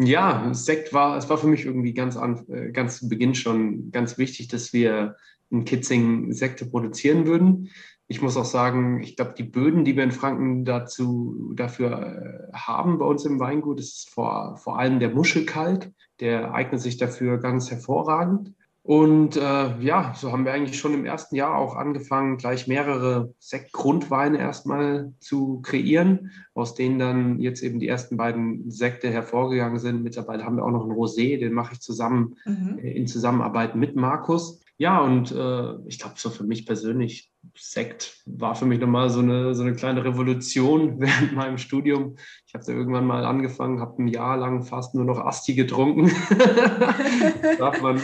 Ja, 0.00 0.54
Sekt 0.54 0.92
war, 0.92 1.16
es 1.16 1.28
war 1.28 1.38
für 1.38 1.48
mich 1.48 1.64
irgendwie 1.64 1.92
ganz, 1.92 2.16
an, 2.16 2.46
äh, 2.48 2.70
ganz 2.70 2.98
zu 2.98 3.08
Beginn 3.08 3.34
schon 3.34 3.90
ganz 3.90 4.16
wichtig, 4.16 4.46
dass 4.46 4.72
wir 4.72 5.16
in 5.50 5.64
Kitzing 5.64 6.32
Sekte 6.32 6.66
produzieren 6.66 7.26
würden. 7.26 7.70
Ich 8.06 8.22
muss 8.22 8.36
auch 8.36 8.44
sagen, 8.44 9.02
ich 9.02 9.16
glaube, 9.16 9.34
die 9.36 9.42
Böden, 9.42 9.84
die 9.84 9.96
wir 9.96 10.04
in 10.04 10.12
Franken 10.12 10.64
dazu, 10.64 11.52
dafür 11.54 12.50
äh, 12.52 12.56
haben 12.56 12.98
bei 12.98 13.04
uns 13.04 13.24
im 13.24 13.40
Weingut, 13.40 13.80
ist 13.80 14.08
vor, 14.10 14.56
vor 14.56 14.78
allem 14.78 15.00
der 15.00 15.10
Muschelkalk. 15.10 15.90
Der 16.20 16.54
eignet 16.54 16.80
sich 16.80 16.96
dafür 16.96 17.38
ganz 17.38 17.70
hervorragend. 17.70 18.54
Und 18.88 19.36
äh, 19.36 19.78
ja, 19.80 20.14
so 20.16 20.32
haben 20.32 20.46
wir 20.46 20.54
eigentlich 20.54 20.78
schon 20.78 20.94
im 20.94 21.04
ersten 21.04 21.36
Jahr 21.36 21.58
auch 21.58 21.76
angefangen, 21.76 22.38
gleich 22.38 22.66
mehrere 22.68 23.34
Sektgrundweine 23.38 24.38
erstmal 24.38 25.12
zu 25.20 25.60
kreieren, 25.60 26.30
aus 26.54 26.74
denen 26.74 26.98
dann 26.98 27.38
jetzt 27.38 27.62
eben 27.62 27.80
die 27.80 27.86
ersten 27.86 28.16
beiden 28.16 28.70
Sekte 28.70 29.10
hervorgegangen 29.10 29.78
sind. 29.78 30.02
Mittlerweile 30.02 30.42
haben 30.42 30.56
wir 30.56 30.64
auch 30.64 30.70
noch 30.70 30.84
einen 30.84 30.96
Rosé, 30.96 31.38
den 31.38 31.52
mache 31.52 31.74
ich 31.74 31.80
zusammen 31.80 32.36
mhm. 32.46 32.78
Äh, 32.78 32.92
in 32.92 33.06
Zusammenarbeit 33.06 33.76
mit 33.76 33.94
Markus. 33.94 34.62
Ja, 34.78 35.00
und 35.00 35.32
äh, 35.32 35.74
ich 35.86 35.98
glaube, 35.98 36.14
so 36.16 36.30
für 36.30 36.44
mich 36.44 36.64
persönlich, 36.64 37.30
Sekt 37.58 38.22
war 38.24 38.54
für 38.54 38.64
mich 38.64 38.80
nochmal 38.80 39.10
so 39.10 39.20
eine, 39.20 39.54
so 39.54 39.64
eine 39.64 39.74
kleine 39.74 40.02
Revolution 40.02 40.94
während 40.98 41.34
meinem 41.34 41.58
Studium. 41.58 42.16
Ich 42.46 42.54
habe 42.54 42.64
da 42.64 42.72
irgendwann 42.72 43.04
mal 43.04 43.26
angefangen, 43.26 43.80
habe 43.80 44.02
ein 44.02 44.08
Jahr 44.08 44.38
lang 44.38 44.62
fast 44.62 44.94
nur 44.94 45.04
noch 45.04 45.18
Asti 45.18 45.54
getrunken. 45.54 46.10
Darf 47.58 47.82
man 47.82 48.00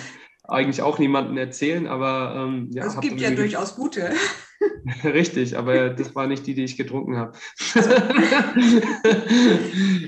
eigentlich 0.47 0.82
auch 0.82 0.99
niemandem 0.99 1.36
erzählen, 1.38 1.86
aber 1.86 2.34
ähm, 2.36 2.68
ja. 2.72 2.84
Es 2.84 3.01
gibt 3.01 3.20
ja 3.20 3.30
durchaus 3.30 3.76
gute. 3.76 4.12
Richtig, 5.04 5.56
aber 5.56 5.90
das 5.90 6.14
war 6.14 6.26
nicht 6.26 6.46
die, 6.46 6.54
die 6.54 6.64
ich 6.64 6.76
getrunken 6.76 7.16
habe. 7.16 7.32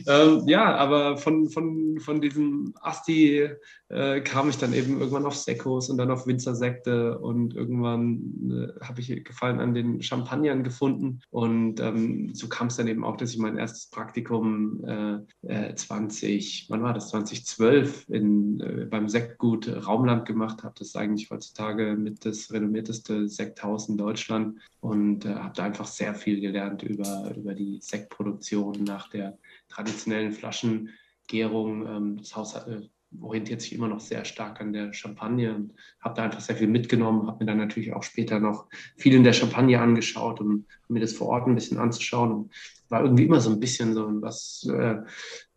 ähm, 0.06 0.42
ja, 0.46 0.76
aber 0.76 1.16
von, 1.16 1.48
von, 1.48 1.98
von 2.00 2.20
diesem 2.20 2.74
Asti 2.80 3.48
äh, 3.88 4.20
kam 4.20 4.50
ich 4.50 4.58
dann 4.58 4.74
eben 4.74 4.98
irgendwann 4.98 5.26
auf 5.26 5.36
Sekos 5.36 5.88
und 5.88 5.96
dann 5.98 6.10
auf 6.10 6.26
Winzersekte 6.26 7.18
und 7.18 7.54
irgendwann 7.54 8.74
äh, 8.80 8.84
habe 8.84 9.00
ich 9.00 9.24
Gefallen 9.24 9.60
an 9.60 9.74
den 9.74 10.02
Champagnern 10.02 10.62
gefunden 10.62 11.20
und 11.30 11.80
ähm, 11.80 12.34
so 12.34 12.48
kam 12.48 12.66
es 12.66 12.76
dann 12.76 12.88
eben 12.88 13.04
auch, 13.04 13.16
dass 13.16 13.30
ich 13.30 13.38
mein 13.38 13.56
erstes 13.56 13.88
Praktikum 13.88 14.84
äh, 14.84 15.74
20, 15.74 16.66
äh, 16.68 16.70
wann 16.70 16.82
war 16.82 16.92
das, 16.92 17.08
2012 17.10 18.08
in, 18.08 18.60
äh, 18.60 18.86
beim 18.86 19.08
Sektgut 19.08 19.68
Raumland 19.86 20.26
gemacht 20.26 20.62
habe. 20.62 20.74
Das 20.78 20.88
ist 20.88 20.96
eigentlich 20.96 21.30
heutzutage 21.30 21.96
mit 21.96 22.24
das 22.24 22.52
renommierteste 22.52 23.28
Sekthaus 23.28 23.88
in 23.88 23.96
Deutschland 23.96 24.45
Und 24.80 25.24
äh, 25.24 25.34
habe 25.34 25.54
da 25.54 25.64
einfach 25.64 25.86
sehr 25.86 26.14
viel 26.14 26.40
gelernt 26.40 26.82
über, 26.82 27.32
über 27.36 27.54
die 27.54 27.78
Sektproduktion 27.80 28.84
nach 28.84 29.08
der 29.10 29.38
traditionellen 29.68 30.32
Flaschengärung. 30.32 31.86
Ähm, 31.86 32.16
das 32.18 32.34
Haus 32.36 32.54
äh, 32.54 32.80
orientiert 33.20 33.60
sich 33.60 33.72
immer 33.72 33.88
noch 33.88 34.00
sehr 34.00 34.24
stark 34.24 34.60
an 34.60 34.72
der 34.72 34.92
Champagne 34.92 35.54
und 35.54 35.72
habe 36.00 36.14
da 36.16 36.24
einfach 36.24 36.40
sehr 36.40 36.56
viel 36.56 36.66
mitgenommen, 36.66 37.26
habe 37.26 37.38
mir 37.38 37.46
dann 37.46 37.58
natürlich 37.58 37.92
auch 37.92 38.02
später 38.02 38.40
noch 38.40 38.66
viel 38.96 39.14
in 39.14 39.24
der 39.24 39.32
Champagne 39.32 39.80
angeschaut, 39.80 40.40
um 40.40 40.66
mir 40.88 41.00
das 41.00 41.12
vor 41.12 41.28
Ort 41.28 41.46
ein 41.46 41.54
bisschen 41.54 41.78
anzuschauen. 41.78 42.32
Und 42.32 42.52
war 42.88 43.02
irgendwie 43.02 43.24
immer 43.24 43.40
so 43.40 43.50
ein 43.50 43.60
bisschen 43.60 43.94
so 43.94 44.06
was, 44.22 44.66
äh, 44.70 44.96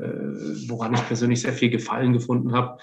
äh, 0.03 0.69
woran 0.69 0.93
ich 0.93 1.05
persönlich 1.07 1.41
sehr 1.41 1.53
viel 1.53 1.69
Gefallen 1.69 2.13
gefunden 2.13 2.53
habe 2.53 2.79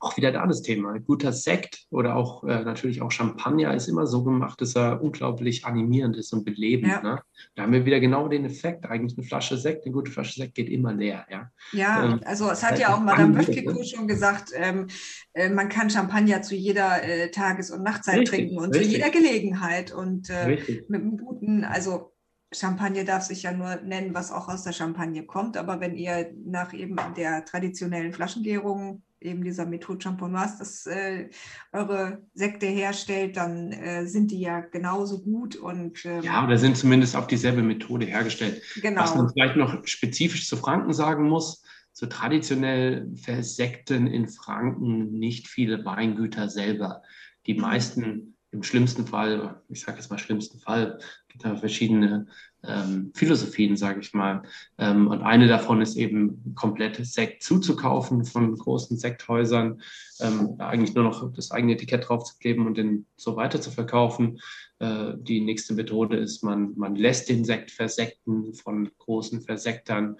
auch 0.00 0.16
wieder 0.16 0.32
da 0.32 0.46
das 0.46 0.62
Thema. 0.62 0.98
Guter 0.98 1.32
Sekt 1.32 1.86
oder 1.90 2.16
auch 2.16 2.44
äh, 2.44 2.64
natürlich 2.64 3.02
auch 3.02 3.10
Champagner 3.10 3.74
ist 3.74 3.88
immer 3.88 4.06
so 4.06 4.24
gemacht, 4.24 4.60
dass 4.60 4.76
er 4.76 5.02
unglaublich 5.02 5.64
animierend 5.64 6.16
ist 6.16 6.32
und 6.32 6.44
belebend. 6.44 6.92
Ja. 6.92 7.02
Ne? 7.02 7.22
Da 7.54 7.62
haben 7.62 7.72
wir 7.72 7.84
wieder 7.84 8.00
genau 8.00 8.28
den 8.28 8.44
Effekt. 8.44 8.86
Eigentlich 8.86 9.16
eine 9.18 9.26
Flasche 9.26 9.56
Sekt, 9.56 9.84
eine 9.84 9.92
gute 9.92 10.10
Flasche 10.10 10.40
Sekt 10.40 10.54
geht 10.54 10.68
immer 10.68 10.92
leer. 10.92 11.26
Ja, 11.30 11.50
ja 11.72 12.04
ähm, 12.04 12.20
also 12.24 12.50
es 12.50 12.62
hat 12.62 12.78
ja 12.78 12.94
auch 12.94 13.00
Madame 13.00 13.34
Böfkeko 13.34 13.72
ne? 13.72 13.84
schon 13.84 14.08
gesagt, 14.08 14.50
ähm, 14.54 14.86
äh, 15.32 15.48
man 15.48 15.68
kann 15.68 15.90
Champagner 15.90 16.42
zu 16.42 16.54
jeder 16.54 17.02
äh, 17.02 17.30
Tages- 17.30 17.70
und 17.70 17.82
Nachtzeit 17.82 18.20
richtig, 18.20 18.30
trinken 18.30 18.58
und 18.58 18.74
richtig. 18.74 18.90
zu 18.90 18.96
jeder 18.96 19.10
Gelegenheit. 19.10 19.92
Und 19.92 20.30
äh, 20.30 20.58
mit 20.88 21.02
einem 21.02 21.16
guten, 21.18 21.64
also 21.64 22.12
Champagner 22.52 23.04
darf 23.04 23.24
sich 23.24 23.42
ja 23.42 23.52
nur 23.52 23.76
nennen, 23.76 24.14
was 24.14 24.30
auch 24.30 24.48
aus 24.48 24.62
der 24.62 24.72
Champagne 24.72 25.24
kommt. 25.24 25.56
Aber 25.56 25.80
wenn 25.80 25.96
ihr 25.96 26.32
nach 26.44 26.72
eben 26.72 26.96
der 27.16 27.44
traditionellen 27.44 28.12
Flaschengärung 28.12 29.02
eben 29.26 29.44
dieser 29.44 29.66
Methode 29.66 30.00
Champenoise, 30.00 30.56
das 30.58 30.86
äh, 30.86 31.28
eure 31.72 32.22
Sekte 32.34 32.66
herstellt, 32.66 33.36
dann 33.36 33.72
äh, 33.72 34.06
sind 34.06 34.30
die 34.30 34.40
ja 34.40 34.60
genauso 34.60 35.22
gut 35.22 35.56
und 35.56 36.04
ähm, 36.04 36.22
ja, 36.22 36.44
oder 36.44 36.56
sind 36.58 36.76
zumindest 36.76 37.16
auf 37.16 37.26
dieselbe 37.26 37.62
Methode 37.62 38.06
hergestellt. 38.06 38.62
Genau. 38.80 39.02
Was 39.02 39.14
man 39.14 39.30
vielleicht 39.30 39.56
noch 39.56 39.86
spezifisch 39.86 40.48
zu 40.48 40.56
Franken 40.56 40.92
sagen 40.92 41.28
muss, 41.28 41.62
so 41.92 42.06
traditionell 42.06 43.10
versekten 43.16 44.06
in 44.06 44.28
Franken 44.28 45.18
nicht 45.18 45.48
viele 45.48 45.84
Weingüter 45.84 46.48
selber. 46.48 47.02
Die 47.46 47.54
mhm. 47.54 47.60
meisten 47.60 48.35
im 48.52 48.62
schlimmsten 48.62 49.06
Fall, 49.06 49.60
ich 49.68 49.82
sage 49.82 49.98
jetzt 49.98 50.10
mal 50.10 50.18
schlimmsten 50.18 50.58
Fall, 50.58 50.98
gibt 51.28 51.44
da 51.44 51.56
verschiedene 51.56 52.26
ähm, 52.62 53.12
Philosophien, 53.14 53.76
sage 53.76 54.00
ich 54.00 54.14
mal. 54.14 54.42
Ähm, 54.78 55.08
und 55.08 55.22
eine 55.22 55.48
davon 55.48 55.82
ist 55.82 55.96
eben 55.96 56.54
komplett 56.54 57.04
Sekt 57.04 57.42
zuzukaufen 57.42 58.24
von 58.24 58.56
großen 58.56 58.96
Sekthäusern, 58.96 59.82
ähm, 60.20 60.56
eigentlich 60.58 60.94
nur 60.94 61.04
noch 61.04 61.32
das 61.32 61.50
eigene 61.50 61.74
Etikett 61.74 62.08
draufzukleben 62.08 62.66
und 62.66 62.76
den 62.76 63.06
so 63.16 63.36
weiter 63.36 63.60
zu 63.60 63.70
verkaufen. 63.70 64.40
Äh, 64.78 65.14
die 65.16 65.40
nächste 65.40 65.74
Methode 65.74 66.16
ist, 66.16 66.42
man, 66.42 66.72
man 66.76 66.96
lässt 66.96 67.28
den 67.28 67.44
Sekt 67.44 67.70
versekten 67.70 68.54
von 68.54 68.90
großen 68.98 69.42
Versektern. 69.42 70.16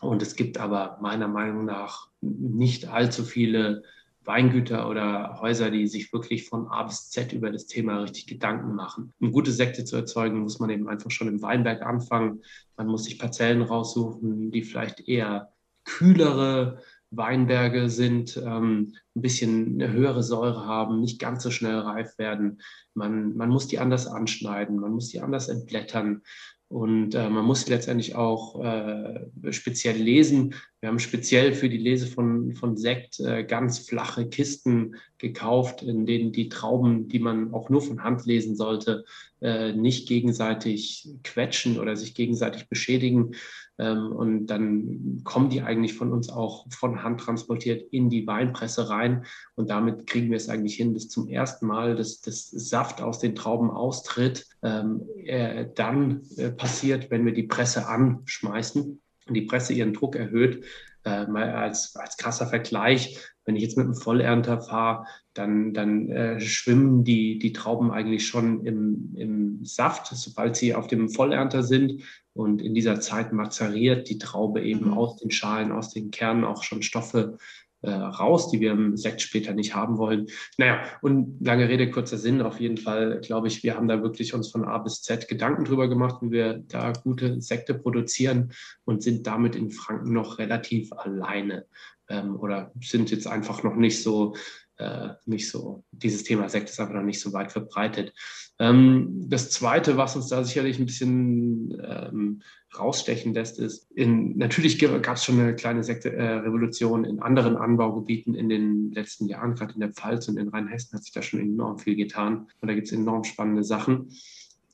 Und 0.00 0.22
es 0.22 0.34
gibt 0.34 0.56
aber 0.56 0.98
meiner 1.02 1.28
Meinung 1.28 1.66
nach 1.66 2.08
nicht 2.22 2.88
allzu 2.88 3.24
viele 3.24 3.82
Weingüter 4.24 4.88
oder 4.88 5.38
Häuser, 5.40 5.70
die 5.70 5.86
sich 5.86 6.12
wirklich 6.12 6.48
von 6.48 6.68
A 6.68 6.82
bis 6.82 7.10
Z 7.10 7.32
über 7.32 7.50
das 7.50 7.66
Thema 7.66 8.00
richtig 8.00 8.26
Gedanken 8.26 8.74
machen. 8.74 9.14
Um 9.20 9.32
gute 9.32 9.52
Sekte 9.52 9.84
zu 9.84 9.96
erzeugen, 9.96 10.40
muss 10.40 10.58
man 10.58 10.70
eben 10.70 10.88
einfach 10.88 11.10
schon 11.10 11.28
im 11.28 11.42
Weinberg 11.42 11.82
anfangen. 11.82 12.42
Man 12.76 12.86
muss 12.86 13.04
sich 13.04 13.18
Parzellen 13.18 13.62
raussuchen, 13.62 14.50
die 14.50 14.62
vielleicht 14.62 15.08
eher 15.08 15.52
kühlere 15.84 16.82
Weinberge 17.10 17.90
sind, 17.90 18.36
ähm, 18.36 18.94
ein 19.16 19.22
bisschen 19.22 19.74
eine 19.74 19.92
höhere 19.92 20.22
Säure 20.22 20.64
haben, 20.64 21.00
nicht 21.00 21.18
ganz 21.18 21.42
so 21.42 21.50
schnell 21.50 21.78
reif 21.78 22.18
werden. 22.18 22.60
Man, 22.94 23.36
man 23.36 23.48
muss 23.48 23.66
die 23.66 23.80
anders 23.80 24.06
anschneiden, 24.06 24.78
man 24.78 24.92
muss 24.92 25.08
die 25.08 25.20
anders 25.20 25.48
entblättern. 25.48 26.22
Und 26.70 27.16
äh, 27.16 27.28
man 27.28 27.44
muss 27.44 27.66
letztendlich 27.66 28.14
auch 28.14 28.62
äh, 28.62 29.52
speziell 29.52 29.96
lesen. 29.96 30.54
Wir 30.78 30.88
haben 30.88 31.00
speziell 31.00 31.52
für 31.52 31.68
die 31.68 31.76
Lese 31.76 32.06
von, 32.06 32.54
von 32.54 32.76
Sekt 32.76 33.18
äh, 33.18 33.42
ganz 33.42 33.80
flache 33.80 34.28
Kisten 34.28 34.94
gekauft, 35.18 35.82
in 35.82 36.06
denen 36.06 36.30
die 36.30 36.48
Trauben, 36.48 37.08
die 37.08 37.18
man 37.18 37.52
auch 37.52 37.70
nur 37.70 37.82
von 37.82 38.04
Hand 38.04 38.24
lesen 38.24 38.54
sollte, 38.54 39.04
äh, 39.40 39.72
nicht 39.72 40.08
gegenseitig 40.08 41.08
quetschen 41.24 41.78
oder 41.78 41.96
sich 41.96 42.14
gegenseitig 42.14 42.68
beschädigen. 42.68 43.32
Ähm, 43.78 44.12
und 44.12 44.46
dann 44.48 45.22
kommen 45.24 45.48
die 45.48 45.62
eigentlich 45.62 45.94
von 45.94 46.12
uns 46.12 46.28
auch 46.28 46.66
von 46.70 47.02
Hand 47.02 47.20
transportiert 47.20 47.90
in 47.92 48.10
die 48.10 48.26
Weinpresse 48.26 48.90
rein. 48.90 49.24
Und 49.54 49.70
damit 49.70 50.06
kriegen 50.06 50.28
wir 50.30 50.36
es 50.36 50.50
eigentlich 50.50 50.74
hin, 50.74 50.92
dass 50.92 51.08
zum 51.08 51.28
ersten 51.28 51.66
Mal 51.66 51.96
dass 51.96 52.20
das 52.20 52.50
Saft 52.50 53.00
aus 53.00 53.18
den 53.18 53.34
Trauben 53.34 53.70
austritt. 53.70 54.46
Ähm, 54.62 55.02
äh, 55.16 55.66
dann 55.74 56.22
äh, 56.36 56.50
passiert, 56.50 57.10
wenn 57.10 57.24
wir 57.24 57.32
die 57.32 57.44
Presse 57.44 57.86
anschmeißen 57.86 59.00
und 59.26 59.34
die 59.34 59.42
Presse 59.42 59.72
ihren 59.72 59.94
Druck 59.94 60.16
erhöht. 60.16 60.64
Äh, 61.04 61.26
mal 61.28 61.50
als, 61.54 61.96
als 61.96 62.18
krasser 62.18 62.46
Vergleich, 62.46 63.18
wenn 63.46 63.56
ich 63.56 63.62
jetzt 63.62 63.78
mit 63.78 63.86
einem 63.86 63.94
Vollernter 63.94 64.60
fahre, 64.60 65.06
dann, 65.40 65.72
dann 65.72 66.08
äh, 66.10 66.40
schwimmen 66.40 67.02
die, 67.02 67.38
die 67.38 67.54
Trauben 67.54 67.90
eigentlich 67.90 68.26
schon 68.26 68.66
im, 68.66 69.14
im 69.16 69.64
Saft, 69.64 70.08
sobald 70.08 70.54
sie 70.56 70.74
auf 70.74 70.86
dem 70.86 71.08
Vollernter 71.08 71.62
sind. 71.62 72.02
Und 72.34 72.60
in 72.60 72.74
dieser 72.74 73.00
Zeit 73.00 73.32
mazeriert 73.32 74.08
die 74.10 74.18
Traube 74.18 74.62
eben 74.62 74.88
mhm. 74.88 74.92
aus 74.92 75.16
den 75.16 75.30
Schalen, 75.30 75.72
aus 75.72 75.90
den 75.90 76.10
Kernen 76.10 76.44
auch 76.44 76.62
schon 76.62 76.82
Stoffe 76.82 77.38
äh, 77.82 77.90
raus, 77.90 78.50
die 78.50 78.60
wir 78.60 78.72
im 78.72 78.98
Sekt 78.98 79.22
später 79.22 79.54
nicht 79.54 79.74
haben 79.74 79.96
wollen. 79.96 80.26
Naja, 80.58 80.82
und 81.00 81.38
lange 81.40 81.68
Rede, 81.70 81.90
kurzer 81.90 82.18
Sinn, 82.18 82.42
auf 82.42 82.60
jeden 82.60 82.76
Fall 82.76 83.22
glaube 83.22 83.48
ich, 83.48 83.62
wir 83.62 83.74
haben 83.74 83.88
da 83.88 84.02
wirklich 84.02 84.34
uns 84.34 84.50
von 84.50 84.66
A 84.66 84.76
bis 84.76 85.00
Z 85.00 85.26
Gedanken 85.26 85.64
drüber 85.64 85.88
gemacht, 85.88 86.16
wie 86.20 86.30
wir 86.30 86.62
da 86.68 86.92
gute 86.92 87.40
Sekte 87.40 87.72
produzieren 87.72 88.52
und 88.84 89.02
sind 89.02 89.26
damit 89.26 89.56
in 89.56 89.70
Franken 89.70 90.12
noch 90.12 90.38
relativ 90.38 90.92
alleine 90.92 91.64
ähm, 92.10 92.36
oder 92.36 92.72
sind 92.82 93.10
jetzt 93.10 93.26
einfach 93.26 93.62
noch 93.62 93.76
nicht 93.76 94.02
so 94.02 94.34
äh, 94.80 95.14
nicht 95.26 95.50
so, 95.50 95.84
dieses 95.92 96.24
Thema 96.24 96.48
Sekt 96.48 96.70
ist 96.70 96.80
einfach 96.80 96.94
noch 96.94 97.02
nicht 97.02 97.20
so 97.20 97.32
weit 97.32 97.52
verbreitet. 97.52 98.14
Ähm, 98.58 99.26
das 99.28 99.50
Zweite, 99.50 99.96
was 99.96 100.16
uns 100.16 100.28
da 100.28 100.42
sicherlich 100.42 100.78
ein 100.78 100.86
bisschen 100.86 101.80
ähm, 101.84 102.42
rausstechen 102.78 103.34
lässt, 103.34 103.58
ist, 103.58 103.90
in, 103.92 104.36
natürlich 104.38 104.78
gab 104.78 105.16
es 105.16 105.24
schon 105.24 105.38
eine 105.38 105.54
kleine 105.54 105.84
Sekte-Revolution 105.84 107.04
äh, 107.04 107.08
in 107.08 107.20
anderen 107.20 107.56
Anbaugebieten 107.56 108.34
in 108.34 108.48
den 108.48 108.92
letzten 108.92 109.26
Jahren, 109.28 109.54
gerade 109.54 109.74
in 109.74 109.80
der 109.80 109.92
Pfalz 109.92 110.28
und 110.28 110.38
in 110.38 110.48
Rheinhessen 110.48 110.96
hat 110.96 111.04
sich 111.04 111.12
da 111.12 111.22
schon 111.22 111.40
enorm 111.40 111.78
viel 111.78 111.96
getan 111.96 112.48
und 112.60 112.68
da 112.68 112.74
gibt 112.74 112.86
es 112.86 112.92
enorm 112.92 113.24
spannende 113.24 113.64
Sachen. 113.64 114.10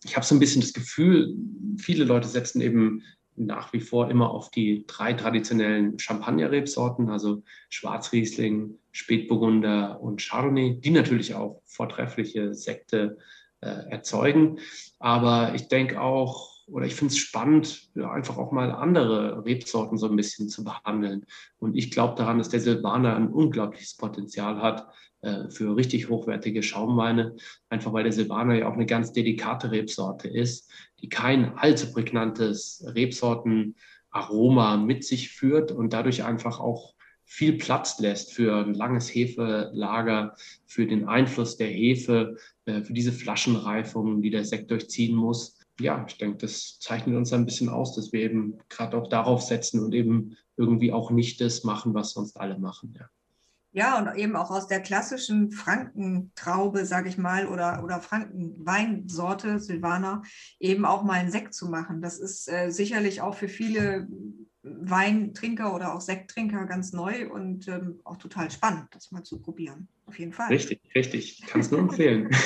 Ich 0.05 0.15
habe 0.15 0.25
so 0.25 0.35
ein 0.35 0.41
bisschen 0.41 0.61
das 0.61 0.73
Gefühl, 0.73 1.35
viele 1.79 2.05
Leute 2.05 2.29
setzen 2.29 2.61
eben 2.61 3.03
nach 3.37 3.73
wie 3.73 3.81
vor 3.81 4.11
immer 4.11 4.31
auf 4.31 4.51
die 4.51 4.85
drei 4.87 5.13
traditionellen 5.13 5.99
Champagner-Rebsorten, 5.99 7.11
also 7.11 7.43
Schwarzriesling, 7.69 8.79
Spätburgunder 8.93 10.01
und 10.01 10.21
Chardonnay, 10.21 10.81
die 10.81 10.91
natürlich 10.91 11.35
auch 11.35 11.63
vortreffliche 11.65 12.55
Sekte 12.55 13.19
äh, 13.61 13.91
erzeugen. 13.91 14.59
Aber 14.99 15.53
ich 15.55 15.69
denke 15.69 16.01
auch, 16.01 16.56
oder 16.67 16.87
ich 16.87 16.95
finde 16.95 17.13
es 17.13 17.19
spannend, 17.19 17.91
ja, 17.95 18.11
einfach 18.11 18.37
auch 18.39 18.51
mal 18.51 18.73
andere 18.73 19.45
Rebsorten 19.45 19.99
so 19.99 20.09
ein 20.09 20.17
bisschen 20.17 20.49
zu 20.49 20.65
behandeln. 20.65 21.25
Und 21.59 21.77
ich 21.77 21.91
glaube 21.91 22.17
daran, 22.17 22.39
dass 22.39 22.49
der 22.49 22.61
Silvaner 22.61 23.15
ein 23.15 23.29
unglaubliches 23.29 23.97
Potenzial 23.97 24.61
hat 24.61 24.89
äh, 25.21 25.49
für 25.49 25.77
richtig 25.77 26.09
hochwertige 26.09 26.63
Schaumweine, 26.63 27.37
einfach 27.69 27.93
weil 27.93 28.03
der 28.03 28.13
Silvaner 28.13 28.55
ja 28.55 28.69
auch 28.69 28.75
eine 28.75 28.87
ganz 28.87 29.13
delikate 29.13 29.71
Rebsorte 29.71 30.29
ist, 30.29 30.71
die 31.01 31.09
kein 31.09 31.57
allzu 31.57 31.93
prägnantes 31.93 32.85
Rebsortenaroma 32.95 34.77
mit 34.77 35.05
sich 35.05 35.31
führt 35.31 35.71
und 35.71 35.93
dadurch 35.93 36.25
einfach 36.25 36.59
auch 36.59 36.97
viel 37.27 37.55
Platz 37.59 37.99
lässt 37.99 38.33
für 38.33 38.65
ein 38.65 38.75
langes 38.75 39.13
Hefelager, 39.13 40.35
für 40.65 40.87
den 40.87 41.07
Einfluss 41.07 41.57
der 41.57 41.69
Hefe, 41.69 42.37
äh, 42.65 42.83
für 42.83 42.93
diese 42.93 43.13
Flaschenreifung, 43.13 44.23
die 44.23 44.31
der 44.31 44.45
Sekt 44.45 44.71
durchziehen 44.71 45.15
muss. 45.15 45.56
Ja, 45.79 46.05
ich 46.09 46.19
denke, 46.19 46.39
das 46.39 46.79
zeichnet 46.81 47.17
uns 47.17 47.33
ein 47.33 47.45
bisschen 47.45 47.69
aus, 47.69 47.95
dass 47.95 48.13
wir 48.13 48.21
eben 48.21 48.59
gerade 48.69 48.97
auch 48.97 49.09
darauf 49.09 49.43
setzen 49.43 49.85
und 49.85 49.95
eben 49.95 50.37
irgendwie 50.57 50.93
auch 50.93 51.11
nicht 51.11 51.41
das 51.41 51.65
machen, 51.65 51.95
was 51.95 52.13
sonst 52.13 52.41
alle 52.41 52.59
machen. 52.59 52.95
Ja. 52.99 53.09
Ja, 53.77 53.99
und 53.99 54.17
eben 54.17 54.37
auch 54.37 54.51
aus 54.51 54.69
der 54.69 54.81
klassischen 54.81 55.51
Frankentraube, 55.53 56.87
sage 56.87 57.11
ich 57.11 57.19
mal, 57.19 57.47
oder, 57.47 57.85
oder 57.85 58.01
Frankenweinsorte, 58.01 59.61
Silvaner, 59.61 60.23
eben 60.59 60.87
auch 60.87 61.03
mal 61.03 61.19
einen 61.19 61.31
Sekt 61.31 61.53
zu 61.53 61.69
machen. 61.69 62.01
Das 62.01 62.19
ist 62.19 62.51
äh, 62.51 62.71
sicherlich 62.71 63.21
auch 63.21 63.35
für 63.35 63.49
viele 63.49 64.09
Weintrinker 64.63 65.75
oder 65.75 65.95
auch 65.95 66.01
Sekttrinker 66.01 66.65
ganz 66.65 66.95
neu 66.95 67.31
und 67.31 67.69
ähm, 67.69 68.01
auch 68.05 68.17
total 68.17 68.51
spannend, 68.51 68.87
das 68.93 69.13
mal 69.13 69.25
zu 69.25 69.43
probieren. 69.43 69.89
Auf 70.07 70.19
jeden 70.19 70.33
Fall. 70.33 70.49
Richtig, 70.49 70.81
richtig. 70.95 71.41
Ich 71.43 71.47
kann 71.47 71.61
es 71.61 71.71
nur 71.71 71.81
empfehlen. 71.81 72.31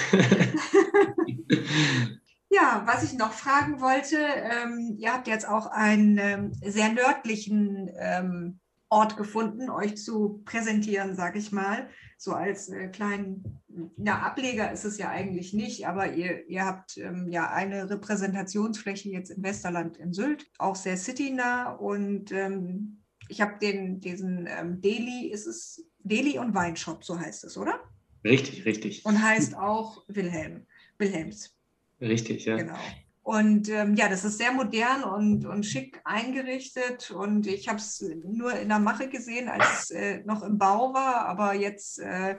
Ja, 2.53 2.83
was 2.85 3.05
ich 3.05 3.17
noch 3.17 3.33
fragen 3.33 3.81
wollte, 3.81 4.19
ähm, 4.19 4.97
ihr 4.99 5.13
habt 5.13 5.29
jetzt 5.29 5.49
auch 5.49 5.67
einen 5.67 6.19
ähm, 6.19 6.53
sehr 6.65 6.93
nördlichen 6.93 7.89
ähm, 7.97 8.59
Ort 8.89 9.17
gefunden, 9.17 9.71
euch 9.71 9.97
zu 9.97 10.43
präsentieren, 10.45 11.15
sage 11.15 11.39
ich 11.39 11.53
mal, 11.53 11.89
so 12.19 12.33
als 12.33 12.69
äh, 12.69 12.89
kleinen 12.89 13.61
na, 13.97 14.23
Ableger 14.23 14.73
ist 14.73 14.85
es 14.85 14.99
ja 14.99 15.11
eigentlich 15.11 15.53
nicht, 15.53 15.87
aber 15.87 16.13
ihr, 16.13 16.49
ihr 16.49 16.65
habt 16.67 16.99
ähm, 16.99 17.29
ja 17.31 17.51
eine 17.51 17.89
Repräsentationsfläche 17.89 19.11
jetzt 19.11 19.31
in 19.31 19.45
Westerland 19.45 19.97
in 19.97 20.13
Sylt, 20.13 20.51
auch 20.59 20.75
sehr 20.75 20.97
citynah 20.97 21.71
und 21.75 22.33
ähm, 22.33 23.05
ich 23.29 23.41
habe 23.41 23.61
den, 23.61 24.01
diesen 24.01 24.49
ähm, 24.49 24.81
Deli, 24.81 25.29
ist 25.29 25.47
es 25.47 25.87
Deli 26.01 26.39
und 26.39 26.53
Weinshop, 26.53 27.05
so 27.05 27.19
heißt 27.19 27.45
es, 27.45 27.57
oder? 27.57 27.79
Richtig, 28.25 28.65
richtig. 28.65 29.07
Und 29.07 29.23
heißt 29.23 29.57
auch 29.57 30.03
Wilhelm, 30.09 30.67
Wilhelms. 30.99 31.60
Richtig, 32.01 32.45
ja. 32.45 32.57
Genau. 32.57 32.79
Und 33.23 33.69
ähm, 33.69 33.95
ja, 33.95 34.09
das 34.09 34.25
ist 34.25 34.39
sehr 34.39 34.53
modern 34.53 35.05
und, 35.05 35.47
und 35.47 35.65
schick 35.65 36.01
eingerichtet. 36.05 37.11
Und 37.11 37.47
ich 37.47 37.69
habe 37.69 37.79
es 37.79 38.05
nur 38.25 38.55
in 38.55 38.69
der 38.69 38.79
Mache 38.79 39.09
gesehen, 39.09 39.49
als 39.49 39.85
es 39.85 39.91
äh, 39.91 40.23
noch 40.25 40.43
im 40.43 40.59
Bau 40.59 40.95
war. 40.95 41.27
Aber 41.27 41.55
jetzt 41.55 42.01
äh, 42.01 42.39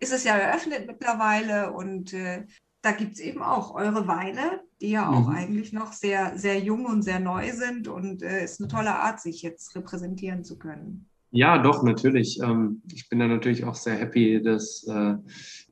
ist 0.00 0.12
es 0.12 0.24
ja 0.24 0.36
eröffnet 0.36 0.86
mittlerweile. 0.86 1.72
Und 1.72 2.14
äh, 2.14 2.46
da 2.80 2.92
gibt 2.92 3.14
es 3.14 3.20
eben 3.20 3.42
auch 3.42 3.74
eure 3.74 4.08
Weine, 4.08 4.62
die 4.80 4.90
ja 4.90 5.08
auch 5.08 5.28
mhm. 5.28 5.34
eigentlich 5.34 5.72
noch 5.72 5.92
sehr, 5.92 6.36
sehr 6.36 6.58
jung 6.58 6.86
und 6.86 7.02
sehr 7.02 7.20
neu 7.20 7.52
sind. 7.52 7.86
Und 7.86 8.22
es 8.22 8.32
äh, 8.32 8.44
ist 8.44 8.60
eine 8.60 8.68
tolle 8.68 8.94
Art, 8.94 9.20
sich 9.20 9.42
jetzt 9.42 9.76
repräsentieren 9.76 10.42
zu 10.42 10.58
können. 10.58 11.08
Ja, 11.36 11.58
doch, 11.58 11.82
natürlich. 11.82 12.38
Ähm, 12.40 12.80
ich 12.92 13.08
bin 13.08 13.18
da 13.18 13.26
natürlich 13.26 13.64
auch 13.64 13.74
sehr 13.74 13.96
happy, 13.96 14.40
dass 14.40 14.84
äh, 14.86 15.16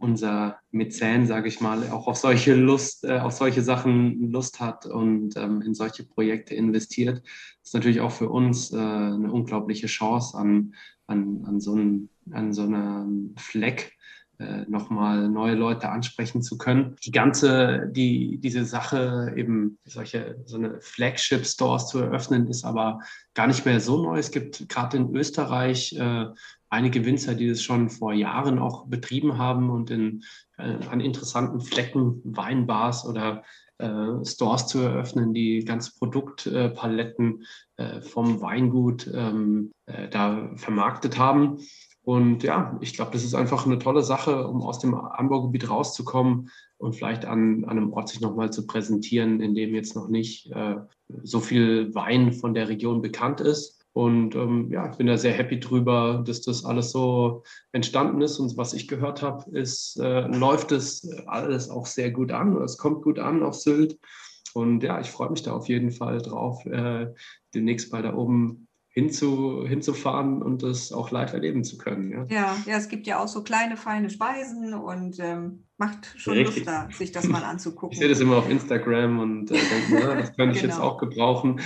unser 0.00 0.56
Mäzen, 0.72 1.28
sage 1.28 1.46
ich 1.46 1.60
mal, 1.60 1.88
auch 1.90 2.08
auf 2.08 2.16
solche 2.16 2.56
Lust, 2.56 3.04
äh, 3.04 3.20
auf 3.20 3.30
solche 3.30 3.62
Sachen 3.62 4.32
Lust 4.32 4.58
hat 4.58 4.86
und 4.86 5.36
ähm, 5.36 5.62
in 5.62 5.72
solche 5.72 6.02
Projekte 6.02 6.56
investiert. 6.56 7.22
Das 7.22 7.68
ist 7.68 7.74
natürlich 7.74 8.00
auch 8.00 8.10
für 8.10 8.28
uns 8.28 8.72
äh, 8.72 8.76
eine 8.76 9.30
unglaubliche 9.30 9.86
Chance 9.86 10.36
an, 10.36 10.74
an, 11.06 11.44
an, 11.46 11.60
so, 11.60 11.74
einem, 11.74 12.08
an 12.32 12.52
so 12.52 12.62
einem 12.62 13.36
Fleck, 13.38 13.92
nochmal 14.68 15.28
neue 15.28 15.54
Leute 15.54 15.88
ansprechen 15.88 16.42
zu 16.42 16.58
können. 16.58 16.96
Die 17.04 17.10
ganze, 17.10 17.90
die, 17.90 18.38
diese 18.38 18.64
Sache 18.64 19.32
eben 19.36 19.78
solche, 19.84 20.42
so 20.46 20.56
eine 20.56 20.80
Flagship-Stores 20.80 21.88
zu 21.88 21.98
eröffnen, 22.00 22.48
ist 22.48 22.64
aber 22.64 23.00
gar 23.34 23.46
nicht 23.46 23.64
mehr 23.64 23.80
so 23.80 24.02
neu. 24.02 24.18
Es 24.18 24.30
gibt 24.30 24.68
gerade 24.68 24.96
in 24.96 25.14
Österreich 25.14 25.94
äh, 25.94 26.26
einige 26.72 27.04
Winzer, 27.04 27.34
die 27.34 27.48
das 27.48 27.62
schon 27.62 27.90
vor 27.90 28.12
Jahren 28.12 28.58
auch 28.58 28.86
betrieben 28.86 29.38
haben 29.38 29.70
und 29.70 29.90
in, 29.90 30.24
äh, 30.56 30.76
an 30.90 31.00
interessanten 31.00 31.60
Flecken, 31.60 32.20
Weinbars 32.24 33.06
oder 33.06 33.42
äh, 33.78 34.24
Stores 34.24 34.68
zu 34.68 34.78
eröffnen, 34.78 35.34
die 35.34 35.64
ganz 35.64 35.98
Produktpaletten 35.98 37.44
äh, 37.76 38.00
vom 38.00 38.40
Weingut 38.40 39.10
ähm, 39.12 39.72
äh, 39.86 40.08
da 40.08 40.50
vermarktet 40.56 41.18
haben. 41.18 41.58
Und 42.04 42.42
ja, 42.42 42.76
ich 42.80 42.94
glaube, 42.94 43.12
das 43.12 43.22
ist 43.22 43.34
einfach 43.34 43.64
eine 43.64 43.78
tolle 43.78 44.02
Sache, 44.02 44.48
um 44.48 44.62
aus 44.62 44.80
dem 44.80 44.94
Anbaugebiet 44.94 45.70
rauszukommen 45.70 46.50
und 46.78 46.96
vielleicht 46.96 47.24
an, 47.24 47.64
an 47.64 47.78
einem 47.78 47.92
Ort 47.92 48.08
sich 48.08 48.20
nochmal 48.20 48.52
zu 48.52 48.66
präsentieren, 48.66 49.40
in 49.40 49.54
dem 49.54 49.74
jetzt 49.74 49.94
noch 49.94 50.08
nicht 50.08 50.50
äh, 50.50 50.76
so 51.22 51.38
viel 51.38 51.94
Wein 51.94 52.32
von 52.32 52.54
der 52.54 52.68
Region 52.68 53.02
bekannt 53.02 53.40
ist. 53.40 53.84
Und 53.92 54.34
ähm, 54.34 54.70
ja, 54.72 54.90
ich 54.90 54.96
bin 54.96 55.06
da 55.06 55.16
sehr 55.16 55.34
happy 55.34 55.60
drüber, 55.60 56.24
dass 56.26 56.40
das 56.40 56.64
alles 56.64 56.90
so 56.90 57.44
entstanden 57.72 58.20
ist. 58.22 58.38
Und 58.38 58.56
was 58.56 58.72
ich 58.72 58.88
gehört 58.88 59.22
habe, 59.22 59.50
ist, 59.56 60.00
äh, 60.00 60.26
läuft 60.26 60.72
es 60.72 61.08
alles 61.26 61.70
auch 61.70 61.86
sehr 61.86 62.10
gut 62.10 62.32
an. 62.32 62.56
Es 62.62 62.78
kommt 62.78 63.02
gut 63.02 63.18
an 63.18 63.42
auf 63.42 63.54
Sylt. 63.54 63.98
Und 64.54 64.82
ja, 64.82 65.00
ich 65.00 65.10
freue 65.10 65.30
mich 65.30 65.42
da 65.42 65.52
auf 65.52 65.68
jeden 65.68 65.90
Fall 65.90 66.18
drauf, 66.18 66.64
äh, 66.66 67.06
demnächst 67.54 67.92
mal 67.92 68.02
da 68.02 68.14
oben 68.14 68.66
hinzu, 68.92 69.66
hinzufahren 69.66 70.42
und 70.42 70.62
das 70.62 70.92
auch 70.92 71.10
live 71.10 71.32
erleben 71.32 71.64
zu 71.64 71.78
können. 71.78 72.10
Ja, 72.10 72.26
ja, 72.28 72.56
ja 72.66 72.76
es 72.76 72.88
gibt 72.88 73.06
ja 73.06 73.18
auch 73.18 73.28
so 73.28 73.42
kleine, 73.42 73.78
feine 73.78 74.10
Speisen 74.10 74.74
und 74.74 75.18
ähm, 75.18 75.64
macht 75.78 76.12
schon 76.16 76.34
Richtig. 76.34 76.66
Lust 76.66 76.68
da, 76.68 76.88
sich 76.92 77.10
das 77.10 77.26
mal 77.26 77.42
anzugucken. 77.42 77.92
Ich 77.92 77.98
sehe 77.98 78.08
das 78.08 78.20
immer 78.20 78.36
auf 78.36 78.50
Instagram 78.50 79.18
und 79.18 79.50
äh, 79.50 79.54
denke, 79.54 80.06
na, 80.06 80.14
das 80.20 80.36
könnte 80.36 80.56
ich 80.56 80.62
genau. 80.62 80.74
jetzt 80.74 80.82
auch 80.82 80.98
gebrauchen. 80.98 81.60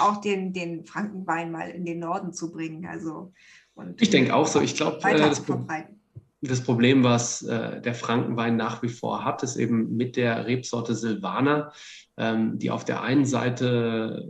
auch 0.00 0.20
den, 0.22 0.54
den 0.54 0.86
Frankenwein 0.86 1.52
mal 1.52 1.68
in 1.68 1.84
den 1.84 1.98
Norden 1.98 2.32
zu 2.32 2.50
bringen. 2.50 2.86
Also, 2.86 3.32
und, 3.74 4.00
ich 4.00 4.08
denke 4.08 4.34
auch 4.34 4.46
so. 4.46 4.60
Ich 4.60 4.74
glaube, 4.74 4.98
äh, 5.04 5.18
das, 5.18 5.44
das, 6.40 6.62
Problem, 6.62 7.04
was 7.04 7.42
äh, 7.42 7.80
der 7.82 7.94
Frankenwein 7.94 8.56
nach 8.56 8.82
wie 8.82 8.88
vor 8.88 9.22
hat, 9.24 9.42
ist 9.42 9.56
eben 9.56 9.96
mit 9.96 10.16
der 10.16 10.46
Rebsorte 10.46 10.94
Silvaner, 10.94 11.72
ähm, 12.16 12.58
die 12.58 12.70
auf 12.70 12.84
der 12.84 13.02
einen 13.02 13.24
Seite 13.24 14.28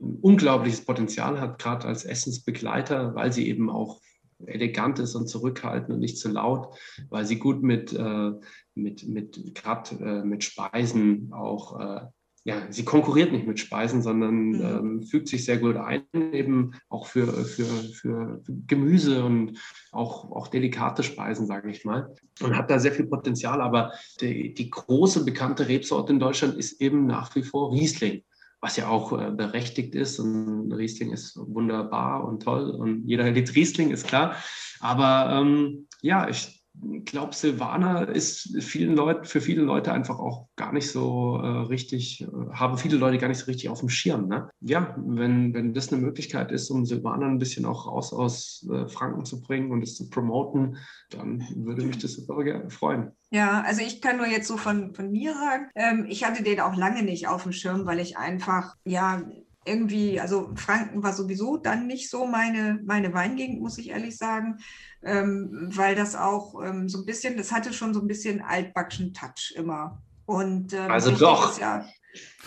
ein 0.00 0.18
unglaubliches 0.20 0.84
Potenzial 0.84 1.40
hat, 1.40 1.58
gerade 1.58 1.86
als 1.86 2.04
Essensbegleiter, 2.04 3.14
weil 3.14 3.32
sie 3.32 3.48
eben 3.48 3.70
auch 3.70 4.00
elegant 4.46 4.98
ist 4.98 5.14
und 5.14 5.28
zurückhaltend 5.28 5.90
und 5.90 6.00
nicht 6.00 6.18
zu 6.18 6.30
laut, 6.30 6.74
weil 7.10 7.26
sie 7.26 7.38
gut 7.38 7.62
mit, 7.62 7.92
äh, 7.92 8.32
mit, 8.74 9.06
mit 9.06 9.54
gerade 9.54 9.96
äh, 9.96 10.24
mit 10.24 10.44
Speisen 10.44 11.32
auch, 11.32 11.78
äh, 11.78 12.00
ja, 12.44 12.62
sie 12.70 12.86
konkurriert 12.86 13.32
nicht 13.32 13.46
mit 13.46 13.60
Speisen, 13.60 14.00
sondern 14.00 14.48
mhm. 14.48 14.62
ähm, 14.62 15.02
fügt 15.02 15.28
sich 15.28 15.44
sehr 15.44 15.58
gut 15.58 15.76
ein, 15.76 16.04
eben 16.32 16.72
auch 16.88 17.06
für, 17.06 17.26
für, 17.44 17.66
für 17.92 18.42
Gemüse 18.66 19.22
und 19.22 19.58
auch, 19.92 20.30
auch 20.32 20.48
delikate 20.48 21.02
Speisen, 21.02 21.46
sage 21.46 21.70
ich 21.70 21.84
mal. 21.84 22.14
Und 22.40 22.56
hat 22.56 22.70
da 22.70 22.78
sehr 22.78 22.92
viel 22.92 23.06
Potenzial. 23.06 23.60
Aber 23.60 23.92
die, 24.22 24.54
die 24.54 24.70
große 24.70 25.26
bekannte 25.26 25.68
Rebsorte 25.68 26.14
in 26.14 26.18
Deutschland 26.18 26.56
ist 26.56 26.80
eben 26.80 27.04
nach 27.04 27.34
wie 27.34 27.42
vor 27.42 27.72
Riesling 27.72 28.22
was 28.60 28.76
ja 28.76 28.88
auch 28.88 29.12
äh, 29.18 29.30
berechtigt 29.30 29.94
ist. 29.94 30.18
Und 30.18 30.72
Riesling 30.72 31.10
ist 31.12 31.36
wunderbar 31.36 32.24
und 32.24 32.42
toll 32.42 32.70
und 32.70 33.06
jeder 33.06 33.30
liebt 33.30 33.54
Riesling, 33.54 33.90
ist 33.90 34.06
klar. 34.06 34.36
Aber 34.80 35.40
ähm, 35.40 35.86
ja, 36.02 36.28
ich 36.28 36.59
glaube, 37.04 37.34
Silvaner 37.34 38.08
ist 38.08 38.62
vielen 38.62 38.96
Leuten, 38.96 39.24
für 39.24 39.40
viele 39.40 39.62
Leute 39.62 39.92
einfach 39.92 40.18
auch 40.18 40.46
gar 40.56 40.72
nicht 40.72 40.90
so 40.90 41.36
äh, 41.42 41.46
richtig, 41.46 42.22
äh, 42.22 42.26
haben 42.52 42.78
viele 42.78 42.96
Leute 42.96 43.18
gar 43.18 43.28
nicht 43.28 43.38
so 43.38 43.46
richtig 43.46 43.68
auf 43.68 43.80
dem 43.80 43.88
Schirm. 43.88 44.28
Ne? 44.28 44.48
Ja, 44.60 44.94
wenn, 44.96 45.52
wenn 45.54 45.74
das 45.74 45.92
eine 45.92 46.00
Möglichkeit 46.00 46.52
ist, 46.52 46.70
um 46.70 46.86
Silvaner 46.86 47.26
ein 47.26 47.38
bisschen 47.38 47.64
auch 47.64 47.86
raus 47.86 48.12
aus 48.12 48.66
äh, 48.72 48.88
Franken 48.88 49.24
zu 49.24 49.40
bringen 49.40 49.70
und 49.70 49.82
es 49.82 49.96
zu 49.96 50.08
promoten, 50.08 50.76
dann 51.10 51.46
würde 51.56 51.84
mich 51.84 51.98
das 51.98 52.12
super 52.12 52.40
freuen. 52.70 53.12
Ja, 53.30 53.62
also 53.62 53.82
ich 53.82 54.00
kann 54.00 54.16
nur 54.16 54.26
jetzt 54.26 54.48
so 54.48 54.56
von, 54.56 54.94
von 54.94 55.10
mir 55.10 55.34
sagen, 55.34 55.68
ähm, 55.74 56.06
ich 56.08 56.24
hatte 56.24 56.42
den 56.42 56.60
auch 56.60 56.76
lange 56.76 57.02
nicht 57.02 57.28
auf 57.28 57.44
dem 57.44 57.52
Schirm, 57.52 57.86
weil 57.86 58.00
ich 58.00 58.16
einfach, 58.16 58.74
ja, 58.84 59.22
irgendwie, 59.70 60.20
also 60.20 60.50
Franken 60.56 61.02
war 61.02 61.12
sowieso 61.12 61.56
dann 61.56 61.86
nicht 61.86 62.10
so 62.10 62.26
meine, 62.26 62.80
meine 62.84 63.14
Weingegend, 63.14 63.60
muss 63.60 63.78
ich 63.78 63.90
ehrlich 63.90 64.16
sagen, 64.16 64.58
ähm, 65.02 65.70
weil 65.72 65.94
das 65.94 66.16
auch 66.16 66.60
ähm, 66.62 66.88
so 66.88 66.98
ein 66.98 67.06
bisschen, 67.06 67.36
das 67.36 67.52
hatte 67.52 67.72
schon 67.72 67.94
so 67.94 68.00
ein 68.00 68.08
bisschen 68.08 68.42
altbackschen 68.42 69.14
Touch 69.14 69.54
immer. 69.56 70.02
Und, 70.26 70.72
ähm, 70.72 70.90
also 70.90 71.12
doch. 71.12 71.58
Ja, 71.58 71.86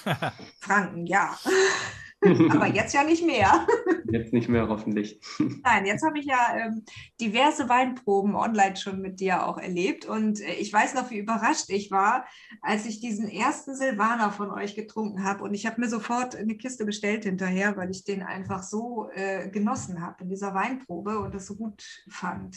Franken, 0.60 1.08
ja. 1.08 1.38
Aber 2.50 2.68
jetzt 2.68 2.94
ja 2.94 3.04
nicht 3.04 3.26
mehr. 3.26 3.68
Jetzt 4.12 4.32
nicht 4.32 4.48
mehr, 4.48 4.68
hoffentlich. 4.68 5.20
Nein, 5.40 5.88
jetzt 5.88 6.06
habe 6.06 6.20
ich 6.20 6.26
ja 6.26 6.56
ähm, 6.56 6.84
diverse 7.20 7.68
Weinproben 7.68 8.36
online 8.36 8.76
schon 8.76 9.02
mit 9.02 9.20
dir 9.20 9.48
auch 9.48 9.58
erlebt. 9.58 10.06
Und 10.06 10.40
äh, 10.40 10.54
ich 10.54 10.72
weiß 10.72 10.94
noch, 10.94 11.10
wie 11.10 11.18
überrascht 11.18 11.70
ich 11.70 11.90
war, 11.90 12.28
als 12.62 12.86
ich 12.86 13.00
diesen 13.00 13.28
ersten 13.28 13.76
Silvaner 13.76 14.32
von 14.32 14.52
euch 14.52 14.76
getrunken 14.76 15.24
habe. 15.24 15.44
Und 15.44 15.56
ich 15.56 15.66
habe 15.66 15.82
mir 15.82 15.90
sofort 15.90 16.36
eine 16.36 16.56
Kiste 16.56 16.86
bestellt 16.86 17.24
hinterher, 17.24 17.76
weil 17.76 17.90
ich 17.90 18.04
den 18.04 18.22
einfach 18.22 18.62
so 18.62 19.10
äh, 19.16 19.50
genossen 19.50 20.06
habe 20.06 20.24
in 20.24 20.30
dieser 20.30 20.54
Weinprobe 20.54 21.18
und 21.18 21.34
das 21.34 21.48
so 21.48 21.56
gut 21.56 21.84
fand. 22.08 22.56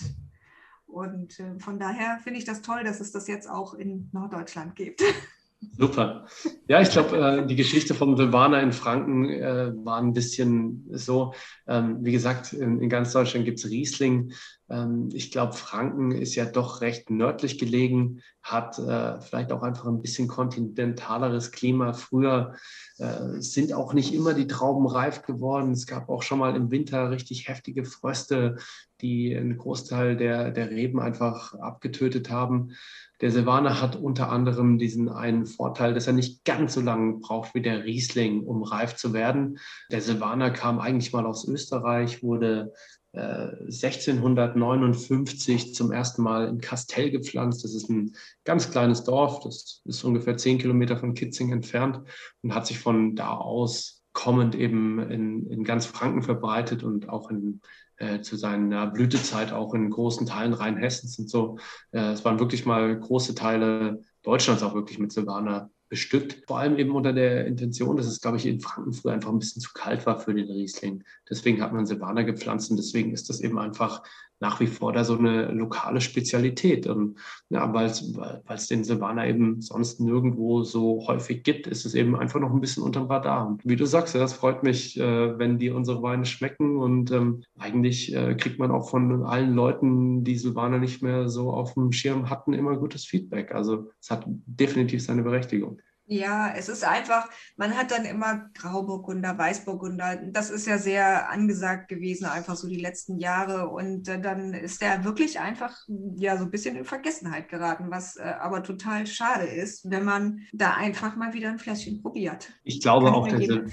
Und 0.86 1.40
äh, 1.40 1.58
von 1.58 1.78
daher 1.78 2.18
finde 2.22 2.38
ich 2.38 2.44
das 2.44 2.62
toll, 2.62 2.84
dass 2.84 3.00
es 3.00 3.12
das 3.12 3.28
jetzt 3.28 3.48
auch 3.48 3.74
in 3.74 4.10
Norddeutschland 4.12 4.76
gibt. 4.76 5.02
Super. 5.60 6.26
Ja, 6.68 6.80
ich 6.80 6.90
glaube, 6.90 7.16
äh, 7.16 7.46
die 7.46 7.56
Geschichte 7.56 7.94
vom 7.94 8.16
Silvaner 8.16 8.60
in 8.62 8.72
Franken 8.72 9.28
äh, 9.28 9.72
war 9.84 9.98
ein 9.98 10.12
bisschen 10.12 10.86
so. 10.90 11.32
Ähm, 11.66 11.98
wie 12.02 12.12
gesagt, 12.12 12.52
in, 12.52 12.80
in 12.80 12.88
ganz 12.90 13.12
Deutschland 13.12 13.46
gibt 13.46 13.58
es 13.58 13.70
Riesling. 13.70 14.32
Ähm, 14.68 15.08
ich 15.12 15.30
glaube, 15.30 15.54
Franken 15.54 16.12
ist 16.12 16.34
ja 16.34 16.44
doch 16.44 16.82
recht 16.82 17.10
nördlich 17.10 17.58
gelegen, 17.58 18.20
hat 18.42 18.78
äh, 18.78 19.20
vielleicht 19.20 19.50
auch 19.52 19.62
einfach 19.62 19.86
ein 19.86 20.02
bisschen 20.02 20.28
kontinentaleres 20.28 21.52
Klima. 21.52 21.94
Früher 21.94 22.54
äh, 22.98 23.40
sind 23.40 23.72
auch 23.72 23.94
nicht 23.94 24.12
immer 24.12 24.34
die 24.34 24.46
Trauben 24.46 24.86
reif 24.86 25.22
geworden. 25.22 25.72
Es 25.72 25.86
gab 25.86 26.08
auch 26.08 26.22
schon 26.22 26.38
mal 26.38 26.54
im 26.54 26.70
Winter 26.70 27.10
richtig 27.10 27.48
heftige 27.48 27.84
Fröste, 27.84 28.56
die 29.00 29.36
einen 29.36 29.56
Großteil 29.56 30.16
der, 30.16 30.50
der 30.50 30.70
Reben 30.70 31.00
einfach 31.00 31.54
abgetötet 31.54 32.30
haben. 32.30 32.72
Der 33.20 33.30
Silvaner 33.30 33.80
hat 33.80 33.96
unter 33.96 34.30
anderem 34.30 34.78
diesen 34.78 35.08
einen 35.08 35.46
Vorteil, 35.46 35.94
dass 35.94 36.06
er 36.06 36.12
nicht 36.12 36.44
ganz 36.44 36.74
so 36.74 36.82
lange 36.82 37.14
braucht 37.14 37.54
wie 37.54 37.62
der 37.62 37.84
Riesling, 37.84 38.42
um 38.42 38.62
reif 38.62 38.96
zu 38.96 39.14
werden. 39.14 39.58
Der 39.90 40.02
Silvaner 40.02 40.50
kam 40.50 40.78
eigentlich 40.78 41.12
mal 41.12 41.24
aus 41.24 41.48
Österreich, 41.48 42.22
wurde 42.22 42.72
1659 43.16 45.68
äh, 45.68 45.72
zum 45.72 45.90
ersten 45.90 46.22
Mal 46.22 46.48
in 46.48 46.60
Kastell 46.60 47.10
gepflanzt. 47.10 47.64
Das 47.64 47.74
ist 47.74 47.88
ein 47.88 48.14
ganz 48.44 48.70
kleines 48.70 49.04
Dorf, 49.04 49.40
das 49.40 49.80
ist 49.84 50.04
ungefähr 50.04 50.36
zehn 50.36 50.58
Kilometer 50.58 50.98
von 50.98 51.14
Kitzing 51.14 51.50
entfernt 51.50 52.02
und 52.42 52.54
hat 52.54 52.66
sich 52.66 52.78
von 52.78 53.16
da 53.16 53.34
aus 53.34 54.02
kommend 54.12 54.54
eben 54.54 54.98
in, 55.10 55.50
in 55.50 55.64
ganz 55.64 55.86
Franken 55.86 56.22
verbreitet 56.22 56.82
und 56.82 57.08
auch 57.08 57.30
in 57.30 57.62
äh, 57.98 58.20
zu 58.20 58.36
seiner 58.36 58.86
Blütezeit 58.86 59.52
auch 59.52 59.74
in 59.74 59.90
großen 59.90 60.26
Teilen 60.26 60.52
Rheinhessens 60.52 61.18
und 61.18 61.30
so. 61.30 61.58
Äh, 61.92 62.12
es 62.12 62.24
waren 62.24 62.38
wirklich 62.38 62.66
mal 62.66 62.98
große 62.98 63.34
Teile 63.34 64.02
Deutschlands 64.22 64.62
auch 64.62 64.74
wirklich 64.74 64.98
mit 64.98 65.12
Silvaner 65.12 65.70
bestückt. 65.88 66.42
Vor 66.46 66.58
allem 66.58 66.78
eben 66.78 66.94
unter 66.94 67.12
der 67.12 67.46
Intention, 67.46 67.96
dass 67.96 68.06
es, 68.06 68.20
glaube 68.20 68.38
ich, 68.38 68.46
in 68.46 68.60
Franken 68.60 68.92
früher 68.92 69.12
einfach 69.12 69.30
ein 69.30 69.38
bisschen 69.38 69.62
zu 69.62 69.70
kalt 69.72 70.04
war 70.04 70.18
für 70.18 70.34
den 70.34 70.50
Riesling. 70.50 71.04
Deswegen 71.30 71.62
hat 71.62 71.72
man 71.72 71.86
Silvaner 71.86 72.24
gepflanzt 72.24 72.70
und 72.70 72.76
deswegen 72.76 73.12
ist 73.12 73.28
das 73.28 73.40
eben 73.40 73.58
einfach 73.58 74.02
nach 74.40 74.60
wie 74.60 74.66
vor 74.66 74.92
da 74.92 75.04
so 75.04 75.16
eine 75.16 75.50
lokale 75.52 76.00
Spezialität. 76.00 76.86
Und 76.86 77.18
ja, 77.48 77.72
weil 77.72 77.86
es 77.86 78.66
den 78.68 78.84
Silvaner 78.84 79.26
eben 79.26 79.60
sonst 79.62 80.00
nirgendwo 80.00 80.62
so 80.62 81.04
häufig 81.06 81.42
gibt, 81.42 81.66
ist 81.66 81.86
es 81.86 81.94
eben 81.94 82.16
einfach 82.16 82.40
noch 82.40 82.52
ein 82.52 82.60
bisschen 82.60 82.82
unterm 82.82 83.06
Radar. 83.06 83.46
Und 83.46 83.64
wie 83.64 83.76
du 83.76 83.86
sagst, 83.86 84.14
ja, 84.14 84.20
das 84.20 84.34
freut 84.34 84.62
mich, 84.62 84.98
äh, 84.98 85.38
wenn 85.38 85.58
die 85.58 85.70
unsere 85.70 86.02
Weine 86.02 86.26
schmecken. 86.26 86.76
Und 86.76 87.10
ähm, 87.10 87.42
eigentlich 87.58 88.14
äh, 88.14 88.34
kriegt 88.34 88.58
man 88.58 88.70
auch 88.70 88.90
von 88.90 89.24
allen 89.24 89.54
Leuten, 89.54 90.24
die 90.24 90.36
Silvaner 90.36 90.78
nicht 90.78 91.02
mehr 91.02 91.28
so 91.28 91.50
auf 91.50 91.74
dem 91.74 91.92
Schirm 91.92 92.28
hatten, 92.28 92.52
immer 92.52 92.76
gutes 92.76 93.04
Feedback. 93.04 93.54
Also 93.54 93.90
es 94.00 94.10
hat 94.10 94.24
definitiv 94.26 95.02
seine 95.02 95.22
Berechtigung. 95.22 95.80
Ja, 96.08 96.54
es 96.54 96.68
ist 96.68 96.84
einfach, 96.84 97.28
man 97.56 97.76
hat 97.76 97.90
dann 97.90 98.04
immer 98.04 98.48
Grauburgunder, 98.54 99.36
Weißburgunder. 99.36 100.20
Das 100.30 100.50
ist 100.50 100.66
ja 100.66 100.78
sehr 100.78 101.28
angesagt 101.30 101.88
gewesen, 101.88 102.26
einfach 102.26 102.54
so 102.54 102.68
die 102.68 102.80
letzten 102.80 103.18
Jahre. 103.18 103.68
Und 103.68 104.08
äh, 104.08 104.20
dann 104.20 104.54
ist 104.54 104.82
der 104.82 105.04
wirklich 105.04 105.40
einfach 105.40 105.76
ja 106.16 106.36
so 106.36 106.44
ein 106.44 106.50
bisschen 106.52 106.76
in 106.76 106.84
Vergessenheit 106.84 107.48
geraten, 107.48 107.90
was 107.90 108.16
äh, 108.16 108.22
aber 108.22 108.62
total 108.62 109.06
schade 109.08 109.46
ist, 109.46 109.90
wenn 109.90 110.04
man 110.04 110.42
da 110.52 110.74
einfach 110.74 111.16
mal 111.16 111.34
wieder 111.34 111.50
ein 111.50 111.58
Fläschchen 111.58 112.00
probiert. 112.00 112.50
Ich 112.62 112.80
glaube, 112.80 113.12
auch 113.12 113.26
der, 113.26 113.64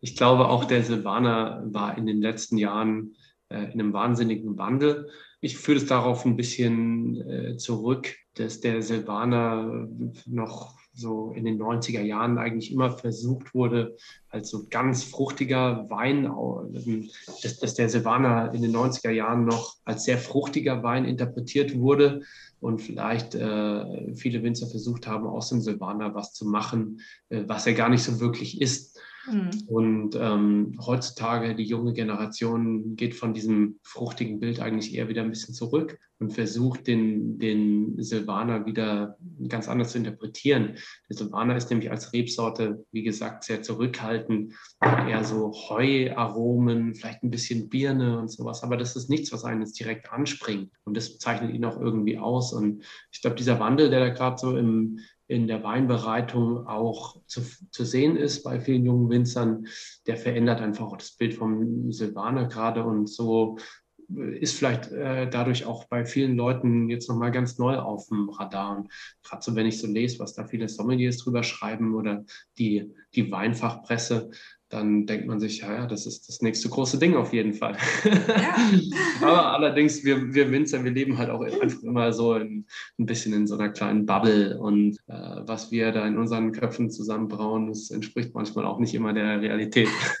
ich 0.00 0.16
glaube 0.16 0.48
auch 0.48 0.64
der 0.64 0.84
Silvaner 0.84 1.64
war 1.66 1.98
in 1.98 2.06
den 2.06 2.20
letzten 2.20 2.56
Jahren 2.56 3.16
äh, 3.48 3.64
in 3.64 3.80
einem 3.80 3.92
wahnsinnigen 3.92 4.56
Wandel. 4.58 5.08
Ich 5.40 5.58
führe 5.58 5.78
es 5.78 5.86
darauf 5.86 6.24
ein 6.24 6.36
bisschen 6.36 7.20
äh, 7.28 7.56
zurück, 7.56 8.14
dass 8.34 8.60
der 8.60 8.80
Silvaner 8.82 9.88
noch 10.26 10.79
so 11.00 11.32
in 11.34 11.44
den 11.44 11.60
90er 11.60 12.02
Jahren 12.02 12.38
eigentlich 12.38 12.72
immer 12.72 12.90
versucht 12.90 13.54
wurde, 13.54 13.96
als 14.28 14.50
so 14.50 14.66
ganz 14.68 15.02
fruchtiger 15.02 15.88
Wein, 15.88 16.30
dass, 17.42 17.58
dass 17.58 17.74
der 17.74 17.88
Silvaner 17.88 18.52
in 18.54 18.62
den 18.62 18.74
90er 18.74 19.10
Jahren 19.10 19.44
noch 19.44 19.76
als 19.84 20.04
sehr 20.04 20.18
fruchtiger 20.18 20.82
Wein 20.82 21.04
interpretiert 21.04 21.76
wurde 21.76 22.22
und 22.60 22.80
vielleicht 22.80 23.34
äh, 23.34 24.14
viele 24.14 24.42
Winzer 24.42 24.66
versucht 24.66 25.06
haben, 25.06 25.26
aus 25.26 25.48
dem 25.48 25.62
Silvaner 25.62 26.14
was 26.14 26.34
zu 26.34 26.46
machen, 26.46 27.00
äh, 27.30 27.42
was 27.46 27.66
er 27.66 27.72
gar 27.72 27.88
nicht 27.88 28.02
so 28.02 28.20
wirklich 28.20 28.60
ist. 28.60 28.89
Mhm. 29.26 29.50
Und 29.66 30.16
ähm, 30.18 30.78
heutzutage 30.84 31.54
die 31.54 31.64
junge 31.64 31.92
Generation 31.92 32.96
geht 32.96 33.14
von 33.14 33.34
diesem 33.34 33.78
fruchtigen 33.82 34.40
Bild 34.40 34.60
eigentlich 34.60 34.94
eher 34.94 35.08
wieder 35.08 35.22
ein 35.22 35.30
bisschen 35.30 35.54
zurück 35.54 35.98
und 36.20 36.32
versucht, 36.32 36.86
den, 36.86 37.38
den 37.38 38.00
Silvaner 38.02 38.66
wieder 38.66 39.16
ganz 39.48 39.68
anders 39.68 39.92
zu 39.92 39.98
interpretieren. 39.98 40.76
Der 41.08 41.16
Silvaner 41.16 41.56
ist 41.56 41.70
nämlich 41.70 41.90
als 41.90 42.12
Rebsorte, 42.12 42.84
wie 42.92 43.02
gesagt, 43.02 43.44
sehr 43.44 43.62
zurückhaltend, 43.62 44.54
eher 44.82 45.24
so 45.24 45.52
Heuaromen, 45.52 46.94
vielleicht 46.94 47.22
ein 47.22 47.30
bisschen 47.30 47.70
Birne 47.70 48.18
und 48.18 48.30
sowas. 48.30 48.62
Aber 48.62 48.76
das 48.76 48.96
ist 48.96 49.08
nichts, 49.08 49.32
was 49.32 49.44
einen 49.44 49.62
jetzt 49.62 49.80
direkt 49.80 50.12
anspringt. 50.12 50.70
Und 50.84 50.94
das 50.94 51.18
zeichnet 51.18 51.54
ihn 51.54 51.64
auch 51.64 51.80
irgendwie 51.80 52.18
aus. 52.18 52.52
Und 52.52 52.84
ich 53.10 53.22
glaube, 53.22 53.36
dieser 53.36 53.58
Wandel, 53.58 53.88
der 53.88 54.00
da 54.00 54.08
gerade 54.10 54.36
so 54.38 54.58
im, 54.58 55.00
in 55.30 55.46
der 55.46 55.62
Weinbereitung 55.62 56.66
auch 56.66 57.16
zu, 57.26 57.42
zu 57.70 57.84
sehen 57.84 58.16
ist 58.16 58.42
bei 58.42 58.60
vielen 58.60 58.84
jungen 58.84 59.10
Winzern, 59.10 59.66
der 60.08 60.16
verändert 60.16 60.60
einfach 60.60 60.86
auch 60.86 60.96
das 60.96 61.12
Bild 61.12 61.34
vom 61.34 61.92
Silvaner 61.92 62.46
gerade 62.46 62.82
und 62.82 63.08
so 63.08 63.56
ist 64.40 64.56
vielleicht 64.56 64.90
äh, 64.90 65.30
dadurch 65.30 65.66
auch 65.66 65.84
bei 65.84 66.04
vielen 66.04 66.34
Leuten 66.36 66.90
jetzt 66.90 67.08
nochmal 67.08 67.30
ganz 67.30 67.58
neu 67.58 67.76
auf 67.76 68.08
dem 68.08 68.28
Radar. 68.28 68.76
Und 68.76 68.90
gerade 69.22 69.42
so, 69.42 69.54
wenn 69.54 69.66
ich 69.66 69.78
so 69.78 69.86
lese, 69.86 70.18
was 70.18 70.34
da 70.34 70.44
viele 70.44 70.68
Sommeliers 70.68 71.18
drüber 71.18 71.44
schreiben 71.44 71.94
oder 71.94 72.24
die, 72.58 72.92
die 73.14 73.30
Weinfachpresse, 73.30 74.32
dann 74.70 75.04
denkt 75.04 75.26
man 75.26 75.40
sich, 75.40 75.58
ja, 75.58 75.74
ja, 75.74 75.86
das 75.86 76.06
ist 76.06 76.28
das 76.28 76.42
nächste 76.42 76.68
große 76.68 76.98
Ding 76.98 77.16
auf 77.16 77.32
jeden 77.32 77.52
Fall. 77.54 77.76
Ja. 78.04 78.56
Aber 79.20 79.52
allerdings, 79.52 80.04
wir, 80.04 80.32
wir 80.32 80.50
Winzer, 80.50 80.82
wir 80.84 80.92
leben 80.92 81.18
halt 81.18 81.28
auch 81.28 81.40
einfach 81.40 81.82
immer 81.82 82.12
so 82.12 82.36
in, 82.36 82.64
ein 82.98 83.06
bisschen 83.06 83.32
in 83.34 83.48
so 83.48 83.56
einer 83.56 83.70
kleinen 83.70 84.06
Bubble 84.06 84.58
und 84.58 84.96
äh, 85.08 85.40
was 85.44 85.72
wir 85.72 85.90
da 85.90 86.06
in 86.06 86.16
unseren 86.16 86.52
Köpfen 86.52 86.88
zusammenbrauen, 86.88 87.66
das 87.66 87.90
entspricht 87.90 88.32
manchmal 88.32 88.64
auch 88.64 88.78
nicht 88.78 88.94
immer 88.94 89.12
der 89.12 89.40
Realität. 89.40 89.88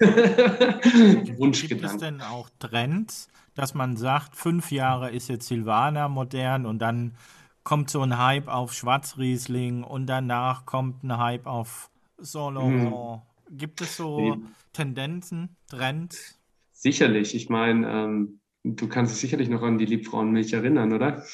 Wunschgedanken. 1.38 1.68
Gibt 1.68 1.84
es 1.84 1.96
denn 1.96 2.20
auch 2.20 2.50
Trends, 2.58 3.28
dass 3.54 3.74
man 3.74 3.96
sagt, 3.96 4.34
fünf 4.34 4.72
Jahre 4.72 5.12
ist 5.12 5.28
jetzt 5.28 5.46
Silvaner 5.46 6.08
modern 6.08 6.66
und 6.66 6.80
dann 6.80 7.14
kommt 7.62 7.88
so 7.88 8.02
ein 8.02 8.18
Hype 8.18 8.48
auf 8.48 8.74
Schwarzriesling 8.74 9.84
und 9.84 10.06
danach 10.06 10.66
kommt 10.66 11.04
ein 11.04 11.16
Hype 11.18 11.46
auf 11.46 11.88
Saint-Laurent. 12.18 12.90
Hm 12.90 13.29
Gibt 13.50 13.80
es 13.80 13.96
so 13.96 14.36
nee. 14.36 14.42
Tendenzen, 14.72 15.56
Trends? 15.68 16.38
Sicherlich. 16.72 17.34
Ich 17.34 17.48
meine, 17.48 17.90
ähm, 17.90 18.40
du 18.62 18.88
kannst 18.88 19.12
dich 19.12 19.20
sicherlich 19.20 19.48
noch 19.48 19.62
an 19.62 19.76
die 19.76 19.86
Liebfrauenmilch 19.86 20.52
erinnern, 20.52 20.92
oder? 20.92 21.24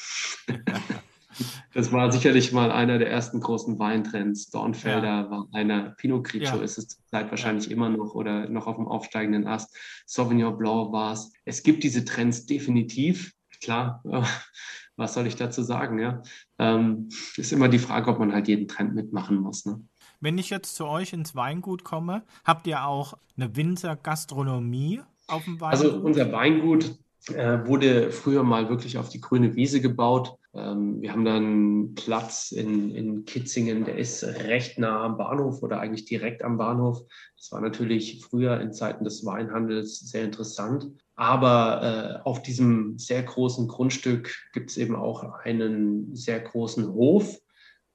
das 1.73 1.91
war 1.91 2.11
sicherlich 2.11 2.51
mal 2.51 2.71
einer 2.71 2.97
der 2.97 3.11
ersten 3.11 3.39
großen 3.39 3.77
Weintrends. 3.77 4.49
Dornfelder 4.49 5.07
ja. 5.07 5.29
war 5.29 5.47
einer. 5.51 5.91
Pinot 5.91 6.23
Grigio 6.23 6.57
ja. 6.57 6.63
ist 6.63 6.79
es 6.79 6.87
zurzeit 6.87 7.29
wahrscheinlich 7.29 7.67
ja. 7.67 7.73
immer 7.73 7.89
noch 7.89 8.15
oder 8.15 8.49
noch 8.49 8.65
auf 8.65 8.77
dem 8.77 8.87
aufsteigenden 8.87 9.45
Ast. 9.45 9.77
Sauvignon 10.07 10.57
Blanc 10.57 10.91
war 10.91 11.13
es. 11.13 11.31
Es 11.45 11.61
gibt 11.61 11.83
diese 11.83 12.03
Trends 12.03 12.47
definitiv. 12.47 13.31
Klar, 13.61 14.03
was 14.95 15.13
soll 15.13 15.27
ich 15.27 15.35
dazu 15.35 15.61
sagen? 15.61 15.99
Ja, 15.99 16.23
ähm, 16.57 17.09
ist 17.37 17.53
immer 17.53 17.69
die 17.69 17.79
Frage, 17.79 18.09
ob 18.09 18.17
man 18.17 18.33
halt 18.33 18.47
jeden 18.47 18.67
Trend 18.67 18.95
mitmachen 18.95 19.37
muss. 19.37 19.65
Ne? 19.65 19.81
Wenn 20.19 20.37
ich 20.37 20.49
jetzt 20.49 20.75
zu 20.75 20.85
euch 20.85 21.13
ins 21.13 21.35
Weingut 21.35 21.83
komme, 21.83 22.23
habt 22.43 22.67
ihr 22.67 22.85
auch 22.85 23.13
eine 23.35 23.55
Winzer-Gastronomie 23.55 25.01
auf 25.27 25.43
dem 25.43 25.61
Weingut? 25.61 25.85
Also 25.85 25.99
unser 25.99 26.31
Weingut 26.31 26.97
äh, 27.33 27.65
wurde 27.65 28.11
früher 28.11 28.43
mal 28.43 28.69
wirklich 28.69 28.97
auf 28.97 29.09
die 29.09 29.21
grüne 29.21 29.55
Wiese 29.55 29.81
gebaut. 29.81 30.37
Ähm, 30.53 31.01
wir 31.01 31.11
haben 31.11 31.25
dann 31.25 31.93
Platz 31.95 32.51
in, 32.51 32.89
in 32.95 33.25
Kitzingen, 33.25 33.85
der 33.85 33.97
ist 33.97 34.23
recht 34.23 34.79
nah 34.79 35.03
am 35.03 35.17
Bahnhof 35.17 35.61
oder 35.61 35.79
eigentlich 35.79 36.05
direkt 36.05 36.43
am 36.43 36.57
Bahnhof. 36.57 37.03
Das 37.35 37.51
war 37.51 37.61
natürlich 37.61 38.23
früher 38.25 38.59
in 38.59 38.73
Zeiten 38.73 39.03
des 39.03 39.25
Weinhandels 39.25 39.99
sehr 39.99 40.23
interessant. 40.23 40.87
Aber 41.15 42.21
äh, 42.23 42.27
auf 42.27 42.41
diesem 42.43 42.97
sehr 42.97 43.23
großen 43.23 43.67
Grundstück 43.67 44.35
gibt 44.53 44.69
es 44.69 44.77
eben 44.77 44.95
auch 44.95 45.23
einen 45.43 46.15
sehr 46.15 46.39
großen 46.39 46.93
Hof 46.93 47.39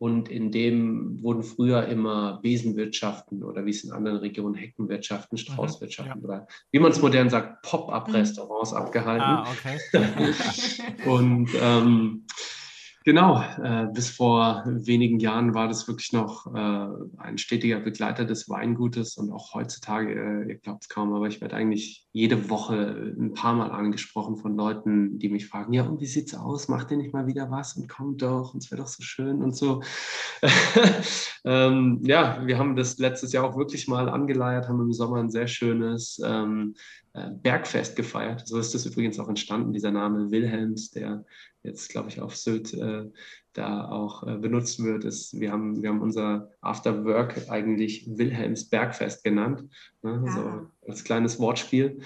und 0.03 0.29
in 0.29 0.51
dem 0.51 1.23
wurden 1.23 1.45
früher 1.45 1.87
immer 1.87 2.41
Besenwirtschaften 2.43 3.45
oder 3.45 3.65
wie 3.67 3.71
es 3.71 3.85
in 3.85 3.93
anderen 3.93 4.19
Regionen 4.19 4.57
Heckenwirtschaften, 4.57 5.37
mhm, 5.37 5.41
Straußwirtschaften 5.41 6.21
ja. 6.21 6.25
oder 6.25 6.49
wie 6.73 6.81
man 6.81 6.91
es 6.91 7.01
modern 7.01 7.31
sagt, 7.31 7.63
Pop-up-Restaurants 7.63 8.73
mhm. 8.73 8.79
abgehalten. 8.79 9.23
Ah, 9.23 9.47
okay. 9.53 9.79
und 11.09 11.51
ähm, 11.55 12.27
Genau, 13.05 13.43
äh, 13.63 13.87
bis 13.93 14.11
vor 14.11 14.63
wenigen 14.67 15.19
Jahren 15.19 15.55
war 15.55 15.67
das 15.67 15.89
wirklich 15.89 16.13
noch 16.13 16.47
äh, 16.55 16.89
ein 17.19 17.37
stetiger 17.37 17.81
Begleiter 17.81 18.25
des 18.25 18.49
Weingutes 18.49 19.17
und 19.17 19.33
auch 19.33 19.55
heutzutage, 19.55 20.13
äh, 20.13 20.49
ihr 20.49 20.59
glaubt 20.59 20.85
es 20.85 20.89
kaum, 20.89 21.13
aber 21.13 21.27
ich 21.27 21.41
werde 21.41 21.57
eigentlich 21.57 22.07
jede 22.13 22.49
Woche 22.49 23.15
ein 23.19 23.35
paar 23.35 23.55
Mal 23.55 23.73
angesprochen 23.73 24.37
von 24.37 24.57
Leuten, 24.57 25.19
die 25.19 25.31
mich 25.31 25.49
fragen, 25.49 25.73
ja, 25.73 25.83
und 25.83 26.01
wie 26.01 26.07
sieht's 26.07 26.35
aus? 26.35 26.69
Macht 26.69 26.91
ihr 26.93 26.97
nicht 26.97 27.13
mal 27.13 27.27
wieder 27.27 27.51
was 27.51 27.77
und 27.77 27.89
kommt 27.89 28.23
doch 28.23 28.55
und 28.55 28.63
es 28.63 28.71
wäre 28.71 28.83
doch 28.83 28.89
so 28.89 29.03
schön 29.03 29.43
und 29.43 29.57
so. 29.57 29.83
ähm, 31.45 32.01
ja, 32.05 32.47
wir 32.47 32.59
haben 32.59 32.77
das 32.77 32.99
letztes 32.99 33.33
Jahr 33.33 33.45
auch 33.45 33.57
wirklich 33.57 33.89
mal 33.89 34.09
angeleiert, 34.09 34.69
haben 34.69 34.81
im 34.81 34.93
Sommer 34.93 35.19
ein 35.19 35.31
sehr 35.31 35.49
schönes 35.49 36.21
ähm, 36.25 36.75
äh, 36.75 37.02
Bergfest 37.15 37.97
gefeiert. 37.97 38.47
So 38.47 38.59
ist 38.59 38.75
das 38.75 38.87
übrigens 38.87 39.19
auch 39.19 39.29
entstanden, 39.29 39.73
dieser 39.73 39.91
Name 39.91 40.31
Wilhelms, 40.31 40.91
der 40.91 41.25
jetzt, 41.63 41.91
glaube 41.91 42.09
ich, 42.09 42.21
auf 42.21 42.37
Sylt 42.37 42.73
äh, 42.75 43.05
da 43.53 43.89
auch 43.89 44.27
äh, 44.27 44.37
benutzt 44.39 44.83
wird. 44.83 45.05
Ist, 45.05 45.39
wir, 45.39 45.53
haben, 45.53 45.83
wir 45.83 45.91
haben 45.91 46.01
unser 46.01 46.51
After 46.61 47.05
Work 47.05 47.51
eigentlich 47.51 48.07
Wilhelms 48.09 48.69
Bergfest 48.69 49.25
genannt, 49.25 49.69
ne? 50.03 50.23
ja. 50.27 50.33
so 50.33 50.91
als 50.91 51.05
kleines 51.05 51.39
Wortspiel. 51.39 52.01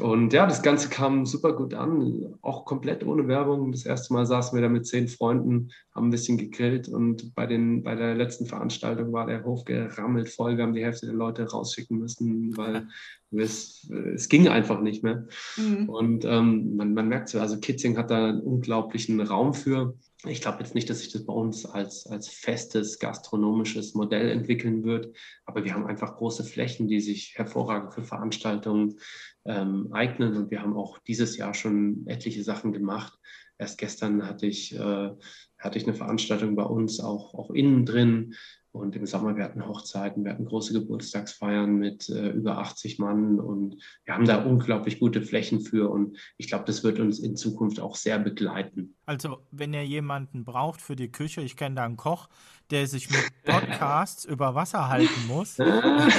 Und 0.00 0.32
ja, 0.32 0.46
das 0.46 0.62
Ganze 0.62 0.88
kam 0.88 1.26
super 1.26 1.52
gut 1.52 1.74
an, 1.74 2.34
auch 2.42 2.64
komplett 2.64 3.04
ohne 3.04 3.26
Werbung. 3.26 3.72
Das 3.72 3.84
erste 3.84 4.12
Mal 4.12 4.26
saßen 4.26 4.56
wir 4.56 4.62
da 4.62 4.68
mit 4.68 4.86
zehn 4.86 5.08
Freunden, 5.08 5.70
haben 5.94 6.08
ein 6.08 6.10
bisschen 6.10 6.38
gegrillt 6.38 6.88
und 6.88 7.34
bei, 7.34 7.46
den, 7.46 7.82
bei 7.82 7.94
der 7.96 8.14
letzten 8.14 8.46
Veranstaltung 8.46 9.12
war 9.12 9.26
der 9.26 9.44
Hof 9.44 9.64
gerammelt 9.64 10.28
voll. 10.28 10.56
Wir 10.56 10.64
haben 10.64 10.74
die 10.74 10.84
Hälfte 10.84 11.06
der 11.06 11.14
Leute 11.14 11.50
rausschicken 11.50 11.98
müssen, 11.98 12.56
weil 12.56 12.86
es, 13.32 13.90
es 14.14 14.28
ging 14.28 14.48
einfach 14.48 14.80
nicht 14.80 15.02
mehr. 15.02 15.26
Mhm. 15.56 15.88
Und 15.88 16.24
ähm, 16.24 16.76
man, 16.76 16.94
man 16.94 17.08
merkt 17.08 17.28
so, 17.28 17.40
also 17.40 17.58
Kitzing 17.58 17.98
hat 17.98 18.10
da 18.10 18.28
einen 18.28 18.40
unglaublichen 18.40 19.20
Raum 19.20 19.54
für. 19.54 19.94
Ich 20.26 20.40
glaube 20.40 20.58
jetzt 20.58 20.74
nicht, 20.74 20.90
dass 20.90 20.98
sich 20.98 21.12
das 21.12 21.24
bei 21.24 21.32
uns 21.32 21.64
als, 21.64 22.06
als 22.08 22.28
festes 22.28 22.98
gastronomisches 22.98 23.94
Modell 23.94 24.30
entwickeln 24.30 24.82
wird, 24.82 25.16
aber 25.44 25.64
wir 25.64 25.74
haben 25.74 25.86
einfach 25.86 26.16
große 26.16 26.42
Flächen, 26.42 26.88
die 26.88 27.00
sich 27.00 27.34
hervorragend 27.36 27.94
für 27.94 28.02
Veranstaltungen 28.02 28.98
ähm, 29.44 29.92
eignen 29.92 30.36
und 30.36 30.50
wir 30.50 30.60
haben 30.60 30.76
auch 30.76 30.98
dieses 30.98 31.36
Jahr 31.36 31.54
schon 31.54 32.04
etliche 32.06 32.42
Sachen 32.42 32.72
gemacht. 32.72 33.16
Erst 33.58 33.78
gestern 33.78 34.26
hatte 34.26 34.46
ich, 34.46 34.74
äh, 34.74 35.10
hatte 35.58 35.78
ich 35.78 35.84
eine 35.84 35.94
Veranstaltung 35.94 36.56
bei 36.56 36.64
uns 36.64 36.98
auch, 36.98 37.34
auch 37.34 37.50
innen 37.50 37.86
drin 37.86 38.34
und 38.72 38.96
im 38.96 39.06
Sommer, 39.06 39.36
wir 39.36 39.44
hatten 39.44 39.66
Hochzeiten, 39.66 40.24
wir 40.24 40.32
hatten 40.32 40.44
große 40.44 40.72
Geburtstagsfeiern 40.72 41.76
mit 41.76 42.08
äh, 42.08 42.30
über 42.30 42.58
80 42.58 42.98
Mann 42.98 43.38
und 43.40 43.76
wir 44.04 44.14
haben 44.14 44.26
da 44.26 44.44
unglaublich 44.44 45.00
gute 45.00 45.22
Flächen 45.22 45.60
für 45.60 45.90
und 45.90 46.16
ich 46.36 46.48
glaube, 46.48 46.64
das 46.66 46.84
wird 46.84 47.00
uns 47.00 47.18
in 47.18 47.36
Zukunft 47.36 47.80
auch 47.80 47.96
sehr 47.96 48.18
begleiten. 48.18 48.94
Also, 49.06 49.38
wenn 49.50 49.72
ihr 49.72 49.84
jemanden 49.84 50.44
braucht 50.44 50.82
für 50.82 50.96
die 50.96 51.10
Küche, 51.10 51.40
ich 51.40 51.56
kenne 51.56 51.76
da 51.76 51.84
einen 51.84 51.96
Koch, 51.96 52.28
der 52.70 52.86
sich 52.86 53.08
mit 53.10 53.24
Podcasts 53.44 54.24
über 54.26 54.54
Wasser 54.54 54.88
halten 54.88 55.26
muss. 55.26 55.56
Dabei 55.66 56.10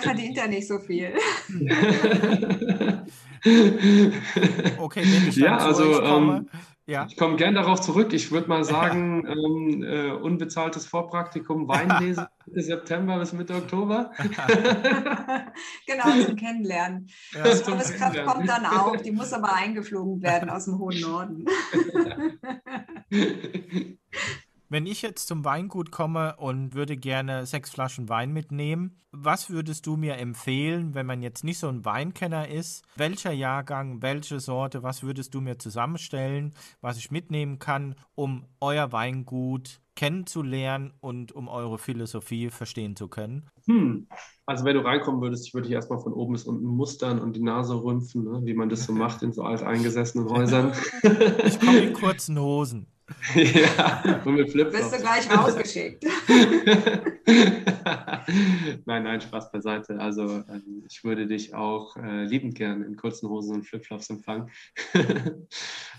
verdient 0.00 0.38
er 0.38 0.48
nicht 0.48 0.66
so 0.66 0.78
viel. 0.78 1.12
okay, 4.78 5.02
wenn 5.04 5.28
ich 5.28 5.34
dann 5.34 5.44
ja, 5.44 5.58
also, 5.58 6.00
komme, 6.00 6.36
ähm, 6.36 6.48
ja. 6.86 7.06
Ich 7.08 7.16
komme 7.16 7.36
gern 7.36 7.54
darauf 7.54 7.80
zurück. 7.80 8.12
Ich 8.12 8.32
würde 8.32 8.48
mal 8.48 8.64
sagen, 8.64 9.24
ja. 9.24 9.32
ähm, 9.32 9.82
äh, 9.82 10.10
unbezahltes 10.10 10.86
Vorpraktikum 10.86 11.68
Weinlesen 11.68 12.26
Mitte 12.46 12.62
September 12.62 13.18
bis 13.18 13.32
Mitte 13.32 13.54
Oktober. 13.54 14.12
genau, 15.86 16.24
zum 16.24 16.36
Kennenlernen. 16.36 17.08
Ja, 17.32 17.54
die 17.54 17.62
Bundeskraft 17.62 18.24
kommt 18.24 18.48
dann 18.48 18.66
auch, 18.66 18.96
die 18.96 19.12
muss 19.12 19.32
aber 19.32 19.54
eingeflogen 19.54 20.22
werden 20.22 20.50
aus 20.50 20.64
dem 20.64 20.78
hohen 20.78 21.00
Norden. 21.00 21.44
Wenn 24.72 24.86
ich 24.86 25.02
jetzt 25.02 25.28
zum 25.28 25.44
Weingut 25.44 25.90
komme 25.90 26.36
und 26.38 26.72
würde 26.72 26.96
gerne 26.96 27.44
sechs 27.44 27.68
Flaschen 27.68 28.08
Wein 28.08 28.32
mitnehmen, 28.32 28.96
was 29.10 29.50
würdest 29.50 29.84
du 29.84 29.98
mir 29.98 30.16
empfehlen, 30.16 30.94
wenn 30.94 31.04
man 31.04 31.20
jetzt 31.20 31.44
nicht 31.44 31.58
so 31.58 31.68
ein 31.68 31.84
Weinkenner 31.84 32.48
ist? 32.48 32.82
Welcher 32.96 33.32
Jahrgang, 33.32 34.00
welche 34.00 34.40
Sorte, 34.40 34.82
was 34.82 35.02
würdest 35.02 35.34
du 35.34 35.42
mir 35.42 35.58
zusammenstellen, 35.58 36.54
was 36.80 36.96
ich 36.96 37.10
mitnehmen 37.10 37.58
kann, 37.58 37.96
um 38.14 38.46
euer 38.60 38.92
Weingut 38.92 39.82
kennenzulernen 39.94 40.94
und 41.00 41.32
um 41.32 41.48
eure 41.48 41.76
Philosophie 41.76 42.48
verstehen 42.48 42.96
zu 42.96 43.08
können? 43.08 43.50
Hm. 43.66 44.06
Also 44.46 44.64
wenn 44.64 44.74
du 44.74 44.86
reinkommen 44.86 45.20
würdest, 45.20 45.46
ich 45.46 45.52
würde 45.52 45.68
dich 45.68 45.74
erstmal 45.74 46.00
von 46.00 46.14
oben 46.14 46.32
bis 46.32 46.44
unten 46.44 46.64
mustern 46.64 47.18
und 47.18 47.36
die 47.36 47.42
Nase 47.42 47.74
rümpfen, 47.74 48.24
ne? 48.24 48.40
wie 48.44 48.54
man 48.54 48.70
das 48.70 48.84
so 48.84 48.92
macht 48.94 49.22
in 49.22 49.32
so 49.32 49.42
alteingesessenen 49.42 50.30
Häusern. 50.30 50.72
ich 51.44 51.60
komme 51.60 51.78
in 51.78 51.92
kurzen 51.92 52.38
Hosen. 52.38 52.86
Ja, 53.34 54.22
und 54.24 54.34
mit 54.34 54.50
Flipflops. 54.50 54.90
Bist 54.90 54.94
du 54.94 55.02
gleich 55.02 55.30
rausgeschickt. 55.30 56.04
nein, 58.86 59.04
nein, 59.04 59.20
Spaß 59.20 59.52
beiseite. 59.52 59.98
Also 59.98 60.42
ähm, 60.48 60.84
ich 60.88 61.04
würde 61.04 61.26
dich 61.26 61.54
auch 61.54 61.96
äh, 61.96 62.24
liebend 62.24 62.54
gern 62.54 62.82
in 62.82 62.96
kurzen 62.96 63.28
Hosen 63.28 63.54
und 63.54 63.64
Flipflops 63.64 64.10
empfangen. 64.10 64.50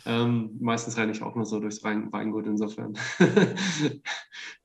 ähm, 0.05 0.57
meistens 0.59 0.97
renne 0.97 1.11
ich 1.11 1.21
auch 1.21 1.35
nur 1.35 1.45
so 1.45 1.59
durchs 1.59 1.83
Weingut, 1.83 2.47
insofern 2.47 2.97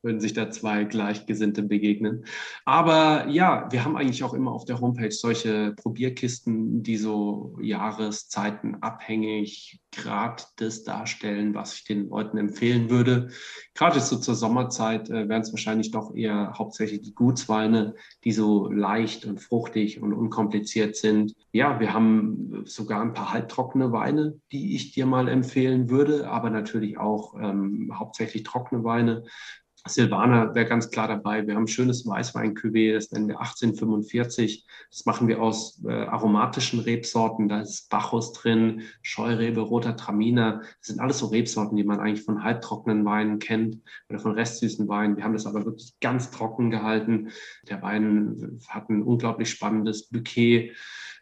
würden 0.03 0.21
sich 0.21 0.33
da 0.33 0.51
zwei 0.51 0.85
Gleichgesinnte 0.85 1.63
begegnen. 1.63 2.25
Aber 2.65 3.29
ja, 3.29 3.69
wir 3.71 3.85
haben 3.85 3.97
eigentlich 3.97 4.25
auch 4.25 4.35
immer 4.35 4.53
auf 4.53 4.65
der 4.65 4.81
Homepage 4.81 5.11
solche 5.11 5.75
Probierkisten, 5.75 6.83
die 6.83 6.97
so 6.97 7.57
Jahreszeiten 7.61 8.83
abhängig 8.83 9.81
gratis 9.93 10.85
darstellen, 10.85 11.55
was 11.55 11.75
ich 11.75 11.85
den 11.85 12.09
Leuten 12.09 12.39
empfehlen 12.39 12.91
würde. 12.91 13.29
Gerade 13.75 14.01
so 14.01 14.17
zur 14.17 14.35
Sommerzeit 14.35 15.09
äh, 15.09 15.29
werden 15.29 15.43
es 15.43 15.53
wahrscheinlich 15.53 15.91
doch 15.91 16.15
eher 16.15 16.55
hauptsächlich 16.57 17.03
die 17.03 17.15
Gutsweine, 17.15 17.95
die 18.25 18.33
so 18.33 18.71
leicht 18.71 19.25
und 19.25 19.41
fruchtig 19.41 20.01
und 20.01 20.13
unkompliziert 20.13 20.97
sind. 20.97 21.35
Ja, 21.53 21.81
wir 21.81 21.93
haben 21.93 22.63
sogar 22.65 23.03
ein 23.03 23.15
paar 23.15 23.33
halbtrockene 23.33 23.93
Weine, 23.93 24.41
die 24.53 24.75
ich 24.75 24.93
dir 24.93 25.07
mal 25.07 25.29
empfehlen 25.29 25.91
würde, 25.91 26.29
aber 26.29 26.51
natürlich 26.51 26.99
auch 26.99 27.35
ähm, 27.35 27.93
hauptsächlich 27.99 28.43
trockene 28.43 28.85
Weine. 28.85 29.25
Silvaner 29.87 30.55
wäre 30.55 30.67
ganz 30.67 30.91
klar 30.91 31.09
dabei. 31.09 31.47
Wir 31.47 31.55
haben 31.55 31.65
ein 31.65 31.69
schönes 31.69 32.07
weißwein 32.07 32.55
das 32.55 33.11
nennen 33.11 33.29
wir 33.29 33.41
1845. 33.41 34.67
Das 34.91 35.07
machen 35.07 35.29
wir 35.29 35.41
aus 35.41 35.83
äh, 35.87 35.93
aromatischen 35.93 36.81
Rebsorten. 36.81 37.49
Da 37.49 37.61
ist 37.61 37.89
Bacchus 37.89 38.33
drin, 38.33 38.83
Scheurebe, 39.03 39.61
roter 39.61 39.97
Traminer. 39.97 40.61
Das 40.79 40.89
sind 40.89 41.01
alles 41.01 41.19
so 41.19 41.27
Rebsorten, 41.27 41.77
die 41.77 41.85
man 41.85 42.01
eigentlich 42.01 42.25
von 42.25 42.43
halbtrockenen 42.43 43.05
Weinen 43.05 43.39
kennt 43.39 43.79
oder 44.09 44.19
von 44.19 44.33
restsüßen 44.33 44.89
Weinen. 44.89 45.17
Wir 45.17 45.25
haben 45.25 45.33
das 45.33 45.47
aber 45.47 45.65
wirklich 45.65 45.95
ganz 46.01 46.31
trocken 46.31 46.71
gehalten. 46.71 47.31
Der 47.69 47.81
Wein 47.83 48.61
hat 48.69 48.91
ein 48.91 49.03
unglaublich 49.03 49.51
spannendes 49.51 50.09
Bouquet 50.09 50.73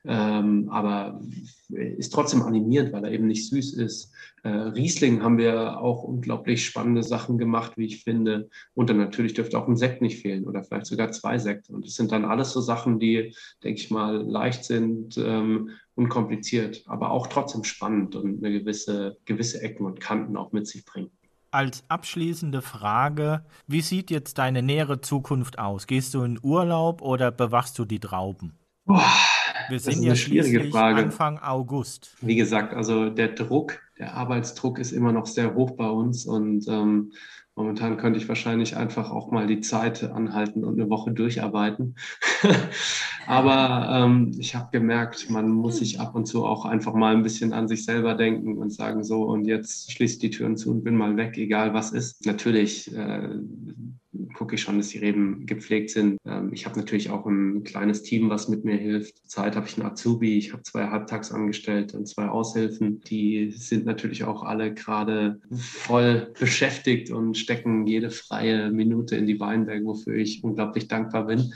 ähm, 0.07 0.69
aber 0.71 1.21
ist 1.69 2.13
trotzdem 2.13 2.43
animierend, 2.43 2.93
weil 2.93 3.05
er 3.05 3.13
eben 3.13 3.27
nicht 3.27 3.49
süß 3.49 3.75
ist. 3.75 4.13
Äh, 4.43 4.49
Riesling 4.49 5.23
haben 5.23 5.39
wir 5.39 5.81
auch 5.81 6.05
unglaublich 6.05 6.65
spannende 6.65 7.03
Sachen 7.03 7.39
gemacht, 7.39 7.73
wie 7.77 7.87
ich 7.87 8.05
finde. 8.05 8.49
Und 8.75 8.89
dann 8.89 8.99
natürlich 8.99 9.35
dürfte 9.35 9.59
auch 9.59 9.67
ein 9.67 9.77
Sekt 9.77 10.03
nicht 10.03 10.21
fehlen 10.21 10.45
oder 10.45 10.63
vielleicht 10.63 10.87
sogar 10.87 11.11
zwei 11.11 11.39
Sekte. 11.39 11.73
Und 11.73 11.87
das 11.87 11.95
sind 11.95 12.13
dann 12.13 12.25
alles 12.25 12.53
so 12.53 12.61
Sachen, 12.61 12.99
die, 12.99 13.35
denke 13.65 13.81
ich 13.81 13.91
mal, 13.91 14.23
leicht 14.23 14.65
sind, 14.65 15.19
ähm, 15.19 15.71
unkompliziert, 15.95 16.85
aber 16.87 17.11
auch 17.11 17.27
trotzdem 17.27 17.65
spannend 17.65 18.15
und 18.17 18.45
eine 18.45 18.59
gewisse, 18.59 19.17
gewisse 19.25 19.63
Ecken 19.63 19.87
und 19.87 20.01
Kanten 20.01 20.37
auch 20.37 20.53
mit 20.53 20.67
sich 20.67 20.85
bringen 20.85 21.11
als 21.57 21.85
abschließende 21.89 22.61
Frage, 22.61 23.43
wie 23.67 23.81
sieht 23.81 24.11
jetzt 24.11 24.37
deine 24.37 24.61
nähere 24.61 25.01
Zukunft 25.01 25.59
aus? 25.59 25.87
Gehst 25.87 26.13
du 26.13 26.23
in 26.23 26.39
Urlaub 26.43 27.01
oder 27.01 27.31
bewachst 27.31 27.79
du 27.79 27.87
die 27.87 27.99
Trauben? 27.99 28.59
Boah, 28.85 29.11
wir 29.69 29.81
sind 29.81 30.03
ja 30.03 30.15
schwierige 30.15 30.65
Frage. 30.71 31.03
Anfang 31.03 31.39
August. 31.39 32.17
Wie 32.21 32.37
gesagt, 32.37 32.75
also 32.75 33.11
der 33.11 33.29
Druck, 33.29 33.81
der 33.99 34.15
Arbeitsdruck 34.15 34.79
ist 34.79 34.93
immer 34.93 35.13
noch 35.13 35.27
sehr 35.27 35.55
hoch 35.55 35.73
bei 35.73 35.89
uns 35.89 36.27
und 36.27 36.67
ähm, 36.69 37.13
momentan 37.55 37.97
könnte 37.97 38.19
ich 38.19 38.29
wahrscheinlich 38.29 38.77
einfach 38.77 39.11
auch 39.11 39.31
mal 39.31 39.47
die 39.47 39.61
Zeit 39.61 40.05
anhalten 40.05 40.65
und 40.65 40.79
eine 40.79 40.91
Woche 40.91 41.11
durcharbeiten. 41.11 41.97
Aber 43.27 43.89
ähm, 43.91 44.33
ich 44.39 44.55
habe 44.55 44.69
gemerkt, 44.71 45.31
man 45.31 45.51
muss 45.51 45.79
sich 45.79 45.99
ab 45.99 46.15
und 46.15 46.27
zu 46.27 46.45
auch 46.45 46.65
einfach 46.65 46.95
mal 46.95 47.15
ein 47.15 47.23
bisschen 47.23 47.53
an 47.53 47.67
sich 47.67 47.85
selber 47.85 48.15
denken 48.15 48.59
und 48.59 48.73
sagen 48.73 49.03
so, 49.03 49.23
und 49.23 49.47
jetzt 49.47 49.91
schließe 49.91 50.21
die 50.21 50.31
Türen 50.31 50.57
zu 50.57 50.71
und 50.71 50.85
bin 50.85 50.97
mal 50.97 51.17
weg, 51.17 51.37
egal 51.39 51.75
was 51.75 51.93
ist. 51.93 52.27
Natürlich 52.27 52.95
äh, 52.95 53.31
gucke 54.35 54.55
ich 54.55 54.63
schon, 54.63 54.79
dass 54.79 54.89
die 54.89 54.99
Reben 54.99 55.47
gepflegt 55.47 55.91
sind. 55.91 56.19
Ähm, 56.25 56.53
ich 56.53 56.67
habe 56.67 56.79
natürlich 56.79 57.11
auch 57.11 57.27
ein 57.27 57.65
kleines 57.65 58.03
Team, 58.03 58.31
was 58.31 58.49
mit 58.49 58.65
mir 58.65 58.77
hilft. 58.77 59.19
Zurzeit 59.19 59.57
habe 59.57 59.67
ich 59.67 59.77
einen 59.77 59.87
Azubi, 59.87 60.39
ich 60.39 60.53
habe 60.53 60.63
zwei 60.63 60.89
Halbtagsangestellte 60.89 61.97
und 61.97 62.07
zwei 62.07 62.29
Aushilfen. 62.29 63.01
Die 63.03 63.51
sind 63.51 63.87
natürlich 63.87 64.25
auch 64.25 64.43
alle 64.43 64.75
gerade 64.75 65.41
voll 65.53 66.33
beschäftigt 66.39 67.11
und 67.11 67.37
stecken 67.37 67.87
jede 67.87 68.11
freie 68.11 68.71
Minute 68.71 69.17
in 69.17 69.27
die 69.27 69.41
Weinberge, 69.41 69.85
wofür 69.85 70.15
ich 70.17 70.43
unglaublich 70.45 70.89
dankbar 70.89 71.27
bin. 71.27 71.53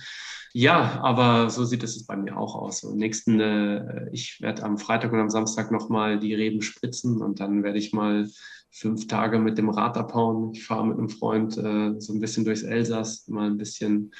Ja, 0.52 1.00
aber 1.02 1.48
so 1.48 1.64
sieht 1.64 1.84
es 1.84 2.04
bei 2.06 2.16
mir 2.16 2.36
auch 2.36 2.56
aus. 2.56 2.82
Und 2.82 2.96
nächsten, 2.96 3.38
äh, 3.40 4.10
ich 4.10 4.40
werde 4.40 4.64
am 4.64 4.78
Freitag 4.78 5.12
und 5.12 5.20
am 5.20 5.30
Samstag 5.30 5.70
nochmal 5.70 6.18
die 6.18 6.34
Reben 6.34 6.60
spritzen 6.60 7.22
und 7.22 7.38
dann 7.38 7.62
werde 7.62 7.78
ich 7.78 7.92
mal 7.92 8.28
fünf 8.70 9.06
Tage 9.06 9.38
mit 9.38 9.58
dem 9.58 9.68
Rad 9.68 9.96
abhauen. 9.96 10.52
Ich 10.54 10.64
fahre 10.64 10.86
mit 10.86 10.98
einem 10.98 11.08
Freund 11.08 11.56
äh, 11.58 12.00
so 12.00 12.12
ein 12.12 12.20
bisschen 12.20 12.44
durchs 12.44 12.62
Elsass, 12.62 13.26
mal 13.28 13.46
ein 13.46 13.58
bisschen 13.58 14.12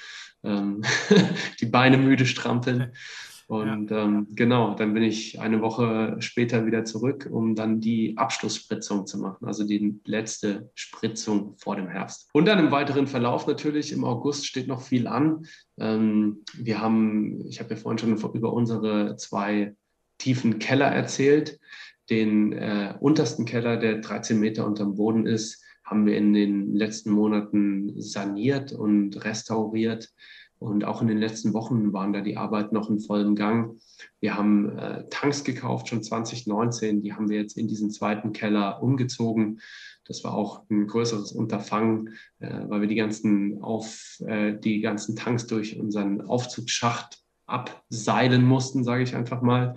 ähm, 0.43 0.82
die 1.60 1.66
Beine 1.66 1.98
müde 1.98 2.27
strampeln. 2.27 2.93
Und 3.51 3.90
ja. 3.90 4.05
ähm, 4.05 4.28
genau, 4.31 4.74
dann 4.74 4.94
bin 4.94 5.02
ich 5.02 5.40
eine 5.40 5.60
Woche 5.60 6.14
später 6.20 6.66
wieder 6.66 6.85
zurück, 6.85 7.28
um 7.28 7.56
dann 7.56 7.81
die 7.81 8.16
Abschlussspritzung 8.16 9.09
zu 9.09 9.18
machen, 9.18 9.44
also 9.44 9.66
die 9.66 10.01
letzte 10.05 10.70
Spritzung 10.77 11.56
vor 11.59 11.74
dem 11.74 11.89
Herbst. 11.89 12.28
Und 12.32 12.47
dann 12.47 12.60
im 12.60 12.70
weiteren 12.70 13.09
Verlauf 13.09 13.48
natürlich, 13.48 13.90
im 13.90 14.05
August 14.05 14.47
steht 14.47 14.68
noch 14.68 14.82
viel 14.82 15.09
an. 15.09 15.47
Ähm, 15.81 16.44
wir 16.55 16.81
haben, 16.81 17.44
ich 17.48 17.59
habe 17.59 17.74
ja 17.74 17.81
vorhin 17.81 17.98
schon 17.98 18.16
über 18.35 18.52
unsere 18.52 19.16
zwei 19.16 19.74
tiefen 20.18 20.60
Keller 20.60 20.86
erzählt. 20.86 21.59
Den 22.11 22.53
äh, 22.53 22.95
untersten 23.01 23.45
Keller, 23.45 23.77
der 23.77 23.99
13 23.99 24.39
Meter 24.39 24.66
unterm 24.66 24.97
Boden 24.97 25.27
ist, 25.27 25.65
haben 25.85 26.07
wir 26.07 26.16
in 26.16 26.32
den 26.32 26.74
letzten 26.74 27.11
Monaten 27.11 28.01
saniert 28.01 28.73
und 28.73 29.24
restauriert. 29.24 30.12
Und 30.59 30.85
auch 30.85 31.01
in 31.01 31.09
den 31.09 31.16
letzten 31.16 31.55
Wochen 31.55 31.95
waren 31.95 32.12
da 32.12 32.20
die 32.20 32.37
Arbeiten 32.37 32.74
noch 32.74 32.91
in 32.91 33.01
vollem 33.01 33.35
Gang. 33.35 33.81
Wir 34.20 34.37
haben 34.37 34.77
äh, 34.77 35.09
Tanks 35.09 35.43
gekauft, 35.43 35.89
schon 35.89 36.03
2019. 36.03 37.01
Die 37.01 37.15
haben 37.15 37.31
wir 37.31 37.39
jetzt 37.39 37.57
in 37.57 37.66
diesen 37.66 37.91
zweiten 37.91 38.32
Keller 38.32 38.82
umgezogen. 38.82 39.61
Das 40.05 40.23
war 40.23 40.35
auch 40.35 40.69
ein 40.69 40.87
größeres 40.87 41.32
Unterfangen, 41.32 42.15
äh, 42.41 42.69
weil 42.69 42.82
wir 42.82 42.89
die 42.89 42.97
ganzen, 42.97 43.62
auf, 43.62 44.19
äh, 44.27 44.59
die 44.59 44.81
ganzen 44.81 45.16
Tanks 45.16 45.47
durch 45.47 45.81
unseren 45.81 46.20
Aufzugsschacht 46.20 47.20
abseilen 47.51 48.44
mussten, 48.44 48.85
sage 48.85 49.02
ich 49.02 49.14
einfach 49.14 49.43
mal. 49.43 49.74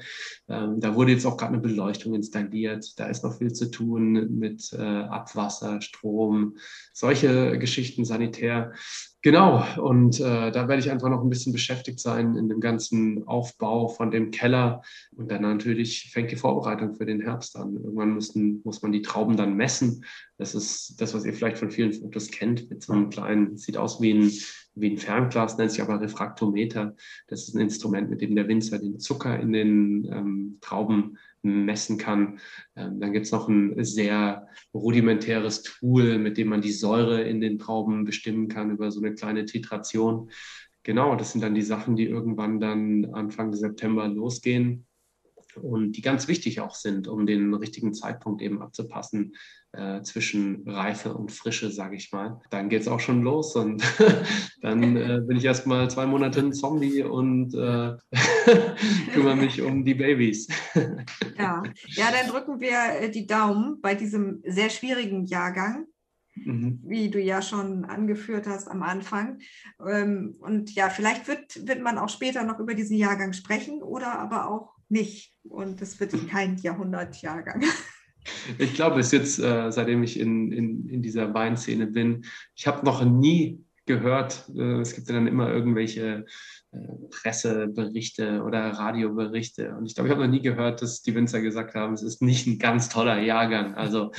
Ähm, 0.48 0.80
da 0.80 0.96
wurde 0.96 1.12
jetzt 1.12 1.26
auch 1.26 1.38
gerade 1.38 1.54
eine 1.54 1.62
Beleuchtung 1.62 2.14
installiert. 2.14 3.00
Da 3.00 3.08
ist 3.08 3.24
noch 3.24 3.38
viel 3.38 3.54
zu 3.54 3.72
tun 3.72 4.38
mit 4.38 4.72
äh, 4.74 4.82
Abwasser, 4.82 5.82
Strom, 5.82 6.58
solche 6.94 7.58
Geschichten 7.58 8.06
sanitär. 8.06 8.74
Genau, 9.26 9.64
und 9.82 10.20
äh, 10.20 10.52
da 10.52 10.68
werde 10.68 10.82
ich 10.82 10.92
einfach 10.92 11.08
noch 11.08 11.22
ein 11.24 11.30
bisschen 11.30 11.54
beschäftigt 11.54 11.98
sein 12.02 12.36
in 12.36 12.50
dem 12.50 12.60
ganzen 12.60 13.26
Aufbau 13.26 13.88
von 13.88 14.12
dem 14.12 14.32
Keller. 14.32 14.82
Und 15.16 15.32
dann 15.32 15.44
natürlich 15.44 16.12
fängt 16.12 16.30
die 16.32 16.36
Vorbereitung 16.36 16.94
für 16.94 17.06
den 17.06 17.22
Herbst 17.22 17.56
an. 17.56 17.78
Irgendwann 17.78 18.16
müssen, 18.16 18.60
muss 18.66 18.82
man 18.82 18.92
die 18.92 19.02
Trauben 19.02 19.38
dann 19.38 19.56
messen. 19.56 20.04
Das 20.38 20.54
ist 20.54 21.00
das, 21.00 21.14
was 21.14 21.24
ihr 21.24 21.34
vielleicht 21.34 21.58
von 21.58 21.72
vielen 21.72 21.94
Fotos 21.94 22.32
kennt, 22.32 22.70
mit 22.70 22.84
so 22.84 22.92
einem 22.92 23.10
kleinen, 23.10 23.56
sieht 23.56 23.78
aus 23.78 24.02
wie 24.02 24.14
ein, 24.14 24.32
wie 24.76 24.92
ein 24.92 24.98
Fernglas, 24.98 25.58
nennt 25.58 25.72
sich 25.72 25.82
aber 25.82 26.02
Refraktometer. 26.02 26.94
Das 27.28 27.48
ist 27.48 27.56
ein 27.56 27.62
Instrument, 27.62 28.10
mit 28.10 28.20
dem 28.20 28.36
der 28.36 28.50
Winzer 28.50 28.78
den 28.78 29.00
Zucker 29.00 29.40
in 29.40 29.54
den 29.54 30.06
ähm, 30.12 30.58
Trauben 30.60 31.18
messen 31.44 31.98
kann. 31.98 32.40
Ähm, 32.76 33.00
dann 33.00 33.14
gibt 33.14 33.26
es 33.26 33.32
noch 33.32 33.48
ein 33.48 33.84
sehr 33.84 34.48
rudimentäres 34.74 35.62
Tool, 35.62 36.18
mit 36.18 36.38
dem 36.38 36.50
man 36.50 36.62
die 36.62 36.72
Säure 36.72 37.22
in 37.22 37.42
den 37.42 37.60
Trauben 37.60 38.06
bestimmen 38.06 38.48
kann 38.48 38.72
über 38.72 38.92
so 38.92 39.00
eine 39.02 39.14
kleine 39.14 39.46
Titration. 39.46 40.32
Genau, 40.84 41.16
das 41.16 41.32
sind 41.32 41.42
dann 41.42 41.56
die 41.56 41.62
Sachen, 41.62 41.96
die 41.96 42.06
irgendwann 42.06 42.60
dann 42.60 43.06
Anfang 43.14 43.54
September 43.54 44.08
losgehen 44.08 44.86
und 45.58 45.94
die 45.94 46.02
ganz 46.02 46.28
wichtig 46.28 46.62
auch 46.62 46.76
sind, 46.76 47.08
um 47.08 47.26
den 47.26 47.54
richtigen 47.54 47.94
Zeitpunkt 47.94 48.42
eben 48.42 48.62
abzupassen 48.62 49.34
äh, 49.74 50.02
zwischen 50.04 50.68
Reife 50.70 51.14
und 51.14 51.32
Frische, 51.32 51.72
sage 51.72 51.96
ich 51.96 52.12
mal. 52.12 52.40
Dann 52.52 52.70
geht 52.70 52.82
es 52.82 52.88
auch 52.88 53.00
schon 53.00 53.24
los 53.24 53.56
und 53.56 53.84
dann 54.62 54.96
äh, 54.96 55.22
bin 55.26 55.38
ich 55.38 55.46
erstmal 55.46 55.90
zwei 55.90 56.06
Monate 56.06 56.40
ein 56.40 56.54
Zombie 56.54 57.04
und 57.04 57.54
äh, 57.56 57.98
kümmere 59.14 59.36
mich 59.36 59.62
um 59.62 59.84
die 59.84 59.96
Babys. 59.96 60.48
ja. 61.38 61.64
ja, 61.88 62.06
dann 62.12 62.30
drücken 62.30 62.60
wir 62.60 63.02
äh, 63.02 63.10
die 63.10 63.26
Daumen 63.26 63.82
bei 63.82 63.96
diesem 63.96 64.42
sehr 64.46 64.70
schwierigen 64.70 65.26
Jahrgang. 65.26 65.88
Mhm. 66.36 66.80
wie 66.84 67.12
du 67.12 67.20
ja 67.20 67.44
schon 67.44 67.86
angeführt 67.86 68.48
hast 68.48 68.68
am 68.68 68.82
Anfang. 68.82 69.38
Ähm, 69.88 70.36
und 70.40 70.74
ja, 70.74 70.90
vielleicht 70.90 71.28
wird, 71.28 71.68
wird 71.68 71.84
man 71.84 72.00
auch 72.00 72.10
später 72.10 72.44
noch 72.44 72.60
über 72.60 72.74
diesen 72.74 72.98
Jahrgang 72.98 73.34
sprechen 73.34 73.84
oder 73.84 74.18
aber 74.18 74.50
auch 74.50 74.74
nicht. 74.94 75.34
Und 75.44 75.82
es 75.82 76.00
wird 76.00 76.14
kein 76.30 76.58
Jahrhundertjahrgang. 76.58 77.64
Ich 78.58 78.74
glaube, 78.74 79.02
es 79.02 79.08
ist 79.08 79.12
jetzt, 79.12 79.40
äh, 79.40 79.72
seitdem 79.72 80.02
ich 80.04 80.18
in, 80.18 80.52
in, 80.54 80.88
in 80.88 81.02
dieser 81.02 81.34
Weinszene 81.34 81.88
bin, 81.88 82.26
ich 82.56 82.68
habe 82.68 82.86
noch 82.86 83.04
nie 83.04 83.62
gehört, 83.86 84.50
äh, 84.56 84.80
es 84.80 84.96
gibt 84.96 85.10
ja 85.10 85.16
dann 85.16 85.28
immer 85.28 85.50
irgendwelche 85.50 86.26
äh, 86.72 86.78
Presseberichte 87.10 88.42
oder 88.44 88.70
Radioberichte. 88.70 89.76
Und 89.76 89.86
ich 89.86 89.96
glaube, 89.96 90.08
ich 90.08 90.16
habe 90.16 90.26
noch 90.26 90.32
nie 90.32 90.42
gehört, 90.42 90.82
dass 90.82 91.02
die 91.02 91.14
Winzer 91.16 91.42
gesagt 91.42 91.76
haben, 91.76 91.94
es 91.94 92.02
ist 92.02 92.22
nicht 92.22 92.48
ein 92.48 92.60
ganz 92.60 92.88
toller 92.88 93.20
Jahrgang. 93.20 93.76
Also 93.76 94.14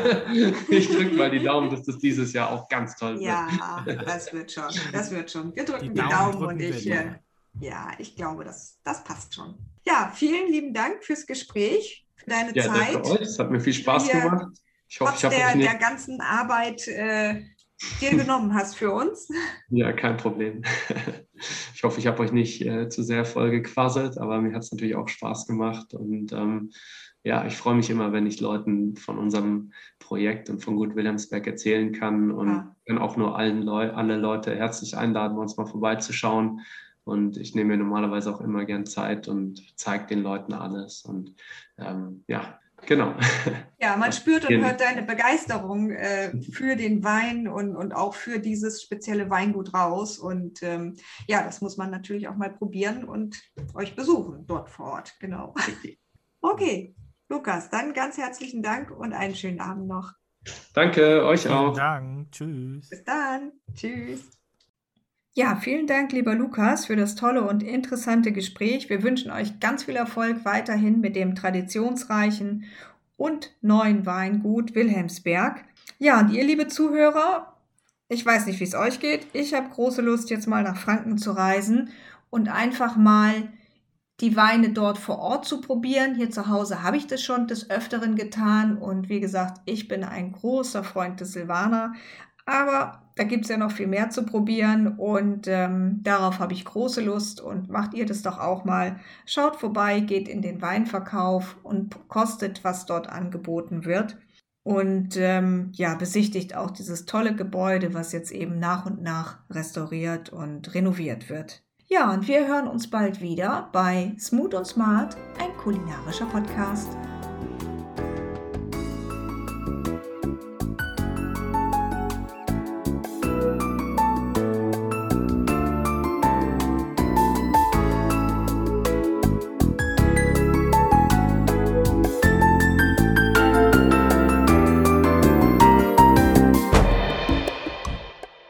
ich 0.68 0.88
drücke 0.88 1.14
mal 1.14 1.30
die 1.30 1.42
Daumen, 1.42 1.70
dass 1.70 1.82
das 1.84 1.98
dieses 1.98 2.34
Jahr 2.34 2.50
auch 2.50 2.68
ganz 2.68 2.96
toll 2.96 3.14
wird. 3.14 3.22
Ja, 3.22 3.84
das 3.86 4.32
wird 4.34 4.52
schon. 4.52 4.64
Das 4.92 5.10
wird 5.10 5.30
schon. 5.30 5.56
Wir 5.56 5.64
drücken 5.64 5.82
die, 5.82 5.88
die 5.88 5.94
Daumen, 5.94 6.32
Daumen 6.32 6.46
und 6.46 6.60
ich. 6.60 6.84
Wir, 6.84 7.20
ja, 7.60 7.92
ich 7.98 8.14
glaube, 8.16 8.44
das, 8.44 8.78
das 8.84 9.02
passt 9.02 9.34
schon. 9.34 9.54
Ja, 9.86 10.10
vielen 10.14 10.50
lieben 10.50 10.74
Dank 10.74 11.04
fürs 11.04 11.26
Gespräch, 11.26 12.04
für 12.16 12.30
deine 12.30 12.54
ja, 12.54 12.64
Zeit. 12.64 12.94
Danke 12.94 13.10
euch. 13.10 13.20
Es 13.20 13.38
hat 13.38 13.50
mir 13.50 13.60
viel 13.60 13.72
Spaß 13.72 14.08
gemacht. 14.08 14.58
Ich 14.88 15.00
hoffe, 15.00 15.14
ich 15.16 15.24
habe 15.24 15.34
der, 15.34 15.56
der 15.56 15.74
ganzen 15.76 16.20
Arbeit 16.20 16.86
äh, 16.88 17.42
dir 18.00 18.10
genommen 18.10 18.54
hast 18.54 18.76
für 18.76 18.92
uns. 18.92 19.28
Ja, 19.68 19.92
kein 19.92 20.16
Problem. 20.16 20.62
Ich 21.74 21.84
hoffe, 21.84 22.00
ich 22.00 22.06
habe 22.06 22.22
euch 22.22 22.32
nicht 22.32 22.64
äh, 22.64 22.88
zu 22.88 23.02
sehr 23.02 23.26
voll 23.26 23.50
gequasselt, 23.50 24.16
aber 24.16 24.40
mir 24.40 24.54
hat 24.54 24.62
es 24.62 24.72
natürlich 24.72 24.96
auch 24.96 25.08
Spaß 25.08 25.46
gemacht 25.46 25.92
und 25.92 26.32
ähm, 26.32 26.70
ja, 27.22 27.44
ich 27.44 27.58
freue 27.58 27.74
mich 27.74 27.90
immer, 27.90 28.12
wenn 28.12 28.26
ich 28.26 28.40
Leuten 28.40 28.96
von 28.96 29.18
unserem 29.18 29.72
Projekt 29.98 30.48
und 30.48 30.64
von 30.64 30.76
Gut 30.76 30.96
Wilhelmsberg 30.96 31.46
erzählen 31.46 31.92
kann 31.92 32.30
und 32.30 32.48
ja. 32.48 32.76
kann 32.86 32.96
auch 32.96 33.18
nur 33.18 33.36
allen 33.36 33.60
Leu 33.60 33.92
alle 33.92 34.16
Leute 34.16 34.56
herzlich 34.56 34.96
einladen, 34.96 35.36
uns 35.36 35.58
mal 35.58 35.66
vorbeizuschauen. 35.66 36.60
Und 37.06 37.36
ich 37.36 37.54
nehme 37.54 37.76
mir 37.76 37.76
normalerweise 37.76 38.34
auch 38.34 38.40
immer 38.40 38.64
gern 38.64 38.84
Zeit 38.84 39.28
und 39.28 39.62
zeige 39.78 40.06
den 40.06 40.22
Leuten 40.22 40.52
alles. 40.52 41.02
Und 41.02 41.36
ähm, 41.78 42.24
ja, 42.26 42.58
genau. 42.84 43.14
Ja, 43.78 43.96
man 43.96 44.10
spürt 44.10 44.48
und 44.48 44.64
hört 44.64 44.80
deine 44.80 45.02
Begeisterung 45.02 45.90
äh, 45.90 46.32
für 46.42 46.74
den 46.74 47.04
Wein 47.04 47.46
und, 47.46 47.76
und 47.76 47.94
auch 47.94 48.14
für 48.14 48.40
dieses 48.40 48.82
spezielle 48.82 49.30
Weingut 49.30 49.72
raus. 49.72 50.18
Und 50.18 50.62
ähm, 50.64 50.96
ja, 51.28 51.44
das 51.44 51.60
muss 51.60 51.76
man 51.76 51.90
natürlich 51.90 52.26
auch 52.26 52.34
mal 52.34 52.50
probieren 52.50 53.04
und 53.04 53.40
euch 53.74 53.94
besuchen 53.94 54.44
dort 54.46 54.68
vor 54.68 54.86
Ort. 54.86 55.14
Genau. 55.20 55.54
Okay, 56.42 56.94
Lukas, 57.28 57.70
dann 57.70 57.92
ganz 57.92 58.18
herzlichen 58.18 58.62
Dank 58.62 58.92
und 58.92 59.12
einen 59.12 59.34
schönen 59.34 59.60
Abend 59.60 59.88
noch. 59.88 60.12
Danke, 60.74 61.24
euch 61.24 61.48
auch. 61.48 61.74
Vielen 61.74 61.74
Dank. 61.74 62.30
Tschüss. 62.30 62.88
Bis 62.88 63.02
dann. 63.02 63.52
Tschüss. 63.74 64.35
Ja, 65.38 65.54
vielen 65.54 65.86
Dank, 65.86 66.12
lieber 66.12 66.34
Lukas, 66.34 66.86
für 66.86 66.96
das 66.96 67.14
tolle 67.14 67.46
und 67.46 67.62
interessante 67.62 68.32
Gespräch. 68.32 68.88
Wir 68.88 69.02
wünschen 69.02 69.30
euch 69.30 69.60
ganz 69.60 69.84
viel 69.84 69.94
Erfolg 69.94 70.46
weiterhin 70.46 71.02
mit 71.02 71.14
dem 71.14 71.34
traditionsreichen 71.34 72.64
und 73.18 73.54
neuen 73.60 74.06
Weingut 74.06 74.74
Wilhelmsberg. 74.74 75.62
Ja, 75.98 76.20
und 76.20 76.30
ihr, 76.30 76.42
liebe 76.42 76.68
Zuhörer, 76.68 77.52
ich 78.08 78.24
weiß 78.24 78.46
nicht, 78.46 78.60
wie 78.60 78.64
es 78.64 78.74
euch 78.74 78.98
geht. 78.98 79.26
Ich 79.34 79.52
habe 79.52 79.68
große 79.68 80.00
Lust, 80.00 80.30
jetzt 80.30 80.46
mal 80.46 80.62
nach 80.62 80.78
Franken 80.78 81.18
zu 81.18 81.32
reisen 81.32 81.90
und 82.30 82.48
einfach 82.48 82.96
mal 82.96 83.50
die 84.20 84.36
Weine 84.36 84.70
dort 84.70 84.96
vor 84.96 85.18
Ort 85.18 85.44
zu 85.44 85.60
probieren. 85.60 86.14
Hier 86.14 86.30
zu 86.30 86.48
Hause 86.48 86.82
habe 86.82 86.96
ich 86.96 87.06
das 87.06 87.22
schon 87.22 87.46
des 87.46 87.68
Öfteren 87.68 88.16
getan 88.16 88.78
und 88.78 89.10
wie 89.10 89.20
gesagt, 89.20 89.60
ich 89.66 89.86
bin 89.86 90.02
ein 90.02 90.32
großer 90.32 90.82
Freund 90.82 91.20
des 91.20 91.32
Silvaner, 91.32 91.92
aber 92.46 93.02
da 93.16 93.24
gibt 93.24 93.44
es 93.44 93.50
ja 93.50 93.56
noch 93.56 93.72
viel 93.72 93.86
mehr 93.86 94.10
zu 94.10 94.24
probieren 94.24 94.98
und 94.98 95.48
ähm, 95.48 96.00
darauf 96.02 96.38
habe 96.38 96.52
ich 96.52 96.64
große 96.64 97.00
Lust 97.00 97.40
und 97.40 97.68
macht 97.68 97.94
ihr 97.94 98.06
das 98.06 98.22
doch 98.22 98.38
auch 98.38 98.64
mal. 98.64 99.00
Schaut 99.24 99.56
vorbei, 99.56 100.00
geht 100.00 100.28
in 100.28 100.42
den 100.42 100.62
Weinverkauf 100.62 101.56
und 101.62 102.08
kostet, 102.08 102.62
was 102.62 102.86
dort 102.86 103.08
angeboten 103.08 103.84
wird. 103.84 104.16
Und 104.62 105.16
ähm, 105.16 105.70
ja, 105.74 105.94
besichtigt 105.94 106.56
auch 106.56 106.70
dieses 106.70 107.06
tolle 107.06 107.34
Gebäude, 107.34 107.94
was 107.94 108.12
jetzt 108.12 108.32
eben 108.32 108.58
nach 108.58 108.84
und 108.84 109.00
nach 109.00 109.38
restauriert 109.48 110.30
und 110.30 110.74
renoviert 110.74 111.30
wird. 111.30 111.62
Ja, 111.86 112.12
und 112.12 112.26
wir 112.26 112.48
hören 112.48 112.66
uns 112.66 112.90
bald 112.90 113.20
wieder 113.20 113.70
bei 113.72 114.14
Smooth 114.18 114.54
und 114.54 114.66
Smart, 114.66 115.16
ein 115.38 115.56
kulinarischer 115.56 116.26
Podcast. 116.26 116.88